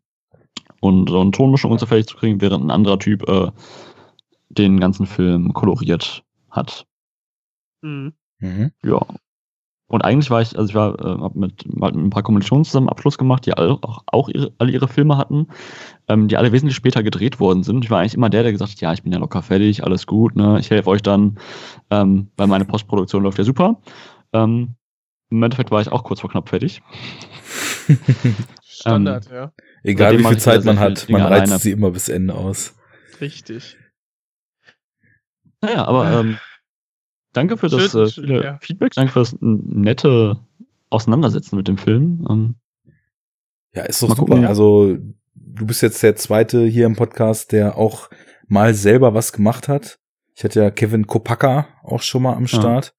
[0.81, 3.51] und so eine Tonmischung und so fertig zu kriegen, während ein anderer Typ äh,
[4.49, 6.87] den ganzen Film koloriert hat.
[7.83, 8.13] Mhm.
[8.41, 8.73] Mhm.
[8.85, 9.01] Ja.
[9.87, 12.89] Und eigentlich war ich, also ich war, äh, hab mit, mit ein paar Kommilitonen zusammen
[12.89, 15.49] Abschluss gemacht, die alle auch, auch ihre, alle ihre Filme hatten,
[16.09, 17.85] ähm, die alle wesentlich später gedreht worden sind.
[17.85, 20.07] Ich war eigentlich immer der, der gesagt hat, ja, ich bin ja locker fertig, alles
[20.07, 21.39] gut, ne, ich helfe euch dann,
[21.91, 23.81] ähm, weil meine Postproduktion läuft ja super.
[24.33, 24.75] Ähm,
[25.31, 26.83] Im Endeffekt war ich auch kurz vor knapp fertig.
[28.63, 29.53] Standard, ja.
[29.85, 31.59] Egal wie viel Zeit man hat, man reizt alleine.
[31.59, 32.75] sie immer bis Ende aus.
[33.21, 33.77] Richtig.
[35.61, 36.39] Naja, aber ähm,
[37.33, 38.59] danke für das Schön, äh, schön, ja.
[38.61, 40.39] Feedback, danke für das nette
[40.91, 42.27] Auseinandersetzen mit dem Film.
[42.29, 42.55] Ähm,
[43.75, 44.23] Ja, ist doch super.
[44.23, 44.49] gucken, ja.
[44.49, 44.99] Also,
[45.55, 48.11] du bist jetzt der zweite hier im Podcast, der auch
[48.49, 49.99] mal selber was gemacht hat.
[50.35, 52.95] Ich hatte ja Kevin Kopacka auch schon mal am Start,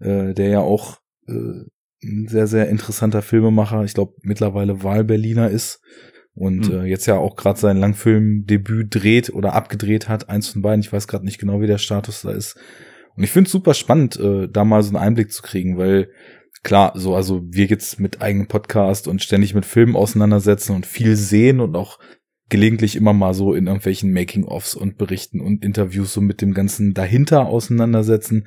[0.00, 1.64] äh, der ja auch äh,
[2.04, 5.80] ein sehr, sehr interessanter Filmemacher, ich glaube mittlerweile Wahlberliner ist
[6.34, 6.74] und Mhm.
[6.80, 10.80] äh, jetzt ja auch gerade sein Langfilmdebüt dreht oder abgedreht hat, eins von beiden.
[10.80, 12.56] Ich weiß gerade nicht genau, wie der Status da ist.
[13.16, 16.10] Und ich finde es super spannend, äh, da mal so einen Einblick zu kriegen, weil
[16.68, 21.16] klar, so, also wir jetzt mit eigenem Podcast und ständig mit Filmen auseinandersetzen und viel
[21.16, 21.98] sehen und auch
[22.50, 26.92] gelegentlich immer mal so in irgendwelchen Making-ofs und Berichten und Interviews so mit dem Ganzen
[26.92, 28.44] dahinter auseinandersetzen.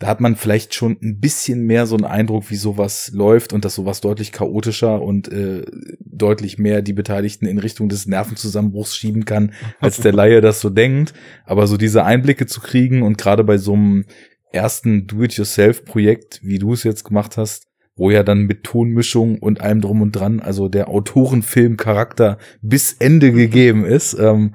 [0.00, 3.64] Da hat man vielleicht schon ein bisschen mehr so einen Eindruck, wie sowas läuft und
[3.64, 5.64] dass sowas deutlich chaotischer und äh,
[6.00, 10.68] deutlich mehr die Beteiligten in Richtung des Nervenzusammenbruchs schieben kann, als der Laie das so
[10.68, 11.14] denkt.
[11.44, 14.06] Aber so diese Einblicke zu kriegen und gerade bei so einem
[14.54, 19.80] ersten Do-it-yourself-Projekt, wie du es jetzt gemacht hast, wo ja dann mit Tonmischung und allem
[19.80, 24.54] drum und dran, also der Autorenfilm-Charakter bis Ende gegeben ist, ähm,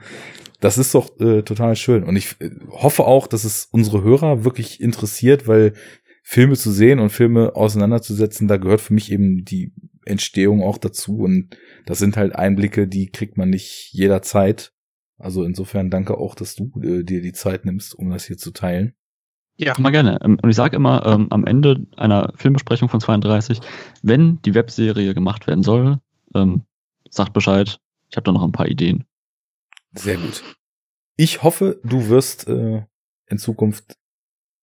[0.60, 2.04] das ist doch äh, total schön.
[2.04, 5.74] Und ich äh, hoffe auch, dass es unsere Hörer wirklich interessiert, weil
[6.24, 9.74] Filme zu sehen und Filme auseinanderzusetzen, da gehört für mich eben die
[10.06, 11.20] Entstehung auch dazu.
[11.20, 11.56] Und
[11.86, 14.74] das sind halt Einblicke, die kriegt man nicht jederzeit.
[15.18, 18.52] Also insofern danke auch, dass du äh, dir die Zeit nimmst, um das hier zu
[18.52, 18.94] teilen.
[19.58, 19.76] Ja.
[19.76, 20.20] Immer gerne.
[20.24, 23.60] Ähm, Und ich sage immer ähm, am Ende einer Filmbesprechung von 32,
[24.04, 26.00] wenn die Webserie gemacht werden soll,
[26.36, 26.64] ähm,
[27.10, 27.80] sagt Bescheid.
[28.10, 29.06] Ich habe da noch ein paar Ideen.
[29.94, 30.44] Sehr gut.
[31.16, 32.84] Ich hoffe, du wirst äh,
[33.26, 33.98] in Zukunft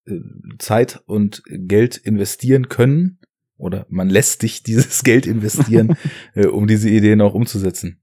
[0.07, 0.21] äh,
[0.59, 3.19] Zeit und Geld investieren können
[3.57, 5.97] oder man lässt dich dieses Geld investieren,
[6.35, 8.01] äh, um diese Ideen auch umzusetzen.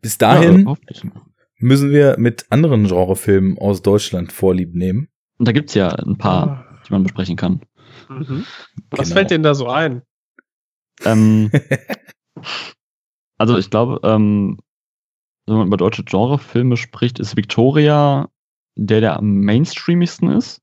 [0.00, 0.76] Bis dahin Ja,
[1.58, 5.08] müssen wir mit anderen Genrefilmen aus Deutschland Vorlieb nehmen.
[5.38, 7.60] Und da gibt's ja ein paar, die man besprechen kann.
[8.08, 8.44] Mhm.
[8.90, 9.14] Was Genau.
[9.14, 10.02] fällt denn da so ein?
[11.04, 11.50] Ähm,
[13.38, 14.58] also ich glaube, ähm,
[15.46, 18.28] wenn man über deutsche Genrefilme spricht, ist Victoria
[18.76, 20.60] der, der am mainstreamigsten ist.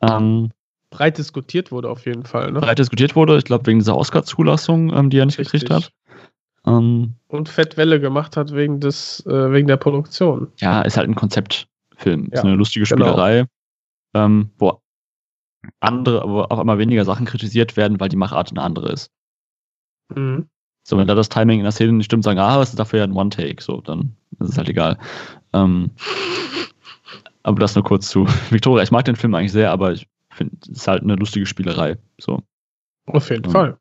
[0.00, 0.50] Ähm,
[0.90, 2.60] Breit diskutiert wurde auf jeden Fall, ne?
[2.60, 5.92] breit diskutiert wurde, ich glaube wegen dieser Oscar-Zulassung, ähm, die er nicht gekriegt hat.
[6.66, 10.50] Ähm, Und Fettwelle gemacht hat wegen des, äh, wegen der Produktion.
[10.60, 11.14] ja, ist halt ein
[11.98, 12.28] Konzeptfilm.
[12.32, 13.06] Ja, ist eine lustige genau.
[13.06, 13.46] Spielerei,
[14.14, 14.80] ähm, wo
[15.80, 19.10] andere, aber auf einmal weniger Sachen kritisiert werden, weil die Machart eine andere ist.
[20.14, 20.48] Mhm.
[20.84, 23.00] So, wenn da das Timing in der Szene nicht stimmt, sagen, ah, was ist dafür
[23.00, 24.98] ja ein One-Take, so, dann ist es halt egal.
[25.52, 25.90] Ähm,
[27.42, 28.82] aber das nur kurz zu Victoria.
[28.82, 31.98] Ich mag den Film eigentlich sehr, aber ich finde, es ist halt eine lustige Spielerei.
[32.18, 32.42] So.
[33.06, 33.52] Auf jeden Mhm.
[33.52, 33.78] Fall.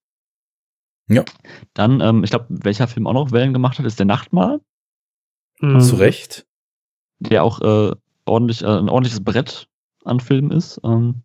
[1.74, 4.60] Dann, ähm, ich glaube, welcher Film auch noch Wellen gemacht hat, ist der Nachtmahl,
[5.60, 5.80] Mhm.
[5.80, 6.46] Zu Recht.
[7.20, 7.96] der auch äh,
[8.28, 9.68] ordentlich, äh, ein ordentliches Brett
[10.06, 10.80] an Filmen ist.
[10.84, 11.24] Ähm,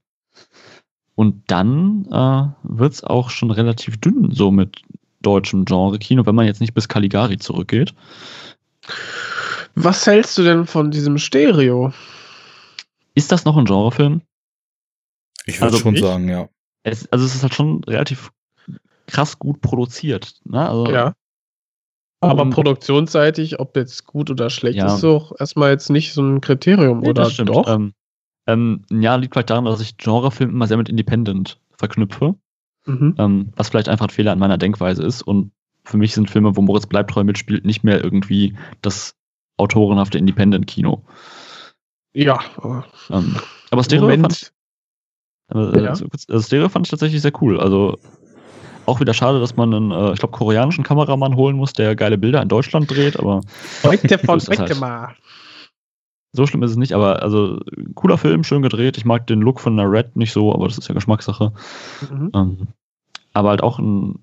[1.14, 4.82] und dann äh, wird's auch schon relativ dünn, so mit
[5.20, 7.94] deutschem Genre-Kino, wenn man jetzt nicht bis Caligari zurückgeht.
[9.74, 11.92] Was hältst du denn von diesem Stereo?
[13.14, 14.22] Ist das noch ein Genrefilm?
[15.46, 16.48] Ich würde Also schon ich- sagen, ja.
[16.84, 18.32] Es, also es ist halt schon relativ
[19.06, 20.34] krass gut produziert.
[20.44, 20.68] Ne?
[20.68, 21.14] Also, Ja.
[22.22, 24.94] Aber Und- produktionsseitig, ob jetzt gut oder schlecht, Ja.
[24.94, 27.50] ist doch erstmal jetzt nicht so ein Kriterium, Nee, oder das stimmt.
[27.50, 27.68] doch?
[27.68, 27.94] Ähm,
[28.46, 32.34] ähm, ja, liegt vielleicht daran, dass ich Genrefilm immer sehr mit Independent verknüpfe,
[32.86, 33.14] Mhm.
[33.18, 35.22] ähm, was vielleicht einfach ein Fehler an meiner Denkweise ist.
[35.22, 35.52] Und
[35.84, 39.16] für mich sind Filme, wo Moritz Bleibtreu mitspielt, nicht mehr irgendwie das
[39.56, 41.02] autorenhafte Independent-Kino.
[42.14, 42.38] Ja.
[43.10, 43.36] Ähm,
[43.70, 44.52] aber Stereo fand,
[45.48, 45.90] aber, äh, Ja.
[45.90, 46.06] also
[46.40, 47.58] Stereo fand ich tatsächlich sehr cool.
[47.60, 47.98] Also
[48.86, 52.18] auch wieder schade, dass man einen, äh, ich glaube, koreanischen Kameramann holen muss, der geile
[52.18, 53.40] Bilder in Deutschland dreht, aber
[53.82, 54.80] Heute von So halt.
[54.80, 55.14] mal.
[56.32, 57.60] So schlimm ist es nicht, aber also
[57.94, 58.96] cooler Film, schön gedreht.
[58.96, 61.52] Ich mag den Look von der Red nicht so, aber das ist ja Geschmackssache.
[62.10, 62.30] Mhm.
[62.34, 62.58] Ähm,
[63.34, 64.18] aber halt auch ein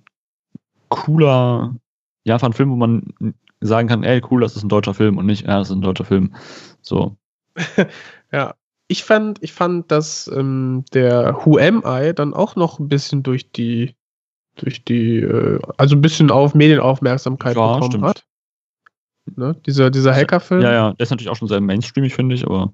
[0.90, 1.76] cooler,
[2.24, 3.14] ja, einfach ein Film, wo man
[3.62, 5.82] sagen kann, ey, cool, das ist ein deutscher Film und nicht, ja, das ist ein
[5.82, 6.34] deutscher Film.
[6.82, 7.16] So.
[8.32, 8.56] ja,
[8.88, 13.22] ich fand, ich fand, dass ähm, der Who Am I dann auch noch ein bisschen
[13.22, 13.96] durch die,
[14.64, 18.06] durch die, äh, also ein bisschen auf Medienaufmerksamkeit Ja, bekommen stimmt.
[18.06, 18.26] hat.
[19.36, 19.56] Ne?
[19.66, 20.62] Dieser, dieser Hackerfilm.
[20.62, 22.74] Ja, ja, der ist natürlich auch schon sehr mainstreamig, finde ich, aber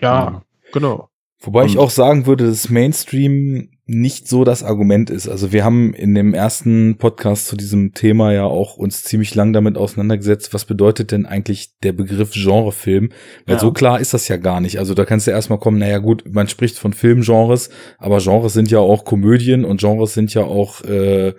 [0.00, 0.42] ja,
[0.72, 1.08] genau.
[1.40, 5.28] Wobei ich Und- auch sagen würde, dass Mainstream nicht so das Argument ist.
[5.28, 9.52] Also wir haben in dem ersten Podcast zu diesem Thema ja auch uns ziemlich lang
[9.52, 13.10] damit auseinandergesetzt, was bedeutet denn eigentlich der Begriff Genrefilm?
[13.46, 13.60] Weil Ja.
[13.60, 14.78] so klar ist das ja gar nicht.
[14.78, 18.70] Also da kannst du erstmal kommen, naja gut, man spricht von Filmgenres, aber Genres sind
[18.70, 21.34] ja auch Komödien und Genres sind ja auch äh,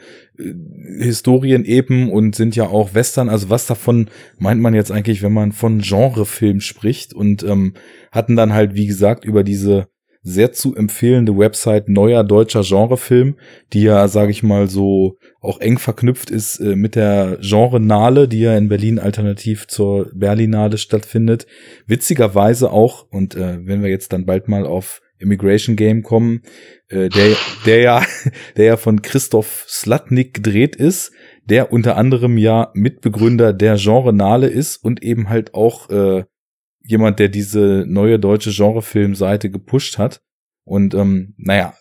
[0.99, 3.29] Historien eben und sind ja auch Western.
[3.29, 7.13] Also was davon meint man jetzt eigentlich, wenn man von Genrefilm spricht?
[7.13, 7.73] Und ähm,
[8.11, 9.87] hatten dann halt, wie gesagt, über diese
[10.23, 13.35] sehr zu empfehlende Website Neuer Deutscher Genrefilm,
[13.73, 18.39] die ja, sage ich mal, so auch eng verknüpft ist äh, mit der Genre-Nale, die
[18.39, 21.45] ja in Berlin alternativ zur Berlinale stattfindet.
[21.85, 26.41] Witzigerweise auch, und äh, wenn wir jetzt dann bald mal auf Immigration Game kommen,
[26.87, 27.35] äh, der,
[27.65, 28.03] der ja,
[28.57, 31.11] der ja von Christoph Slatnik gedreht ist,
[31.45, 36.23] der unter anderem ja Mitbegründer der Genre-Nale ist und eben halt auch äh,
[36.85, 40.21] jemand, der diese neue deutsche Genrefilmseite gepusht hat.
[40.65, 41.73] Und ähm, naja,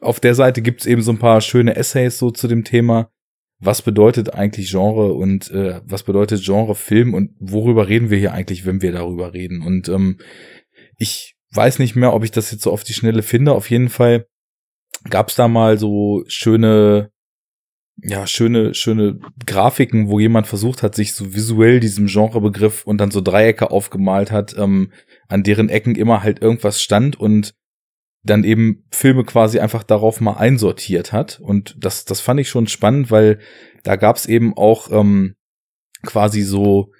[0.00, 3.10] auf der Seite gibt's eben so ein paar schöne Essays so zu dem Thema.
[3.60, 8.66] Was bedeutet eigentlich Genre und äh, was bedeutet Genrefilm und worüber reden wir hier eigentlich,
[8.66, 9.62] wenn wir darüber reden?
[9.62, 10.18] Und ähm,
[10.98, 13.52] ich weiß nicht mehr, ob ich das jetzt so auf die Schnelle finde.
[13.52, 14.26] Auf jeden Fall
[15.08, 17.10] gab's da mal so schöne
[18.02, 23.10] ja, schöne, schöne Grafiken, wo jemand versucht hat, sich so visuell diesem Genrebegriff und dann
[23.10, 24.92] so Dreiecke aufgemalt hat, ähm,
[25.28, 27.54] an deren Ecken immer halt irgendwas stand und
[28.24, 31.40] dann eben Filme quasi einfach darauf mal einsortiert hat.
[31.40, 33.38] Und das, das fand ich schon spannend, weil
[33.84, 35.34] da gab's eben auch ähm,
[36.02, 36.90] quasi so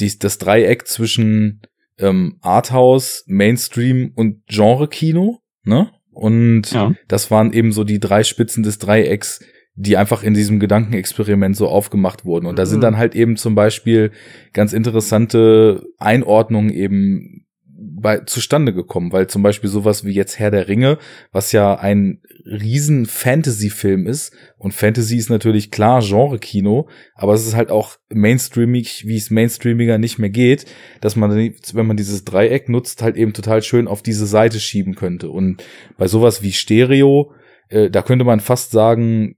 [0.00, 1.60] dies, das Dreieck zwischen
[1.98, 5.90] ähm, Arthouse, Mainstream und Genre-Kino, ne?
[6.10, 6.92] Und ja.
[7.08, 9.40] das waren eben so die drei Spitzen des Dreiecks,
[9.74, 12.46] die einfach in diesem Gedankenexperiment so aufgemacht wurden.
[12.46, 12.82] Und da sind Mhm.
[12.82, 14.10] dann halt eben zum Beispiel
[14.52, 20.66] ganz interessante Einordnungen eben bei, zustande gekommen, weil zum Beispiel sowas wie jetzt Herr der
[20.68, 20.98] Ringe,
[21.30, 27.54] was ja ein riesen Fantasy-Film ist, und Fantasy ist natürlich klar Genre-Kino, aber es ist
[27.54, 30.66] halt auch mainstreamig, wie es mainstreamiger nicht mehr geht,
[31.00, 34.94] dass man, wenn man dieses Dreieck nutzt, halt eben total schön auf diese Seite schieben
[34.96, 35.30] könnte.
[35.30, 35.62] Und
[35.96, 37.32] bei sowas wie Stereo,
[37.68, 39.36] äh, da könnte man fast sagen,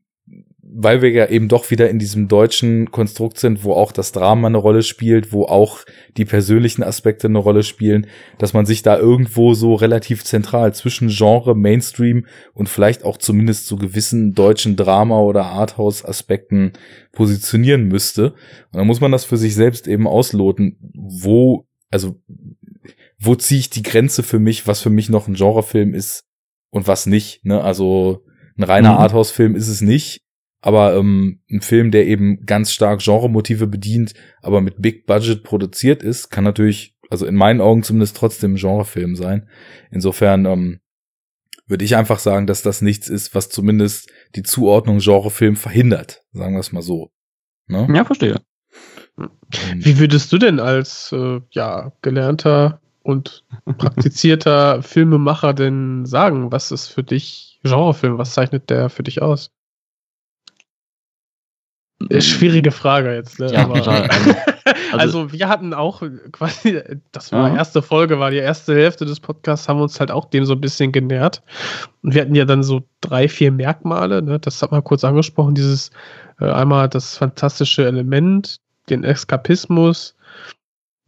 [0.76, 4.48] weil wir ja eben doch wieder in diesem deutschen Konstrukt sind, wo auch das Drama
[4.48, 5.84] eine Rolle spielt, wo auch
[6.16, 11.08] die persönlichen Aspekte eine Rolle spielen, dass man sich da irgendwo so relativ zentral zwischen
[11.10, 16.72] Genre, Mainstream und vielleicht auch zumindest zu gewissen deutschen Drama- oder Arthouse-Aspekten
[17.12, 18.32] positionieren müsste.
[18.72, 22.20] Und dann muss man das für sich selbst eben ausloten, wo, also,
[23.20, 26.24] wo ziehe ich die Grenze für mich, was für mich noch ein Genrefilm ist
[26.70, 27.44] und was nicht.
[27.44, 27.60] Ne?
[27.62, 28.24] Also
[28.58, 28.98] ein reiner Mhm.
[28.98, 30.23] Arthouse-Film ist es nicht.
[30.66, 36.02] Aber ähm, ein Film, der eben ganz stark Genremotive bedient, aber mit Big Budget produziert
[36.02, 39.46] ist, kann natürlich, also in meinen Augen zumindest trotzdem ein Genrefilm sein.
[39.90, 40.80] Insofern ähm,
[41.66, 46.22] würde ich einfach sagen, dass das nichts ist, was zumindest die Zuordnung Genrefilm verhindert.
[46.32, 47.10] Sagen wir es mal so.
[47.66, 47.86] Ne?
[47.94, 48.40] Ja, verstehe.
[49.16, 49.32] Und-
[49.74, 53.44] Wie würdest du denn als äh, ja, gelernter und
[53.76, 58.16] praktizierter Filmemacher denn sagen, was ist für dich Genrefilm?
[58.16, 59.50] Was zeichnet der für dich aus?
[62.10, 63.52] Äh, Schwierige Frage jetzt, ne?
[63.52, 64.08] Ja, Aber- total.
[64.92, 66.80] Also, also, wir hatten auch quasi,
[67.12, 67.56] das war Ja.
[67.56, 70.54] erste Folge, war die erste Hälfte des Podcasts, haben wir uns halt auch dem so
[70.54, 71.42] ein bisschen genähert.
[72.02, 74.38] Und wir hatten ja dann so drei, vier Merkmale, ne?
[74.38, 75.90] das hat man kurz angesprochen, dieses
[76.40, 80.14] äh, einmal das fantastische Element, den Eskapismus,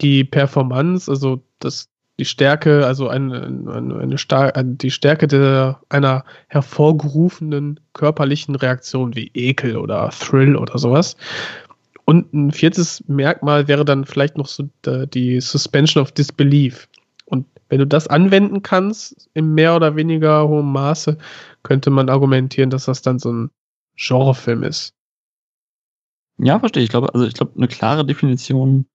[0.00, 1.88] die Performance, also das,
[2.18, 9.76] die Stärke, also eine, eine, eine die Stärke der, einer hervorgerufenen körperlichen Reaktion wie Ekel
[9.76, 11.16] oder Thrill oder sowas.
[12.04, 16.88] Und ein viertes Merkmal wäre dann vielleicht noch so äh, die Suspension of Disbelief.
[17.26, 21.18] Und wenn du das anwenden kannst, im mehr oder weniger hohem Maße,
[21.64, 23.50] könnte man argumentieren, dass das dann so ein
[23.96, 24.94] Genrefilm ist.
[26.38, 26.84] ja, verstehe.
[26.84, 28.86] Ich glaube, also ich glaube, eine klare Definition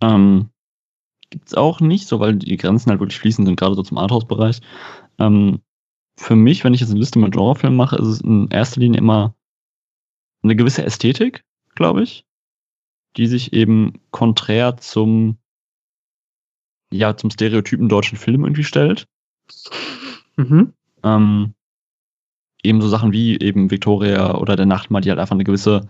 [0.00, 0.50] ähm,
[1.32, 3.98] gibt es auch nicht, so weil die Grenzen halt wirklich fließend sind, gerade so zum
[3.98, 4.60] Arthouse-Bereich.
[5.18, 5.60] Ähm,
[6.16, 8.98] für mich, wenn ich jetzt eine Liste mit Genrefilmen mache, ist es in erster Linie
[8.98, 9.34] immer
[10.42, 11.44] eine gewisse Ästhetik,
[11.74, 12.26] glaube ich,
[13.16, 15.38] die sich eben konträr zum
[16.92, 19.08] ja, zum stereotypen deutschen Film irgendwie stellt.
[20.36, 20.74] Mhm.
[21.02, 21.54] Ähm,
[22.62, 25.88] eben so Sachen wie eben Victoria oder der Nachtmahl, die halt einfach eine gewisse,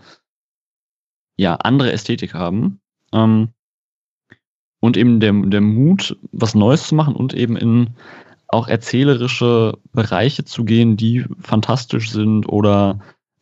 [1.35, 2.79] ja, andere Ästhetik haben.
[3.11, 3.49] Ähm,
[4.83, 7.91] und eben der, der Mut, was Neues zu machen und eben in
[8.49, 12.99] auch erzählerische Bereiche zu gehen, die fantastisch sind oder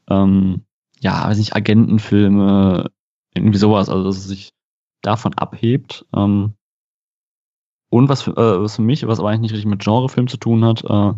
[0.08, 0.62] ähm,
[1.00, 2.92] ja, weiß nicht, Agentenfilme,
[3.34, 4.54] irgendwie sowas, also dass es sich
[5.02, 6.06] davon abhebt.
[6.16, 6.54] Ähm,
[7.90, 10.38] und was für, äh, was für mich, was aber eigentlich nicht richtig mit Genrefilm zu
[10.38, 11.14] tun hat, äh,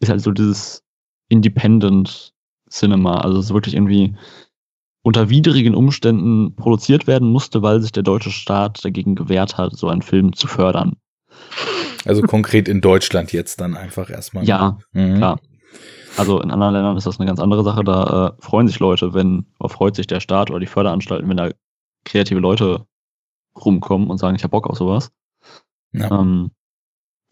[0.00, 0.82] ist halt so dieses
[1.28, 2.32] Independent
[2.70, 3.20] Cinema.
[3.20, 4.16] Also es ist wirklich irgendwie
[5.08, 9.88] unter widrigen Umständen produziert werden musste, weil sich der deutsche Staat dagegen gewehrt hat, so
[9.88, 10.96] einen Film zu fördern.
[12.04, 14.44] Also konkret in Deutschland jetzt dann einfach erstmal.
[14.44, 15.16] Ja, mhm.
[15.16, 15.40] klar.
[16.18, 17.84] Also in anderen Ländern ist das eine ganz andere Sache.
[17.84, 21.38] Da äh, freuen sich Leute, wenn, oder freut sich der Staat oder die Förderanstalten, wenn
[21.38, 21.50] da
[22.04, 22.84] kreative Leute
[23.56, 25.10] rumkommen und sagen, ich habe Bock auf sowas.
[25.92, 26.20] Ja.
[26.20, 26.50] Ähm,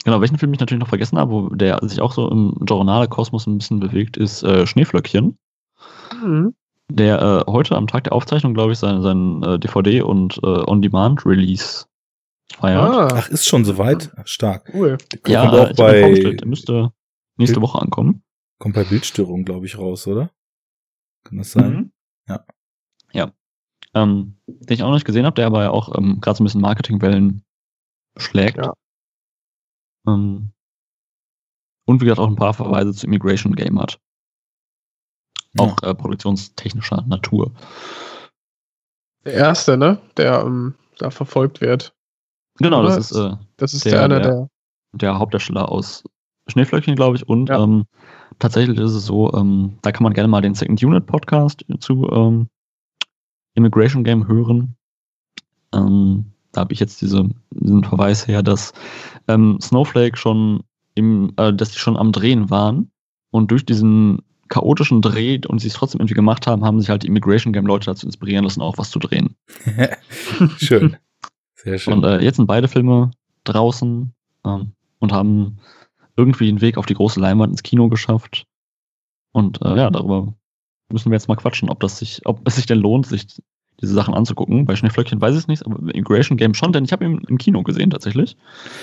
[0.02, 3.46] genau, welchen Film ich natürlich noch vergessen habe, wo der sich auch so im Journale-Kosmos
[3.46, 5.36] ein bisschen bewegt, ist äh, Schneeflöckchen.
[6.22, 6.55] Mhm.
[6.89, 10.47] Der äh, heute am Tag der Aufzeichnung, glaube ich, sein, sein äh, DVD und äh,
[10.47, 11.86] On-Demand-Release
[12.52, 12.81] feiert.
[12.81, 13.08] Ah.
[13.12, 14.12] Ach, ist schon soweit?
[14.24, 14.70] Stark.
[14.73, 14.97] Cool.
[15.26, 16.92] Ja, auch bei, der müsste
[17.36, 18.23] nächste Woche ankommen.
[18.58, 20.31] Kommt bei Bildstörung, glaube ich, raus, oder?
[21.24, 21.73] Kann das sein?
[21.73, 21.92] Mhm.
[22.28, 22.47] Ja.
[23.12, 23.32] Ja.
[23.94, 26.44] Ähm, den ich auch noch nicht gesehen habe, der aber ja auch ähm, gerade so
[26.44, 27.44] ein bisschen Marketingwellen
[28.16, 28.58] schlägt.
[28.58, 28.74] Ja.
[30.06, 30.52] Ähm,
[31.84, 34.00] und wie gesagt auch ein paar Verweise zu Immigration Game hat.
[35.58, 35.90] Auch ja.
[35.90, 37.52] äh, produktionstechnischer Natur.
[39.24, 39.98] Der erste, ne?
[40.16, 41.94] Der ähm, da verfolgt wird.
[42.58, 42.96] Genau, Oder?
[42.96, 44.48] das ist, äh, das ist der, der einer der,
[44.92, 46.04] der Hauptdarsteller aus
[46.48, 47.28] Schneeflöckchen, glaube ich.
[47.28, 47.62] Und ja.
[47.62, 47.84] ähm,
[48.38, 52.08] tatsächlich ist es so, ähm, da kann man gerne mal den Second Unit Podcast zu
[52.10, 52.48] ähm,
[53.54, 54.76] Immigration Game hören.
[55.74, 58.72] Ähm, da habe ich jetzt diese, diesen Verweis her, dass
[59.28, 60.62] ähm, Snowflake schon
[60.94, 62.90] im, äh, dass die schon am Drehen waren
[63.30, 67.02] und durch diesen chaotischen Dreh und sie es trotzdem irgendwie gemacht haben, haben sich halt
[67.02, 69.36] die Immigration Game Leute dazu inspirieren lassen, auch was zu drehen.
[70.58, 70.97] schön.
[71.55, 71.94] Sehr schön.
[71.94, 73.10] Und äh, jetzt sind beide Filme
[73.44, 74.12] draußen
[74.44, 75.58] ähm, und haben
[76.16, 78.47] irgendwie einen Weg auf die große Leinwand ins Kino geschafft.
[79.33, 80.34] Und äh, ja, darüber
[80.91, 83.26] müssen wir jetzt mal quatschen, ob das sich, ob es sich denn lohnt, sich
[83.80, 84.64] diese Sachen anzugucken.
[84.64, 87.38] Bei Schneeflöckchen weiß ich es nicht, aber Immigration Game schon, denn ich habe ihn im
[87.38, 88.36] Kino gesehen tatsächlich.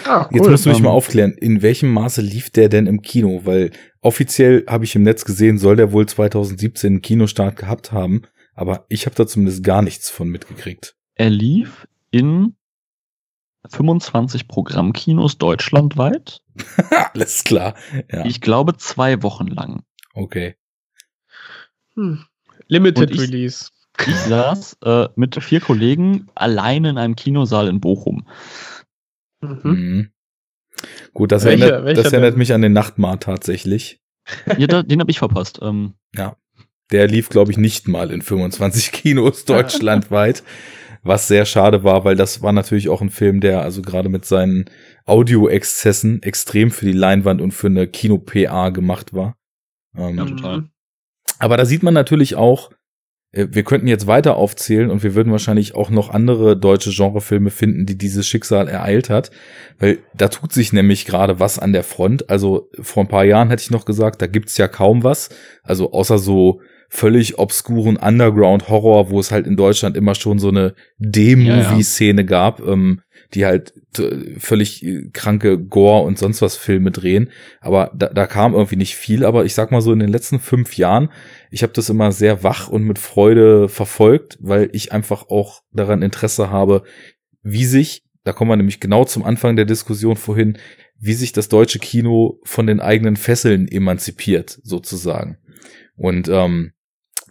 [0.06, 0.38] Ah, cool.
[0.38, 3.02] Jetzt musst du mich um, mal ähm, aufklären, in welchem Maße lief der denn im
[3.02, 3.42] Kino?
[3.44, 8.24] Weil offiziell habe ich im Netz gesehen, soll der wohl 2017 einen Kinostart gehabt haben,
[8.54, 10.96] aber ich habe da zumindest gar nichts von mitgekriegt.
[11.16, 12.56] Er lief in
[13.70, 16.42] 25 Programmkinos deutschlandweit.
[17.14, 17.76] Alles klar.
[18.12, 18.26] Ja.
[18.26, 19.84] Ich glaube zwei Wochen lang.
[20.14, 20.56] Okay.
[21.96, 22.26] Hm.
[22.68, 23.70] Limited ich, Release.
[24.00, 28.28] Ich saß äh, mit vier Kollegen alleine in einem Kinosaal in Bochum.
[29.42, 29.60] Mhm.
[29.64, 30.10] Mhm.
[31.14, 34.02] Gut, das, welcher, erinnert, welcher das erinnert mich an den Nachtmar tatsächlich.
[34.58, 35.60] Ja, da, den habe ich verpasst.
[35.62, 36.36] Ähm, ja.
[36.92, 40.44] Der lief, glaube ich, nicht mal in 25 Kinos deutschlandweit
[41.04, 44.26] was sehr schade war, weil das war natürlich auch ein Film, der also gerade mit
[44.26, 44.66] seinen
[45.06, 49.36] Audio-Exzessen extrem für die Leinwand und für eine Kino-PA gemacht war.
[49.96, 50.64] Ähm, ja, total.
[51.40, 52.76] Aber da sieht man natürlich auch, äh,
[53.34, 57.88] wir könnten jetzt weiter aufzählen und wir würden wahrscheinlich auch noch andere deutsche Genrefilme finden,
[57.88, 59.32] die dieses Schicksal ereilt hat,
[59.80, 62.30] weil da tut sich nämlich gerade was an der Front.
[62.30, 65.30] Also vor ein paar Jahren hätte ich noch gesagt, da gibt's ja kaum was,
[65.64, 70.76] also außer so völlig obskuren Underground-Horror, wo es halt in Deutschland immer schon so eine
[71.00, 72.30] D-Movie-Szene ja, ja.
[72.30, 73.02] gab, ähm,
[73.34, 73.74] die halt
[74.38, 77.30] völlig äh, kranke Gore und sonst was Filme drehen.
[77.62, 79.26] Aber da, da kam irgendwie nicht viel.
[79.26, 81.10] Aber ich sag mal so, in den letzten fünf Jahren,
[81.52, 86.02] ich habe das immer sehr wach und mit Freude verfolgt, weil ich einfach auch daran
[86.02, 86.84] Interesse habe,
[87.42, 90.58] wie sich, da kommen wir nämlich genau zum Anfang der Diskussion vorhin,
[91.00, 95.38] wie sich das deutsche Kino von den eigenen Fesseln emanzipiert, sozusagen.
[95.96, 96.72] Und ähm,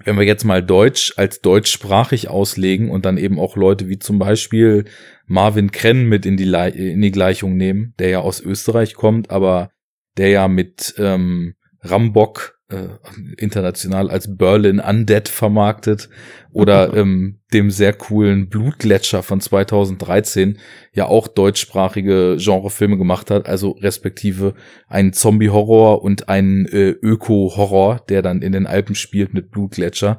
[0.05, 4.19] wenn wir jetzt mal Deutsch als deutschsprachig auslegen und dann eben auch Leute wie zum
[4.19, 4.85] Beispiel
[5.27, 9.71] Marvin Krenn mit in die, in die Gleichung nehmen, der ja aus Österreich kommt, aber
[10.17, 12.89] der ja mit ähm, Rambock äh,
[13.37, 16.09] international als Berlin Undead vermarktet
[16.53, 20.59] oder ähm, dem sehr coolen Blutgletscher von 2013
[20.93, 24.55] ja auch deutschsprachige Genrefilme gemacht hat, also respektive
[24.89, 30.19] einen Zombie-Horror und einen äh, Öko-Horror, der dann in den Alpen spielt mit Blutgletscher.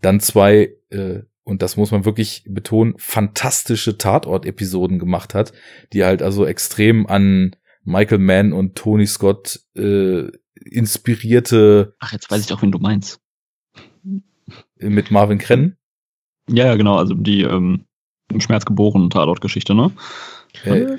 [0.00, 5.52] Dann zwei äh, und das muss man wirklich betonen, fantastische Tatort-Episoden gemacht hat,
[5.92, 10.28] die halt also extrem an Michael Mann und Tony Scott äh,
[10.64, 11.94] inspirierte.
[12.00, 13.20] Ach, jetzt weiß ich auch, wen du meinst.
[14.78, 15.76] Mit Marvin Krenn?
[16.48, 17.86] Ja, ja, genau, also die ähm,
[18.30, 19.92] im Schmerz geboren Tatort-Geschichte, ne?
[20.64, 20.96] Äh,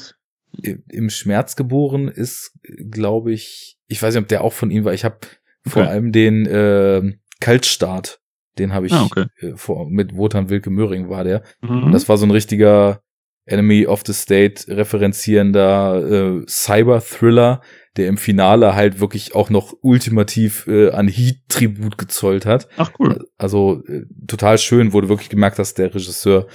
[0.89, 2.53] Im Schmerz geboren ist,
[2.91, 4.93] glaube ich, ich weiß nicht, ob der auch von ihm war.
[4.93, 5.17] Ich habe
[5.65, 5.91] Vor Okay.
[5.91, 8.19] allem den äh, Kaltstart.
[8.59, 9.25] Den habe ich Ah, okay.
[9.39, 11.43] äh, vor, mit Wotan Wilke Möhring war der.
[11.61, 11.83] Mhm.
[11.85, 13.01] Und das war so ein richtiger
[13.45, 17.61] Enemy of the State referenzierender äh, Cyber-Thriller,
[17.97, 22.67] der im Finale halt wirklich auch noch ultimativ äh, an Heat-Tribut gezollt hat.
[22.77, 23.27] Ach cool.
[23.37, 26.47] Also äh, total schön, du wirklich gemerkt hast, der Regisseur,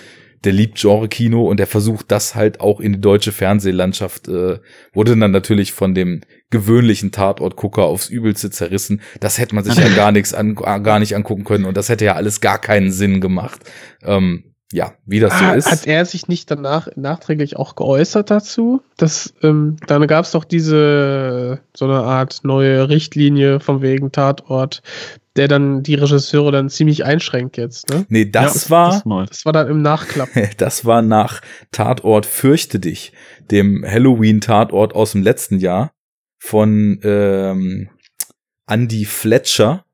[0.44, 4.58] der liebt Genre-Kino und der versucht das halt auch in die deutsche Fernsehlandschaft, äh,
[4.92, 9.02] wurde dann natürlich von dem gewöhnlichen Tatortgucker aufs Übelste zerrissen.
[9.20, 12.04] Das hätte man sich ja gar nichts an, gar nicht angucken können und das hätte
[12.04, 13.60] ja alles gar keinen Sinn gemacht.
[14.02, 15.70] Ähm, ja, wie das so Ah, ist.
[15.70, 18.82] Hat er sich nicht danach nachträglich auch geäußert dazu?
[18.98, 24.82] Das, ähm, dann gab es doch diese so eine Art neue Richtlinie von wegen Tatort,
[25.36, 27.88] der dann die Regisseure dann ziemlich einschränkt jetzt.
[27.88, 28.04] Ne?
[28.10, 29.30] Nee, das Ja, war Das.
[29.30, 30.28] Das war dann im Nachklapp.
[30.58, 31.40] Das war nach
[31.72, 33.12] Tatort Fürchte dich,
[33.50, 35.92] dem Halloween-Tatort aus dem letzten Jahr
[36.38, 37.88] von ähm,
[38.68, 39.84] Andy Fletcher,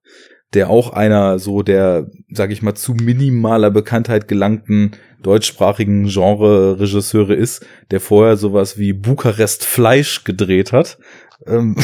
[0.55, 4.92] der auch einer so der, sag ich mal, zu minimaler Bekanntheit gelangten
[5.23, 10.99] deutschsprachigen Genre-Regisseure ist, der vorher sowas wie Bukarest Fleisch gedreht hat.
[11.47, 11.76] Ähm,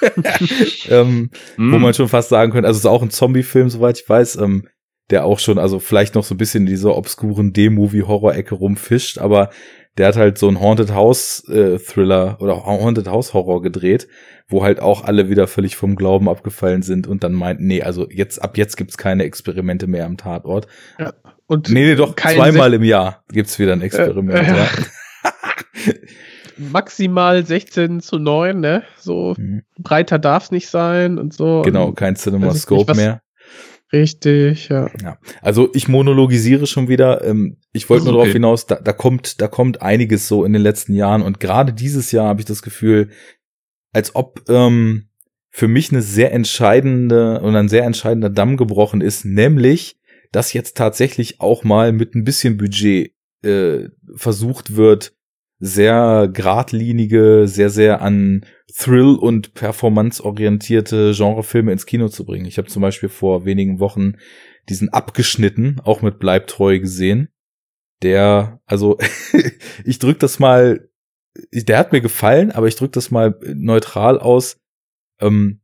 [0.88, 1.80] ähm, wo Mhm.
[1.80, 4.68] man schon fast sagen könnte, also es ist auch ein Zombie-Film, soweit ich weiß, ähm,
[5.10, 9.50] der auch schon, also vielleicht noch so ein bisschen in dieser obskuren D-Movie-Horror-Ecke rumfischt, aber
[9.98, 14.08] der hat halt so ein Haunted House-Thriller oder Haunted House-Horror gedreht,
[14.48, 18.08] wo halt auch alle wieder völlig vom Glauben abgefallen sind und dann meint, nee, also
[18.10, 20.66] jetzt, ab jetzt gibt's keine Experimente mehr am Tatort.
[21.46, 24.68] Und Nee, nee, doch, zweimal im Jahr gibt's wieder ein Experiment, Äh, äh, ja.
[26.56, 28.82] maximal 16 zu 9, ne?
[28.98, 29.62] So Mhm.
[29.78, 31.62] breiter darf's nicht sein und so.
[31.62, 33.22] Genau, kein CinemaScope mehr.
[33.92, 34.90] Richtig, ja.
[35.42, 37.24] Also ich monologisiere schon wieder.
[37.24, 38.34] Ähm, ich wollte nur darauf okay.
[38.34, 42.10] hinaus, da, da kommt, da kommt einiges so in den letzten Jahren und gerade dieses
[42.10, 43.10] Jahr habe ich das Gefühl,
[43.92, 45.08] als ob ähm,
[45.50, 50.00] für mich eine sehr entscheidende und ein sehr entscheidender Damm gebrochen ist, nämlich,
[50.32, 53.12] dass jetzt tatsächlich auch mal mit ein bisschen Budget
[53.42, 55.14] äh, versucht wird,
[55.64, 58.44] sehr geradlinige, sehr, sehr an
[58.76, 62.46] Thrill- und Performance-orientierte Genrefilme ins Kino zu bringen.
[62.46, 64.14] Ich habe zum Beispiel vor wenigen Wochen
[64.68, 67.28] diesen abgeschnitten, auch mit Bleibtreu gesehen.
[68.02, 68.98] Der, also
[69.84, 70.88] ich drück das mal,
[71.52, 74.60] der hat mir gefallen, aber ich drück das mal neutral aus,
[75.20, 75.61] ähm,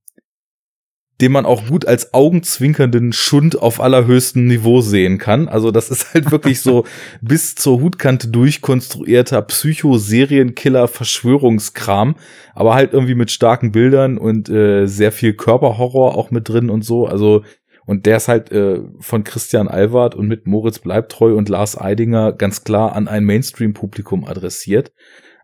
[1.21, 5.49] den man auch gut als augenzwinkernden Schund auf allerhöchstem Niveau sehen kann.
[5.49, 6.85] Also das ist halt wirklich so
[7.21, 12.15] bis zur Hutkante durchkonstruierter Psycho-Serienkiller-Verschwörungskram,
[12.55, 16.85] aber halt irgendwie mit starken Bildern und äh, sehr viel Körperhorror auch mit drin und
[16.85, 17.07] so.
[17.07, 17.43] Also
[17.85, 22.35] und der ist halt äh, von Christian Alward und mit Moritz Bleibtreu und Lars Eidinger
[22.35, 24.93] ganz klar an ein Mainstream-Publikum adressiert.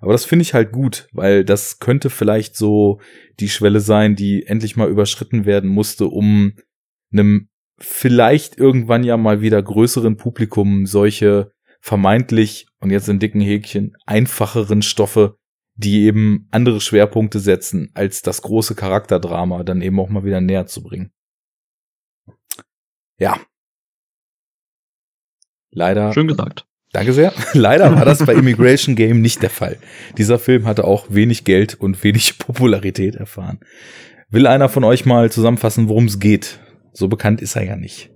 [0.05, 3.01] Aber das finde ich halt gut, weil das könnte vielleicht so
[3.41, 6.53] die Schwelle sein, die endlich mal überschritten werden musste, um
[7.11, 13.97] einem vielleicht irgendwann ja mal wieder größeren Publikum solche vermeintlich, und jetzt in dicken Häkchen,
[14.05, 15.39] einfacheren Stoffe,
[15.75, 20.67] die eben andere Schwerpunkte setzen, als das große Charakterdrama dann eben auch mal wieder näher
[20.67, 21.15] zu bringen.
[23.19, 23.41] Ja.
[25.71, 26.13] Leider.
[26.13, 26.67] Schön gesagt.
[26.95, 27.33] Danke sehr.
[27.55, 29.79] Leider war das bei Immigration Game nicht der Fall.
[30.17, 33.59] Dieser Film hatte auch wenig Geld und wenig Popularität erfahren.
[34.31, 36.61] Will einer von euch mal zusammenfassen, worum es geht?
[36.93, 38.11] So bekannt ist er ja nicht.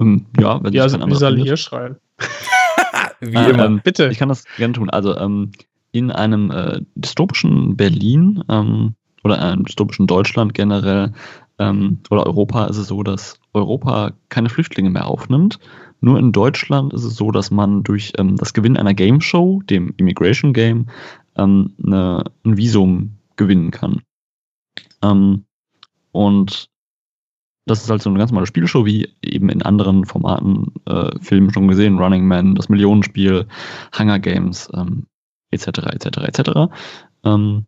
[0.00, 1.96] Ähm, ja, wenn Ja, also kein wie soll hier schreien?
[3.20, 3.66] Wie Äh, immer.
[3.66, 4.08] ähm, Bitte.
[4.12, 4.88] Ich kann das gerne tun.
[4.88, 5.50] Also ähm,
[5.90, 8.94] in einem äh, dystopischen Berlin ähm,
[9.24, 11.12] oder einem dystopischen Deutschland generell
[11.58, 15.58] ähm, oder Europa ist es so, dass Europa keine Flüchtlinge mehr aufnimmt.
[16.00, 19.60] Nur in Deutschland ist es so, dass man durch ähm, das Gewinnen einer Game Show,
[19.68, 20.86] dem Immigration Game,
[21.36, 24.02] ähm, eine, ein Visum gewinnen kann.
[25.02, 25.44] Ähm,
[26.12, 26.70] und
[27.66, 31.52] das ist halt so eine ganz normale Spielshow, wie eben in anderen Formaten, äh, Filmen
[31.52, 33.46] schon gesehen, Running Man, das Millionenspiel,
[33.96, 35.06] Hunger Games, ähm,
[35.50, 36.72] etc., etc., etc.
[37.24, 37.66] Ähm,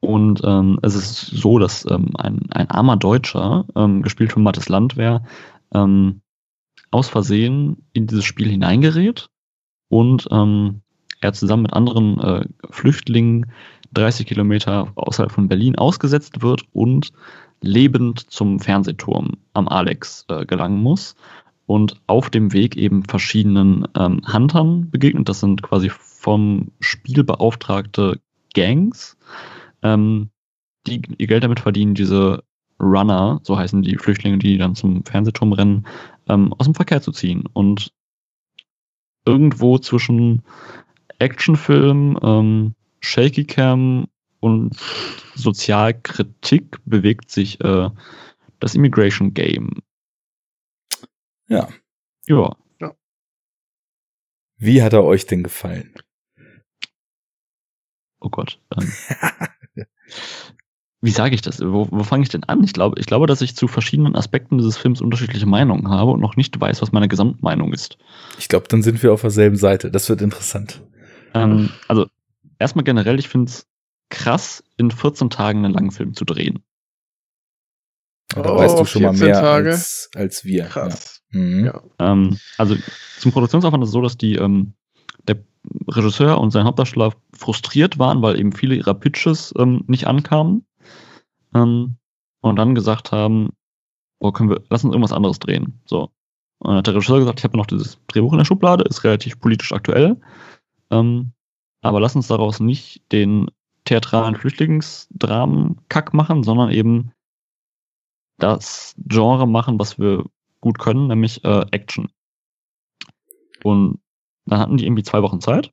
[0.00, 4.68] und ähm, es ist so, dass ähm, ein, ein armer Deutscher, ähm, gespielt von Mattes
[4.68, 5.22] Landwehr,
[5.72, 6.20] ähm,
[6.96, 9.28] aus Versehen in dieses Spiel hineingerät
[9.88, 10.80] und ähm,
[11.20, 13.46] er zusammen mit anderen äh, Flüchtlingen
[13.92, 17.12] 30 Kilometer außerhalb von Berlin ausgesetzt wird und
[17.60, 21.14] lebend zum Fernsehturm am Alex äh, gelangen muss
[21.66, 25.28] und auf dem Weg eben verschiedenen ähm, Huntern begegnet.
[25.28, 28.20] Das sind quasi vom Spiel beauftragte
[28.54, 29.16] Gangs,
[29.82, 30.30] ähm,
[30.86, 32.42] die ihr Geld damit verdienen, diese
[32.80, 35.86] Runner, so heißen die Flüchtlinge, die dann zum Fernsehturm rennen,
[36.28, 37.44] ähm, aus dem Verkehr zu ziehen.
[37.52, 37.92] Und
[39.24, 40.42] irgendwo zwischen
[41.18, 44.08] Actionfilm, ähm, Shaky Cam
[44.40, 44.76] und
[45.34, 47.90] Sozialkritik bewegt sich äh,
[48.60, 49.82] das Immigration Game.
[51.48, 51.68] Ja.
[52.26, 52.56] Ja.
[54.58, 55.94] Wie hat er euch denn gefallen?
[58.20, 58.58] Oh Gott.
[58.76, 58.92] Ähm,
[61.06, 61.60] wie sage ich das?
[61.60, 62.62] Wo, wo fange ich denn an?
[62.64, 66.20] Ich glaube, ich glaube, dass ich zu verschiedenen Aspekten dieses Films unterschiedliche Meinungen habe und
[66.20, 67.96] noch nicht weiß, was meine Gesamtmeinung ist.
[68.38, 69.90] Ich glaube, dann sind wir auf derselben Seite.
[69.90, 70.82] Das wird interessant.
[71.32, 72.06] Ähm, also,
[72.58, 73.66] erstmal generell, ich finde es
[74.10, 76.58] krass, in 14 Tagen einen langen Film zu drehen.
[78.34, 79.70] Ja, da Oh, weißt du schon mal 14 mehr Tage.
[79.70, 80.64] als, als wir.
[80.64, 81.22] Krass.
[81.32, 81.40] Ja.
[81.40, 81.64] Mhm.
[81.66, 81.82] Ja.
[81.98, 82.76] Ähm, also
[83.18, 84.72] zum Produktionsaufwand ist es so, dass die ähm,
[85.28, 85.36] der
[85.88, 90.64] Regisseur und sein Hauptdarsteller frustriert waren, weil eben viele ihrer Pitches ähm, nicht ankamen.
[91.56, 91.96] Ähm,
[92.40, 93.50] und dann gesagt haben,
[94.18, 95.80] oh, können wir, lass uns irgendwas anderes drehen.
[95.86, 96.10] So.
[96.58, 99.04] Und dann hat der Regisseur gesagt, ich habe noch dieses Drehbuch in der Schublade, ist
[99.04, 100.20] relativ politisch aktuell.
[100.90, 101.32] Ähm,
[101.82, 103.50] aber lass uns daraus nicht den
[103.84, 107.12] theatralen Flüchtlingsdramen-Kack machen, sondern eben
[108.38, 110.24] das Genre machen, was wir
[110.60, 112.08] gut können, nämlich äh, Action.
[113.62, 114.00] Und
[114.46, 115.72] dann hatten die irgendwie zwei Wochen Zeit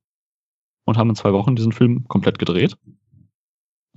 [0.86, 2.78] und haben in zwei Wochen diesen Film komplett gedreht.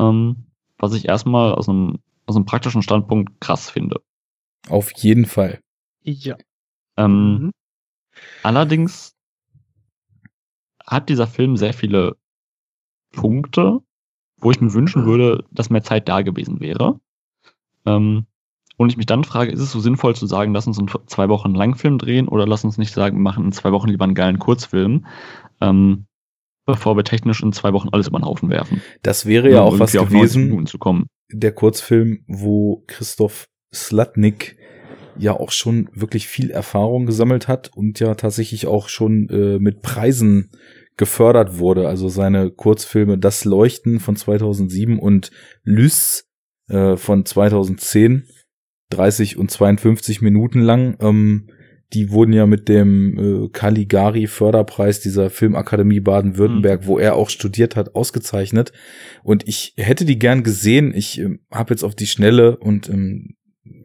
[0.00, 0.46] Ähm,
[0.78, 4.00] was ich erstmal aus einem, aus einem praktischen Standpunkt krass finde.
[4.68, 5.60] Auf jeden Fall.
[6.02, 6.36] Ja.
[6.96, 7.50] Ähm, Mhm.
[8.42, 9.14] Allerdings
[10.86, 12.16] hat dieser Film sehr viele
[13.12, 13.80] Punkte,
[14.38, 17.00] wo ich mir wünschen würde, dass mehr Zeit da gewesen wäre.
[17.84, 18.26] Ähm,
[18.76, 21.28] und ich mich dann frage, ist es so sinnvoll zu sagen, lass uns einen zwei
[21.28, 24.14] Wochen Langfilm drehen oder lass uns nicht sagen, wir machen in zwei Wochen lieber einen
[24.14, 25.06] geilen Kurzfilm,
[25.60, 26.06] ähm,
[26.66, 28.82] bevor wir technisch in zwei Wochen alles über den Haufen werfen.
[29.02, 34.56] Das wäre ja um auch was irgendwie auf 90 gewesen, der Kurzfilm, wo Christoph Slatnik
[35.18, 39.80] ja auch schon wirklich viel Erfahrung gesammelt hat und ja tatsächlich auch schon äh, mit
[39.80, 40.50] Preisen
[40.96, 41.88] gefördert wurde.
[41.88, 45.30] Also seine Kurzfilme Das Leuchten von 2007 und
[45.62, 46.28] Lys
[46.68, 48.28] äh, von 2010,
[48.90, 50.96] 30 und 52 Minuten lang.
[51.00, 51.48] Ähm,
[51.92, 57.76] die wurden ja mit dem äh, Caligari Förderpreis dieser Filmakademie Baden-Württemberg, wo er auch studiert
[57.76, 58.72] hat, ausgezeichnet.
[59.22, 60.92] Und ich hätte die gern gesehen.
[60.94, 63.36] Ich ähm, habe jetzt auf die Schnelle und ähm,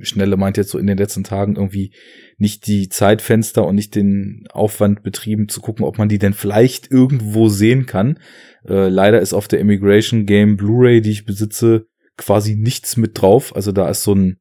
[0.01, 1.93] Schnelle meint jetzt so in den letzten Tagen irgendwie
[2.37, 6.91] nicht die Zeitfenster und nicht den Aufwand betrieben zu gucken, ob man die denn vielleicht
[6.91, 8.19] irgendwo sehen kann.
[8.67, 13.55] Äh, leider ist auf der Immigration Game Blu-ray, die ich besitze, quasi nichts mit drauf.
[13.55, 14.37] Also da ist so ein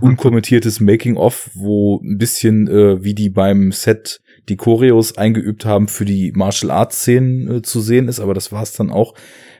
[0.00, 6.04] unkommentiertes Making-of, wo ein bisschen äh, wie die beim Set die Choreos eingeübt haben für
[6.04, 9.14] die Martial Arts Szenen äh, zu sehen ist, aber das war's dann auch.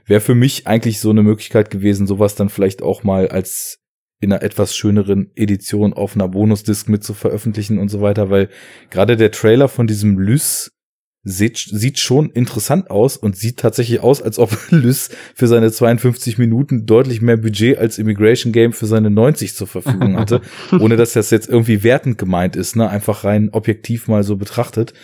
[0.04, 3.78] Wäre für mich eigentlich so eine Möglichkeit gewesen, sowas dann vielleicht auch mal als
[4.20, 8.48] in einer etwas schöneren Edition auf einer Bonusdisk mit zu veröffentlichen und so weiter, weil
[8.90, 10.70] gerade der Trailer von diesem Lys
[11.24, 16.38] sieht, sieht schon interessant aus und sieht tatsächlich aus, als ob Lys für seine 52
[16.38, 20.40] Minuten deutlich mehr Budget als Immigration Game für seine 90 zur Verfügung hatte,
[20.80, 22.88] ohne dass das jetzt irgendwie wertend gemeint ist, ne?
[22.88, 24.94] Einfach rein objektiv mal so betrachtet.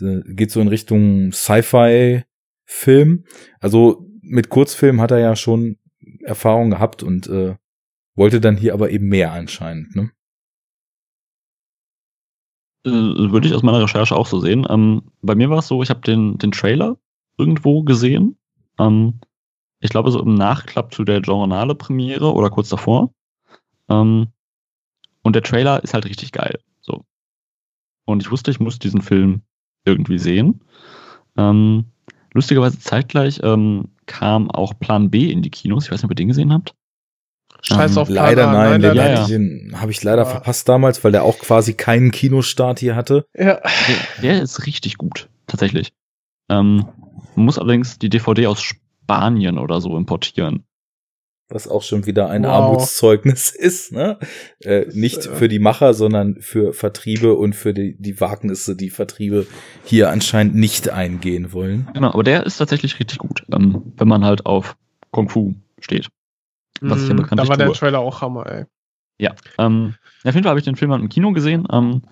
[0.00, 3.24] Geht so in Richtung Sci-Fi-Film.
[3.60, 5.76] Also mit Kurzfilm hat er ja schon
[6.22, 7.54] Erfahrung gehabt und äh,
[8.14, 10.10] wollte dann hier aber eben mehr anscheinend, ne?
[12.84, 14.66] Äh, würde ich aus meiner Recherche auch so sehen.
[14.68, 16.96] Ähm, bei mir war es so, ich habe den, den Trailer
[17.36, 18.36] irgendwo gesehen.
[18.78, 19.20] Ähm,
[19.80, 23.12] ich glaube, so im Nachklapp zu der Journale Premiere oder kurz davor.
[23.88, 24.28] Ähm,
[25.22, 26.58] und der Trailer ist halt richtig geil.
[26.80, 27.04] So.
[28.04, 29.42] Und ich wusste, ich muss diesen Film
[29.84, 30.60] irgendwie sehen.
[31.36, 31.84] Ähm,
[32.32, 35.84] lustigerweise zeitgleich ähm, kam auch Plan B in die Kinos.
[35.84, 36.74] Ich weiß nicht, ob ihr den gesehen habt.
[37.62, 39.22] Scheiß Ähm, auf leider A, nein, den, ja, ja.
[39.22, 40.28] ich, den habe ich leider Ja.
[40.28, 43.26] verpasst damals, weil der auch quasi keinen Kinostart hier hatte.
[43.36, 43.60] Ja.
[43.60, 45.92] Der, der ist richtig gut, tatsächlich.
[46.48, 46.86] Ähm,
[47.34, 50.64] man muss allerdings die DVD aus Spanien oder so importieren.
[51.50, 52.50] Was auch schon wieder ein Wow.
[52.50, 54.18] Armutszeugnis ist, ne?
[54.60, 58.90] Äh, nicht äh, für die Macher, sondern für Vertriebe und für die, die Wagnisse, die
[58.90, 59.46] Vertriebe
[59.84, 61.88] hier anscheinend nicht eingehen wollen.
[61.94, 64.76] Genau, aber der ist tatsächlich richtig gut, ähm, wenn man halt auf
[65.10, 66.08] Kung Fu steht.
[66.80, 67.76] Was ich ja Mhm, bekanntlich Da war der tue.
[67.76, 68.64] Trailer auch Hammer, ey.
[69.18, 69.34] Ja.
[69.58, 71.66] Ähm, auf jeden Fall habe ich den Film mal im Kino gesehen.
[71.72, 72.02] Ähm,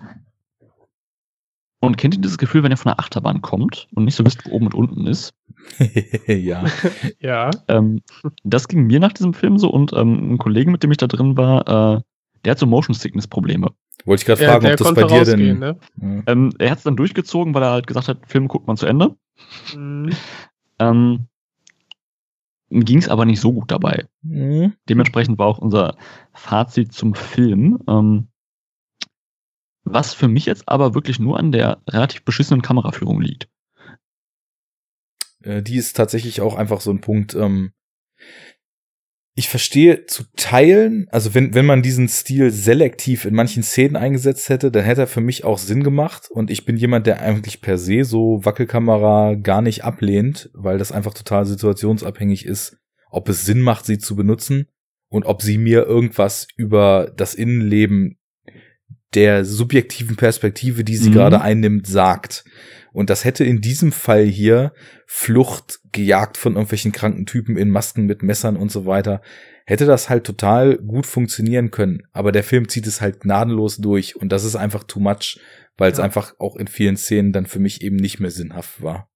[1.79, 4.45] und kennt ihr dieses Gefühl, wenn ihr von der Achterbahn kommt und nicht so wisst,
[4.45, 5.33] wo oben und unten ist?
[6.27, 6.65] ja.
[7.19, 7.49] Ja.
[7.67, 8.01] Ähm,
[8.43, 11.07] das ging mir nach diesem Film so und ähm, ein Kollege, mit dem ich da
[11.07, 12.01] drin war, äh,
[12.45, 13.71] der hat so Motion Sickness Probleme.
[14.05, 15.59] Wollte ich gerade fragen, der ob das bei dir denn.
[15.59, 15.77] ne?
[16.01, 16.23] Ja.
[16.27, 18.85] Ähm, er hat es dann durchgezogen, weil er halt gesagt hat, Film guckt man zu
[18.85, 19.15] Ende.
[19.75, 20.11] Mhm.
[22.69, 24.05] Ging es aber nicht so gut dabei.
[24.23, 24.73] Mhm.
[24.89, 25.95] Dementsprechend war auch unser
[26.33, 27.79] Fazit zum Film.
[27.87, 28.27] Ähm,
[29.83, 33.49] was für mich jetzt aber wirklich nur an der relativ beschissenen Kameraführung liegt.
[35.43, 37.35] Äh, die ist tatsächlich auch einfach so ein Punkt.
[37.35, 37.71] Ähm,
[39.37, 44.49] ich verstehe zu teilen, also wenn, wenn man diesen Stil selektiv in manchen Szenen eingesetzt
[44.49, 46.27] hätte, dann hätte er für mich auch Sinn gemacht.
[46.31, 50.91] Und ich bin jemand, der eigentlich per se so Wackelkamera gar nicht ablehnt, weil das
[50.91, 52.77] einfach total situationsabhängig ist,
[53.11, 54.69] ob es Sinn macht, sie zu benutzen
[55.07, 58.17] und ob sie mir irgendwas über das Innenleben
[59.13, 61.13] der subjektiven Perspektive, die sie mhm.
[61.13, 62.43] gerade einnimmt, sagt.
[62.97, 64.73] Und das hätte in diesem Fall hier
[65.05, 69.21] Flucht, gejagt von irgendwelchen kranken Typen in Masken mit Messern und so weiter,
[69.67, 72.01] hätte das halt total gut funktionieren können.
[72.11, 75.39] Aber der Film zieht es halt gnadenlos durch und das ist einfach too much,
[75.77, 76.05] weil es ja.
[76.05, 79.07] einfach auch in vielen Szenen dann für mich eben nicht mehr sinnhaft war.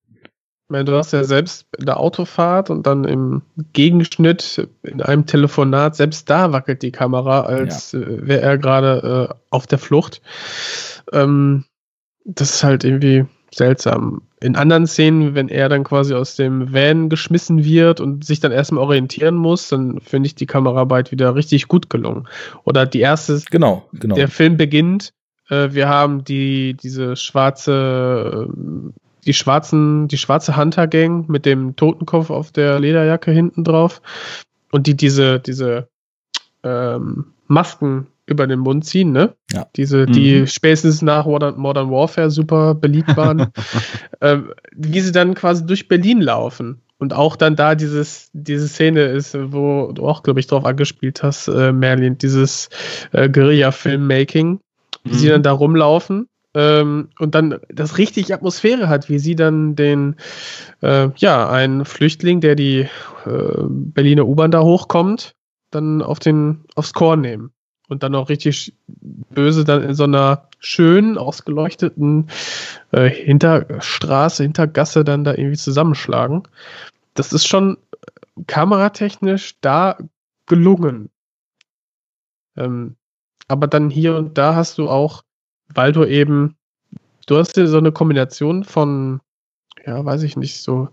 [0.69, 3.41] du hast ja selbst in der Autofahrt und dann im
[3.73, 8.01] Gegenschnitt in einem Telefonat, selbst da wackelt die Kamera, als ja.
[8.01, 10.21] äh, wäre er gerade äh, auf der Flucht.
[11.11, 11.65] Ähm,
[12.25, 14.21] das ist halt irgendwie seltsam.
[14.39, 18.51] In anderen Szenen, wenn er dann quasi aus dem Van geschmissen wird und sich dann
[18.51, 22.27] erstmal orientieren muss, dann finde ich die Kameraarbeit wieder richtig gut gelungen.
[22.63, 24.15] Oder die erste, genau, genau.
[24.15, 25.13] der Film beginnt,
[25.49, 28.53] äh, wir haben die, diese schwarze, äh,
[29.25, 34.01] die schwarzen, die schwarze Hunter-Gang mit dem Totenkopf auf der Lederjacke hinten drauf
[34.71, 35.89] und die diese, diese
[36.63, 39.35] ähm, Masken über den Mund ziehen, ne?
[39.51, 39.67] Ja.
[39.75, 40.47] Diese, die mhm.
[40.47, 43.47] spätestens nach Modern, Warfare super beliebt waren,
[44.21, 46.81] ähm, wie sie dann quasi durch Berlin laufen.
[46.97, 51.23] Und auch dann da dieses, diese Szene ist, wo du auch, glaube ich, drauf angespielt
[51.23, 52.69] hast, äh, Merlin, dieses
[53.11, 54.59] äh, Guerilla-Filmmaking,
[55.03, 55.17] wie mhm.
[55.17, 60.15] sie dann da rumlaufen ähm, und dann das richtig Atmosphäre hat, wie sie dann den,
[60.81, 62.87] äh, ja, einen Flüchtling, der die
[63.25, 65.33] äh, Berliner U-Bahn da hochkommt,
[65.71, 67.51] dann auf den, aufs Korn nehmen
[67.91, 72.29] und dann auch richtig böse dann in so einer schönen, ausgeleuchteten
[72.91, 76.43] äh, Hinterstraße, Hintergasse dann da irgendwie zusammenschlagen.
[77.15, 77.77] Das ist schon
[78.47, 79.97] kameratechnisch da
[80.45, 81.09] gelungen.
[82.55, 82.95] Ähm,
[83.49, 85.23] aber dann hier und da hast du auch,
[85.67, 86.55] weil du eben,
[87.27, 89.19] du hast ja so eine Kombination von,
[89.85, 90.87] ja, weiß ich nicht, so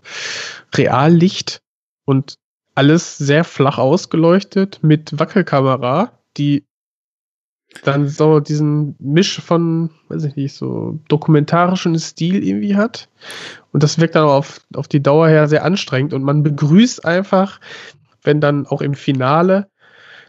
[0.75, 1.61] Reallicht
[2.03, 2.35] und
[2.75, 6.65] alles sehr flach ausgeleuchtet mit Wackelkamera, die
[7.83, 13.09] dann so diesen Misch von, weiß ich nicht, so dokumentarischen Stil irgendwie hat.
[13.71, 17.59] Und das wirkt dann auf, auf die Dauer her sehr anstrengend und man begrüßt einfach,
[18.23, 19.69] wenn dann auch im Finale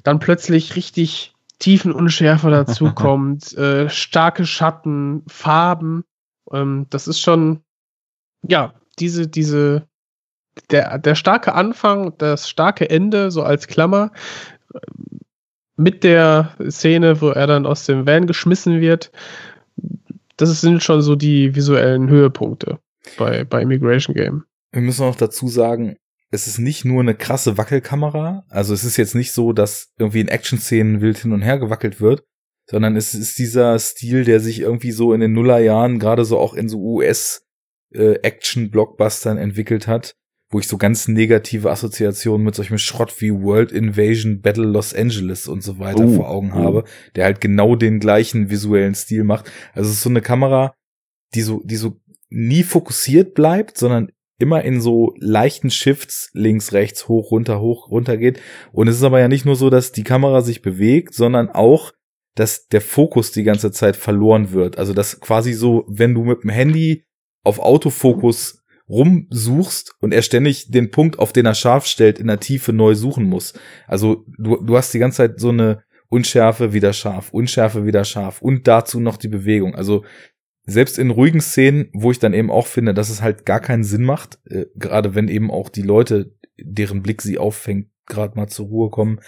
[0.02, 6.04] dann plötzlich richtig Tiefenunschärfe dazukommt, äh, starke Schatten, Farben.
[6.52, 7.62] Ähm, das ist schon,
[8.42, 9.86] ja, diese, diese,
[10.70, 14.12] der, der starke Anfang, das starke Ende, so als Klammer,
[15.80, 19.10] mit der Szene, wo er dann aus dem Van geschmissen wird,
[20.36, 22.78] das sind schon so die visuellen Höhepunkte
[23.16, 24.44] bei, bei Immigration Game.
[24.72, 25.96] Wir müssen auch dazu sagen,
[26.30, 30.20] es ist nicht nur eine krasse Wackelkamera, also es ist jetzt nicht so, dass irgendwie
[30.20, 32.24] in Action-Szenen wild hin und her gewackelt wird,
[32.70, 36.54] sondern es ist dieser Stil, der sich irgendwie so in den Nullerjahren gerade so auch
[36.54, 37.42] in so US
[37.92, 40.14] äh, Action-Blockbustern entwickelt hat,
[40.50, 45.46] wo ich so ganz negative Assoziationen mit solchem Schrott wie World Invasion Battle Los Angeles
[45.46, 46.56] und so weiter oh, vor Augen oh.
[46.56, 49.50] habe, der halt genau den gleichen visuellen Stil macht.
[49.72, 50.74] Also es ist so eine Kamera,
[51.34, 57.08] die so, die so nie fokussiert bleibt, sondern immer in so leichten Shifts links, rechts,
[57.08, 58.40] hoch, runter, hoch, runter geht.
[58.72, 61.92] Und es ist aber ja nicht nur so, dass die Kamera sich bewegt, sondern auch,
[62.34, 64.78] dass der Fokus die ganze Zeit verloren wird.
[64.78, 67.04] Also das quasi so, wenn du mit dem Handy
[67.44, 68.59] auf Autofokus
[68.90, 72.94] rumsuchst und er ständig den Punkt, auf den er scharf stellt, in der Tiefe neu
[72.94, 73.54] suchen muss.
[73.86, 78.42] Also du, du hast die ganze Zeit so eine Unschärfe wieder scharf, Unschärfe wieder scharf
[78.42, 79.76] und dazu noch die Bewegung.
[79.76, 80.04] Also
[80.64, 83.84] selbst in ruhigen Szenen, wo ich dann eben auch finde, dass es halt gar keinen
[83.84, 88.48] Sinn macht, äh, gerade wenn eben auch die Leute, deren Blick sie auffängt, gerade mal
[88.48, 89.20] zur Ruhe kommen,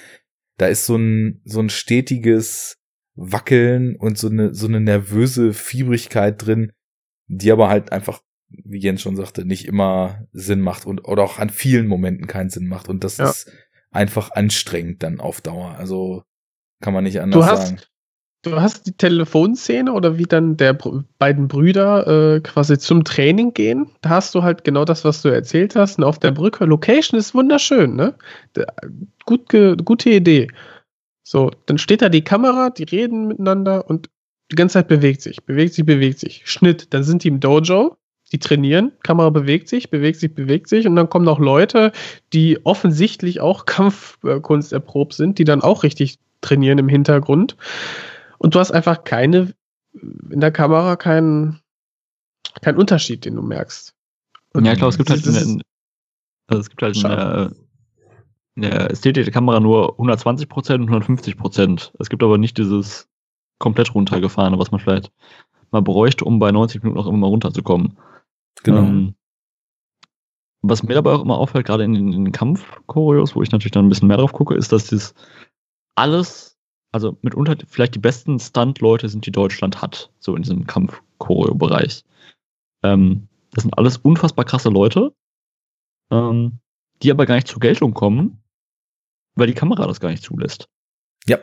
[0.59, 2.79] da ist so ein so ein stetiges
[3.15, 6.73] Wackeln und so eine so eine nervöse Fiebrigkeit drin,
[7.29, 8.23] die aber halt einfach
[8.65, 12.51] wie Jens schon sagte, nicht immer Sinn macht und oder auch an vielen Momenten keinen
[12.51, 12.89] Sinn macht.
[12.89, 13.29] Und das ja.
[13.29, 13.51] ist
[13.91, 15.77] einfach anstrengend dann auf Dauer.
[15.77, 16.25] Also
[16.81, 17.81] kann man nicht anders du hast, sagen.
[18.45, 20.77] Du hast die Telefonszene oder wie dann der
[21.19, 23.93] beiden Brüder äh, quasi zum Training gehen.
[24.01, 25.99] Da hast du halt genau das, was du erzählt hast.
[25.99, 28.15] Und auf der Brücke, Location ist wunderschön, ne?
[29.27, 29.49] Gut,
[29.85, 30.49] gute Idee.
[31.23, 34.11] So, dann steht da die Kamera, die reden miteinander und
[34.51, 36.43] die ganze Zeit bewegt sich, bewegt sich, bewegt sich.
[36.45, 37.97] Schnitt, dann sind die im Dojo
[38.33, 41.93] die trainieren, Kamera bewegt sich, bewegt sich, bewegt sich und dann kommen noch Leute,
[42.33, 47.57] die offensichtlich auch Kampfkunst erprobt sind, die dann auch richtig trainieren im Hintergrund.
[48.39, 49.55] Und du hast einfach keine,
[49.93, 51.61] in der Kamera keinen,
[52.63, 53.95] keinen Unterschied, den du merkst.
[54.55, 55.61] Und ja, klar, es gibt halt, eine,
[56.49, 57.53] also es gibt halt eine,
[58.57, 61.93] Ja, es zählt die Kamera nur 120% und 150%.
[61.99, 63.09] Es gibt aber nicht dieses
[63.59, 65.13] komplett runtergefahrene, was man vielleicht
[65.71, 67.97] mal bräuchte, um bei 90 Minuten auch immer mal runterzukommen.
[68.63, 68.83] Genau.
[68.83, 69.15] Ähm,
[70.63, 73.73] was mir dabei auch immer auffällt, gerade in den, in den Kampfchoreos, wo ich natürlich
[73.73, 75.15] dann ein bisschen mehr drauf gucke, ist, dass das
[75.97, 76.57] alles,
[76.93, 82.05] also mitunter vielleicht die besten Stunt-Leute sind, die Deutschland hat, so in diesem Kampf-Choreo-Bereich.
[82.85, 85.13] Ähm, das sind alles unfassbar krasse Leute,
[86.11, 86.61] ähm,
[87.03, 88.43] die aber gar nicht zur Geltung kommen,
[89.35, 90.69] weil die Kamera das gar nicht zulässt.
[91.27, 91.39] Ja.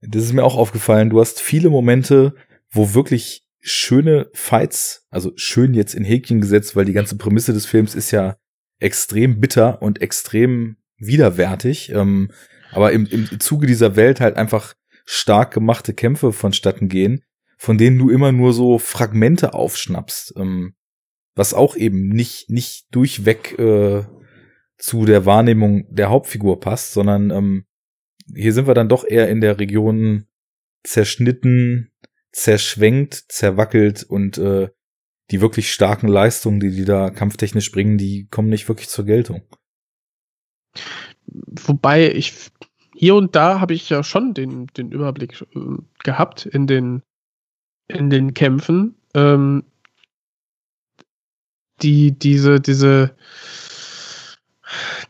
[0.00, 1.10] Das ist mir auch aufgefallen.
[1.10, 2.34] Du hast viele Momente,
[2.70, 7.66] wo wirklich schöne Fights, also schön jetzt in Häkchen gesetzt, weil die ganze Prämisse des
[7.66, 8.36] Films ist ja
[8.78, 11.90] extrem bitter und extrem widerwärtig.
[11.90, 12.30] Ähm,
[12.70, 17.24] aber im, im Zuge dieser Welt halt einfach stark gemachte Kämpfe vonstatten gehen,
[17.56, 20.74] von denen du immer nur so Fragmente aufschnappst, ähm,
[21.34, 24.04] was auch eben nicht nicht durchweg äh,
[24.76, 27.64] zu der Wahrnehmung der Hauptfigur passt, sondern ähm,
[28.34, 30.26] hier sind wir dann doch eher in der Region
[30.84, 31.90] zerschnitten,
[32.32, 34.68] zerschwenkt, zerwackelt und äh,
[35.30, 39.42] die wirklich starken Leistungen, die die da kampftechnisch bringen, die kommen nicht wirklich zur Geltung.
[41.26, 42.50] Wobei ich
[42.94, 45.60] hier und da habe ich ja schon den, den Überblick äh,
[46.02, 47.02] gehabt in den,
[47.86, 48.96] in den Kämpfen.
[49.14, 49.64] Ähm,
[51.82, 53.14] die, diese, diese,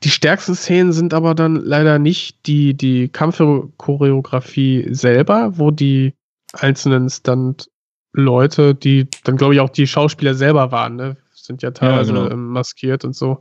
[0.02, 6.12] die stärksten Szenen sind aber dann leider nicht die, die Kampfchoreografie selber, wo die
[6.52, 11.16] einzelnen Stunt-Leute, die dann glaube ich auch die Schauspieler selber waren, ne?
[11.48, 12.32] sind ja teilweise Ja, genau.
[12.32, 13.40] ähm, maskiert und so,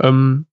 [0.00, 0.46] ähm,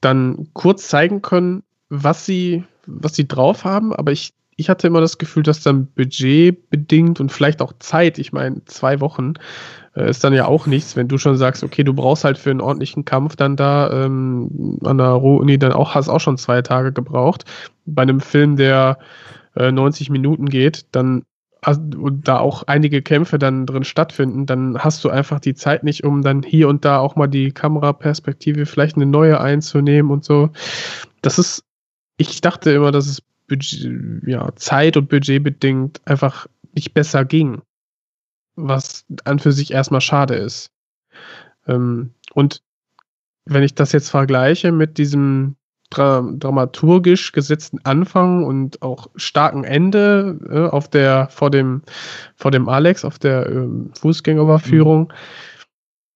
[0.00, 5.00] dann kurz zeigen können, was sie, was sie drauf haben, aber ich, ich hatte immer
[5.00, 9.34] das Gefühl, dass dann Budget bedingt und vielleicht auch Zeit, ich meine, zwei Wochen
[9.94, 12.50] äh, ist dann ja auch nichts, wenn du schon sagst, okay, du brauchst halt für
[12.50, 16.62] einen ordentlichen Kampf dann da ähm, an der Ruhr-Uni dann auch, hast auch schon zwei
[16.62, 17.44] Tage gebraucht.
[17.86, 18.98] Bei einem Film, der
[19.56, 21.24] äh, 90 Minuten geht, dann
[21.66, 26.04] und da auch einige Kämpfe dann drin stattfinden, dann hast du einfach die Zeit nicht,
[26.04, 30.50] um dann hier und da auch mal die Kameraperspektive vielleicht eine neue einzunehmen und so.
[31.20, 31.64] Das ist,
[32.16, 37.60] ich dachte immer, dass es Budget, ja, Zeit und Budget bedingt einfach nicht besser ging.
[38.56, 40.70] Was an für sich erstmal schade ist.
[41.66, 42.62] Ähm, und
[43.44, 45.56] wenn ich das jetzt vergleiche mit diesem
[45.90, 51.82] dra dramaturgisch gesetzten Anfang und auch starken Ende äh, auf der vor dem
[52.36, 55.12] vor dem Alex auf der ähm, Fußgängerüberführung,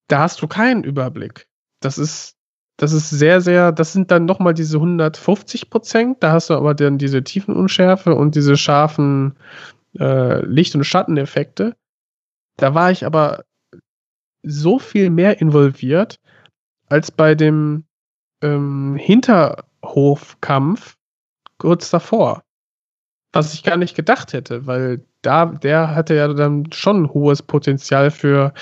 [0.09, 1.49] da hast du keinen Überblick.
[1.81, 2.37] Das ist
[2.77, 6.23] das ist sehr sehr, das sind dann noch mal diese 150 Prozent.
[6.23, 9.37] Da hast du aber dann diese Tiefenunschärfe und diese scharfen
[9.99, 11.77] äh, Licht- und Schatteneffekte.
[12.57, 13.45] Da war ich aber
[14.43, 16.21] so viel mehr involviert
[16.89, 17.85] als bei dem
[18.45, 20.97] ähm, Hinterhofkampf
[21.59, 22.43] kurz davor.
[23.33, 28.11] Was ich gar nicht gedacht hätte, weil da, der hatte ja dann schon hohes Potenzial
[28.11, 28.53] für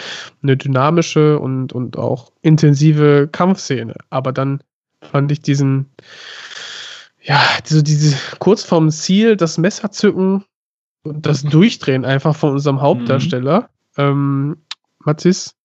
[0.43, 3.97] eine dynamische und, und auch intensive Kampfszene.
[4.09, 4.62] Aber dann
[5.02, 5.91] fand ich diesen,
[7.20, 10.44] ja, diese, diese kurz vorm Ziel, das Messer zücken
[11.02, 14.59] und das Durchdrehen einfach von unserem Hauptdarsteller, ähm,
[15.01, 15.57] Mathis,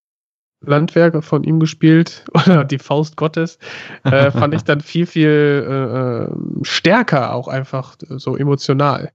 [0.62, 3.60] Landwerke von ihm gespielt oder die Faust Gottes,
[4.04, 6.30] äh, fand ich dann viel, viel äh, äh,
[6.64, 9.12] stärker auch einfach äh, so emotional.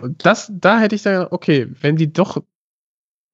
[0.00, 2.40] Und das, da hätte ich dann, okay, wenn die doch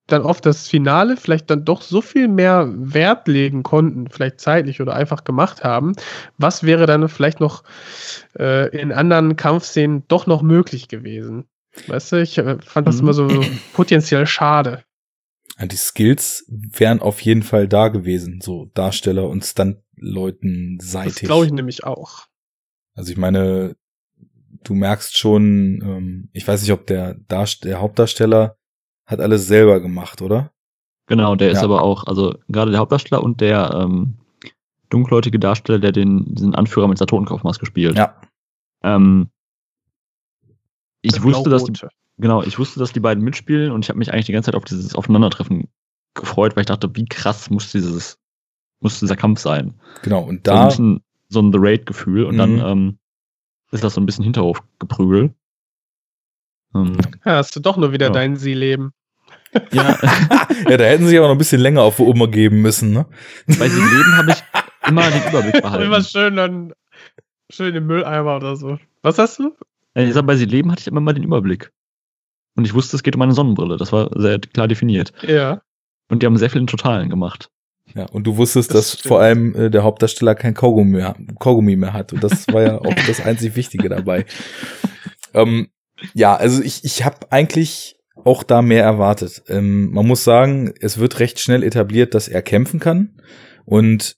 [0.07, 4.83] dann auf das Finale vielleicht dann doch so viel mehr Wert legen konnten, vielleicht zeitlich
[4.83, 5.93] oder einfach gemacht haben,
[6.37, 7.65] was wäre dann vielleicht noch
[8.39, 11.47] äh, in anderen Kampfszenen doch noch möglich gewesen?
[11.87, 13.03] Weißt du, ich äh, fand das Mhm.
[13.03, 14.85] immer so potenziell schade.
[15.61, 21.23] Die Skills wären auf jeden Fall da gewesen, so Darsteller und Stuntleuten Das seitig.
[21.29, 22.27] glaube ich nämlich auch.
[22.95, 23.77] Also ich meine,
[24.65, 28.57] du merkst schon, ähm, ich weiß nicht, ob der, Darst der Hauptdarsteller
[29.07, 30.53] hat alles selber gemacht, oder?
[31.07, 31.65] Genau, der ist Ja.
[31.65, 34.17] aber auch, also gerade der Hauptdarsteller und der ähm,
[34.91, 37.97] dunkelhäutige Darsteller, der den, diesen Anführer mit der Totenkopfmaske spielt.
[37.97, 38.21] Ja.
[38.83, 39.29] Ähm,
[41.03, 41.73] ich Der wusste, dass die.
[42.19, 44.55] Genau, ich wusste, dass die beiden mitspielen und ich habe mich eigentlich die ganze Zeit
[44.57, 45.69] auf dieses Aufeinandertreffen
[46.15, 48.19] gefreut, weil ich dachte, wie krass muss dieses,
[48.81, 49.75] muss dieser Kampf sein.
[50.03, 50.21] Genau.
[50.23, 52.61] Und So ein da, bisschen so ein The Raid-Gefühl und dann Mhm.
[52.65, 52.99] ähm,
[53.73, 55.35] ist das so ein bisschen Hinterhofgeprügel.
[56.75, 58.13] Ähm, Ja, hast du doch nur wieder Ja.
[58.13, 58.93] dein Sie-Leben.
[59.73, 59.97] ja,
[60.69, 63.07] ja, da hätten sie aber noch ein bisschen länger auf Oma geben müssen, ne?
[63.47, 64.43] bei diesem Leben habe ich
[64.89, 66.05] immer den Überblick Immer behalten.
[66.05, 66.73] schön dann
[67.51, 68.79] schön im Mülleimer oder so.
[69.03, 69.55] Was hast du?
[69.95, 71.73] Ja, Ich sag, bei sie leben hatte ich immer mal den Überblick.
[72.57, 73.77] Und ich wusste, es geht um eine Sonnenbrille.
[73.77, 75.13] Das war sehr klar definiert.
[75.23, 75.61] Ja.
[76.09, 77.51] Und die haben sehr viel in Totalen gemacht.
[77.95, 79.09] Ja, und du wusstest, Das dass stimmt.
[79.09, 82.13] vor allem äh, der Hauptdarsteller kein Kaugummi mehr, Kaugummi mehr hat.
[82.13, 84.25] Und das war ja auch das einzig Wichtige dabei.
[85.37, 85.67] Ähm,
[86.15, 89.43] ja, also ich, ich habe eigentlich auch da mehr erwartet.
[89.49, 93.21] Ähm, man muss sagen, es wird recht schnell etabliert, dass er kämpfen kann.
[93.65, 94.15] Und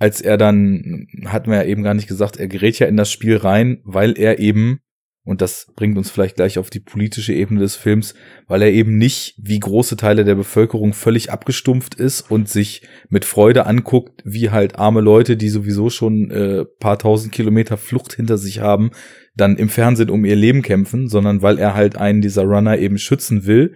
[0.00, 3.12] als er dann, hatten wir ja eben gar nicht gesagt, er gerät ja in das
[3.12, 4.80] Spiel rein, weil er eben,
[5.26, 8.14] und das bringt uns vielleicht gleich auf die politische Ebene des Films,
[8.46, 13.24] weil er eben nicht wie große Teile der Bevölkerung völlig abgestumpft ist und sich mit
[13.24, 18.38] Freude anguckt, wie halt arme Leute, die sowieso schon äh, paar tausend Kilometer Flucht hinter
[18.38, 18.92] sich haben,
[19.34, 22.96] dann im Fernsehen um ihr Leben kämpfen, sondern weil er halt einen dieser Runner eben
[22.96, 23.74] schützen will,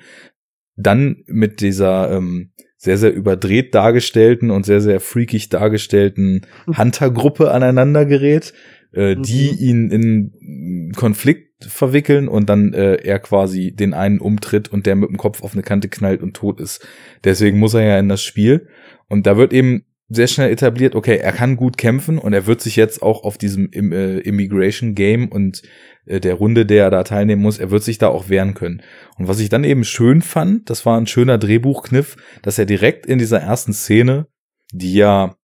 [0.77, 6.47] dann mit dieser ähm, sehr, sehr überdreht dargestellten und sehr, sehr freakig dargestellten
[6.79, 8.55] Hunter-Gruppe aneinander gerät,
[8.93, 9.59] äh, die Mhm.
[9.59, 15.11] ihn in Konflikt verwickeln und dann äh, er quasi den einen umtritt und der mit
[15.11, 16.87] dem Kopf auf eine Kante knallt und tot ist.
[17.25, 18.69] Deswegen muss er ja in das Spiel.
[19.09, 22.61] Und da wird eben sehr schnell etabliert, okay, er kann gut kämpfen und er wird
[22.61, 25.63] sich jetzt auch auf diesem äh, Immigration Game und
[26.07, 28.83] äh, der Runde, der er da teilnehmen muss, er wird sich da auch wehren können.
[29.17, 33.07] Und was ich dann eben schön fand, das war ein schöner Drehbuchkniff, dass er direkt
[33.07, 34.27] in dieser ersten Szene,
[34.73, 35.37] die ja,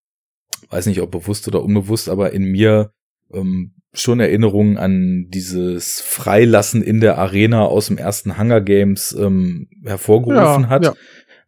[0.70, 2.90] weiß nicht ob bewusst oder unbewusst, aber in mir
[3.32, 9.68] ähm, schon Erinnerungen an dieses Freilassen in der Arena aus dem ersten Hunger Games ähm,
[9.84, 10.84] hervorgerufen Ja, hat.
[10.84, 10.94] ja.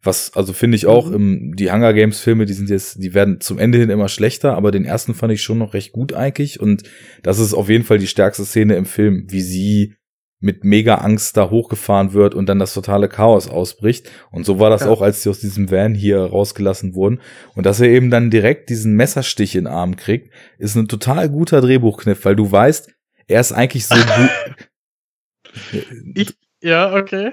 [0.01, 1.15] Was, also finde ich auch, Mhm.
[1.15, 4.55] ähm, die Hunger Games Filme, die sind jetzt, die werden zum Ende hin immer schlechter,
[4.55, 6.83] aber den ersten fand ich schon noch recht gut eigentlich und
[7.21, 9.95] das ist auf jeden Fall die stärkste Szene im Film, wie sie
[10.41, 14.09] mit mega Angst da hochgefahren wird und dann das totale Chaos ausbricht.
[14.31, 14.89] Und so war das Ja.
[14.89, 17.19] auch, als sie aus diesem Van hier rausgelassen wurden.
[17.55, 21.29] Und dass er eben dann direkt diesen Messerstich in den Arm kriegt, ist ein total
[21.29, 22.89] guter Drehbuchkniff, weil du weißt,
[23.27, 24.29] er ist eigentlich so gut.
[26.15, 27.31] Ich, ja, okay.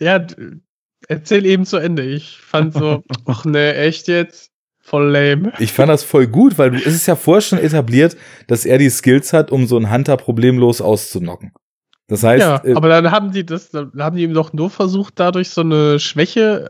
[0.00, 0.26] Ja,
[1.08, 2.02] erzähl eben zu Ende.
[2.04, 4.50] Ich fand so, ach ne, echt jetzt?
[4.84, 5.52] Voll lame.
[5.60, 8.16] Ich fand das voll gut, weil du, es ist ja vorher schon etabliert,
[8.48, 11.52] dass er die Skills hat, um so einen Hunter problemlos auszunocken.
[12.12, 14.68] Das heißt, ja, äh, aber dann haben die das, dann haben die ihm doch nur
[14.68, 16.68] versucht, dadurch so eine Schwäche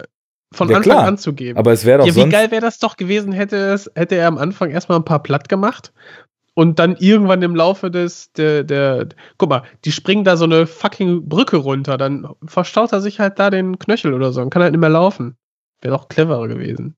[0.54, 1.04] von Ja, Anfang klar.
[1.08, 1.58] an zu geben.
[1.58, 2.32] aber es wäre doch ja, wie sonst.
[2.32, 5.48] geil wäre das doch gewesen, hätte, es, hätte er am Anfang erstmal ein paar platt
[5.48, 5.92] gemacht
[6.54, 10.68] und dann irgendwann im Laufe des, der, der, guck mal, die springen da so eine
[10.68, 14.62] fucking Brücke runter, dann verstaut er sich halt da den Knöchel oder so und kann
[14.62, 15.36] halt nicht mehr laufen.
[15.80, 16.94] Wäre doch cleverer gewesen.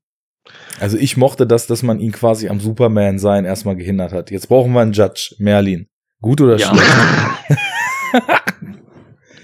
[0.80, 4.30] Also ich mochte das, dass man ihn quasi am Superman sein erstmal gehindert hat.
[4.30, 5.86] Jetzt brauchen wir einen Judge, Merlin.
[6.20, 6.66] Gut oder Ja.
[6.68, 7.58] schlecht?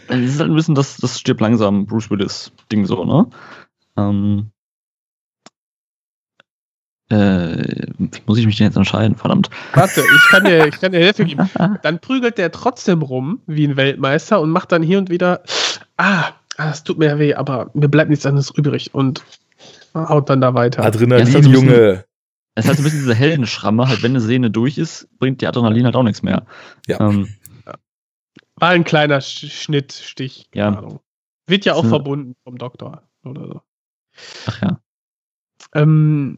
[0.09, 3.27] Es ist halt ein bisschen das, das stirbt langsam Bruce Willis Ding so, ne?
[3.97, 4.51] Ähm,
[7.11, 9.17] äh, wie muss ich mich denn jetzt entscheiden?
[9.17, 9.51] Verdammt.
[9.75, 11.51] Warte, ich kann dir, ich kann dir Hilfe geben.
[11.83, 15.43] Dann prügelt der trotzdem rum wie ein Weltmeister und macht dann hier und wieder,
[15.97, 19.25] ah, ah, es tut mir weh, aber mir bleibt nichts anderes übrig und
[19.95, 20.85] haut dann da weiter.
[20.85, 22.05] Adrenalin, Ja, Junge.
[22.55, 25.41] Es ist halt so ein bisschen diese Heldenschramme, halt wenn eine Szene durch ist, bringt
[25.41, 26.47] die Adrenalin halt auch nichts mehr.
[26.87, 27.01] Ja.
[27.01, 27.29] Ähm,
[28.61, 30.49] War ein kleiner Sch Schnittstich.
[30.53, 30.79] keine Ja.
[30.79, 31.01] Ahnung.
[31.47, 31.89] Wird ja auch So.
[31.91, 33.61] verbunden vom Doktor oder so.
[34.47, 34.81] ach ja.
[35.75, 36.37] Ähm,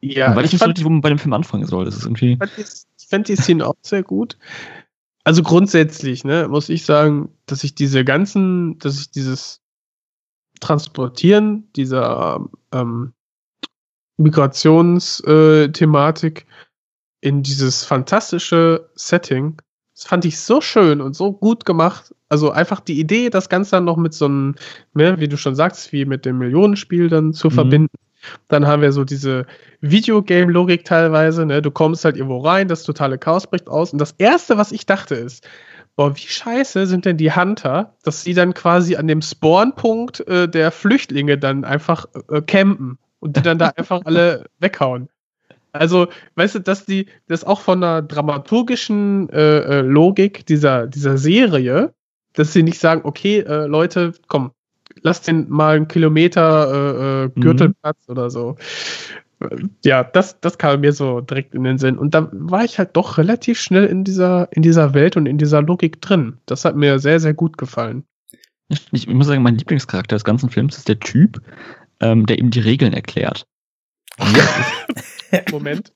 [0.00, 1.86] ja, Weil ich ich nicht fand, wo man bei dem Film anfangen soll.
[1.86, 2.38] Das ist irgendwie.
[2.58, 4.36] ich fand die Szene auch sehr gut.
[5.24, 9.62] Also grundsätzlich, ne, muss ich sagen, dass ich diese ganzen, dass ich dieses
[10.60, 13.14] Transportieren dieser ähm,
[14.18, 16.46] Migrationsthematik
[17.20, 19.60] in dieses fantastische Setting,
[19.94, 22.14] das fand ich so schön und so gut gemacht.
[22.28, 24.54] Also einfach die Idee, das Ganze dann noch mit so einem,
[24.94, 27.52] ne, wie du schon sagst, wie mit dem Millionenspiel dann zu Mhm.
[27.52, 27.96] verbinden.
[28.48, 29.46] Dann haben wir so diese
[29.82, 31.60] Videogame-Logik teilweise, ne?
[31.62, 33.92] Du kommst halt irgendwo rein, das totale Chaos bricht aus.
[33.92, 35.46] Und das erste, was ich dachte, ist,
[35.94, 40.48] boah, wie scheiße sind denn die Hunter, dass sie dann quasi an dem Spawnpunkt äh,
[40.48, 45.08] der Flüchtlinge dann einfach äh, campen und die dann da einfach alle weghauen.
[45.74, 51.18] Also, weißt du, dass die, das auch von der dramaturgischen äh, äh, Logik dieser, dieser
[51.18, 51.92] Serie,
[52.34, 54.52] dass sie nicht sagen, okay, äh, Leute, komm,
[55.02, 58.56] lass den mal einen Kilometer äh, äh, Gürtelplatz oder so.
[59.84, 61.98] Ja, das, das kam mir so direkt in den Sinn.
[61.98, 65.38] Und da war ich halt doch relativ schnell in dieser, in dieser Welt und in
[65.38, 66.38] dieser Logik drin.
[66.46, 68.04] Das hat mir sehr, sehr gut gefallen.
[68.68, 71.42] Ich, ich muss sagen, mein Lieblingscharakter des ganzen Films ist der Typ,
[72.00, 73.44] ähm, der ihm die Regeln erklärt.
[75.50, 75.92] Moment.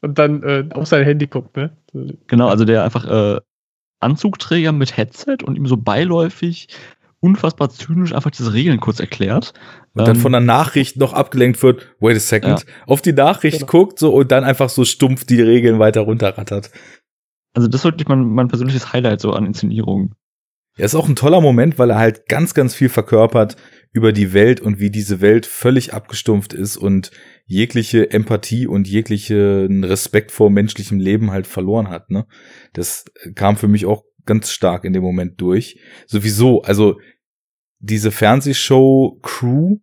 [0.00, 1.76] und dann äh, auf sein Handy guckt, ne?
[2.26, 3.04] Genau, also der einfach
[3.36, 3.40] äh,
[4.00, 6.68] Anzugträger mit Headset und ihm so beiläufig
[7.20, 9.52] unfassbar zynisch einfach diese Regeln kurz erklärt.
[9.94, 13.58] Und dann Ähm, von der Nachricht noch abgelenkt wird, wait a second, auf die Nachricht
[13.60, 13.70] Genau.
[13.70, 16.70] guckt so und dann einfach so stumpf die Regeln weiter runterrattert.
[17.54, 20.14] Also das ist wirklich mein, mein persönliches Highlight so an Inszenierung.
[20.76, 23.56] Er ist auch ein toller Moment, weil er halt ganz, ganz viel verkörpert
[23.92, 27.10] über die Welt und wie diese Welt völlig abgestumpft ist und
[27.46, 32.10] jegliche Empathie und jeglichen Respekt vor menschlichem Leben halt verloren hat.
[32.10, 32.26] Ne?
[32.72, 35.80] Das kam für mich auch ganz stark in dem Moment durch.
[36.06, 37.00] Sowieso, also
[37.78, 39.78] diese Fernsehshow-Crew,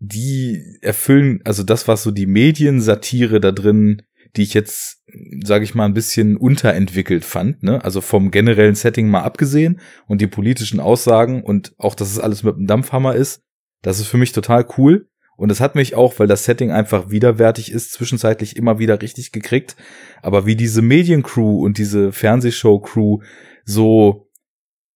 [0.00, 4.02] die erfüllen, also das, was so die Mediensatire da drin,
[4.36, 5.02] die ich jetzt,
[5.44, 7.84] sage ich mal, ein bisschen unterentwickelt fand, ne?
[7.84, 12.42] Also vom generellen Setting mal abgesehen und die politischen Aussagen und auch, dass es alles
[12.42, 13.42] mit dem Dampfhammer ist,
[13.82, 15.08] das ist für mich total cool.
[15.36, 19.30] Und es hat mich auch, weil das Setting einfach widerwärtig ist, zwischenzeitlich immer wieder richtig
[19.30, 19.76] gekriegt.
[20.20, 23.20] Aber wie diese Mediencrew und diese Fernsehshow-Crew
[23.64, 24.28] so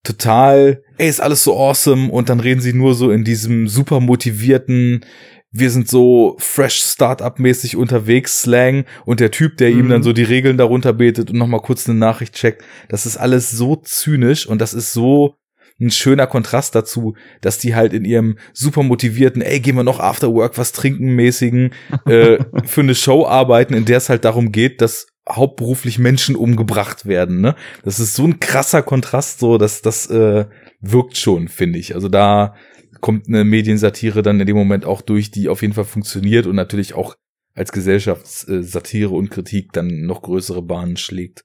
[0.02, 4.00] total, ey, ist alles so awesome und dann reden sie nur so in diesem super
[4.00, 5.04] motivierten,
[5.52, 9.78] wir sind so fresh Startup-mäßig unterwegs, Slang und der Typ, der mhm.
[9.78, 10.04] ihm dann mhm.
[10.04, 13.76] so die Regeln darunter betet und nochmal kurz eine Nachricht checkt, das ist alles so
[13.76, 15.36] zynisch und das ist so
[15.80, 20.00] ein schöner Kontrast dazu, dass die halt in ihrem super motivierten, ey, gehen wir noch
[20.00, 21.72] after work was trinken mäßigen
[22.06, 27.06] äh, für eine Show arbeiten, in der es halt darum geht, dass hauptberuflich Menschen umgebracht
[27.06, 27.40] werden.
[27.40, 27.54] Ne?
[27.84, 30.46] Das ist so ein krasser Kontrast, so dass das äh,
[30.80, 31.94] wirkt schon, finde ich.
[31.94, 32.54] Also da
[33.02, 36.56] kommt eine Mediensatire dann in dem Moment auch durch, die auf jeden Fall funktioniert und
[36.56, 37.16] natürlich auch
[37.54, 41.44] als Gesellschaftssatire und Kritik dann noch größere Bahnen schlägt.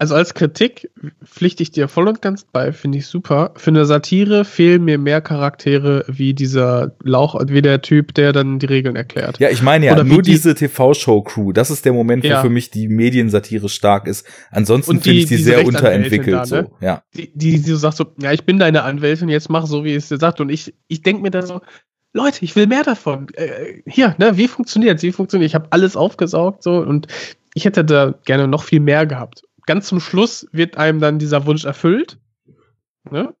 [0.00, 0.90] Also als Kritik
[1.24, 3.52] pflichte ich dir voll und ganz bei, finde ich super.
[3.56, 8.60] Für eine Satire fehlen mir mehr Charaktere wie dieser Lauch, wie der Typ, der dann
[8.60, 9.40] die Regeln erklärt.
[9.40, 12.40] Ja, ich meine ja, Oder nur die, diese TV-Show-Crew, das ist der Moment, wo ja.
[12.40, 14.24] für mich die Mediensatire stark ist.
[14.52, 16.36] Ansonsten finde ich die sehr unterentwickelt.
[16.36, 16.46] Da, ne?
[16.46, 16.76] so.
[16.80, 17.02] ja.
[17.16, 19.96] Die, die, die so sagt so, ja, ich bin deine Anwältin, jetzt mach so, wie
[19.96, 20.40] es dir sagt.
[20.40, 21.60] Und ich, ich denke mir da so,
[22.12, 23.26] Leute, ich will mehr davon.
[23.34, 25.48] Äh, hier, ne, wie funktioniert Wie funktioniert?
[25.48, 27.08] Ich habe alles aufgesaugt so und
[27.54, 31.46] ich hätte da gerne noch viel mehr gehabt ganz zum Schluss wird einem dann dieser
[31.46, 32.18] Wunsch erfüllt.
[33.10, 33.34] Ne?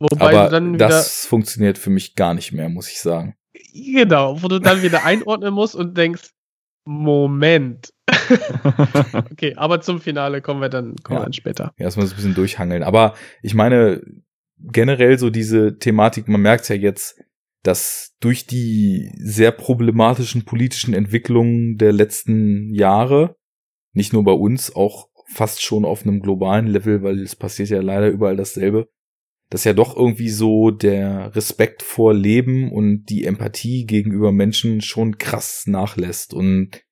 [0.00, 3.36] Wobei Aber dann wieder, das funktioniert für mich gar nicht mehr, muss ich sagen.
[3.72, 6.30] Genau, wo du dann wieder einordnen musst und denkst,
[6.84, 7.92] Moment.
[9.30, 11.20] okay, aber zum Finale kommen wir dann, kommen ja.
[11.20, 11.74] wir dann später.
[11.78, 12.82] Ja, erstmal so ein bisschen durchhangeln.
[12.82, 14.02] Aber ich meine,
[14.58, 17.20] generell so diese Thematik, man merkt ja jetzt,
[17.62, 23.36] dass durch die sehr problematischen politischen Entwicklungen der letzten Jahre,
[23.92, 27.80] nicht nur bei uns, auch fast schon auf einem globalen Level, weil es passiert ja
[27.80, 28.88] leider überall dasselbe,
[29.50, 35.18] dass ja doch irgendwie so der Respekt vor Leben und die Empathie gegenüber Menschen schon
[35.18, 36.34] krass nachlässt.
[36.34, 36.82] Und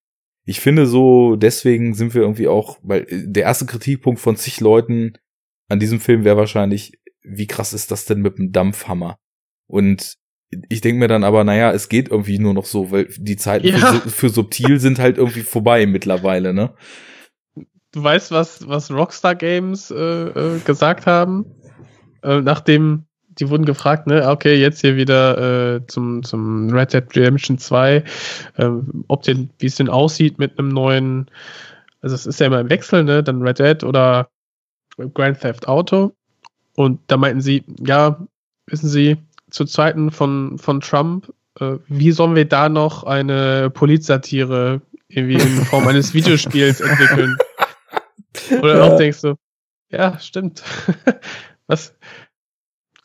[0.44, 4.60] ich finde so, deswegen sind wir irgendwie auch, weil äh, der erste Kritikpunkt von zig
[4.60, 5.14] Leuten
[5.68, 9.16] an diesem Film wäre wahrscheinlich, wie krass ist das denn mit dem Dampfhammer?
[9.66, 10.16] Und
[10.68, 13.68] ich denke mir dann aber, naja, es geht irgendwie nur noch so, weil die Zeiten
[13.68, 13.94] ja.
[13.94, 16.74] für, für subtil sind halt irgendwie vorbei mittlerweile, ne?
[17.94, 21.46] Du weißt, was, was Rockstar Games äh, äh, gesagt haben,
[22.22, 23.04] äh, nachdem
[23.38, 28.04] die wurden gefragt, ne, okay, jetzt hier wieder äh, zum, zum Red Dead Redemption 2,
[28.56, 28.70] äh,
[29.08, 31.30] ob den, wie es denn aussieht mit einem neuen,
[32.00, 34.28] also es ist ja immer im Wechsel, ne, dann Red Dead oder
[35.14, 36.14] Grand Theft Auto.
[36.76, 38.24] Und da meinten sie, ja,
[38.66, 39.16] wissen Sie,
[39.50, 45.64] zu Zeiten von, von Trump, äh, wie sollen wir da noch eine Polizsatire irgendwie in
[45.64, 47.36] Form eines Videospiels entwickeln?
[48.60, 48.82] Oder ja.
[48.84, 49.34] auch denkst du,
[49.90, 50.62] ja, stimmt.
[51.66, 51.94] Was?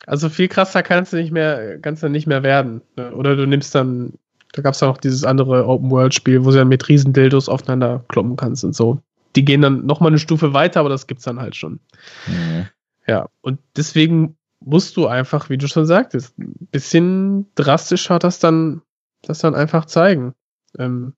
[0.06, 2.82] Also viel krasser kannst du nicht mehr, kannst du nicht mehr werden.
[2.96, 3.14] Ne?
[3.14, 4.14] Oder du nimmst dann,
[4.52, 8.36] da gab es ja noch dieses andere Open-World-Spiel, wo du dann mit Riesendildos aufeinander kloppen
[8.36, 9.00] kannst und so.
[9.36, 11.78] Die gehen dann noch mal eine Stufe weiter, aber das gibt's dann halt schon.
[12.26, 12.66] Mhm.
[13.06, 18.82] Ja, und deswegen musst du einfach, wie du schon sagtest, ein bisschen drastischer das dann,
[19.22, 20.34] das dann einfach zeigen.
[20.78, 21.14] Ähm,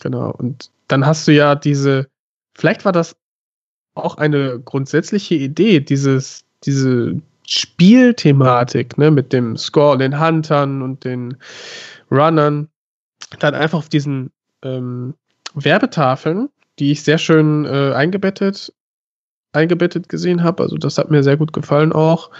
[0.00, 0.30] genau.
[0.30, 2.08] Und dann hast du ja diese,
[2.54, 3.16] vielleicht war das
[3.94, 11.36] auch eine grundsätzliche Idee, dieses, diese Spielthematik, ne, mit dem Score, den Huntern und den
[12.10, 12.68] Runnern,
[13.38, 14.30] dann einfach auf diesen
[14.62, 15.14] ähm,
[15.54, 18.72] Werbetafeln, die ich sehr schön äh, eingebettet,
[19.52, 20.62] eingebettet gesehen habe.
[20.62, 22.30] Also das hat mir sehr gut gefallen auch.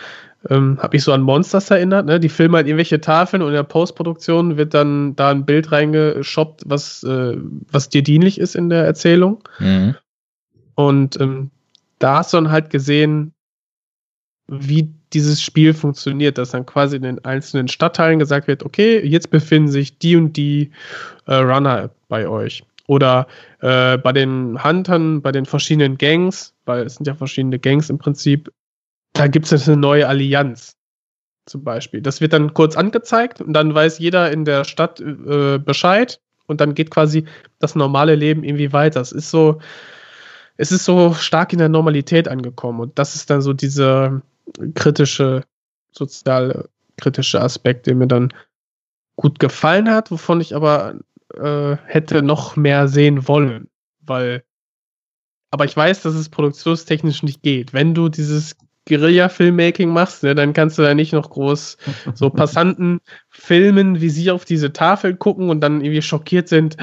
[0.51, 2.21] Ähm, habe ich so an Monsters erinnert, ne?
[2.21, 6.65] Die filmen halt irgendwelche Tafeln und in der Postproduktion wird dann da ein Bild reingeshoppt,
[6.67, 7.39] was, äh,
[7.71, 9.43] was dir dienlich ist in der Erzählung.
[9.59, 9.95] Mhm.
[10.75, 11.51] Und ähm,
[11.99, 13.33] da hast du dann halt gesehen,
[14.47, 19.31] wie dieses Spiel funktioniert, dass dann quasi in den einzelnen Stadtteilen gesagt wird, okay, jetzt
[19.31, 20.71] befinden sich die und die
[21.27, 22.65] äh, Runner bei euch.
[22.87, 23.27] Oder
[23.61, 27.99] äh, bei den Huntern, bei den verschiedenen Gangs, weil es sind ja verschiedene Gangs im
[27.99, 28.53] Prinzip,
[29.15, 30.77] da gibt es jetzt eine neue Allianz
[31.47, 32.03] zum Beispiel.
[32.03, 36.61] Das wird dann kurz angezeigt und dann weiß jeder in der Stadt äh, Bescheid und
[36.61, 37.25] dann geht quasi
[37.59, 39.01] das normale Leben irgendwie weiter.
[39.01, 39.61] Es ist so,
[40.57, 44.23] es ist so stark in der Normalität angekommen und das ist dann so dieser
[44.75, 45.45] kritische,
[45.93, 48.33] sozial kritische Aspekt, der mir dann
[49.17, 50.95] gut gefallen hat, wovon ich aber
[51.35, 53.69] äh, hätte noch mehr sehen wollen,
[54.01, 54.45] weil
[55.51, 57.73] aber ich weiß, dass es produktionstechnisch nicht geht.
[57.73, 58.57] Wenn du dieses
[58.89, 61.77] Guerilla-Filmmaking machst, ne, dann kannst du da nicht noch groß
[62.15, 63.01] so Passanten
[63.31, 66.77] filmen, wie sie auf diese Tafel gucken und dann irgendwie schockiert sind.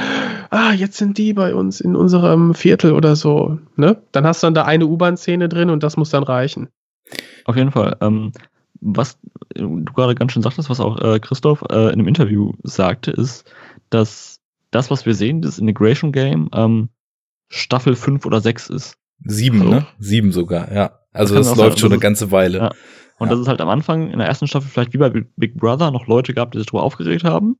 [0.53, 3.57] Ah, jetzt sind die bei uns in unserem Viertel oder so.
[3.77, 4.01] Ne?
[4.11, 6.67] Dann hast du dann da eine U-Bahn-Szene drin und das muss dann reichen.
[7.45, 7.95] Auf jeden Fall.
[8.01, 8.33] Ähm,
[8.81, 9.17] was
[9.55, 13.49] du gerade ganz schön sagtest, was auch äh, Christoph äh, in einem Interview sagte, ist,
[13.89, 14.39] dass
[14.71, 16.89] das, was wir sehen, das Integration Game, ähm,
[17.49, 18.97] Staffel 5 oder 6 ist.
[19.23, 19.69] Sieben, So.
[19.69, 19.85] ne?
[19.99, 20.99] Sieben sogar, ja.
[21.13, 22.57] Also Das das, läuft sein, schon das eine ist- ganze Weile.
[22.57, 22.67] Ja.
[23.19, 23.35] Und Ja.
[23.35, 26.07] dass es halt am Anfang in der ersten Staffel vielleicht wie bei Big Brother noch
[26.07, 27.55] Leute gab, die sich darüber aufgeregt haben.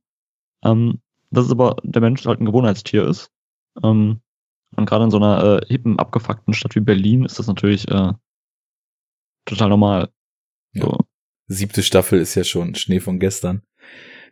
[0.66, 1.00] Ähm,
[1.32, 3.32] dass es aber der Mensch halt ein Gewohnheitstier ist.
[3.84, 4.22] Ähm,
[4.76, 8.14] und gerade in so einer äh, hippen, abgefuckten Stadt wie Berlin ist das natürlich äh,
[9.46, 10.10] total normal.
[10.74, 10.84] Ja.
[10.84, 11.00] So.
[11.48, 13.64] Siebte Staffel ist ja schon Schnee von gestern.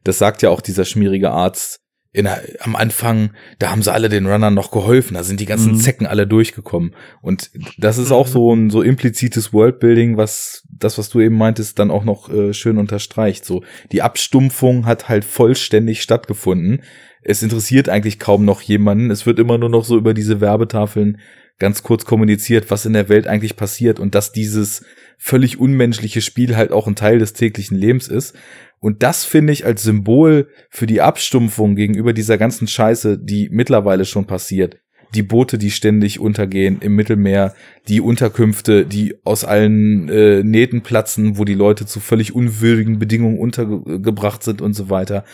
[0.04, 1.82] Das sagt ja auch dieser schmierige Arzt.
[2.12, 2.28] In
[2.62, 5.80] am Anfang, da haben sie alle den Runnern noch geholfen, da sind die ganzen Mhm.
[5.80, 6.96] Zecken alle durchgekommen.
[7.22, 11.78] Und das ist auch so ein so implizites Worldbuilding, was das, was du eben meintest,
[11.78, 13.46] dann auch noch äh, schön unterstreicht.
[13.46, 16.82] So, die Abstumpfung hat halt vollständig stattgefunden.
[17.22, 19.12] Es interessiert eigentlich kaum noch jemanden.
[19.12, 21.20] Es wird immer nur noch so über diese Werbetafeln
[21.60, 24.84] ganz kurz kommuniziert, was in der Welt eigentlich passiert und dass dieses
[25.20, 28.36] völlig unmenschliche Spiel halt auch ein Teil des täglichen Lebens ist.
[28.80, 34.06] Und das finde ich als Symbol für die Abstumpfung gegenüber dieser ganzen Scheiße, die mittlerweile
[34.06, 34.78] schon passiert.
[35.16, 37.54] Die Boote, die ständig untergehen im Mittelmeer,
[37.88, 43.40] die Unterkünfte, die aus allen äh, Nähten platzen, wo die Leute zu völlig unwürdigen Bedingungen
[43.40, 45.26] untergebracht sind und so weiter.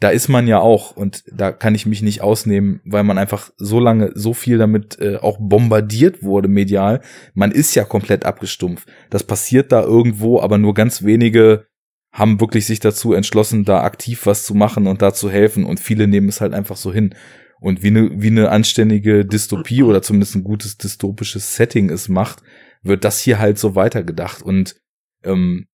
[0.00, 3.50] Da ist man ja auch, und da kann ich mich nicht ausnehmen, weil man einfach
[3.56, 7.00] so lange so viel damit äh, auch bombardiert wurde medial.
[7.34, 8.88] Man ist ja komplett abgestumpft.
[9.10, 11.66] Das passiert da irgendwo, aber nur ganz wenige
[12.12, 15.64] haben wirklich sich dazu entschlossen, da aktiv was zu machen und da zu helfen.
[15.64, 17.14] Und viele nehmen es halt einfach so hin.
[17.60, 22.42] Und wie eine, wie eine anständige Dystopie oder zumindest ein gutes dystopisches Setting es macht,
[22.82, 24.42] wird das hier halt so weitergedacht.
[24.42, 24.76] Und
[25.24, 25.66] ähm,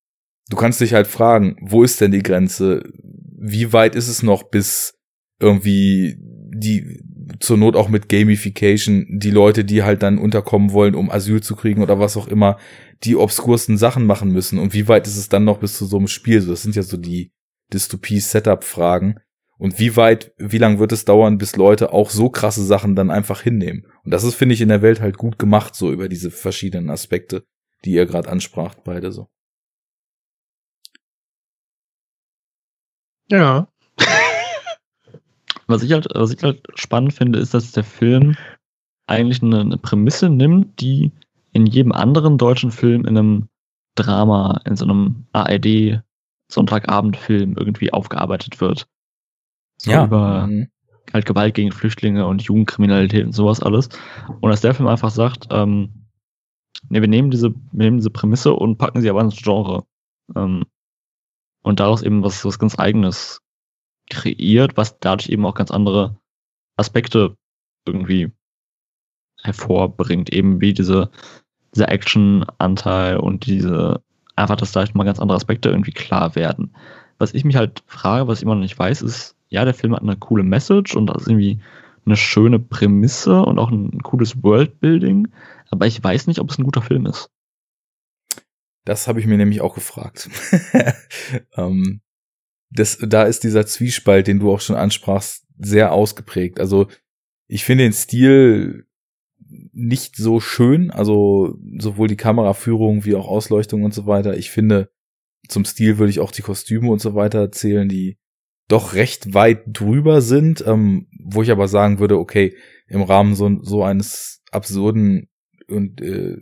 [0.49, 2.83] du kannst dich halt fragen, wo ist denn die Grenze?
[3.47, 4.95] Wie weit ist es noch, bis
[5.39, 7.01] irgendwie die
[7.39, 11.55] zur Not auch mit Gamification die Leute, die halt dann unterkommen wollen, um Asyl zu
[11.55, 12.57] kriegen oder was auch immer,
[13.03, 15.97] die obskursten Sachen machen müssen und wie weit ist es dann noch bis zu so
[15.97, 16.41] einem Spiel?
[16.41, 17.31] So, das sind ja so die
[17.73, 19.19] Dystopie-Setup-Fragen.
[19.57, 23.09] Und wie weit, wie lang wird es dauern, bis Leute auch so krasse Sachen dann
[23.09, 23.85] einfach hinnehmen?
[24.03, 26.89] Und das ist, finde ich, in der Welt halt gut gemacht, so über diese verschiedenen
[26.89, 27.45] Aspekte,
[27.85, 29.27] die ihr gerade anspracht, beide so.
[33.29, 33.67] Ja.
[35.67, 38.35] Was ich halt, was ich halt spannend finde, ist, dass der Film
[39.07, 41.11] eigentlich eine, eine Prämisse nimmt, die
[41.53, 43.49] in jedem anderen deutschen Film in einem
[43.95, 46.01] Drama, in so einem ARD
[46.51, 48.87] Sonntagabendfilm irgendwie aufgearbeitet wird.
[49.77, 50.67] So über Mhm.
[51.11, 53.89] halt Gewalt gegen Flüchtlinge und Jugendkriminalität und sowas alles.
[54.41, 56.05] Und dass der Film einfach sagt, ähm,
[56.89, 59.85] nee, wir nehmen diese, wir nehmen diese Prämisse und packen sie aber ins Genre.
[60.35, 60.65] Ähm,
[61.65, 63.41] und daraus eben was, was ganz eigenes
[64.11, 66.15] kreiert, was dadurch eben auch ganz andere
[66.77, 67.35] Aspekte
[67.87, 68.31] irgendwie
[69.41, 71.09] hervorbringt, eben wie diese,
[71.73, 74.03] dieser Action-Anteil und diese,
[74.35, 76.75] einfach, dass da mal ganz andere Aspekte irgendwie klar werden.
[77.17, 79.95] Was ich mich halt frage, was ich immer noch nicht weiß, ist, ja, der Film
[79.95, 81.59] hat eine coole Message und das ist irgendwie
[82.05, 85.29] eine schöne Prämisse und auch ein cooles Worldbuilding,
[85.71, 87.31] aber ich weiß nicht, ob es ein guter Film ist.
[88.85, 90.29] Das habe ich mir nämlich auch gefragt.
[91.57, 92.01] ähm,
[92.69, 96.59] das, da ist dieser Zwiespalt, den du auch schon ansprachst, sehr ausgeprägt.
[96.59, 96.87] Also
[97.47, 98.85] ich finde den Stil
[99.71, 104.37] nicht so schön, also sowohl die Kameraführung wie auch Ausleuchtung und so weiter.
[104.37, 104.89] Ich finde,
[105.47, 108.17] zum Stil würde ich auch die Kostüme und so weiter zählen, die
[108.67, 112.55] doch recht weit drüber sind, ähm, wo ich aber sagen würde, okay,
[112.87, 115.29] im Rahmen so, so eines absurden
[115.67, 116.37] und äh,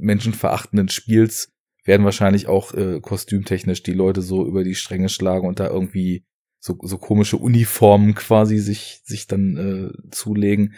[0.00, 1.53] menschenverachtenden Spiels
[1.84, 6.24] werden wahrscheinlich auch äh, kostümtechnisch die Leute so über die Stränge schlagen und da irgendwie
[6.58, 10.74] so, so komische Uniformen quasi sich, sich dann äh, zulegen.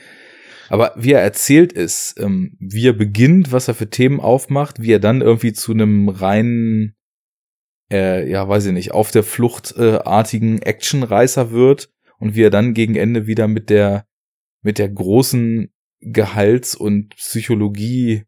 [0.68, 4.92] Aber wie er erzählt ist, ähm, wie er beginnt, was er für Themen aufmacht, wie
[4.92, 6.96] er dann irgendwie zu einem reinen,
[7.90, 12.50] äh, ja, weiß ich nicht, auf der Flucht äh, artigen Actionreißer wird und wie er
[12.50, 14.06] dann gegen Ende wieder mit der,
[14.62, 15.70] mit der großen
[16.00, 18.24] Gehalts- und Psychologie,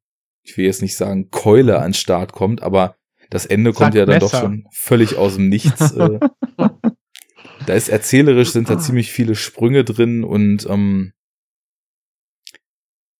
[0.48, 2.96] ich will jetzt nicht sagen Keule an den Start kommt, aber
[3.30, 4.44] das Ende kommt Sag ja dann doch Messer.
[4.44, 5.92] schon völlig aus dem Nichts.
[5.92, 6.18] äh,
[7.66, 11.12] da ist erzählerisch sind da ziemlich viele Sprünge drin und ähm,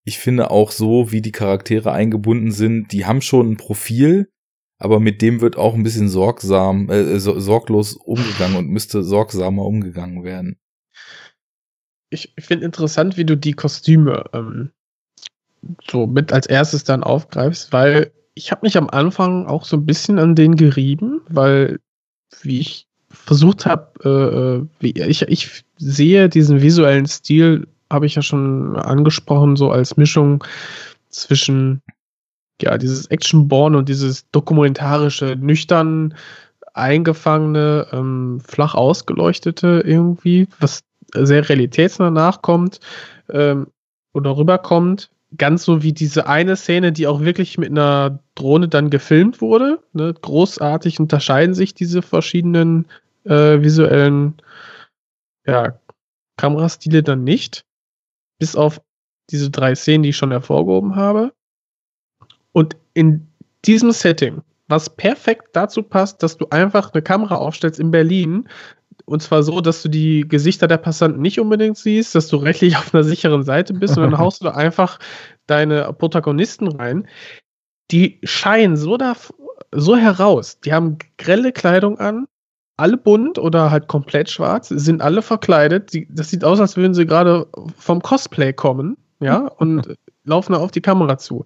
[0.05, 4.32] ich finde auch so, wie die Charaktere eingebunden sind, die haben schon ein Profil,
[4.78, 10.24] aber mit dem wird auch ein bisschen sorgsam, äh, sorglos umgegangen und müsste sorgsamer umgegangen
[10.24, 10.58] werden.
[12.10, 14.70] Ich finde interessant, wie du die Kostüme ähm,
[15.90, 19.86] so mit als erstes dann aufgreifst, weil ich habe mich am Anfang auch so ein
[19.86, 21.80] bisschen an den gerieben, weil
[22.42, 28.22] wie ich versucht habe, äh, äh, ich, ich sehe diesen visuellen Stil, habe ich ja
[28.22, 30.44] schon angesprochen, so als Mischung
[31.08, 31.82] zwischen
[32.60, 36.14] ja, dieses Action-Born und dieses dokumentarische, nüchtern
[36.74, 40.82] eingefangene, ähm, flach ausgeleuchtete irgendwie, was
[41.14, 42.80] sehr realitätsnah nachkommt
[43.30, 43.68] ähm,
[44.12, 45.10] oder rüberkommt.
[45.36, 49.81] Ganz so wie diese eine Szene, die auch wirklich mit einer Drohne dann gefilmt wurde.
[49.92, 50.15] Ne?
[50.15, 52.86] Großartig unterscheiden sich diese verschiedenen
[53.24, 54.34] äh, visuellen
[55.47, 55.78] ja,
[56.36, 57.65] Kamerastile dann nicht.
[58.39, 58.81] Bis auf
[59.31, 61.32] diese drei Szenen, die ich schon hervorgehoben habe.
[62.52, 63.28] Und in
[63.65, 68.48] diesem Setting, was perfekt dazu passt, dass du einfach eine Kamera aufstellst in Berlin,
[69.08, 72.76] und zwar so, dass du die Gesichter der Passanten nicht unbedingt siehst, dass du rechtlich
[72.76, 74.98] auf einer sicheren Seite bist und dann haust du da einfach
[75.46, 77.08] deine Protagonisten rein.
[77.90, 79.14] Die scheinen so, da,
[79.72, 80.60] so heraus.
[80.60, 82.26] Die haben grelle Kleidung an,
[82.76, 85.92] alle bunt oder halt komplett schwarz, sind alle verkleidet.
[86.10, 90.82] das sieht aus, als würden sie gerade vom Cosplay kommen, ja, und laufen auf die
[90.82, 91.44] Kamera zu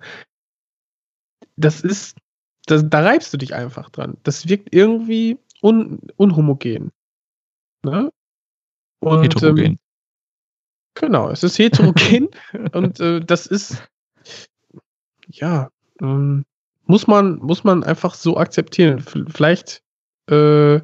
[1.56, 2.16] das ist,
[2.66, 4.16] das, da reibst du dich einfach dran.
[4.22, 6.90] Das wirkt irgendwie un, unhomogen.
[7.82, 8.12] Ne?
[9.00, 9.64] Und, heterogen.
[9.64, 9.78] Ähm,
[10.94, 12.28] genau, es ist heterogen
[12.72, 13.82] und äh, das ist,
[15.26, 15.70] ja,
[16.00, 16.44] ähm,
[16.84, 19.00] muss man, muss man einfach so akzeptieren.
[19.00, 19.82] Vielleicht,
[20.28, 20.80] äh,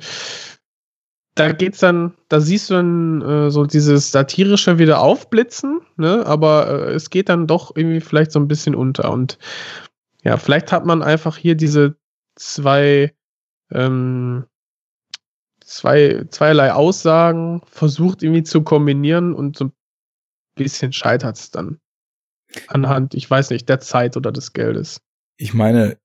[1.34, 6.26] da geht's dann, da siehst du dann äh, so dieses satirische wieder aufblitzen, ne?
[6.26, 9.38] aber äh, es geht dann doch irgendwie vielleicht so ein bisschen unter und
[10.24, 11.96] ja, vielleicht hat man einfach hier diese
[12.34, 13.14] zwei,
[13.70, 14.46] ähm,
[15.68, 19.72] zwei, zweierlei Aussagen versucht irgendwie zu kombinieren und so ein
[20.56, 21.78] bisschen scheitert es dann.
[22.66, 25.00] Anhand, ich weiß nicht, der Zeit oder des Geldes.
[25.36, 25.98] Ich meine,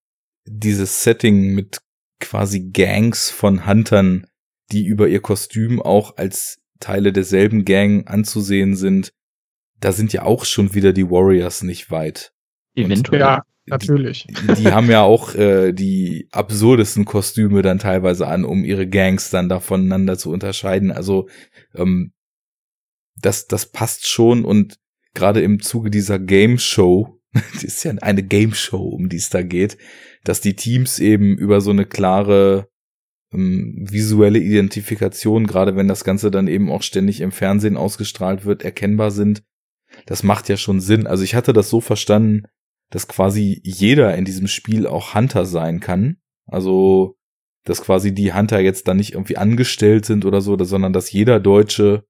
[0.45, 1.81] dieses Setting mit
[2.19, 4.27] quasi Gangs von Huntern,
[4.71, 9.13] die über ihr Kostüm auch als Teile derselben Gang anzusehen sind,
[9.79, 12.33] da sind ja auch schon wieder die Warriors nicht weit.
[12.75, 13.21] Eventuell.
[13.21, 14.27] Ja, Natürlich.
[14.27, 19.29] Die, die haben ja auch äh, die absurdesten Kostüme dann teilweise an, um ihre Gangs
[19.29, 20.91] dann da voneinander zu unterscheiden.
[20.91, 21.29] Also
[21.73, 22.11] ähm,
[23.15, 24.79] das, das passt schon und
[25.13, 27.21] gerade im Zuge dieser Game Show,
[27.53, 29.77] das ist ja eine Game Show, um die es da geht,
[30.23, 32.67] dass die Teams eben über so eine klare
[33.33, 38.63] ähm, visuelle Identifikation, gerade wenn das Ganze dann eben auch ständig im Fernsehen ausgestrahlt wird,
[38.63, 39.43] erkennbar sind.
[40.05, 41.07] Das macht ja schon Sinn.
[41.07, 42.43] Also ich hatte das so verstanden,
[42.93, 46.17] dass quasi jeder in diesem Spiel auch Hunter sein kann.
[46.45, 47.17] Also,
[47.63, 51.39] dass quasi die Hunter jetzt dann nicht irgendwie angestellt sind oder so, sondern dass jeder
[51.39, 52.05] Deutsche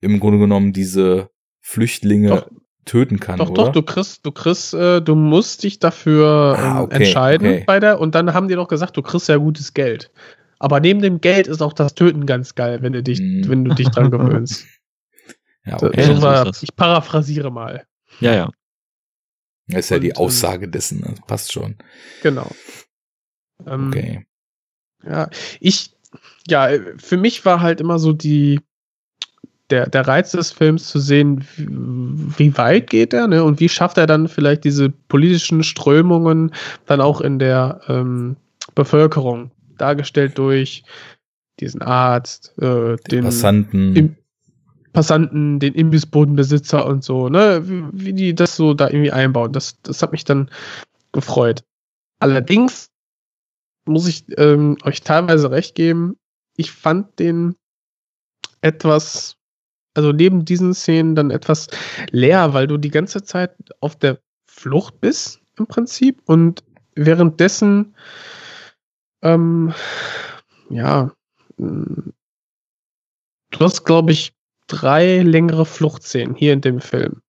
[0.00, 2.50] im Grunde genommen diese Flüchtlinge doch,
[2.84, 3.40] töten kann.
[3.40, 3.64] Doch, oder?
[3.64, 7.64] doch, du kriegst, du kriegst, äh, du musst dich dafür ah, ähm, okay, entscheiden okay.
[7.66, 10.12] bei der, und dann haben die doch gesagt, du kriegst ja gutes Geld.
[10.60, 13.48] Aber neben dem Geld ist auch das Töten ganz geil, wenn du dich, mm.
[13.48, 14.66] wenn du dich dran gewöhnst.
[15.66, 16.14] ja, okay.
[16.14, 17.82] So ich paraphrasiere mal.
[18.20, 18.50] Ja, ja.
[19.72, 21.14] Das ist ja die ähm, Aussage dessen, ne?
[21.26, 21.76] passt schon.
[22.22, 22.50] Genau.
[23.66, 24.26] Ähm, okay.
[25.04, 25.28] Ja,
[25.60, 25.90] ich,
[26.46, 26.68] ja,
[26.98, 28.60] für mich war halt immer so die,
[29.70, 31.68] der, der Reiz des Films zu sehen, wie,
[32.38, 33.42] wie weit geht er, ne?
[33.42, 36.52] Und wie schafft er dann vielleicht diese politischen Strömungen
[36.86, 38.36] dann auch in der ähm,
[38.74, 40.84] Bevölkerung, dargestellt durch
[41.58, 43.96] diesen Arzt, äh, den Passanten.
[43.96, 44.16] Im,
[44.92, 49.52] Passanten, den Imbissbodenbesitzer und so, ne, wie, wie, die das so da irgendwie einbauen.
[49.52, 50.50] Das, das hat mich dann
[51.12, 51.64] gefreut.
[52.18, 52.90] Allerdings
[53.84, 56.16] muss ich ähm, euch teilweise recht geben,
[56.56, 57.56] ich fand den
[58.60, 59.36] etwas,
[59.94, 61.68] also neben diesen Szenen dann etwas
[62.10, 66.62] leer, weil du die ganze Zeit auf der Flucht bist im Prinzip und
[66.94, 67.94] währenddessen
[69.22, 69.72] ähm,
[70.68, 71.12] ja,
[71.56, 72.12] du
[73.60, 74.32] hast, glaube ich,
[74.72, 77.20] drei längere Fluchtszenen hier in dem Film.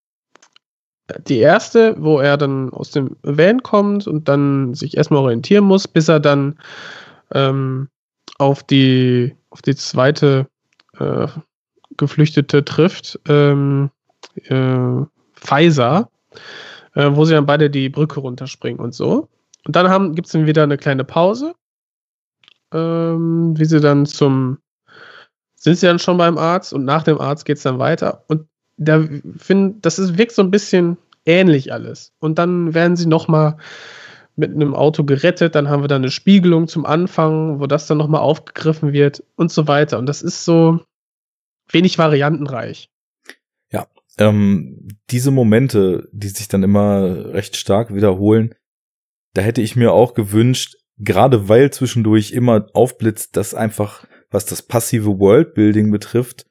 [1.28, 5.88] Die erste, wo er dann aus dem Van kommt und dann sich erstmal orientieren muss,
[5.88, 6.58] bis er dann
[7.34, 7.90] ähm,
[8.38, 10.48] auf die auf die zweite
[10.98, 11.28] äh,
[11.98, 13.92] Geflüchtete trifft, ähm,
[14.46, 15.06] äh,
[15.36, 16.10] Pfizer,
[16.96, 19.28] äh, wo sie dann beide die Brücke runterspringen und so.
[19.66, 21.54] Und dann gibt es dann wieder eine kleine Pause,
[22.74, 24.58] ähm, wie sie dann zum
[25.64, 28.26] sind sie dann schon beim Arzt und nach dem Arzt geht es dann weiter.
[28.28, 32.12] Und da finde, das ist, wirkt so ein bisschen ähnlich alles.
[32.20, 33.58] Und dann werden sie nochmal
[34.36, 37.98] mit einem Auto gerettet, dann haben wir da eine Spiegelung zum Anfang, wo das dann
[37.98, 40.00] nochmal aufgegriffen wird und so weiter.
[40.00, 40.82] Und das ist so
[41.70, 42.90] wenig variantenreich.
[43.72, 48.54] Ja, ähm, diese Momente, die sich dann immer recht stark wiederholen,
[49.34, 54.62] da hätte ich mir auch gewünscht, gerade weil zwischendurch immer aufblitzt, dass einfach, was das
[54.62, 56.46] passive Worldbuilding betrifft,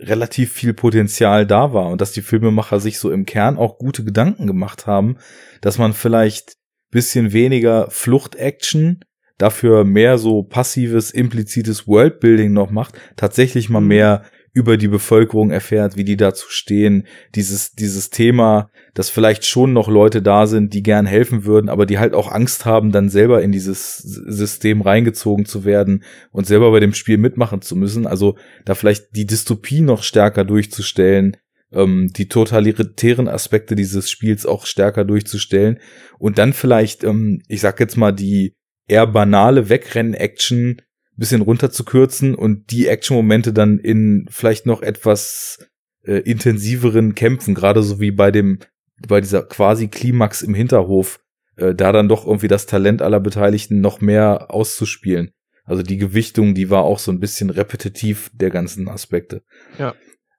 [0.00, 4.04] relativ viel Potenzial da war und dass die Filmemacher sich so im Kern auch gute
[4.04, 5.16] Gedanken gemacht haben,
[5.60, 6.54] dass man vielleicht
[6.90, 9.00] bisschen weniger Flucht-Action,
[9.38, 13.88] dafür mehr so passives, implizites Worldbuilding noch macht, tatsächlich mal mhm.
[13.88, 14.24] mehr
[14.56, 19.86] über die Bevölkerung erfährt, wie die dazu stehen, dieses, dieses Thema, dass vielleicht schon noch
[19.86, 23.42] Leute da sind, die gern helfen würden, aber die halt auch Angst haben, dann selber
[23.42, 28.06] in dieses System reingezogen zu werden und selber bei dem Spiel mitmachen zu müssen.
[28.06, 31.36] Also da vielleicht die Dystopie noch stärker durchzustellen,
[31.70, 35.80] ähm, die totalitären Aspekte dieses Spiels auch stärker durchzustellen
[36.18, 38.54] und dann vielleicht, ähm, ich sag jetzt mal, die
[38.88, 40.80] eher banale Wegrennen-Action
[41.16, 45.66] bisschen runterzukürzen und die Action-Momente dann in vielleicht noch etwas
[46.04, 48.60] äh, intensiveren Kämpfen, gerade so wie bei dem,
[49.06, 51.20] bei dieser quasi Klimax im Hinterhof,
[51.56, 55.32] äh, da dann doch irgendwie das Talent aller Beteiligten noch mehr auszuspielen.
[55.64, 59.42] Also die Gewichtung, die war auch so ein bisschen repetitiv der ganzen Aspekte.
[59.78, 59.94] Ja.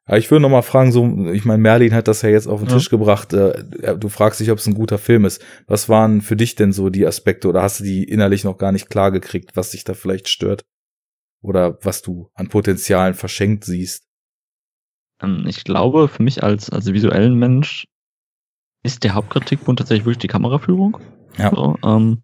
[0.08, 2.62] Aber ich würde noch mal fragen, so, ich meine, Merlin hat das ja jetzt auf
[2.62, 2.76] den ja.
[2.76, 3.34] Tisch gebracht.
[3.34, 5.44] Äh, du fragst dich, ob es ein guter Film ist.
[5.68, 8.72] Was waren für dich denn so die Aspekte oder hast du die innerlich noch gar
[8.72, 10.66] nicht klar gekriegt, was dich da vielleicht stört?
[11.42, 14.08] Oder was du an Potenzialen verschenkt siehst?
[15.22, 17.86] Ähm, ich glaube, für mich als, als visuellen Mensch
[18.84, 21.00] ist der Hauptkritikpunkt tatsächlich wirklich die Kameraführung.
[21.38, 21.52] Ja.
[21.54, 22.24] So, ähm,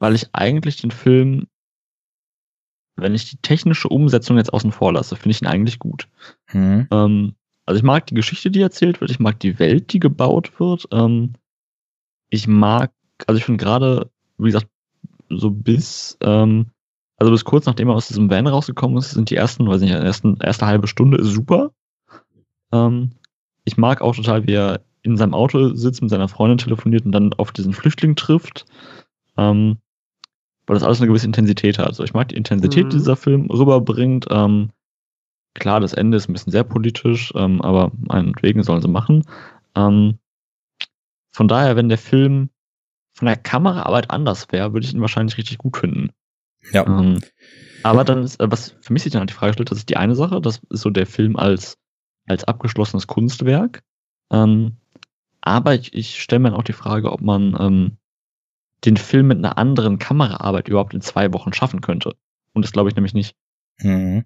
[0.00, 1.46] weil ich eigentlich den Film
[2.96, 6.08] wenn ich die technische Umsetzung jetzt außen vor lasse, finde ich ihn eigentlich gut.
[6.52, 6.88] Mhm.
[6.90, 7.34] Ähm,
[7.66, 10.88] also ich mag die Geschichte, die erzählt wird, ich mag die Welt, die gebaut wird.
[10.92, 11.34] Ähm,
[12.28, 12.92] ich mag,
[13.26, 14.68] also ich finde gerade, wie gesagt,
[15.28, 16.66] so bis, ähm,
[17.16, 19.92] also bis kurz nachdem er aus diesem Van rausgekommen ist, sind die ersten, weiß nicht,
[19.92, 21.72] ersten, erste halbe Stunde ist super.
[22.72, 23.12] Ähm,
[23.64, 27.12] ich mag auch total, wie er in seinem Auto sitzt, mit seiner Freundin telefoniert und
[27.12, 28.66] dann auf diesen Flüchtling trifft.
[29.36, 29.78] Ähm,
[30.66, 31.86] weil das alles eine gewisse Intensität hat.
[31.86, 32.90] Also ich mag die Intensität, mhm.
[32.90, 34.26] die dieser Film rüberbringt.
[34.30, 34.70] Ähm,
[35.54, 39.24] klar, das Ende ist ein bisschen sehr politisch, ähm, aber meinetwegen sollen sie machen.
[39.74, 40.18] Ähm,
[41.32, 42.50] von daher, wenn der Film
[43.14, 46.10] von der Kameraarbeit anders wäre, würde ich ihn wahrscheinlich richtig gut finden.
[46.72, 46.86] Ja.
[46.86, 47.18] Ähm,
[47.82, 49.88] aber dann ist, äh, was für mich sich dann halt die Frage stellt, das ist
[49.88, 51.78] die eine Sache, das ist so der Film als,
[52.26, 53.82] als abgeschlossenes Kunstwerk.
[54.30, 54.76] Ähm,
[55.40, 57.96] aber ich, ich stelle mir auch die Frage, ob man ähm,
[58.84, 62.14] den Film mit einer anderen Kameraarbeit überhaupt in zwei Wochen schaffen könnte.
[62.52, 63.36] Und das glaube ich nämlich nicht.
[63.80, 64.24] Mhm.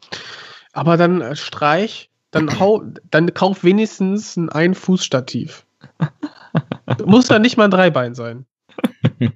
[0.72, 5.66] Aber dann äh, streich, dann hau, dann kauf wenigstens ein Ein-Fuß-Stativ.
[7.06, 8.46] Muss dann nicht mal ein Dreibein sein.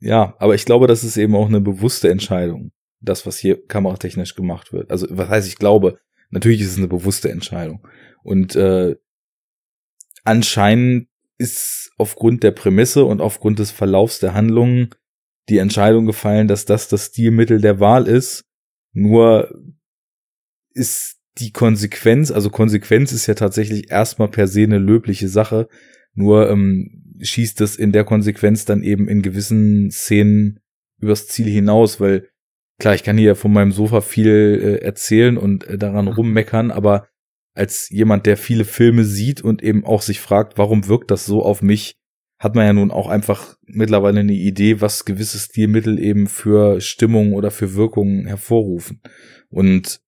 [0.00, 4.34] ja, aber ich glaube, das ist eben auch eine bewusste Entscheidung, das, was hier kameratechnisch
[4.34, 4.90] gemacht wird.
[4.90, 5.98] Also, was heißt, ich glaube,
[6.30, 7.86] natürlich ist es eine bewusste Entscheidung.
[8.22, 8.96] Und äh,
[10.24, 11.08] anscheinend
[11.38, 14.90] ist aufgrund der Prämisse und aufgrund des Verlaufs der Handlungen
[15.48, 18.44] die Entscheidung gefallen, dass das das Stilmittel der Wahl ist.
[18.92, 19.54] Nur
[20.72, 25.68] ist die Konsequenz, also Konsequenz ist ja tatsächlich erstmal per se eine löbliche Sache.
[26.14, 30.60] Nur ähm, schießt es in der Konsequenz dann eben in gewissen Szenen
[30.98, 32.28] übers Ziel hinaus, weil
[32.78, 34.30] klar, ich kann hier von meinem Sofa viel
[34.80, 37.08] äh, erzählen und äh, daran rummeckern, aber
[37.56, 41.42] als jemand, der viele Filme sieht und eben auch sich fragt, warum wirkt das so
[41.42, 41.94] auf mich,
[42.38, 47.32] hat man ja nun auch einfach mittlerweile eine Idee, was gewisse Stilmittel eben für Stimmung
[47.32, 49.00] oder für Wirkungen hervorrufen.
[49.48, 50.00] Und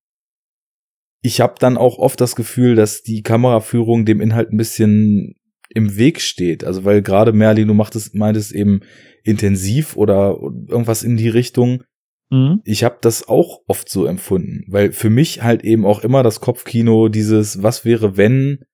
[1.21, 5.35] ich habe dann auch oft das Gefühl, dass die Kameraführung dem Inhalt ein bisschen
[5.69, 6.63] im Weg steht.
[6.63, 8.81] Also weil gerade Merlin, du machtest, meintest eben
[9.23, 10.37] intensiv oder
[10.67, 11.83] irgendwas in die Richtung.
[12.29, 12.61] Mhm.
[12.63, 16.39] Ich habe das auch oft so empfunden, weil für mich halt eben auch immer das
[16.39, 18.65] Kopfkino dieses, was wäre, wenn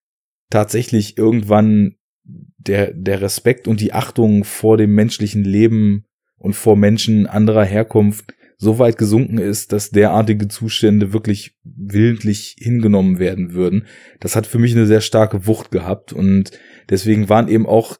[0.50, 6.06] tatsächlich irgendwann der, der Respekt und die Achtung vor dem menschlichen Leben
[6.38, 13.20] und vor Menschen anderer Herkunft so weit gesunken ist, dass derartige Zustände wirklich willentlich hingenommen
[13.20, 13.86] werden würden.
[14.20, 16.52] Das hat für mich eine sehr starke Wucht gehabt und
[16.90, 17.98] deswegen waren eben auch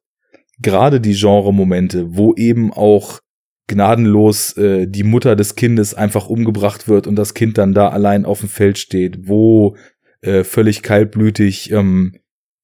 [0.60, 3.20] gerade die Genre-Momente, wo eben auch
[3.68, 8.26] gnadenlos äh, die Mutter des Kindes einfach umgebracht wird und das Kind dann da allein
[8.26, 9.76] auf dem Feld steht, wo
[10.22, 12.20] äh, völlig kaltblütig ähm,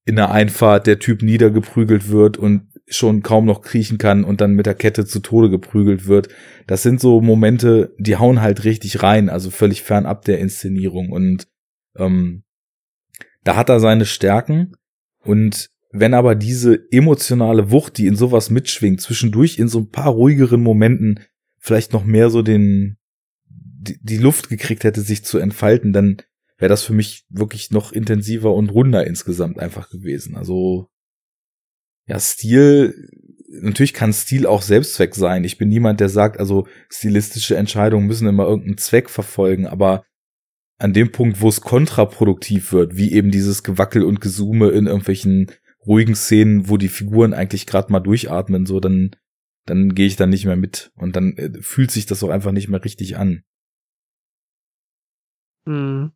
[0.06, 4.54] in der Einfahrt der Typ niedergeprügelt wird und schon kaum noch kriechen kann und dann
[4.54, 6.30] mit der Kette zu Tode geprügelt wird.
[6.68, 11.12] Das sind so Momente, die hauen halt richtig rein, also völlig fernab der Inszenierung.
[11.12, 11.48] Und
[11.96, 12.44] ähm,
[13.44, 14.74] da hat er seine Stärken
[15.24, 20.10] und wenn aber diese emotionale Wucht, die in sowas mitschwingt, zwischendurch in so ein paar
[20.10, 21.20] ruhigeren Momenten
[21.58, 22.98] vielleicht noch mehr so den,
[23.50, 26.22] die, die Luft gekriegt hätte, sich zu entfalten, dann
[26.58, 30.38] wäre das für mich wirklich noch intensiver und runder insgesamt einfach gewesen.
[30.38, 30.88] Also,
[32.08, 33.10] ja, Stil,
[33.50, 35.44] natürlich kann Stil auch Selbstzweck sein.
[35.44, 40.06] Ich bin niemand, der sagt, also stilistische Entscheidungen müssen immer irgendeinen Zweck verfolgen, aber
[40.78, 45.52] an dem Punkt, wo es kontraproduktiv wird, wie eben dieses Gewackel und Gesume in irgendwelchen
[45.85, 49.16] ruhigen Szenen, wo die Figuren eigentlich gerade mal durchatmen, so dann
[49.66, 52.51] dann gehe ich dann nicht mehr mit und dann äh, fühlt sich das auch einfach
[52.51, 53.43] nicht mehr richtig an.
[55.66, 56.11] Mhm.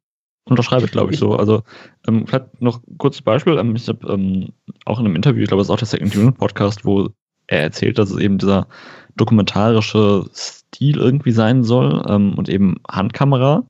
[0.47, 1.35] Unterschreibe ich, glaube ich, so.
[1.35, 1.63] Also,
[2.07, 3.57] ähm, vielleicht noch kurzes Beispiel.
[3.57, 4.53] Ähm, ich habe ähm,
[4.85, 7.09] auch in einem Interview, ich glaube, es ist auch der Second Unit Podcast, wo
[7.47, 8.67] er erzählt, dass es eben dieser
[9.15, 13.65] dokumentarische Stil irgendwie sein soll ähm, und eben Handkamera.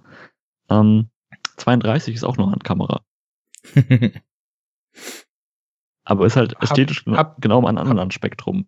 [0.69, 1.09] Ähm,
[1.57, 3.05] 32 ist auch nur Handkamera.
[6.05, 8.67] Aber ist halt ästhetisch hab, hab, genau am anderen hab, Spektrum.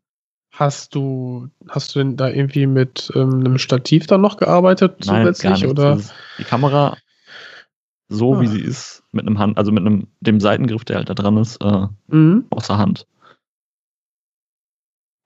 [0.52, 5.34] Hast du, hast du denn da irgendwie mit ähm, einem Stativ dann noch gearbeitet Nein,
[5.34, 5.70] zusätzlich?
[5.70, 6.00] Oder?
[6.40, 6.98] Die Kamera,
[8.10, 8.42] so ah.
[8.42, 11.38] wie sie ist, mit einem Hand, also mit einem, dem Seitengriff, der halt da dran
[11.38, 12.46] ist, äh, mhm.
[12.50, 13.06] außer Hand.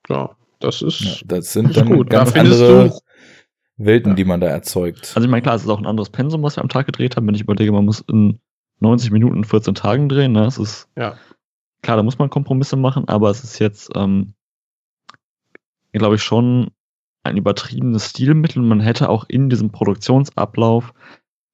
[0.10, 1.02] Ja, das ist.
[1.02, 2.10] Ja, das sind dann gut.
[2.10, 2.94] ganz da andere
[3.78, 4.16] Welten, ja.
[4.16, 5.14] die man da erzeugt.
[5.16, 7.16] Also ich meine, klar, es ist auch ein anderes Pensum, was wir am Tag gedreht
[7.16, 7.28] haben.
[7.28, 8.40] Wenn ich überlege, man muss in
[8.80, 10.46] 90 Minuten 14 Tagen drehen, ne?
[10.46, 11.16] Es ist ja.
[11.82, 14.34] Klar, da muss man Kompromisse machen, aber es ist jetzt ähm,
[16.00, 16.72] glaube ich, schon
[17.24, 18.62] ein übertriebenes Stilmittel.
[18.62, 20.94] Man hätte auch in diesem Produktionsablauf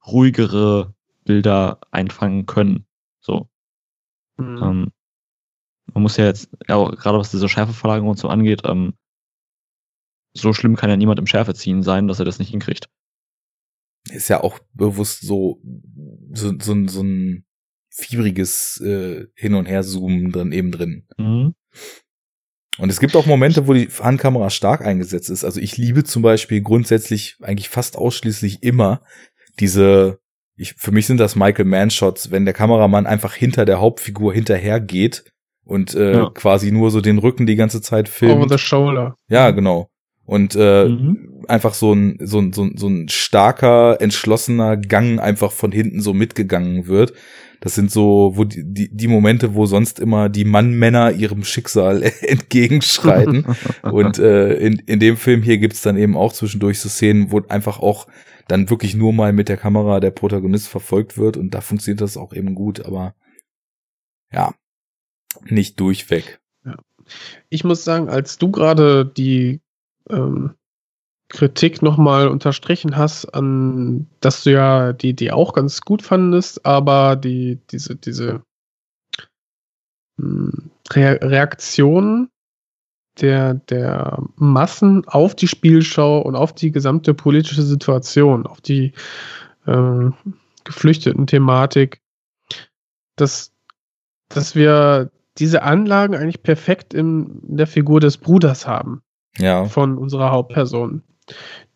[0.06, 0.94] ruhigere
[1.26, 2.86] Bilder einfangen können.
[3.20, 3.50] So.
[4.38, 4.64] Mhm.
[4.64, 4.92] Ähm,
[5.94, 8.94] man muss ja jetzt, ja, gerade was diese Schärfeverlagerung und so angeht, ähm,
[10.34, 12.90] so schlimm kann ja niemand im Schärfeziehen sein, dass er das nicht hinkriegt.
[14.10, 15.60] Ist ja auch bewusst so,
[16.32, 17.46] so, so, so ein
[17.98, 21.08] fiebriges äh, Hin- und Her-Zoomen dann eben drin.
[21.17, 21.56] Mhm.
[22.77, 25.43] Und es gibt auch Momente, wo die Handkamera stark eingesetzt ist.
[25.43, 29.01] Also ich liebe zum Beispiel grundsätzlich eigentlich fast ausschließlich immer
[29.59, 30.19] diese,
[30.56, 34.32] ich, für mich sind das Michael Mann Shots, wenn der Kameramann einfach hinter der Hauptfigur
[34.32, 35.26] hinterher geht
[35.66, 36.30] und äh, ja.
[36.30, 38.35] quasi nur so den Rücken die ganze Zeit filmt.
[38.35, 39.16] Over the shoulder.
[39.27, 39.90] Ja, genau.
[40.24, 41.45] Und äh, mhm.
[41.48, 46.01] einfach so ein, so, ein, so, ein, so ein starker, entschlossener Gang einfach von hinten
[46.01, 47.14] so mitgegangen wird.
[47.60, 52.03] Das sind so, wo die, die, die Momente, wo sonst immer die Mann-Männer ihrem Schicksal
[52.22, 53.45] entgegenschreiten.
[53.82, 57.42] und äh, in, in dem Film hier gibt's dann eben auch zwischendurch so Szenen, wo
[57.48, 58.08] einfach auch
[58.48, 62.18] dann wirklich nur mal mit der Kamera der Protagonist verfolgt wird und da funktioniert das
[62.18, 63.14] auch eben gut, aber
[64.32, 64.53] ja,
[65.45, 66.40] nicht durchweg.
[66.66, 66.77] Ja.
[67.50, 69.61] Ich muss sagen, als du gerade die
[70.10, 70.53] ähm,
[71.30, 77.16] Kritik nochmal unterstrichen hast, an dass du ja die, die auch ganz gut fandest, aber
[77.16, 78.44] die, diese, diese
[80.18, 82.30] hm, Re Reaktion
[83.20, 88.94] der, der Massen auf die Spielschau und auf die gesamte politische Situation, auf die
[89.66, 90.14] ähm,
[90.64, 92.02] Geflüchteten-Thematik,
[93.16, 93.54] dass,
[94.30, 99.02] dass wir diese Anlagen eigentlich perfekt in der Figur des Bruders haben.
[99.38, 99.66] Ja.
[99.66, 101.04] Von unserer Hauptperson.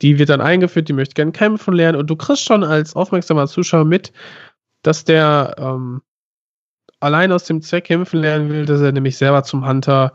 [0.01, 3.47] Die wird dann eingeführt, die möchte gerne kämpfen lernen und du kriegst schon als aufmerksamer
[3.47, 4.11] Zuschauer mit,
[4.81, 6.01] dass der ähm,
[6.99, 10.13] allein aus dem Zweck kämpfen lernen will, dass er nämlich selber zum Hunter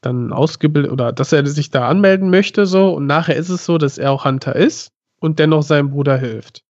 [0.00, 3.78] dann ausgebildet oder dass er sich da anmelden möchte so und nachher ist es so,
[3.78, 6.62] dass er auch Hunter ist und dennoch seinem Bruder hilft.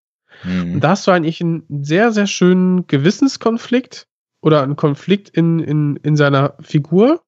[0.45, 0.75] Mhm.
[0.75, 4.07] Und da hast du eigentlich einen sehr, sehr schönen Gewissenskonflikt
[4.41, 7.23] oder einen Konflikt in, in, in seiner Figur,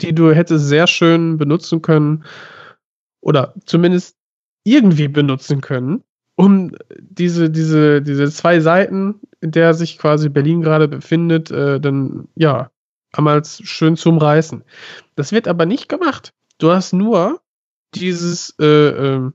[0.00, 2.24] die du hättest sehr schön benutzen können
[3.20, 4.16] oder zumindest
[4.64, 6.04] irgendwie benutzen können,
[6.36, 12.28] um diese, diese, diese zwei Seiten, in der sich quasi Berlin gerade befindet, äh, dann,
[12.34, 12.70] ja,
[13.12, 14.62] einmal schön zu umreißen.
[15.16, 16.32] Das wird aber nicht gemacht.
[16.58, 17.40] Du hast nur
[17.94, 19.30] dieses äh, äh,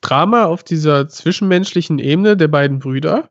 [0.00, 3.30] Drama auf dieser zwischenmenschlichen Ebene der beiden Brüder.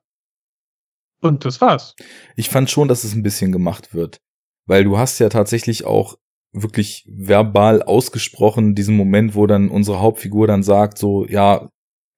[1.22, 1.96] Und das war's.
[2.36, 4.20] Ich fand schon, dass es ein bisschen gemacht wird.
[4.66, 6.18] Weil du hast ja tatsächlich auch
[6.54, 11.70] wirklich verbal ausgesprochen, diesen Moment, wo dann unsere Hauptfigur dann sagt, so, ja,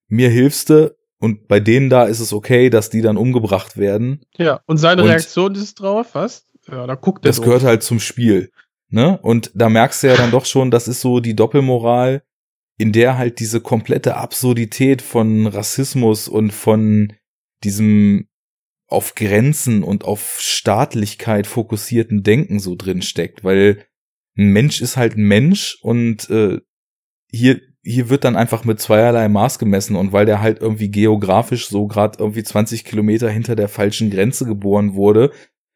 [0.07, 4.21] mir hilfst du und bei denen da ist es okay, dass die dann umgebracht werden.
[4.37, 6.45] Ja, und seine und Reaktion ist drauf, was?
[6.69, 7.29] Ja, da guckt er.
[7.29, 8.51] Das gehört halt zum Spiel.
[8.89, 9.17] Ne?
[9.21, 12.23] Und da merkst du ja dann doch schon, das ist so die Doppelmoral,
[12.77, 17.13] in der halt diese komplette Absurdität von Rassismus und von
[17.63, 18.27] diesem
[18.87, 23.85] auf Grenzen und auf Staatlichkeit fokussierten Denken so drin steckt, weil
[24.37, 26.59] ein Mensch ist halt ein Mensch und äh,
[27.31, 31.67] hier hier wird dann einfach mit zweierlei Maß gemessen und weil der halt irgendwie geografisch
[31.67, 35.31] so gerade irgendwie 20 Kilometer hinter der falschen Grenze geboren wurde,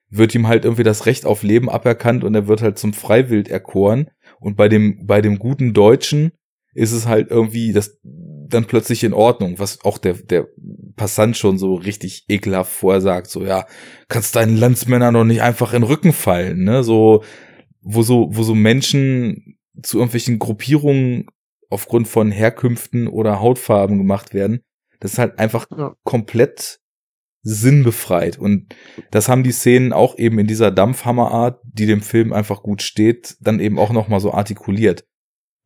[0.10, 3.48] wird ihm halt irgendwie das Recht auf Leben aberkannt und er wird halt zum Freiwild
[3.48, 4.10] erkoren.
[4.40, 6.32] Und bei dem, bei dem guten Deutschen
[6.74, 10.48] ist es halt irgendwie das dann plötzlich in Ordnung, was auch der, der
[10.96, 13.68] Passant schon so richtig ekelhaft vorsagt, so, ja,
[14.08, 17.24] kannst deinen Landsmännern doch nicht einfach in den Rücken fallen, ne, so,
[17.82, 21.28] wo so, wo so Menschen zu irgendwelchen Gruppierungen
[21.70, 24.62] aufgrund von Herkünften oder Hautfarben gemacht werden.
[25.00, 25.96] Das ist halt einfach Ja.
[26.04, 26.80] komplett
[27.42, 28.38] sinnbefreit.
[28.38, 28.76] Und
[29.12, 33.38] das haben die Szenen auch eben in dieser Dampfhammerart, die dem Film einfach gut steht,
[33.40, 35.06] dann eben auch nochmal so artikuliert.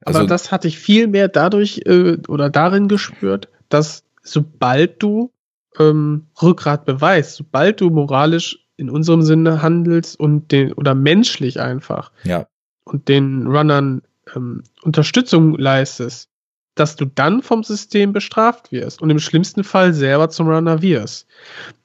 [0.06, 5.32] Also, Aber das hatte ich viel mehr dadurch äh, oder darin gespürt, dass sobald du
[5.80, 12.12] ähm, Rückgrat beweist, sobald du moralisch in unserem Sinne handelst und den oder menschlich einfach
[12.24, 12.48] ja,
[12.86, 14.02] und den Runnern
[14.36, 16.30] ähm, Unterstützung leistest,
[16.76, 21.28] dass du dann vom System bestraft wirst und im schlimmsten Fall selber zum Runner wirst.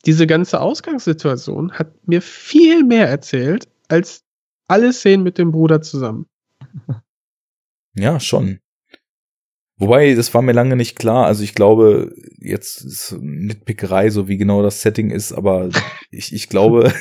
[0.07, 4.25] Diese ganze Ausgangssituation hat mir viel mehr erzählt als
[4.67, 6.26] alle Szenen mit dem Bruder zusammen.
[7.94, 8.60] ja, schon.
[9.78, 11.26] Wobei, das war mir lange nicht klar.
[11.26, 15.68] Also ich glaube, jetzt ist Nitpickerei, so wie genau das Setting ist, aber
[16.10, 16.92] ich, ich glaube,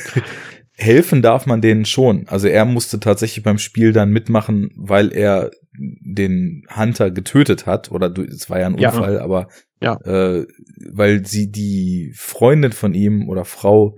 [0.72, 2.26] helfen darf man denen schon.
[2.28, 7.90] Also er musste tatsächlich beim Spiel dann mitmachen, weil er den Hunter getötet hat.
[7.90, 8.90] Oder es war ja ein Ja.
[8.90, 9.48] Unfall, aber
[9.82, 9.94] Ja.
[10.04, 10.46] äh,
[10.92, 13.96] weil sie die Freundin von ihm oder Frau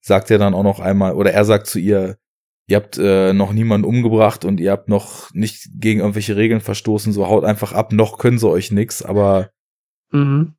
[0.00, 2.16] sagt ja dann auch noch einmal, oder er sagt zu ihr,
[2.66, 7.12] ihr habt äh, noch niemanden umgebracht und ihr habt noch nicht gegen irgendwelche Regeln verstoßen,
[7.12, 9.50] so haut einfach ab, noch können sie euch nix, aber
[10.12, 10.54] Mhm.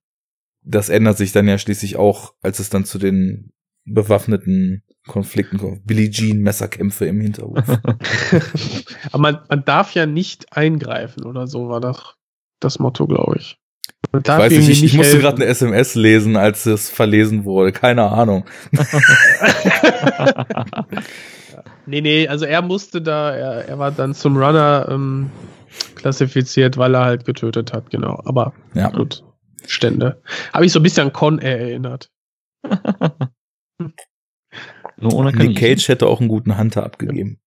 [0.63, 3.51] das ändert sich dann ja schließlich auch, als es dann zu den
[3.85, 5.85] bewaffneten Konflikten kommt.
[5.85, 7.59] Billie Jean Messerkämpfe im Hinterhof.
[9.11, 12.15] Aber man, man darf ja nicht eingreifen oder so, war das
[12.59, 13.59] das Motto, glaube ich.
[14.17, 17.71] Ich weiß nicht, ich, ich musste gerade eine SMS lesen, als es verlesen wurde.
[17.71, 18.45] Keine Ahnung.
[21.87, 25.29] Nee, nee, also er musste da, er, er war dann zum Runner ähm,
[25.95, 28.21] klassifiziert, weil er halt getötet hat, genau.
[28.25, 28.89] Aber Ja.
[28.89, 29.23] gut,
[29.67, 30.21] Stände.
[30.53, 32.09] Habe ich so ein bisschen an Con Air erinnert.
[34.97, 35.57] Nur ohne Nick.
[35.57, 37.39] Cage hätte auch einen guten Hunter abgegeben.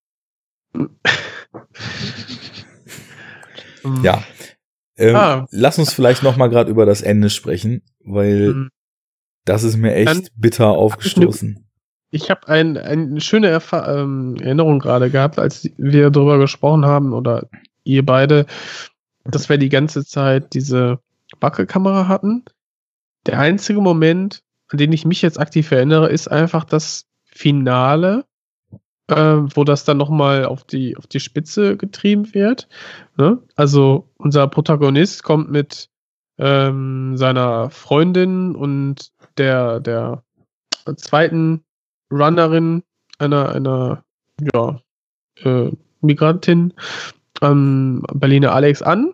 [4.03, 4.23] Ja.
[4.97, 5.45] Ähm, Ah.
[5.51, 8.69] Lass uns vielleicht noch mal gerade über das Ende sprechen, weil Mhm.
[9.45, 11.65] das ist mir echt Dann- bitter aufgestoßen.
[12.11, 17.13] Ich habe ein, eine schöne Erfa ähm, Erinnerung gerade gehabt, als wir darüber gesprochen haben,
[17.13, 17.47] oder
[17.83, 18.45] ihr beide,
[19.25, 20.99] dass wir die ganze Zeit diese
[21.39, 22.45] Wackelkamera hatten.
[23.25, 28.25] Der einzige Moment, an den ich mich jetzt aktiv erinnere, ist einfach das Finale,
[29.09, 32.67] ähm, wo das dann nochmal auf die, auf die Spitze getrieben wird.
[33.17, 33.39] Ne?
[33.55, 35.89] Also unser Protagonist kommt mit
[36.37, 40.23] ähm, seiner Freundin und der, der
[40.95, 41.63] zweiten
[42.11, 42.83] Runnerin,
[43.17, 44.03] einer, einer,
[44.53, 44.79] ja,
[45.43, 45.71] äh,
[46.01, 46.73] Migrantin,
[47.41, 49.13] ähm, Berliner Alex an.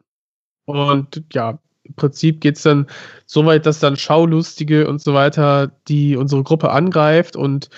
[0.66, 2.88] Und ja, im Prinzip geht's dann
[3.26, 7.70] so weit, dass dann Schaulustige und so weiter, die unsere Gruppe angreift und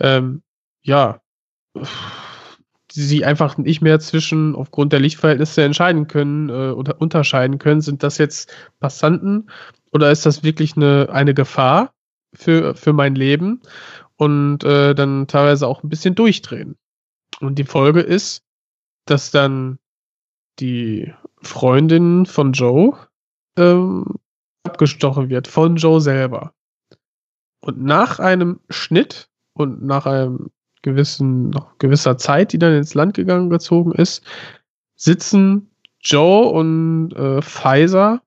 [0.00, 0.42] ähm,
[0.82, 1.20] ja,
[2.90, 8.02] sie einfach nicht mehr zwischen, aufgrund der Lichtverhältnisse entscheiden können äh, oder unterscheiden können, sind
[8.02, 9.48] das jetzt Passanten
[9.92, 11.94] oder ist das wirklich eine, eine Gefahr
[12.34, 13.62] für, für mein Leben?
[14.16, 16.76] Und äh, dann teilweise auch ein bisschen durchdrehen.
[17.40, 18.44] Und die Folge ist,
[19.06, 19.78] dass dann
[20.60, 22.96] die Freundin von Joe
[23.56, 24.04] ähm,
[24.64, 26.54] abgestochen wird, von Joe selber.
[27.60, 30.50] Und nach einem Schnitt und nach einem
[30.82, 34.24] gewissen, nach gewisser Zeit, die dann ins Land gegangen gezogen ist,
[34.96, 38.22] sitzen Joe und äh, Pfizer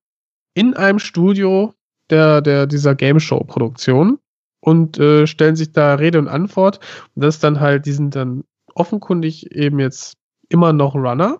[0.54, 1.74] in einem Studio
[2.10, 4.20] der, der, dieser Game Show Produktion
[4.66, 6.80] und äh, stellen sich da Rede und Antwort.
[7.14, 10.18] Und das ist dann halt, die sind dann offenkundig eben jetzt
[10.50, 11.40] immer noch Runner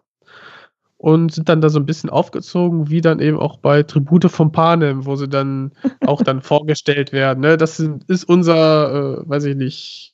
[0.98, 4.52] und sind dann da so ein bisschen aufgezogen, wie dann eben auch bei Tribute von
[4.52, 5.72] Panem, wo sie dann
[6.06, 7.40] auch dann vorgestellt werden.
[7.42, 7.58] Ne?
[7.58, 10.14] Das sind, ist unser, äh, weiß ich nicht,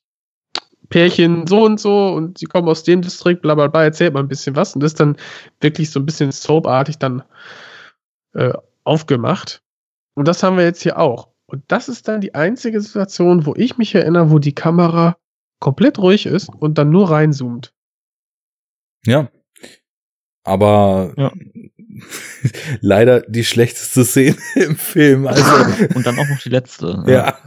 [0.87, 4.21] Pärchen so und so und sie kommen aus dem Distrikt, bla bla bla, erzählt mal
[4.21, 5.17] ein bisschen was und das ist dann
[5.59, 7.23] wirklich so ein bisschen soapartig dann
[8.33, 8.53] äh,
[8.85, 9.61] aufgemacht.
[10.13, 11.30] Und das haben wir jetzt hier auch.
[11.51, 15.17] Und das ist dann die einzige Situation, wo ich mich erinnere, wo die Kamera
[15.59, 17.73] komplett ruhig ist und dann nur reinzoomt.
[19.05, 19.29] Ja.
[20.43, 21.33] Aber Ja.
[22.79, 25.27] leider die schlechteste Szene im Film.
[25.27, 25.43] Also
[25.95, 27.03] Und dann auch noch die letzte.
[27.07, 27.37] ja,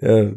[0.00, 0.32] äh,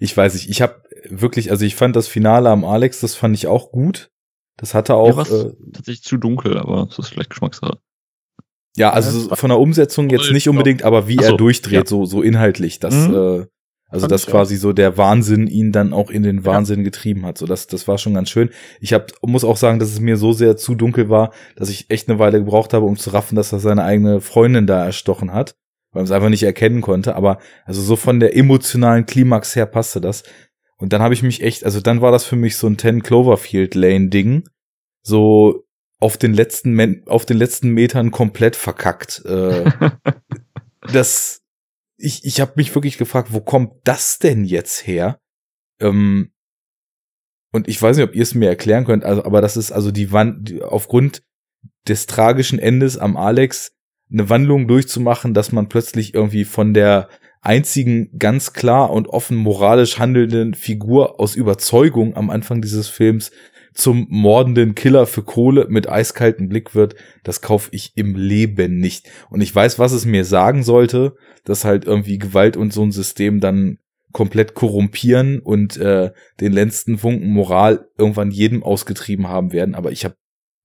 [0.00, 0.50] ich weiß nicht.
[0.50, 4.10] Ich habe wirklich, also ich fand das Finale am Alex, das fand ich auch gut.
[4.56, 7.78] Das hatte auch, war's äh, tatsächlich zu dunkel, aber das ist vielleicht Geschmackssache.
[8.76, 11.36] Ja, Ja, also das von der Umsetzung jetzt nicht unbedingt, aber wie Ach er so,
[11.36, 11.86] durchdreht, ja.
[11.86, 13.14] so so inhaltlich, das Mhm.
[13.14, 13.46] äh,
[13.88, 14.30] Also dass auch.
[14.32, 17.38] quasi so der Wahnsinn ihn dann auch in den Wahnsinn getrieben hat.
[17.38, 18.50] So das, das war schon ganz schön.
[18.80, 21.88] Ich hab, muss auch sagen, dass es mir so sehr zu dunkel war, dass ich
[21.88, 25.32] echt eine Weile gebraucht habe, um zu raffen, dass er seine eigene Freundin da erstochen
[25.32, 25.54] hat,
[25.92, 27.14] weil man es einfach nicht erkennen konnte.
[27.14, 30.24] Aber also so von der emotionalen Klimax her passte das.
[30.78, 33.04] Und dann habe ich mich echt, also dann war das für mich so ein 10
[33.04, 34.48] Cloverfield Lane Ding,
[35.02, 35.64] so
[35.98, 39.24] auf den letzten Men auf den letzten Metern komplett verkackt.
[39.24, 39.70] Äh,
[40.92, 41.42] das
[41.96, 45.18] ich ich habe mich wirklich gefragt, wo kommt das denn jetzt her?
[45.80, 46.32] Ähm,
[47.52, 49.90] und ich weiß nicht, ob ihr es mir erklären könnt, also aber das ist also
[49.90, 51.22] die Wand die, aufgrund
[51.88, 53.72] des tragischen Endes am Alex
[54.10, 57.08] eine Wandlung durchzumachen, dass man plötzlich irgendwie von der
[57.40, 63.30] einzigen ganz klar und offen moralisch handelnden Figur aus Überzeugung am Anfang dieses Films
[63.76, 69.10] zum mordenden Killer für Kohle mit eiskaltem Blick wird, das kaufe ich im Leben nicht.
[69.28, 71.14] Und ich weiß, was es mir sagen sollte,
[71.44, 73.78] dass halt irgendwie Gewalt und so ein System dann
[74.12, 79.74] komplett korrumpieren und äh, den letzten Funken Moral irgendwann jedem ausgetrieben haben werden.
[79.74, 80.16] Aber ich habe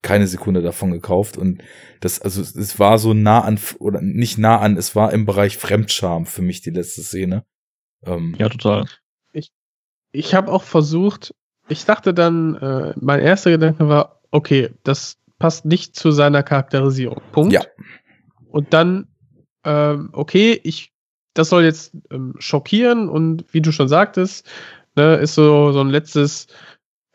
[0.02, 1.62] keine Sekunde davon gekauft und
[2.00, 5.58] das also es war so nah an oder nicht nah an, es war im Bereich
[5.58, 7.46] Fremdscham für mich die letzte Szene.
[8.04, 8.86] Ähm, ja, total.
[10.14, 11.34] Ich habe auch versucht,
[11.72, 17.22] ich dachte dann, äh, mein erster Gedanke war, okay, das passt nicht zu seiner Charakterisierung.
[17.32, 17.54] Punkt.
[17.54, 17.62] Ja.
[18.52, 19.08] Und dann,
[19.64, 20.92] ähm, okay, ich,
[21.34, 24.48] das soll jetzt ähm, schockieren und wie du schon sagtest,
[24.96, 26.48] ne, ist so, so ein letztes,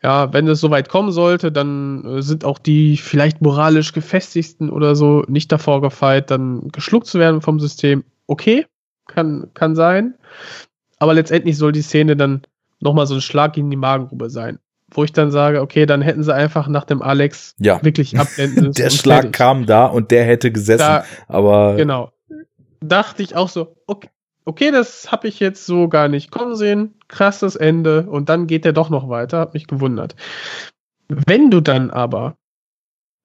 [0.01, 4.95] ja, wenn es soweit kommen sollte, dann äh, sind auch die vielleicht moralisch gefestigsten oder
[4.95, 8.03] so nicht davor gefeit, dann geschluckt zu werden vom System.
[8.25, 8.65] Okay,
[9.07, 10.15] kann, kann sein.
[10.99, 12.41] Aber letztendlich soll die Szene dann
[12.79, 14.59] nochmal so ein Schlag in die Magengrube sein.
[14.89, 18.67] Wo ich dann sage, okay, dann hätten sie einfach nach dem Alex ja, wirklich abblenden
[18.67, 18.81] müssen.
[18.81, 19.33] der Schlag fertig.
[19.33, 22.11] kam da und der hätte gesessen, Da, aber genau.
[22.79, 24.09] Dachte ich auch so, okay,
[24.45, 26.93] okay das habe ich jetzt so gar nicht kommen sehen.
[27.09, 28.03] Krasses Ende.
[28.03, 29.39] Und dann geht der doch noch weiter.
[29.39, 30.15] Hat mich gewundert.
[31.09, 32.37] Wenn du dann aber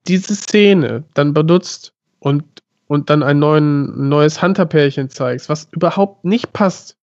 [0.09, 2.45] diese Szene dann benutzt und,
[2.87, 6.97] und dann ein neuen, ein neues Hunter-Pärchen zeigst, was überhaupt nicht passt,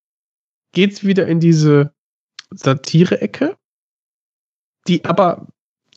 [0.72, 1.92] geht's wieder in diese
[2.50, 3.56] Satire-Ecke,
[4.86, 5.46] die aber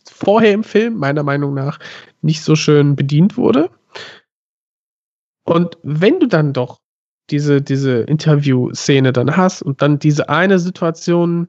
[0.10, 1.80] vorher im Film, meiner Meinung nach,
[2.22, 3.70] nicht so schön bedient wurde.
[5.46, 6.80] Und wenn du dann doch
[7.30, 11.48] diese, diese Interview-Szene dann hast und dann diese eine Situation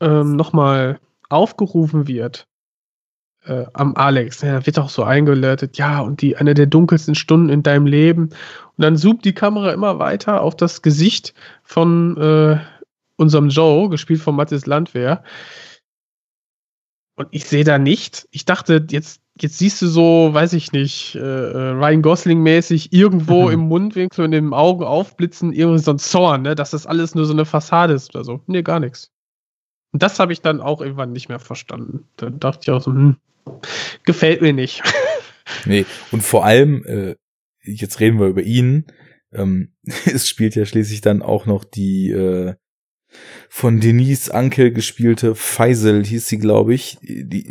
[0.00, 2.46] ähm, nochmal aufgerufen wird
[3.44, 7.14] äh, am Alex, ja, da wird auch so eingeläutet, ja, und die eine der dunkelsten
[7.14, 8.24] Stunden in deinem Leben.
[8.24, 12.58] Und dann zoomt die Kamera immer weiter auf das Gesicht von äh,
[13.16, 15.22] unserem Joe, gespielt von Mathis Landwehr.
[17.16, 18.26] Und ich sehe da nicht.
[18.32, 23.46] Ich dachte, jetzt, jetzt siehst du so, weiß ich nicht, äh, äh, Ryan Gosling-mäßig irgendwo
[23.46, 23.52] Mhm.
[23.52, 27.24] im Mundwinkel und im Auge aufblitzen, irgendwie so ein Zorn, ne, dass das alles nur
[27.24, 28.40] so eine Fassade ist oder so.
[28.46, 29.12] Nee, gar nichts.
[29.92, 32.08] Und das habe ich dann auch irgendwann nicht mehr verstanden.
[32.16, 33.16] Dann dachte ich auch so, hm,
[34.04, 34.82] gefällt mir nicht.
[35.66, 35.86] nee.
[36.10, 37.14] Und vor allem, äh,
[37.62, 38.86] jetzt reden wir über ihn,
[39.32, 39.72] ähm,
[40.12, 42.54] es spielt ja schließlich dann auch noch die äh,
[43.48, 46.98] von Denise Anke gespielte Faisal hieß sie, glaube ich.
[47.02, 47.48] Die,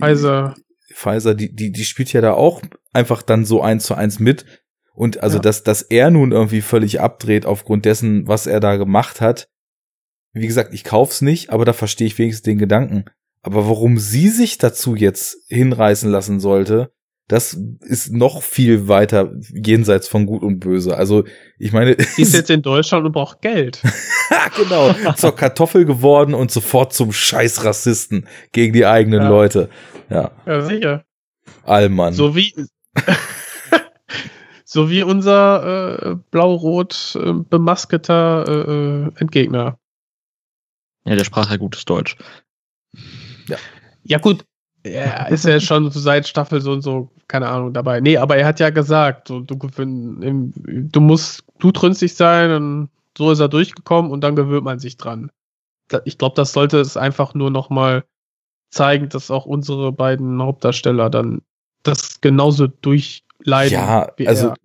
[0.93, 2.61] Pfizer, die, die, die spielt ja da auch
[2.91, 4.45] einfach dann so eins zu eins mit.
[4.93, 5.41] Und also, Ja.
[5.41, 9.49] dass, dass er nun irgendwie völlig abdreht aufgrund dessen, was er da gemacht hat.
[10.33, 13.05] Wie gesagt, ich kauf's nicht, aber da verstehe ich wenigstens den Gedanken.
[13.41, 16.92] Aber warum sie sich dazu jetzt hinreißen lassen sollte,
[17.27, 20.97] das ist noch viel weiter jenseits von Gut und Böse.
[20.97, 21.23] Also,
[21.57, 23.81] ich meine, die ist jetzt in Deutschland und braucht Geld.
[24.29, 29.29] Ja, genau, zur Kartoffel geworden und sofort zum scheiß Rassisten gegen die eigenen Ja.
[29.29, 29.69] Leute.
[30.09, 31.05] Ja, Ja, sicher.
[31.63, 32.13] Allmann.
[32.13, 32.53] So wie,
[34.65, 39.79] so wie unser äh, blau-rot äh, bemasketer äh, äh, Entgegner.
[41.05, 42.17] Ja, der sprach ja gutes Deutsch.
[44.03, 44.45] Ja, gut.
[44.83, 48.01] Er ist ja schon seit Staffel so und so, keine Ahnung, dabei.
[48.01, 53.39] Nee, aber er hat ja gesagt, so, du, du musst blutrünstig sein und so ist
[53.39, 55.31] er durchgekommen und dann gewöhnt man sich dran.
[56.05, 58.03] Ich glaube, das sollte es einfach nur noch mal
[58.71, 61.41] zeigen, dass auch unsere beiden Hauptdarsteller dann
[61.83, 63.73] das genauso durchleiden.
[63.73, 64.55] Ja, also er.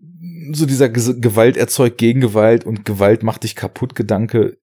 [0.52, 4.58] so dieser Gewalt erzeugt Gegengewalt und Gewalt macht dich kaputt Gedanke.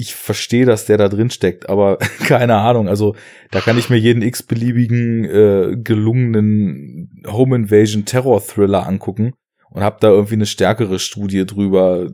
[0.00, 2.88] Ich verstehe, dass der da drin steckt, aber keine Ahnung.
[2.88, 3.16] Also
[3.50, 9.34] da kann ich mir jeden x-beliebigen äh, gelungenen Home Invasion Terror Thriller angucken
[9.70, 12.10] und habe da irgendwie eine stärkere Studie drüber,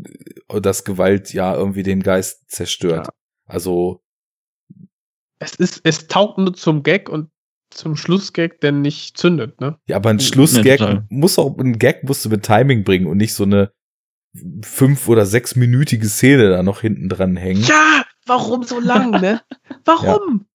[0.48, 3.06] dass Gewalt ja irgendwie den Geist zerstört.
[3.06, 3.12] Ja.
[3.46, 4.00] Also
[5.38, 7.28] Es ist, es taugt nur zum Gag und
[7.70, 9.78] zum Schlussgag, der nicht zündet, ne?
[9.86, 11.06] Ja, aber ein Ja, Schlussgag total.
[11.10, 13.72] muss auch, ein Gag musst du mit Timing bringen und nicht so eine
[14.62, 17.62] fünf oder sechsminütige Szene da noch hinten dran hängen.
[17.62, 19.40] Ja, warum so lang, ne?
[19.84, 20.46] Warum?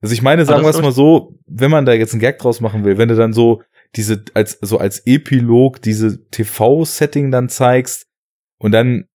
[0.00, 2.60] Also ich meine, sagen wir es mal so, wenn man da jetzt einen Gag draus
[2.60, 3.62] machen will, wenn du dann so
[3.96, 8.06] diese als so als Epilog diese TV-Setting dann zeigst
[8.58, 9.06] und dann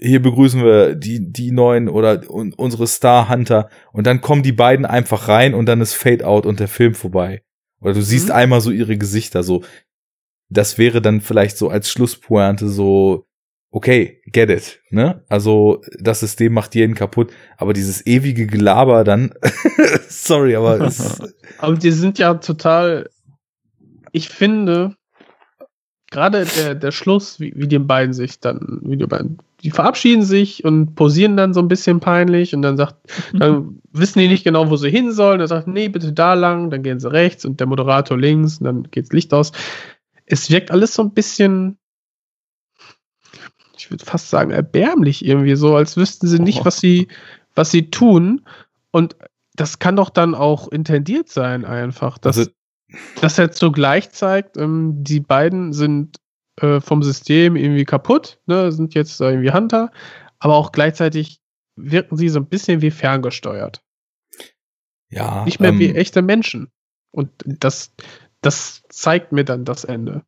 [0.00, 4.52] hier begrüßen wir die die neuen oder un, unsere Star Hunter und dann kommen die
[4.52, 7.42] beiden einfach rein und dann ist Fade Out und der Film vorbei.
[7.80, 8.34] Oder du siehst Mhm.
[8.34, 9.62] einmal so ihre Gesichter so.
[10.50, 13.26] Das wäre dann vielleicht so als Schlusspointe so
[13.70, 15.24] okay, get it, ne?
[15.28, 19.34] Also das System macht jeden kaputt, aber dieses ewige Gelaber dann
[20.08, 21.20] sorry, aber es,
[21.58, 23.10] Aber die sind ja total.
[24.12, 24.94] Ich finde,
[26.10, 30.22] gerade der, der Schluss, wie, wie die beiden sich dann, wie die beiden, die verabschieden
[30.22, 32.96] sich und posieren dann so ein bisschen peinlich und dann sagt,
[33.32, 35.40] dann wissen die nicht genau, wo sie hin sollen.
[35.40, 38.64] Dann sagt, nee, bitte da lang, dann gehen sie rechts und der Moderator links und
[38.64, 39.52] dann geht's Licht aus.
[40.24, 41.78] Es wirkt alles so ein bisschen,
[43.88, 46.64] ich würde fast sagen, erbärmlich irgendwie so, als wüssten sie nicht, Oh.
[46.66, 47.08] was sie,
[47.54, 48.44] was sie tun.
[48.90, 49.16] Und
[49.54, 52.18] das kann doch dann auch intendiert sein, einfach.
[52.18, 52.50] Dass, also
[53.22, 56.18] dass jetzt so gleich zeigt, ähm, die beiden sind
[56.60, 59.90] äh, vom System irgendwie kaputt, ne, sind jetzt irgendwie Hunter,
[60.38, 61.40] aber auch gleichzeitig
[61.76, 63.82] wirken sie so ein bisschen wie ferngesteuert.
[65.10, 66.68] ja, Nicht mehr wie ähm, echte Menschen.
[67.10, 67.94] Und das,
[68.42, 70.24] das zeigt mir dann das Ende.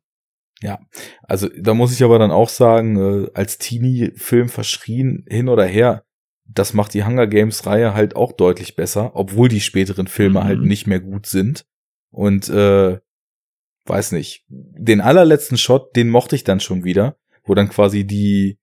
[1.23, 6.03] Also da muss ich aber dann auch sagen, äh, als Teenie-Film verschrien hin oder her,
[6.45, 10.43] das macht die Hunger Games-Reihe halt auch deutlich besser, obwohl die späteren Filme Mhm.
[10.43, 11.65] halt nicht mehr gut sind.
[12.11, 12.99] Und äh,
[13.85, 18.59] weiß nicht, den allerletzten Shot, den mochte ich dann schon wieder, wo dann quasi die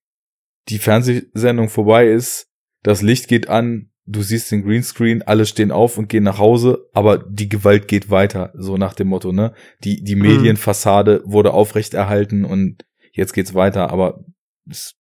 [0.68, 2.50] die Fernsehsendung vorbei ist,
[2.82, 6.88] das Licht geht an, du siehst den Greenscreen, alle stehen auf und gehen nach Hause,
[6.94, 9.54] aber die Gewalt geht weiter, so nach dem Motto, ne?
[9.84, 14.24] Die, die Medienfassade wurde aufrechterhalten und jetzt geht's weiter, aber
[14.66, 14.96] ist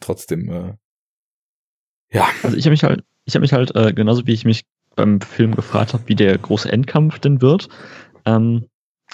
[0.00, 0.74] trotzdem, äh,
[2.12, 4.64] ja, Also ich habe mich halt, ich habe mich halt, äh, genauso wie ich mich
[4.94, 7.68] beim Film gefragt habe, wie der große Endkampf denn wird,
[8.26, 8.66] ähm,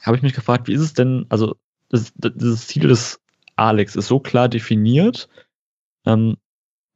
[0.03, 1.57] habe ich mich gefragt, wie ist es denn, also
[1.89, 3.21] das, das, dieses Ziel des
[3.55, 5.29] Alex ist so klar definiert,
[6.05, 6.37] ähm,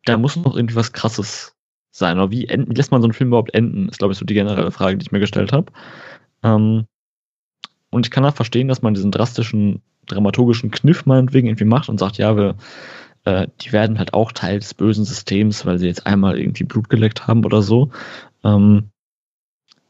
[0.05, 1.55] da muss noch irgendwie was krasses
[1.91, 2.19] sein.
[2.19, 3.89] Oder wie, enden, wie lässt man so einen Film überhaupt enden?
[3.89, 5.73] Ist, glaube ich, so die generelle Frage, die ich mir gestellt habe.
[6.43, 6.87] Ähm,
[7.91, 11.99] und ich kann auch verstehen, dass man diesen drastischen, dramaturgischen Kniff meinetwegen irgendwie macht und
[11.99, 12.57] sagt, ja, wir,
[13.25, 16.89] äh, die werden halt auch Teil des bösen Systems, weil sie jetzt einmal irgendwie Blut
[16.89, 17.91] geleckt haben oder so.
[18.45, 18.91] Ähm,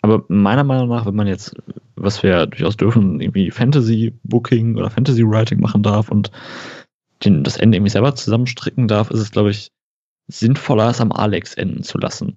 [0.03, 1.55] aber meiner Meinung nach, wenn man jetzt,
[1.95, 6.31] was wir ja durchaus dürfen, irgendwie Fantasy-Booking oder Fantasy-Writing machen darf und
[7.25, 9.73] den, das Ende irgendwie selber zusammenstricken darf, ist es, glaube ich,
[10.31, 12.37] sinnvoller, es am Alex enden zu lassen.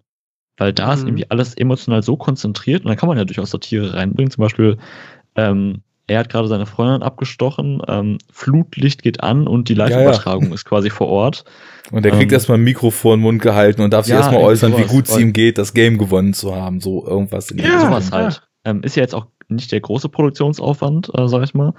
[0.58, 1.08] Weil da ist Mhm.
[1.08, 4.32] irgendwie alles emotional so konzentriert und da kann man ja durchaus Satire reinbringen.
[4.32, 4.78] Zum Beispiel,
[5.36, 9.86] ähm, er hat gerade seine Freundin abgestochen, ähm, Flutlicht geht an und die ja.
[9.88, 11.46] Live-Übertragung ist quasi vor Ort.
[11.92, 14.20] Und er kriegt Ähm, erstmal ein Mikro vor den Mund gehalten und darf sich ja,
[14.20, 16.82] erstmal äußern, wie gut es ihm geht, das Game gewonnen zu haben.
[16.82, 18.42] So irgendwas in Ja, sowas halt.
[18.66, 21.74] Ähm, ist ja jetzt auch nicht der große Produktionsaufwand, äh, sag ich mal.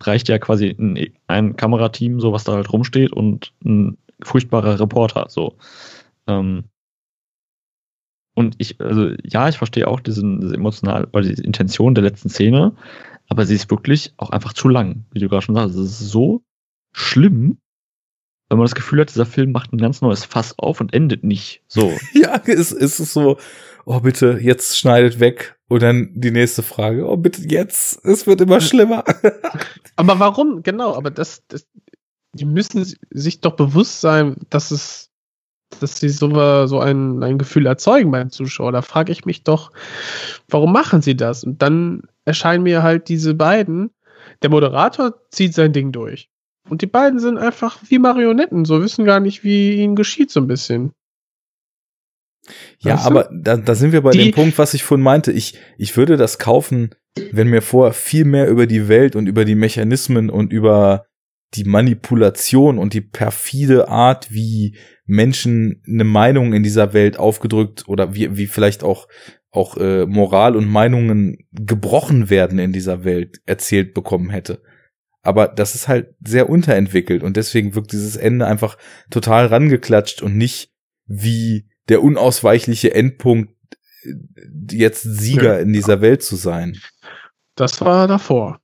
[0.00, 5.26] Reicht ja quasi ein, ein Kamerateam, so was da halt rumsteht und ein furchtbarer Reporter,
[5.28, 5.56] so.
[6.26, 6.64] Ähm,
[8.34, 12.28] und ich, also ja, ich verstehe auch diesen, diese emotional, oder diese Intention der letzten
[12.28, 12.76] Szene,
[13.28, 15.74] aber sie ist wirklich auch einfach zu lang, wie du gerade schon sagst.
[15.74, 16.42] Es ist so
[16.92, 17.58] schlimm,
[18.48, 21.22] wenn man das Gefühl hat, dieser Film macht ein ganz neues Fass auf und endet
[21.22, 21.62] nicht.
[21.68, 21.92] So.
[22.14, 23.38] Ja, es, es ist so,
[23.84, 25.58] oh bitte, jetzt schneidet weg.
[25.68, 29.04] Und dann die nächste Frage, oh bitte jetzt, es wird immer schlimmer.
[29.96, 30.62] Aber warum?
[30.62, 31.66] Genau, aber das, das
[32.38, 35.10] die müssen sich doch bewusst sein, dass es,
[35.80, 38.72] dass sie so, so ein, ein Gefühl erzeugen beim Zuschauer.
[38.72, 39.70] Da frage ich mich doch,
[40.48, 41.44] warum machen sie das?
[41.44, 43.90] Und dann erscheinen mir halt diese beiden.
[44.42, 46.30] Der Moderator zieht sein Ding durch.
[46.68, 50.40] Und die beiden sind einfach wie Marionetten, so wissen gar nicht, wie ihnen geschieht, so
[50.40, 50.92] ein bisschen.
[52.80, 53.10] Ja, Weißt du?
[53.10, 55.32] aber da, da sind wir bei Die- dem Punkt, was ich vorhin meinte.
[55.32, 56.94] Ich, ich würde das kaufen,
[57.32, 61.06] wenn mir vorher viel mehr über die Welt und über die Mechanismen und über
[61.54, 68.14] die Manipulation und die perfide Art, wie Menschen eine Meinung in dieser Welt aufgedrückt oder
[68.14, 69.08] wie, wie vielleicht auch,
[69.50, 74.62] auch äh, Moral und Meinungen gebrochen werden in dieser Welt erzählt bekommen hätte.
[75.22, 78.76] Aber das ist halt sehr unterentwickelt und deswegen wirkt dieses Ende einfach
[79.10, 80.72] total rangeklatscht und nicht
[81.06, 83.54] wie der unausweichliche Endpunkt,
[84.02, 84.12] äh,
[84.70, 85.58] jetzt Sieger Ja.
[85.60, 86.76] in dieser Welt zu sein.
[87.54, 88.60] Das war davor.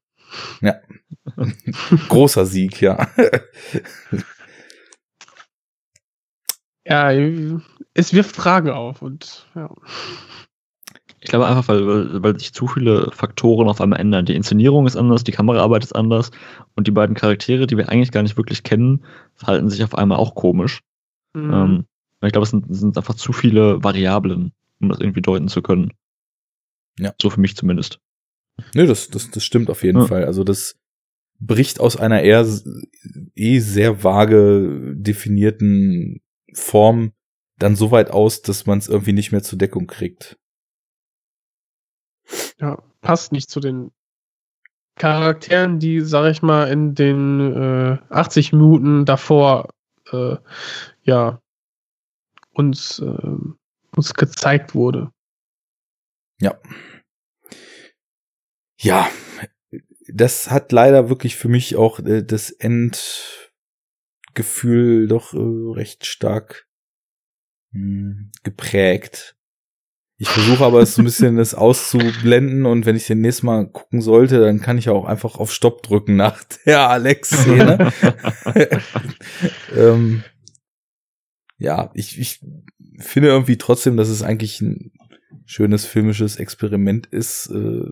[2.08, 3.08] Großer Sieg, ja.
[6.86, 7.10] Ja,
[7.94, 9.70] es wirft Fragen auf und ja.
[11.20, 14.26] Ich glaube einfach, weil, weil, sich zu viele Faktoren auf einmal ändern.
[14.26, 16.30] Die Inszenierung ist anders, die Kameraarbeit ist anders
[16.76, 20.18] und die beiden Charaktere, die wir eigentlich gar nicht wirklich kennen, verhalten sich auf einmal
[20.18, 20.80] auch komisch.
[21.32, 21.54] Mhm.
[21.54, 21.84] Ähm,
[22.20, 25.92] ich glaube, es sind, sind einfach zu viele Variablen, um das irgendwie deuten zu können.
[26.98, 27.14] Ja.
[27.20, 28.00] So für mich zumindest.
[28.74, 30.06] Nö, das, das, das stimmt auf jeden Ja.
[30.06, 30.24] Fall.
[30.24, 30.76] Also das
[31.40, 32.46] bricht aus einer eher
[33.34, 36.20] eh sehr vage definierten
[36.54, 37.12] Form
[37.58, 40.36] dann so weit aus, dass man es irgendwie nicht mehr zur Deckung kriegt.
[42.60, 43.90] ja, passt nicht zu den
[44.96, 49.68] Charakteren, die, sag ich mal, in den äh, 80 Minuten davor
[50.12, 50.36] äh,
[51.02, 51.40] ja
[52.52, 53.36] uns, äh,
[53.96, 55.10] uns gezeigt wurde.
[56.40, 56.56] Ja.
[58.84, 59.10] Ja,
[60.08, 63.08] das hat leider wirklich für mich auch äh, das Endgefühl
[65.08, 66.68] doch äh, recht stark
[67.72, 69.36] mh, geprägt.
[70.18, 74.02] Ich versuche aber so ein bisschen das auszublenden und wenn ich den nächsten Mal gucken
[74.02, 77.90] sollte, dann kann ich auch einfach auf Stopp drücken nach der Alex-Szene.
[79.74, 80.24] ähm,
[81.56, 82.44] ja, ich, ich
[82.98, 84.92] finde irgendwie trotzdem, dass es eigentlich ein
[85.46, 87.90] schönes filmisches Experiment ist, äh,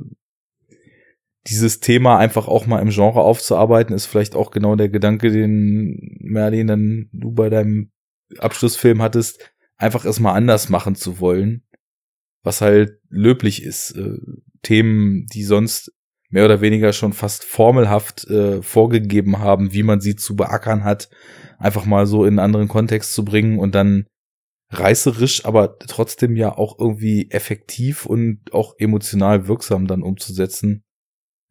[1.46, 6.18] dieses Thema einfach auch mal im Genre aufzuarbeiten, ist vielleicht auch genau der Gedanke, den
[6.20, 7.90] Merlin dann du bei deinem
[8.38, 11.64] Abschlussfilm hattest, einfach es mal anders machen zu wollen,
[12.42, 13.92] was halt löblich ist.
[13.92, 14.18] Äh,
[14.62, 15.92] Themen, die sonst
[16.28, 21.10] mehr oder weniger schon fast formelhaft äh, vorgegeben haben, wie man sie zu beackern hat,
[21.58, 24.06] einfach mal so in einen anderen Kontext zu bringen und dann
[24.70, 30.84] reißerisch, aber trotzdem ja auch irgendwie effektiv und auch emotional wirksam dann umzusetzen,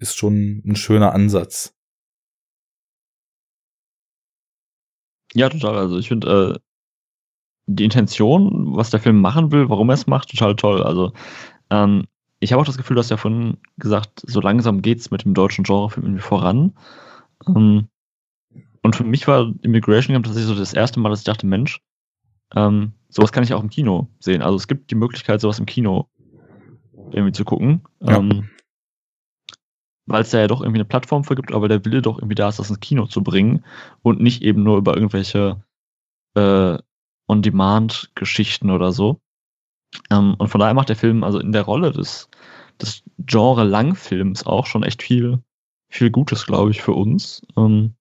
[0.01, 1.75] ist schon ein schöner Ansatz.
[5.33, 5.77] Ja, total.
[5.77, 6.59] Also ich finde äh,
[7.67, 10.83] die Intention, was der Film machen will, warum er es macht, total toll.
[10.83, 11.13] Also
[11.69, 12.05] ähm,
[12.39, 15.63] ich habe auch das Gefühl, dass ja von gesagt, so langsam geht's mit dem deutschen
[15.63, 16.73] Genrefilm irgendwie voran.
[17.47, 17.87] Ähm,
[18.81, 21.79] und für mich war Immigration Camp tatsächlich so das erste Mal, dass ich dachte, Mensch,
[22.55, 24.41] ähm, sowas kann ich auch im Kino sehen.
[24.41, 26.09] Also es gibt die Möglichkeit, sowas im Kino
[27.11, 27.83] irgendwie zu gucken.
[28.01, 28.17] Ja.
[28.17, 28.49] Ähm,
[30.05, 32.35] weil es da ja doch irgendwie eine Plattform für gibt, aber der Wille doch irgendwie
[32.35, 33.63] da ist, das ins Kino zu bringen
[34.01, 35.63] und nicht eben nur über irgendwelche
[36.35, 36.77] äh,
[37.27, 39.21] On-Demand-Geschichten oder so.
[40.09, 42.29] Ähm, und von daher macht der Film also in der Rolle des,
[42.81, 45.41] des Genre Langfilms auch schon echt viel,
[45.89, 47.41] viel Gutes, glaube ich, für uns.
[47.57, 47.95] Ähm,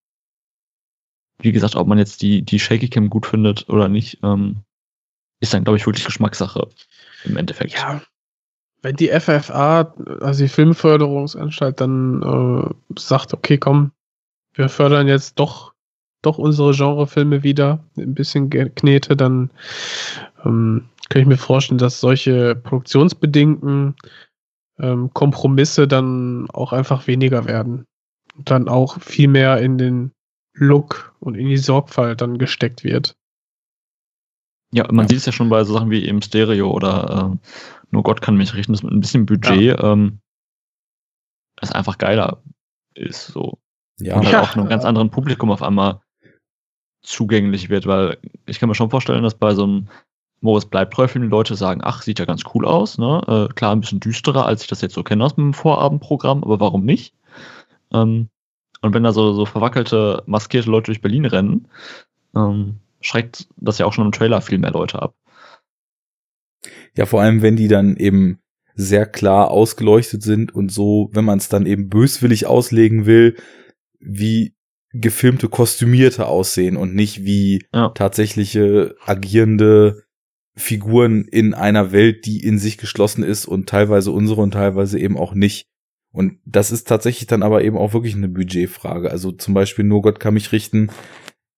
[1.43, 4.63] wie gesagt, ob man jetzt die, die Shaky Cam gut findet oder nicht, ähm,
[5.41, 6.69] ist dann, glaube ich, wirklich Geschmackssache
[7.25, 7.75] im Endeffekt.
[7.75, 8.03] Ja,
[8.83, 13.93] wenn die FFA, also die Filmförderungsanstalt, dann äh, sagt, okay, komm,
[14.55, 15.73] wir fördern jetzt doch,
[16.23, 19.51] doch unsere Genrefilme wieder, ein bisschen Knete, dann
[20.45, 23.97] ähm, kann ich mir vorstellen, dass solche produktionsbedingten
[24.79, 27.85] ähm, Kompromisse dann auch einfach weniger werden.
[28.37, 30.13] Und dann auch viel mehr in den
[30.55, 33.17] Look und in die Sorgfalt dann gesteckt wird.
[34.73, 35.09] Ja, man Ja.
[35.09, 37.41] sieht es ja schon bei so Sachen wie eben Stereo oder ähm,
[37.91, 40.21] Nur Gott kann mich richten, dass mit ein bisschen Budget ähm,
[41.61, 42.41] es einfach geiler
[42.95, 43.27] ist.
[43.27, 43.59] So.
[43.99, 44.43] Ja, und halt Ja.
[44.43, 46.01] auch einem ganz anderen Publikum auf einmal
[47.03, 49.89] zugänglich wird, weil ich kann mir schon vorstellen, dass bei so einem
[50.41, 53.21] Moritz Bleibtreu-Film die Leute sagen, ach, sieht ja ganz cool aus, ne?
[53.51, 56.61] Äh, klar, ein bisschen düsterer, als ich das jetzt so kenne aus dem Vorabendprogramm, aber
[56.61, 57.15] warum nicht?
[57.93, 58.29] Ähm,
[58.83, 61.69] und wenn da so, so verwackelte, maskierte Leute durch Berlin rennen,
[62.35, 65.15] ähm, schreckt das ja auch schon im Trailer viel mehr Leute ab.
[66.97, 68.41] Ja, vor allem, wenn die dann eben
[68.75, 73.37] sehr klar ausgeleuchtet sind und so, wenn man es dann eben böswillig auslegen will,
[73.99, 74.55] wie
[74.93, 77.91] gefilmte Kostümierte aussehen und nicht wie Ja.
[77.91, 80.03] tatsächliche agierende
[80.57, 85.17] Figuren in einer Welt, die in sich geschlossen ist und teilweise unsere und teilweise eben
[85.17, 85.69] auch nicht.
[86.13, 89.11] Und das ist tatsächlich dann aber eben auch wirklich eine Budgetfrage.
[89.11, 90.91] Also zum Beispiel nur Gott kann mich richten.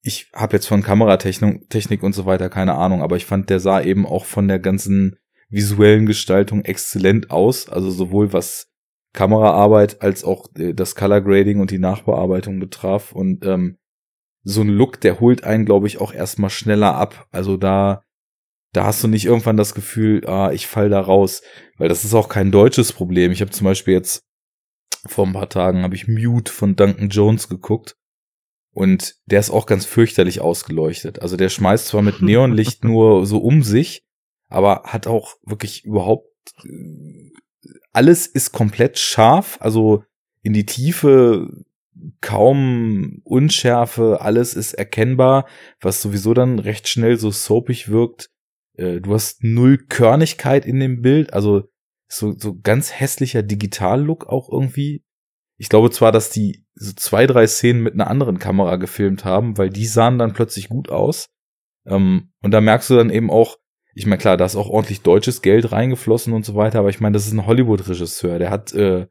[0.02, 3.60] Ich habe jetzt von Kameratechnik Technik und so weiter keine Ahnung, aber ich fand, der
[3.60, 5.16] sah eben auch von der ganzen
[5.48, 7.68] visuellen Gestaltung exzellent aus.
[7.68, 8.72] Also sowohl was
[9.12, 13.12] Kameraarbeit als auch äh, das Color Grading und die Nachbearbeitung betraf.
[13.12, 13.78] Und ähm,
[14.42, 17.28] so ein Look, der holt einen, glaube ich, auch erstmal schneller ab.
[17.30, 18.02] Also da,
[18.72, 21.42] da hast du nicht irgendwann das Gefühl, ah, ich fall da raus.
[21.76, 23.30] Weil das ist auch kein deutsches Problem.
[23.30, 24.24] Ich habe zum Beispiel jetzt
[25.06, 27.96] vor ein paar Tagen habe ich Mute von Duncan Jones geguckt.
[28.72, 31.20] Und der ist auch ganz fürchterlich ausgeleuchtet.
[31.20, 34.04] Also der schmeißt zwar mit Neonlicht nur so um sich,
[34.48, 36.26] aber hat auch wirklich überhaupt
[36.64, 37.30] äh,
[37.92, 40.04] alles ist komplett scharf, also
[40.42, 41.48] in die Tiefe
[42.20, 45.46] kaum Unschärfe, alles ist erkennbar,
[45.80, 48.30] was sowieso dann recht schnell so soapig wirkt.
[48.76, 51.64] Äh, Du hast null Körnigkeit in dem Bild, also
[52.08, 55.04] so, so ganz hässlicher Digital-Look auch irgendwie.
[55.62, 59.56] Ich glaube zwar, dass die so zwei, drei Szenen mit einer anderen Kamera gefilmt haben,
[59.58, 61.28] weil die sahen dann plötzlich gut aus.
[61.86, 63.58] Ähm, und da merkst du dann eben auch,
[63.94, 66.98] ich meine, klar, da ist auch ordentlich deutsches Geld reingeflossen und so weiter, aber ich
[66.98, 69.06] meine, das ist ein Hollywood-Regisseur, der hat, äh,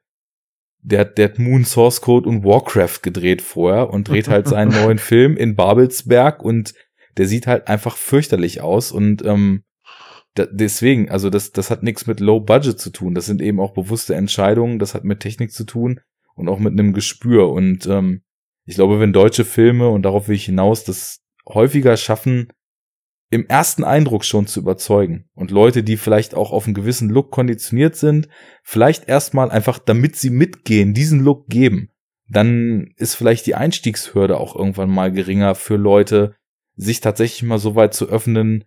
[0.82, 4.72] der hat, der hat Moon Source Code und Warcraft gedreht vorher und dreht halt seinen
[4.84, 6.74] neuen Film in Babelsberg und
[7.16, 9.64] der sieht halt einfach fürchterlich aus und ähm,
[10.34, 13.16] da, deswegen, also das, das hat nichts mit Low Budget zu tun.
[13.16, 16.02] Das sind eben auch bewusste Entscheidungen, das hat mit Technik zu tun
[16.36, 17.50] und auch mit einem Gespür.
[17.50, 18.22] Und ähm,
[18.66, 22.52] ich glaube, wenn deutsche Filme, und darauf will ich hinaus, das häufiger schaffen,
[23.32, 25.30] im ersten Eindruck schon zu überzeugen.
[25.34, 28.28] Und Leute, die vielleicht auch auf einen gewissen Look konditioniert sind,
[28.62, 31.90] vielleicht erstmal einfach, damit sie mitgehen, diesen Look geben.
[32.28, 36.36] Dann ist vielleicht die Einstiegshürde auch irgendwann mal geringer für Leute,
[36.76, 38.66] sich tatsächlich mal so weit zu öffnen,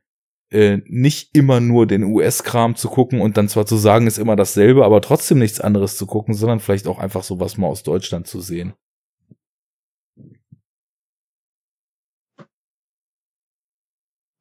[0.54, 4.36] äh, nicht immer nur den US-Kram zu gucken und dann zwar zu sagen, ist immer
[4.36, 8.28] dasselbe, aber trotzdem nichts anderes zu gucken, sondern vielleicht auch einfach sowas mal aus Deutschland
[8.28, 8.74] zu sehen.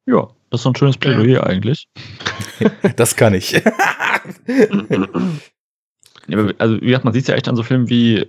[0.06, 1.88] Ja, das ist so ein schönes Plädoyer eigentlich.
[2.96, 3.56] das kann ich.
[6.58, 8.26] also, wie gesagt, man sieht es ja echt an so Filmen wie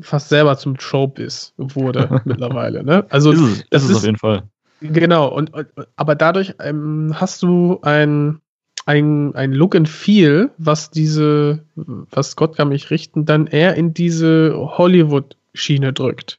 [0.00, 2.82] fast selber zum Showbiz wurde mittlerweile.
[2.82, 3.06] Ne?
[3.10, 4.44] Also ist es, das ist, es auf jeden Fall.
[4.80, 5.52] Genau, und,
[5.96, 8.40] aber dadurch ähm, hast du ein
[8.86, 13.94] ein, ein Look and Feel, was diese, was Gott kann mich richten, dann eher in
[13.94, 16.38] diese Hollywood-Schiene drückt.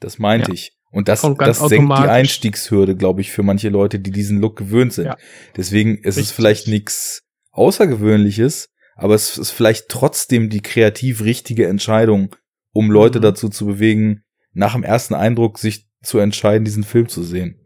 [0.00, 0.54] Das meinte ja.
[0.54, 0.72] ich.
[0.90, 4.92] Und das, das senkt die Einstiegshürde, glaube ich, für manche Leute, die diesen Look gewöhnt
[4.92, 5.06] sind.
[5.06, 5.16] Ja.
[5.56, 6.24] Deswegen ist Richtig.
[6.24, 12.34] es vielleicht nichts Außergewöhnliches, aber es ist vielleicht trotzdem die kreativ richtige Entscheidung,
[12.72, 13.22] um Leute mhm.
[13.22, 17.60] dazu zu bewegen, nach dem ersten Eindruck sich zu entscheiden, diesen Film zu sehen.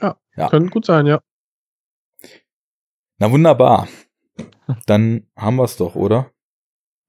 [0.00, 0.48] Ja, ja.
[0.48, 1.20] könnte gut sein, ja.
[3.18, 3.88] Na wunderbar.
[4.86, 6.30] Dann haben wir es doch, oder?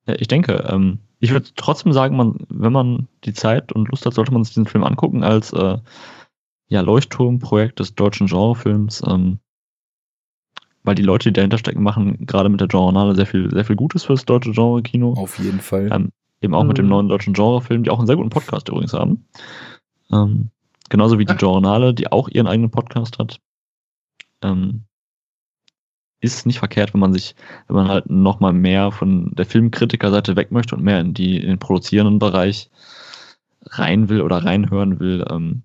[0.05, 4.05] Ja, ich denke, ähm, ich würde trotzdem sagen, man, wenn man die Zeit und Lust
[4.05, 5.77] hat, sollte man sich diesen Film angucken als äh,
[6.67, 9.03] ja, Leuchtturmprojekt des deutschen Genrefilms.
[9.05, 9.39] Ähm,
[10.87, 13.75] weil die Leute, die dahinter stecken, machen gerade mit der Genrenale sehr viel, sehr viel
[13.75, 15.13] Gutes fürs deutsche Genre-Kino.
[15.17, 15.89] Auf jeden Fall.
[15.91, 16.69] Ähm, eben auch mhm.
[16.69, 16.91] mit dem mhm.
[16.91, 19.25] neuen deutschen Genrefilm, die auch einen sehr guten Podcast übrigens haben.
[20.13, 20.49] Ähm,
[20.89, 23.41] genauso wie die Genrenale, die auch ihren eigenen Podcast hat.
[24.41, 24.85] Ähm,
[26.21, 27.35] ist nicht verkehrt, wenn man sich,
[27.67, 31.49] wenn man halt nochmal mehr von der Filmkritikerseite weg möchte und mehr in die in
[31.49, 32.71] den produzierenden Bereich
[33.65, 35.25] rein will oder reinhören will.
[35.29, 35.63] Ähm,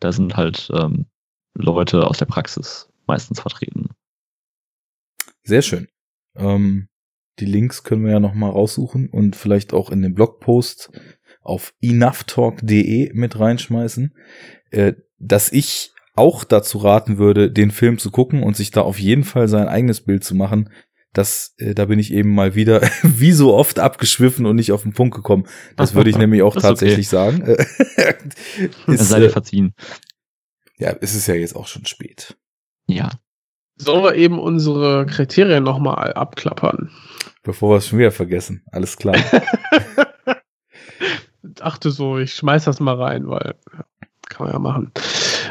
[0.00, 1.06] da sind halt ähm,
[1.54, 3.90] Leute aus der Praxis meistens vertreten.
[5.46, 5.88] Sehr schön.
[6.36, 6.88] Ähm,
[7.38, 10.90] die Links können wir ja nochmal raussuchen und vielleicht auch in den Blogpost
[11.40, 14.14] auf enoughtalk.de mit reinschmeißen.
[14.70, 18.98] Äh, dass ich auch dazu raten würde, den Film zu gucken und sich da auf
[18.98, 20.70] jeden Fall sein eigenes Bild zu machen.
[21.12, 24.82] Das, äh, da bin ich eben mal wieder wie so oft abgeschwiffen und nicht auf
[24.82, 25.46] den Punkt gekommen.
[25.76, 27.16] Das würde ich nämlich auch tatsächlich okay.
[27.16, 27.42] sagen.
[28.86, 29.74] ist, sei dir äh, verziehen.
[30.78, 32.36] Ja, es ist ja jetzt auch schon spät.
[32.86, 33.10] Ja.
[33.76, 36.90] Sollen wir eben unsere Kriterien nochmal abklappern?
[37.42, 38.62] Bevor wir es schon wieder vergessen.
[38.72, 39.16] Alles klar.
[41.42, 43.54] Dachte so, ich schmeiß das mal rein, weil
[44.28, 44.92] kann man ja machen.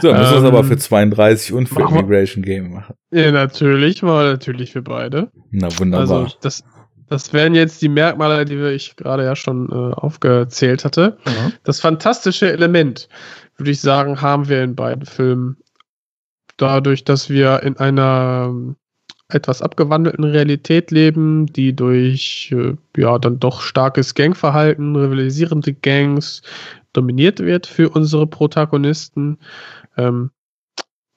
[0.02, 2.96] So, müssen wir es aber ähm, für 32 und für Immigration Game machen.
[3.12, 5.32] Ja, natürlich, mal natürlich für beide.
[5.52, 6.24] Na, wunderbar.
[6.24, 6.64] Also, das,
[7.08, 11.18] das wären jetzt die Merkmale, die ich gerade ja schon äh, aufgezählt hatte.
[11.26, 11.54] Mhm.
[11.64, 13.08] Das fantastische Element,
[13.58, 15.58] würde ich sagen, haben wir in beiden Filmen.
[16.58, 18.76] Dadurch, dass wir in einer ähm,
[19.30, 26.42] etwas abgewandelten Realität leben, die durch äh, ja dann doch starkes Gangverhalten, rivalisierende Gangs
[26.94, 29.38] dominiert wird für unsere Protagonisten.
[29.98, 30.32] Ähm,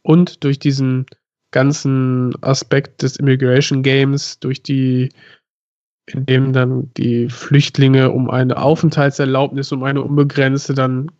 [0.02, 1.06] und durch diesen
[1.50, 5.10] ganzen Aspekt des Immigration Games, durch die,
[6.06, 11.10] in dem dann die Flüchtlinge um eine Aufenthaltserlaubnis, um eine unbegrenzte, dann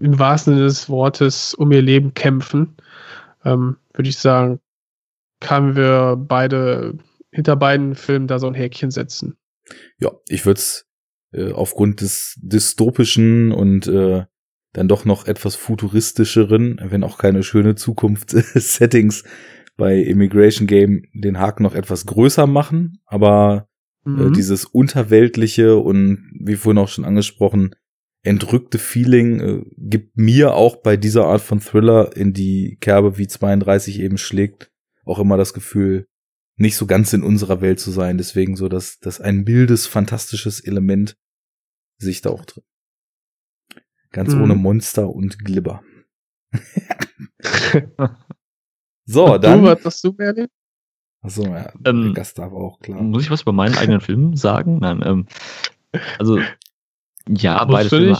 [0.00, 2.76] im wahrsten Sinne des Wortes um ihr Leben kämpfen,
[3.46, 4.60] ähm, würde ich sagen,
[5.40, 6.98] können wir beide
[7.30, 9.36] hinter beiden Filmen da so ein Häkchen setzen.
[9.98, 10.86] Ja, ich würde es
[11.32, 14.24] äh, aufgrund des dystopischen und äh,
[14.72, 19.24] dann doch noch etwas futuristischeren, wenn auch keine schöne Zukunft-Settings
[19.76, 23.68] bei Immigration Game den Haken noch etwas größer machen, aber
[24.04, 24.32] äh, Mhm.
[24.34, 27.74] dieses unterweltliche und wie vorhin auch schon angesprochen,
[28.26, 33.26] entrückte Feeling äh, gibt mir auch bei dieser Art von Thriller in die Kerbe, wie
[33.26, 34.70] 32 eben schlägt,
[35.04, 36.08] auch immer das Gefühl,
[36.56, 38.18] nicht so ganz in unserer Welt zu sein.
[38.18, 41.16] Deswegen so, dass, dass ein mildes, fantastisches Element
[41.98, 42.64] sich da auch drin.
[44.10, 44.42] Ganz Mhm.
[44.42, 45.82] ohne Monster und Glibber.
[49.04, 49.62] so, Und dann.
[49.62, 50.48] Du, was hast du, Merlin?
[51.22, 53.02] Achso, ja, Ähm, darf auch, klar.
[53.02, 54.78] Muss ich was über meinen eigenen Film sagen?
[54.78, 55.26] Nein, ähm,
[56.18, 56.40] also
[57.28, 58.18] ja, beide Filme,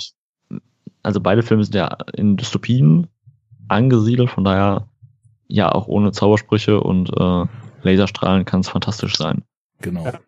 [1.03, 3.07] also beide Filme sind ja in Dystopien
[3.69, 4.89] angesiedelt, von daher
[5.49, 7.45] ja auch ohne Zaubersprüche und äh,
[7.83, 9.45] Laserstrahlen kann es fantastisch sein.
[9.81, 10.05] Genau.
[10.05, 10.21] Ja.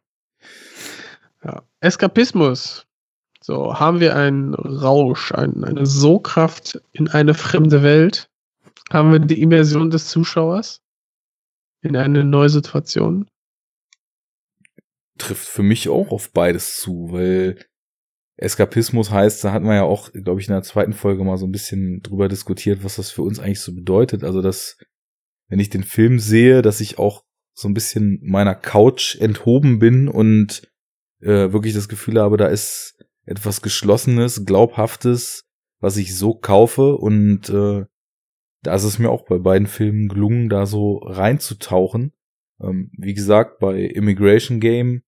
[1.44, 1.62] Ja.
[1.80, 2.86] Eskapismus.
[3.40, 8.28] So, haben wir einen Rausch, ein, eine Sogkraft in eine fremde Welt?
[8.92, 10.82] Haben wir die Immersion des Zuschauers
[11.82, 13.26] in eine neue Situation?
[15.16, 17.64] Trifft für mich auch auf beides zu, weil
[18.38, 21.46] Eskapismus heißt, da hatten wir ja auch, glaube ich, in der zweiten Folge mal so
[21.46, 24.22] ein bisschen drüber diskutiert, was das für uns eigentlich so bedeutet.
[24.22, 24.78] Also, dass,
[25.48, 30.08] wenn ich den Film sehe, dass ich auch so ein bisschen meiner Couch enthoben bin
[30.08, 30.62] und
[31.20, 35.44] äh, wirklich das Gefühl habe, da ist etwas Geschlossenes, Glaubhaftes,
[35.80, 37.84] was ich so kaufe und äh,
[38.62, 42.12] da ist es mir auch bei beiden Filmen gelungen, da so reinzutauchen.
[42.60, 45.02] Ähm, wie gesagt, bei Immigration Game,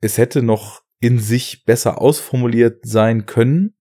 [0.00, 3.76] es hätte noch in sich besser ausformuliert sein können,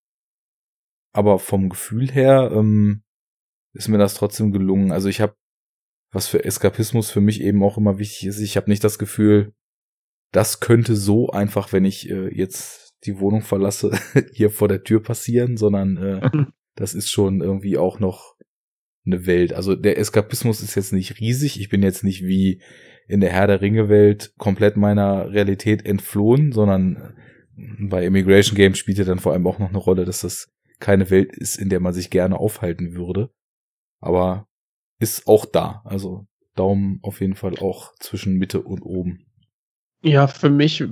[1.14, 3.04] aber vom Gefühl her ähm,
[3.74, 4.92] ist mir das trotzdem gelungen.
[4.92, 5.36] Also ich habe,
[6.12, 9.54] was für Eskapismus für mich eben auch immer wichtig ist, ich habe nicht das Gefühl,
[10.32, 13.92] das könnte so einfach, wenn ich äh, jetzt die Wohnung verlasse,
[14.34, 16.30] hier vor der Tür passieren, sondern äh,
[16.76, 18.36] das ist schon irgendwie auch noch
[19.06, 19.54] eine Welt.
[19.54, 21.60] Also der Eskapismus ist jetzt nicht riesig.
[21.60, 22.62] Ich bin jetzt nicht wie
[23.08, 27.16] in der Herr der Ringe Welt komplett meiner Realität entflohen, sondern
[27.56, 31.10] bei Immigration Games spielt ja dann vor allem auch noch eine Rolle, dass das keine
[31.10, 33.30] Welt ist, in der man sich gerne aufhalten würde.
[34.00, 34.48] Aber
[35.00, 35.82] ist auch da.
[35.86, 36.26] Also
[36.56, 39.26] Daumen auf jeden Fall auch zwischen Mitte und oben.
[40.02, 40.84] Ja, für mich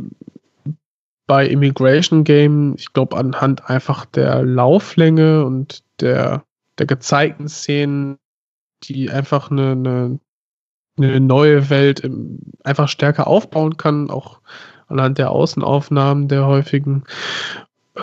[1.27, 6.43] bei Immigration Game, ich glaube, anhand einfach der Lauflänge und der,
[6.77, 8.17] der gezeigten Szenen,
[8.83, 10.19] die einfach eine, eine,
[11.03, 14.39] eine neue Welt im, einfach stärker aufbauen kann, auch
[14.87, 17.03] anhand der Außenaufnahmen der häufigen,
[17.95, 18.01] äh,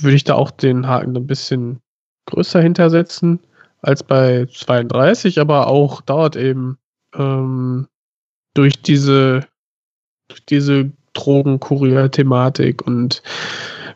[0.00, 1.80] würde ich da auch den Haken ein bisschen
[2.26, 3.40] größer hintersetzen
[3.82, 6.78] als bei 32, aber auch dauert eben
[7.14, 7.86] ähm,
[8.54, 9.46] durch diese
[10.28, 13.22] durch diese Drogenkurier-Thematik und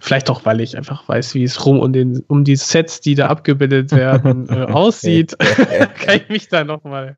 [0.01, 3.15] vielleicht auch, weil ich einfach weiß, wie es rum um, den, um die Sets, die
[3.15, 7.17] da abgebildet werden, äh, aussieht, kann ich mich da nochmal.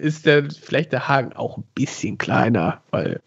[0.00, 3.20] Ist der vielleicht der Haken auch ein bisschen kleiner, weil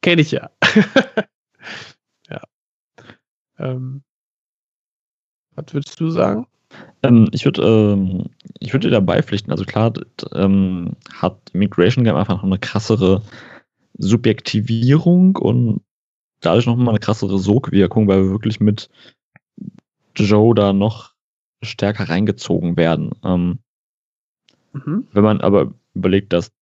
[0.00, 0.50] kenne ich ja.
[2.30, 2.40] ja.
[3.58, 4.02] Ähm,
[5.54, 6.46] was würdest du sagen?
[7.02, 9.50] Ähm, ich würde ähm, ich würde dir dabei pflichten.
[9.50, 9.92] Also klar
[10.32, 13.22] ähm, hat Migration Game einfach noch eine krassere
[13.98, 15.82] Subjektivierung und
[16.40, 18.88] dadurch noch mal eine krassere Sogwirkung, weil wir wirklich mit
[20.16, 21.12] Joe da noch
[21.62, 23.10] stärker reingezogen werden.
[23.22, 23.58] Ähm,
[24.72, 25.06] Mhm.
[25.12, 26.52] wenn man aber überlegt, dass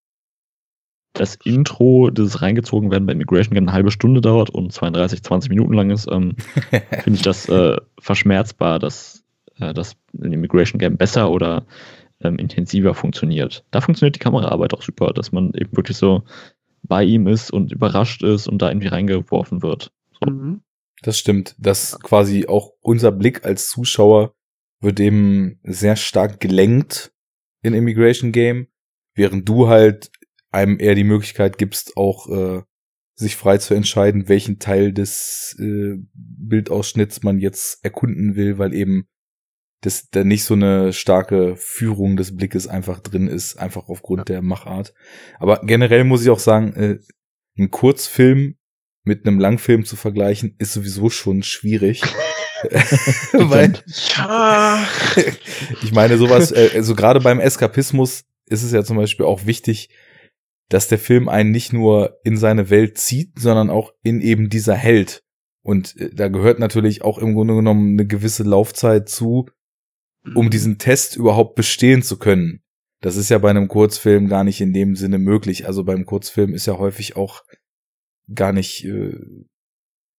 [1.12, 5.50] das Intro des reingezogen werden bei Immigration Game eine halbe Stunde dauert und 32, 20
[5.50, 6.36] Minuten lang ist, ähm,
[6.70, 9.25] finde ich das äh, verschmerzbar, dass
[9.59, 11.67] äh, das in Immigration Game besser oder
[12.20, 13.65] ähm, intensiver funktioniert.
[13.70, 16.23] Da funktioniert die Kameraarbeit auch super, dass man eben wirklich so
[16.83, 19.92] bei ihm ist und überrascht ist und da irgendwie reingeworfen wird.
[20.25, 20.62] Mhm.
[21.02, 21.55] Das stimmt.
[21.59, 24.34] Das quasi auch unser Blick als Zuschauer
[24.81, 27.12] wird eben sehr stark gelenkt
[27.62, 28.67] in Immigration Game,
[29.20, 30.10] während du halt
[30.50, 32.62] einem eher die Möglichkeit gibst, auch äh,
[33.15, 39.07] sich frei zu entscheiden, welchen Teil des äh, Bildausschnitts man jetzt erkunden will, weil eben
[39.82, 44.40] das da nicht so eine starke Führung des Blickes einfach drin ist, einfach aufgrund der
[44.40, 44.94] Machart.
[45.39, 46.99] Aber generell muss ich auch sagen, äh,
[47.58, 48.57] ein Kurzfilm
[49.05, 52.02] mit einem Langfilm zu vergleichen, ist sowieso schon schwierig.
[53.32, 53.73] Weil,
[54.16, 54.86] Ja.
[55.82, 59.91] ich meine, sowas, äh, also gerade beim Eskapismus ist es ja zum Beispiel auch wichtig,
[60.69, 64.75] dass der Film einen nicht nur in seine Welt zieht, sondern auch in eben dieser
[64.75, 65.23] Held.
[65.62, 69.47] Und äh, da gehört natürlich auch im Grunde genommen eine gewisse Laufzeit zu,
[70.35, 72.62] um diesen Test überhaupt bestehen zu können.
[73.01, 75.67] Das ist ja bei einem Kurzfilm gar nicht in dem Sinne möglich.
[75.67, 77.43] Also beim Kurzfilm ist ja häufig auch
[78.33, 79.17] gar nicht äh,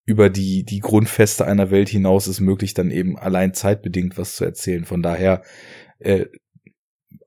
[0.05, 4.45] über die, die Grundfeste einer Welt hinaus ist möglich, dann eben allein zeitbedingt was zu
[4.45, 4.83] erzählen.
[4.83, 5.43] Von daher
[5.99, 6.25] äh,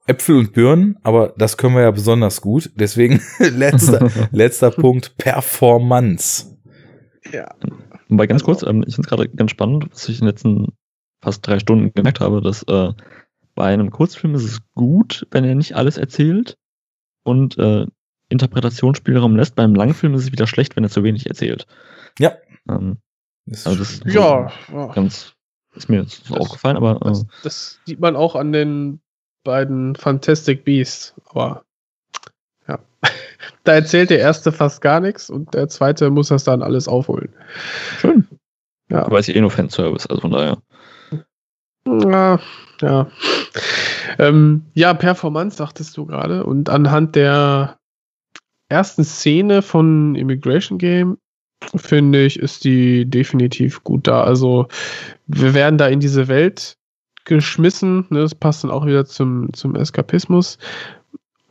[0.06, 2.70] Äpfel und Birnen, aber das können wir ja besonders gut.
[2.76, 6.58] Deswegen letzter, letzter Punkt, Performance.
[7.32, 7.54] Ja.
[8.08, 10.68] Wobei ganz kurz, ähm, ich finde es gerade ganz spannend, was ich in den letzten
[11.22, 12.92] fast drei Stunden gemerkt habe, dass äh,
[13.54, 16.58] bei einem Kurzfilm ist es gut, wenn er nicht alles erzählt
[17.22, 17.86] und äh,
[18.28, 19.54] Interpretationsspielraum lässt.
[19.54, 21.66] Beim Langfilm ist es wieder schlecht, wenn er zu wenig erzählt.
[22.18, 22.32] Ja.
[22.68, 22.98] Ähm,
[23.46, 24.86] Ist also das Ja, ja.
[24.88, 25.32] ganz
[25.74, 29.00] ist mir jetzt so Das- aufgefallen, aber äh, Das, das sieht man auch an den
[29.44, 31.14] beiden Fantastic Beasts.
[31.26, 31.64] Aber
[32.66, 32.78] ja,
[33.64, 37.32] da erzählt der erste fast gar nichts und der zweite muss das dann alles aufholen.
[37.98, 38.26] schön.
[38.90, 39.06] Ja.
[39.16, 40.58] Ist ja eh nur Fanservice, also von daher.
[41.86, 42.38] Ja,
[42.80, 43.08] ja.
[44.18, 46.44] Ähm, ja, Performance sagtest du gerade.
[46.44, 47.78] Und anhand der
[48.68, 51.18] ersten Szene von Immigration Game
[51.76, 54.22] finde ich, ist die definitiv gut da.
[54.24, 54.68] Also
[55.26, 56.76] wir werden da in diese Welt
[57.24, 58.06] geschmissen.
[58.10, 58.20] Ne?
[58.20, 60.58] Das passt dann auch wieder zum, zum Eskapismus.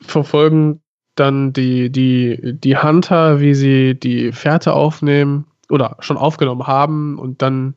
[0.02, 0.82] Verfolgen
[1.16, 7.42] dann die, die, die Hunter, wie sie die Fährte aufnehmen oder schon aufgenommen haben und
[7.42, 7.76] dann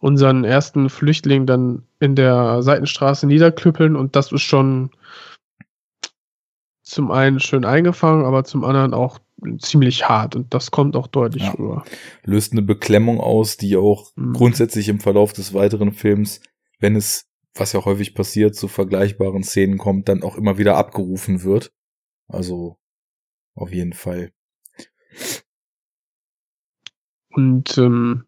[0.00, 4.90] unseren ersten Flüchtling dann in der Seitenstraße niederknüppeln und das ist schon
[6.82, 9.18] zum einen schön eingefangen, aber zum anderen auch
[9.58, 11.52] ziemlich hart und das kommt auch deutlich Ja.
[11.52, 11.84] rüber.
[12.24, 14.32] löst eine Beklemmung aus, die auch Mhm.
[14.34, 16.40] grundsätzlich im Verlauf des weiteren Films,
[16.78, 21.42] wenn es, was ja häufig passiert, zu vergleichbaren Szenen kommt, dann auch immer wieder abgerufen
[21.42, 21.72] wird.
[22.28, 22.76] Also
[23.54, 24.32] auf jeden Fall.
[27.30, 28.24] Und ähm,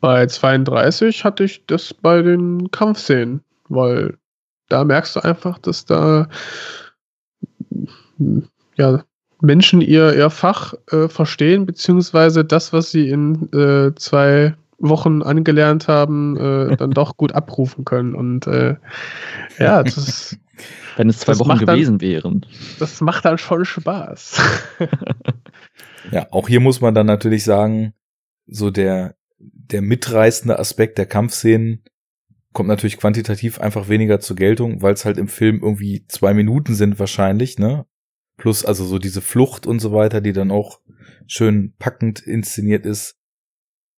[0.00, 4.18] bei 32 hatte ich das bei den Kampfszenen, weil
[4.68, 6.28] da merkst du einfach, dass da
[8.76, 9.04] ja,
[9.40, 14.56] Menschen ihr, ihr Fach äh, verstehen, beziehungsweise das, was sie in äh, zwei
[14.88, 18.14] Wochen angelernt haben, äh, dann doch gut abrufen können.
[18.14, 18.76] Und äh,
[19.58, 20.38] ja, das, ist-
[20.96, 22.46] Wenn es zwei Wochen macht dann- gewesen wären.
[22.78, 24.40] das macht dann schon Spaß.
[26.12, 27.94] Ja, auch hier muss man dann natürlich sagen,
[28.46, 31.82] so der, der mitreißende Aspekt der Kampfszenen
[32.52, 36.74] kommt natürlich quantitativ einfach weniger zur Geltung, weil es halt im Film irgendwie zwei Minuten
[36.74, 37.86] sind wahrscheinlich, ne?
[38.36, 40.80] Plus also so diese Flucht und so weiter, die dann auch
[41.26, 43.16] schön packend inszeniert ist.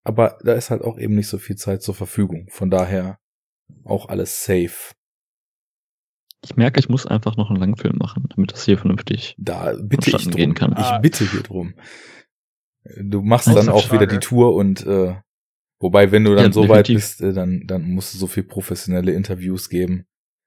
[0.06, 2.46] Aber da ist halt auch eben nicht so viel Zeit zur Verfügung.
[2.50, 3.18] Von daher
[3.84, 4.94] auch alles safe.
[6.44, 9.34] Ich merke, ich muss einfach noch einen Langfilm machen, damit das hier vernünftig.
[9.36, 10.32] Da bitte ich drum.
[10.32, 10.72] gehen kann.
[10.72, 10.98] Ich Ah.
[10.98, 11.74] bitte hier drum.
[13.02, 15.16] Du machst dann auch wieder die Tour und äh,
[15.80, 16.94] wobei, wenn du dann Ja, so weit definitiv.
[17.18, 20.06] bist, äh, dann, dann musst du so viel professionelle Interviews geben.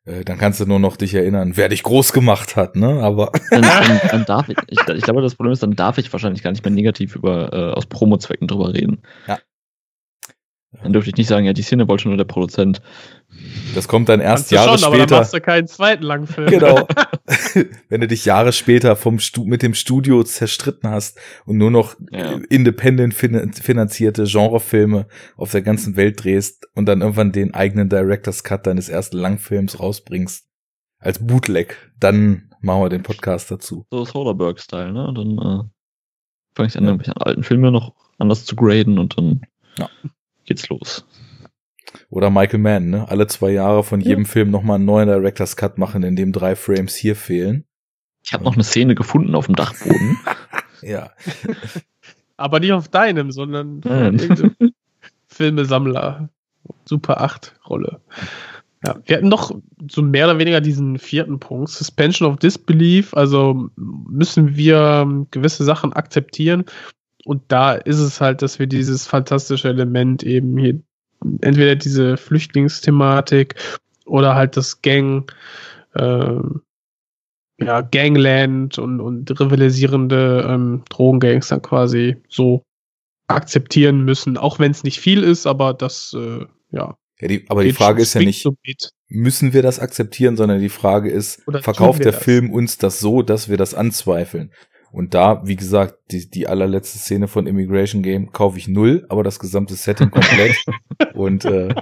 [0.10, 3.02] Äh, dann kannst du nur noch dich erinnern, wer dich groß gemacht hat, ne?
[3.02, 6.12] Aber Dann, dann, dann darf ich, ich, ich glaube, das Problem ist, dann darf ich
[6.12, 9.02] wahrscheinlich gar nicht mehr negativ über äh, aus Promo-Zwecken drüber reden.
[9.28, 9.40] Ja.
[10.84, 12.82] Dann dürfte ich nicht sagen, ja, die Szene wollte nur der Produzent.
[13.76, 15.20] das kommt dann erst Kannst du Jahre schon, aber dann später.
[15.20, 16.48] machst du keinen zweiten Langfilm.
[16.50, 16.88] Genau.
[17.90, 21.96] wenn du dich Jahre später vom Stu mit dem Studio zerstritten hast und nur noch
[22.12, 22.38] Ja.
[22.50, 28.44] independent fin finanzierte Genrefilme auf der ganzen Welt drehst und dann irgendwann den eigenen Director's
[28.44, 30.46] Cut deines ersten Langfilms rausbringst
[31.00, 33.86] als Bootleg, dann machen wir den Podcast dazu.
[33.92, 35.14] So Soderbergh-Style, ne?
[35.16, 35.70] Dann äh,
[36.56, 37.14] fange ich an, Ja.
[37.14, 39.42] alten Filme noch anders zu graden und dann
[39.78, 39.90] Ja.
[40.50, 41.06] Geht's los.
[42.10, 43.08] Oder Michael Mann, ne?
[43.10, 46.56] Alle zwei Jahre von jedem Film nochmal einen neuen Director's Cut machen, in dem drei
[46.56, 47.66] Frames hier fehlen.
[48.24, 50.18] Ich habe noch eine Szene gefunden auf dem Dachboden.
[50.82, 51.12] Ja.
[52.38, 54.56] Aber nicht auf deinem, sondern irgendeinem
[55.28, 56.30] Filmesammler.
[56.86, 58.00] Super 8 Rolle.
[58.86, 59.52] Ja, wir hatten noch
[59.92, 65.66] so mehr oder weniger diesen vierten Punkt, Suspension of Disbelief, also müssen wir ähm, gewisse
[65.66, 66.64] Sachen akzeptieren
[67.30, 70.80] und da ist es halt, dass wir dieses fantastische Element eben hier,
[71.42, 73.54] entweder diese Flüchtlingsthematik
[74.08, 75.32] oder halt das Gang,
[75.96, 76.64] ähm,
[77.60, 82.64] ja, Gangland und, und rivalisierende ähm, Drogengangster quasi so
[83.28, 86.98] akzeptieren müssen, auch wenn es nicht viel ist, aber das, äh, ja.
[87.20, 88.56] ja die, aber die Frage ist ja nicht, so
[89.08, 92.24] müssen wir das akzeptieren, sondern die Frage ist, Oder verkauft der das?
[92.24, 94.52] Film uns das so, dass wir das anzweifeln?
[94.92, 99.24] Und da, wie gesagt, die, die allerletzte Szene von Immigration Game kaufe ich null, aber
[99.24, 100.56] das gesamte Setting komplett.
[101.14, 101.76] Und äh,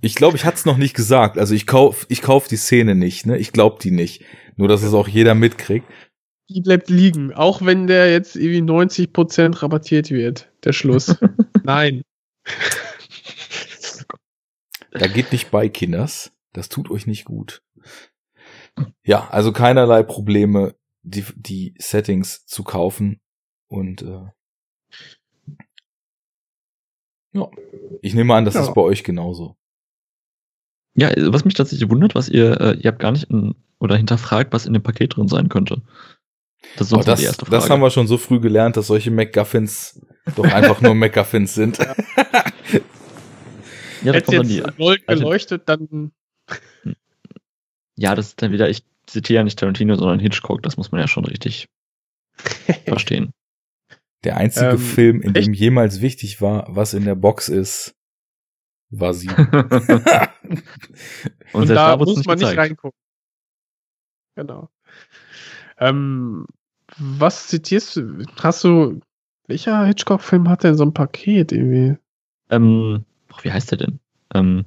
[0.00, 1.38] ich glaube, ich hatte es noch nicht gesagt.
[1.38, 3.38] Also ich kauf, ich kauf die Szene nicht, ne?
[3.38, 4.24] Ich glaube die nicht.
[4.56, 5.86] Nur, dass es auch jeder mitkriegt.
[6.50, 11.16] Die bleibt liegen, auch wenn der jetzt irgendwie 90% rabattiert wird, der Schluss.
[11.64, 12.02] Nein.
[14.90, 16.32] Da geht nicht bei, Kinders.
[16.52, 17.62] Das tut euch nicht gut.
[19.04, 20.74] Ja, also keinerlei Probleme,
[21.04, 23.20] die, die Settings zu kaufen
[23.68, 24.26] Und äh,
[27.32, 27.48] ja,
[28.02, 28.62] ich nehme an, das Ja.
[28.62, 29.56] ist bei euch genauso.
[30.96, 34.52] Ja, was mich tatsächlich wundert, was ihr, äh, ihr habt gar nicht in, oder hinterfragt,
[34.52, 35.82] was in dem Paket drin sein könnte.
[36.76, 37.56] Das ist sonst das, die erste Frage.
[37.60, 40.00] das haben wir schon so früh gelernt, dass solche MacGuffins
[40.36, 41.78] doch einfach nur MacGuffins sind.
[41.78, 41.94] ja,
[44.04, 46.12] da Hätte kommt die, gold geleuchtet, dann
[47.96, 48.84] ja, das ist dann wieder, ich
[49.14, 51.68] zitiere ja nicht Tarantino, sondern Hitchcock, das muss man ja schon richtig
[52.84, 53.32] verstehen.
[54.24, 55.60] Der einzige Ähm, Film, in dem echt?
[55.60, 57.94] jemals wichtig war, was in der Box ist,
[58.90, 59.28] war sie.
[61.52, 62.98] Und, Und, da muss man nicht reingucken.
[64.36, 64.68] Genau.
[65.78, 66.46] Ähm,
[66.98, 68.24] was zitierst du?
[68.40, 69.00] Hast du,
[69.46, 71.96] welcher Hitchcock-Film hat denn so ein Paket irgendwie?
[72.50, 73.04] Ähm,
[73.42, 74.00] wie heißt der denn?
[74.34, 74.66] Ähm,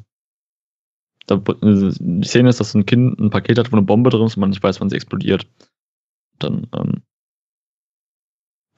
[1.28, 4.26] da, äh, die Szene ist, dass ein Kind ein Paket hat, wo eine Bombe drin
[4.26, 5.48] ist und man nicht weiß, wann sie explodiert.
[6.40, 7.02] Dann, ähm,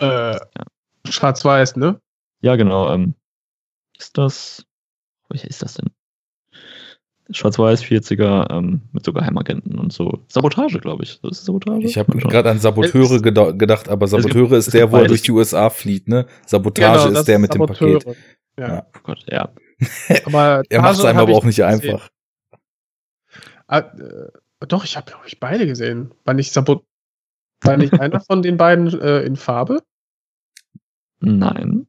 [0.01, 0.39] Äh,
[1.07, 1.99] Schwarz-Weiß, ne?
[2.41, 2.91] ja, genau.
[2.93, 3.15] Ähm,
[3.97, 4.65] ist das.
[5.29, 5.89] Welcher ist das denn?
[7.31, 10.23] Schwarz-Weiß, 40er, ähm, mit so Geheimagenten und so.
[10.29, 11.19] Sabotage, glaube ich.
[11.21, 11.85] Das ist Sabotage.
[11.85, 14.81] Ich habe gerade an Saboteure Es- geda- gedacht, aber es gibt- Saboteure es ist der,
[14.83, 16.25] gibt wo er durch die USA flieht, ne?
[16.47, 17.99] Sabotage Genau, ist der mit dem Saboteure.
[17.99, 18.17] Paket.
[18.57, 18.67] Ja.
[18.67, 18.87] Ja.
[18.95, 19.53] Oh Gott, ja.
[20.25, 21.69] Aber Er macht es einem aber auch nicht gesehen.
[21.71, 22.09] einfach.
[23.71, 24.31] Ah, äh,
[24.67, 26.11] doch, ich habe, glaube ich, beide gesehen.
[26.25, 26.83] War nicht Sabot
[27.61, 29.83] war nicht einer von den beiden äh, in Farbe?
[31.19, 31.87] Nein.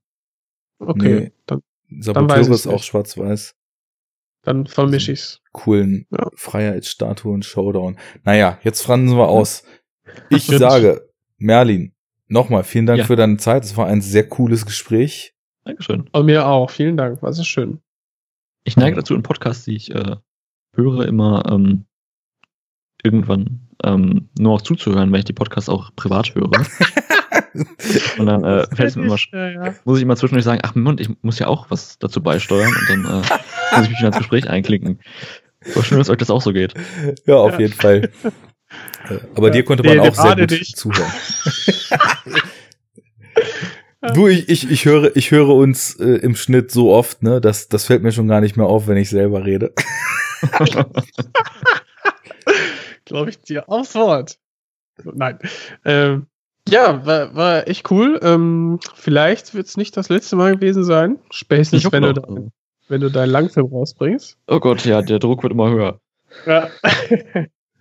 [0.78, 1.32] Okay, Nee.
[1.46, 1.62] dann,
[2.00, 3.54] Saboteure weiß ich's ist auch schwarz-weiß.
[4.42, 5.40] dann vermische ich's.
[5.52, 6.28] Coolen Ja.
[6.34, 7.98] Freiheitsstatuen, Showdown.
[8.24, 9.62] Naja, jetzt fransen wir aus.
[10.28, 11.94] Ich sage, Merlin,
[12.26, 13.04] nochmal vielen Dank Ja.
[13.04, 13.62] für deine Zeit.
[13.64, 15.36] Es war ein sehr cooles Gespräch.
[15.64, 16.08] Dankeschön.
[16.10, 16.70] Und mir auch.
[16.70, 17.22] Vielen Dank.
[17.22, 17.80] Was ist schön.
[18.64, 20.16] Ich neige dazu, in Podcasts, die ich äh,
[20.74, 21.84] höre, immer ähm,
[23.02, 26.50] irgendwann ähm, nur auch zuzuhören, wenn ich die Podcasts auch privat höre.
[28.18, 29.74] Und dann äh, fällt es mir immer, ja, ja.
[29.84, 32.88] muss ich immer zwischendurch sagen, ach Moment, ich muss ja auch was dazu beisteuern und
[32.88, 33.26] dann äh,
[33.76, 35.00] muss ich mich ins Gespräch einklinken.
[35.74, 36.74] Aber schön, dass euch das auch so geht.
[37.26, 37.60] Ja, auf Ja.
[37.60, 38.10] jeden Fall.
[39.34, 39.52] Aber Ja.
[39.54, 40.76] dir konnte Nee, man der auch sehr gut nicht.
[40.76, 41.12] zuhören.
[44.14, 47.68] Du, ich, ich, ich höre, ich höre uns äh, im Schnitt so oft, ne, das,
[47.68, 49.72] das fällt mir schon gar nicht mehr auf, wenn ich selber rede.
[53.04, 54.38] Glaube ich dir aufs Wort.
[55.04, 55.38] Nein.
[55.84, 56.26] Ähm,
[56.68, 58.20] ja, war, war echt cool.
[58.22, 61.18] Ähm, vielleicht wird es nicht das letzte Mal gewesen sein.
[61.30, 62.52] Spätestens, wenn du, dein,
[62.88, 64.36] wenn du deinen Langfilm rausbringst.
[64.46, 66.00] Oh Gott, ja, der Druck wird immer höher.
[66.46, 66.68] Ja.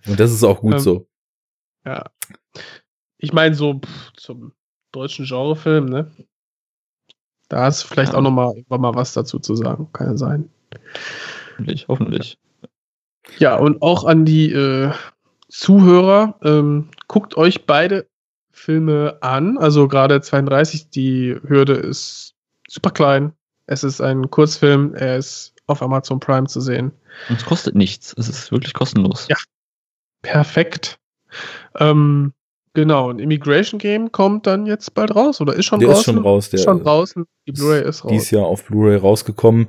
[0.06, 1.06] Und das ist auch gut Ähm, so.
[1.84, 2.04] ja.
[3.18, 4.52] Ich meine, so pff, zum
[4.92, 6.10] deutschen Genrefilm, ne?
[7.48, 8.18] Da hast du vielleicht Ja.
[8.18, 9.88] auch noch mal mal was dazu zu sagen.
[9.92, 10.48] Kann ja sein.
[11.52, 12.38] Hoffentlich, hoffentlich.
[13.38, 14.90] Ja, und auch an die äh,
[15.48, 18.06] Zuhörer, ähm, guckt euch beide
[18.52, 19.58] Filme an.
[19.58, 22.34] Also gerade 32, die Hürde ist
[22.68, 23.32] super klein.
[23.66, 26.92] Es ist ein Kurzfilm, er ist auf Amazon Prime zu sehen.
[27.28, 28.14] Und es kostet nichts.
[28.18, 29.26] Es ist wirklich kostenlos.
[29.28, 29.36] Ja.
[30.22, 30.98] Perfekt.
[31.78, 32.32] Ähm,
[32.74, 36.00] genau, ein Immigration Game kommt dann jetzt bald raus oder ist schon Der draußen?
[36.00, 37.26] ist schon raus, der Ist schon draußen.
[37.46, 38.10] Die Blu-ray ist raus.
[38.12, 39.68] dies Jahr auf Blu-ray rausgekommen.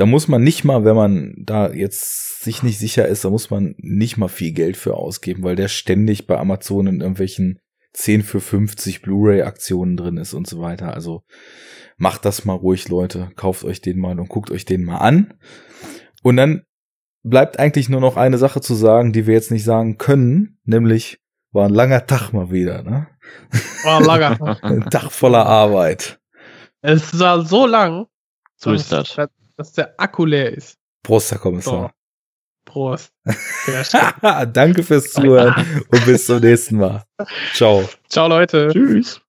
[0.00, 3.50] Da muss man nicht mal, wenn man da jetzt sich nicht sicher ist, da muss
[3.50, 7.58] man nicht mal viel Geld für ausgeben, weil der ständig bei Amazon in irgendwelchen
[7.92, 10.94] 10 für 50 Blu-ray-Aktionen drin ist und so weiter.
[10.94, 11.22] Also
[11.98, 13.30] macht das mal ruhig, Leute.
[13.36, 15.34] Kauft euch den mal und guckt euch den mal an.
[16.22, 16.62] Und dann
[17.22, 21.20] bleibt eigentlich nur noch eine Sache zu sagen, die wir jetzt nicht sagen können, nämlich
[21.52, 23.06] war ein langer Tag mal wieder, ne?
[23.84, 24.56] Oh, Lager.
[24.62, 26.18] Ein Tag voller Arbeit.
[26.80, 28.06] es war so lang,
[28.56, 29.14] So ist das.
[29.60, 30.78] Dass, der Akku leer ist.
[31.02, 31.92] Prost, Herr Kommissar.
[32.64, 33.12] Prost.
[33.66, 34.52] Sehr schön.
[34.52, 37.04] Danke fürs Zuhören und bis zum nächsten Mal.
[37.54, 37.88] Ciao.
[38.08, 38.68] Ciao, Leute.
[38.72, 39.20] Tschüss.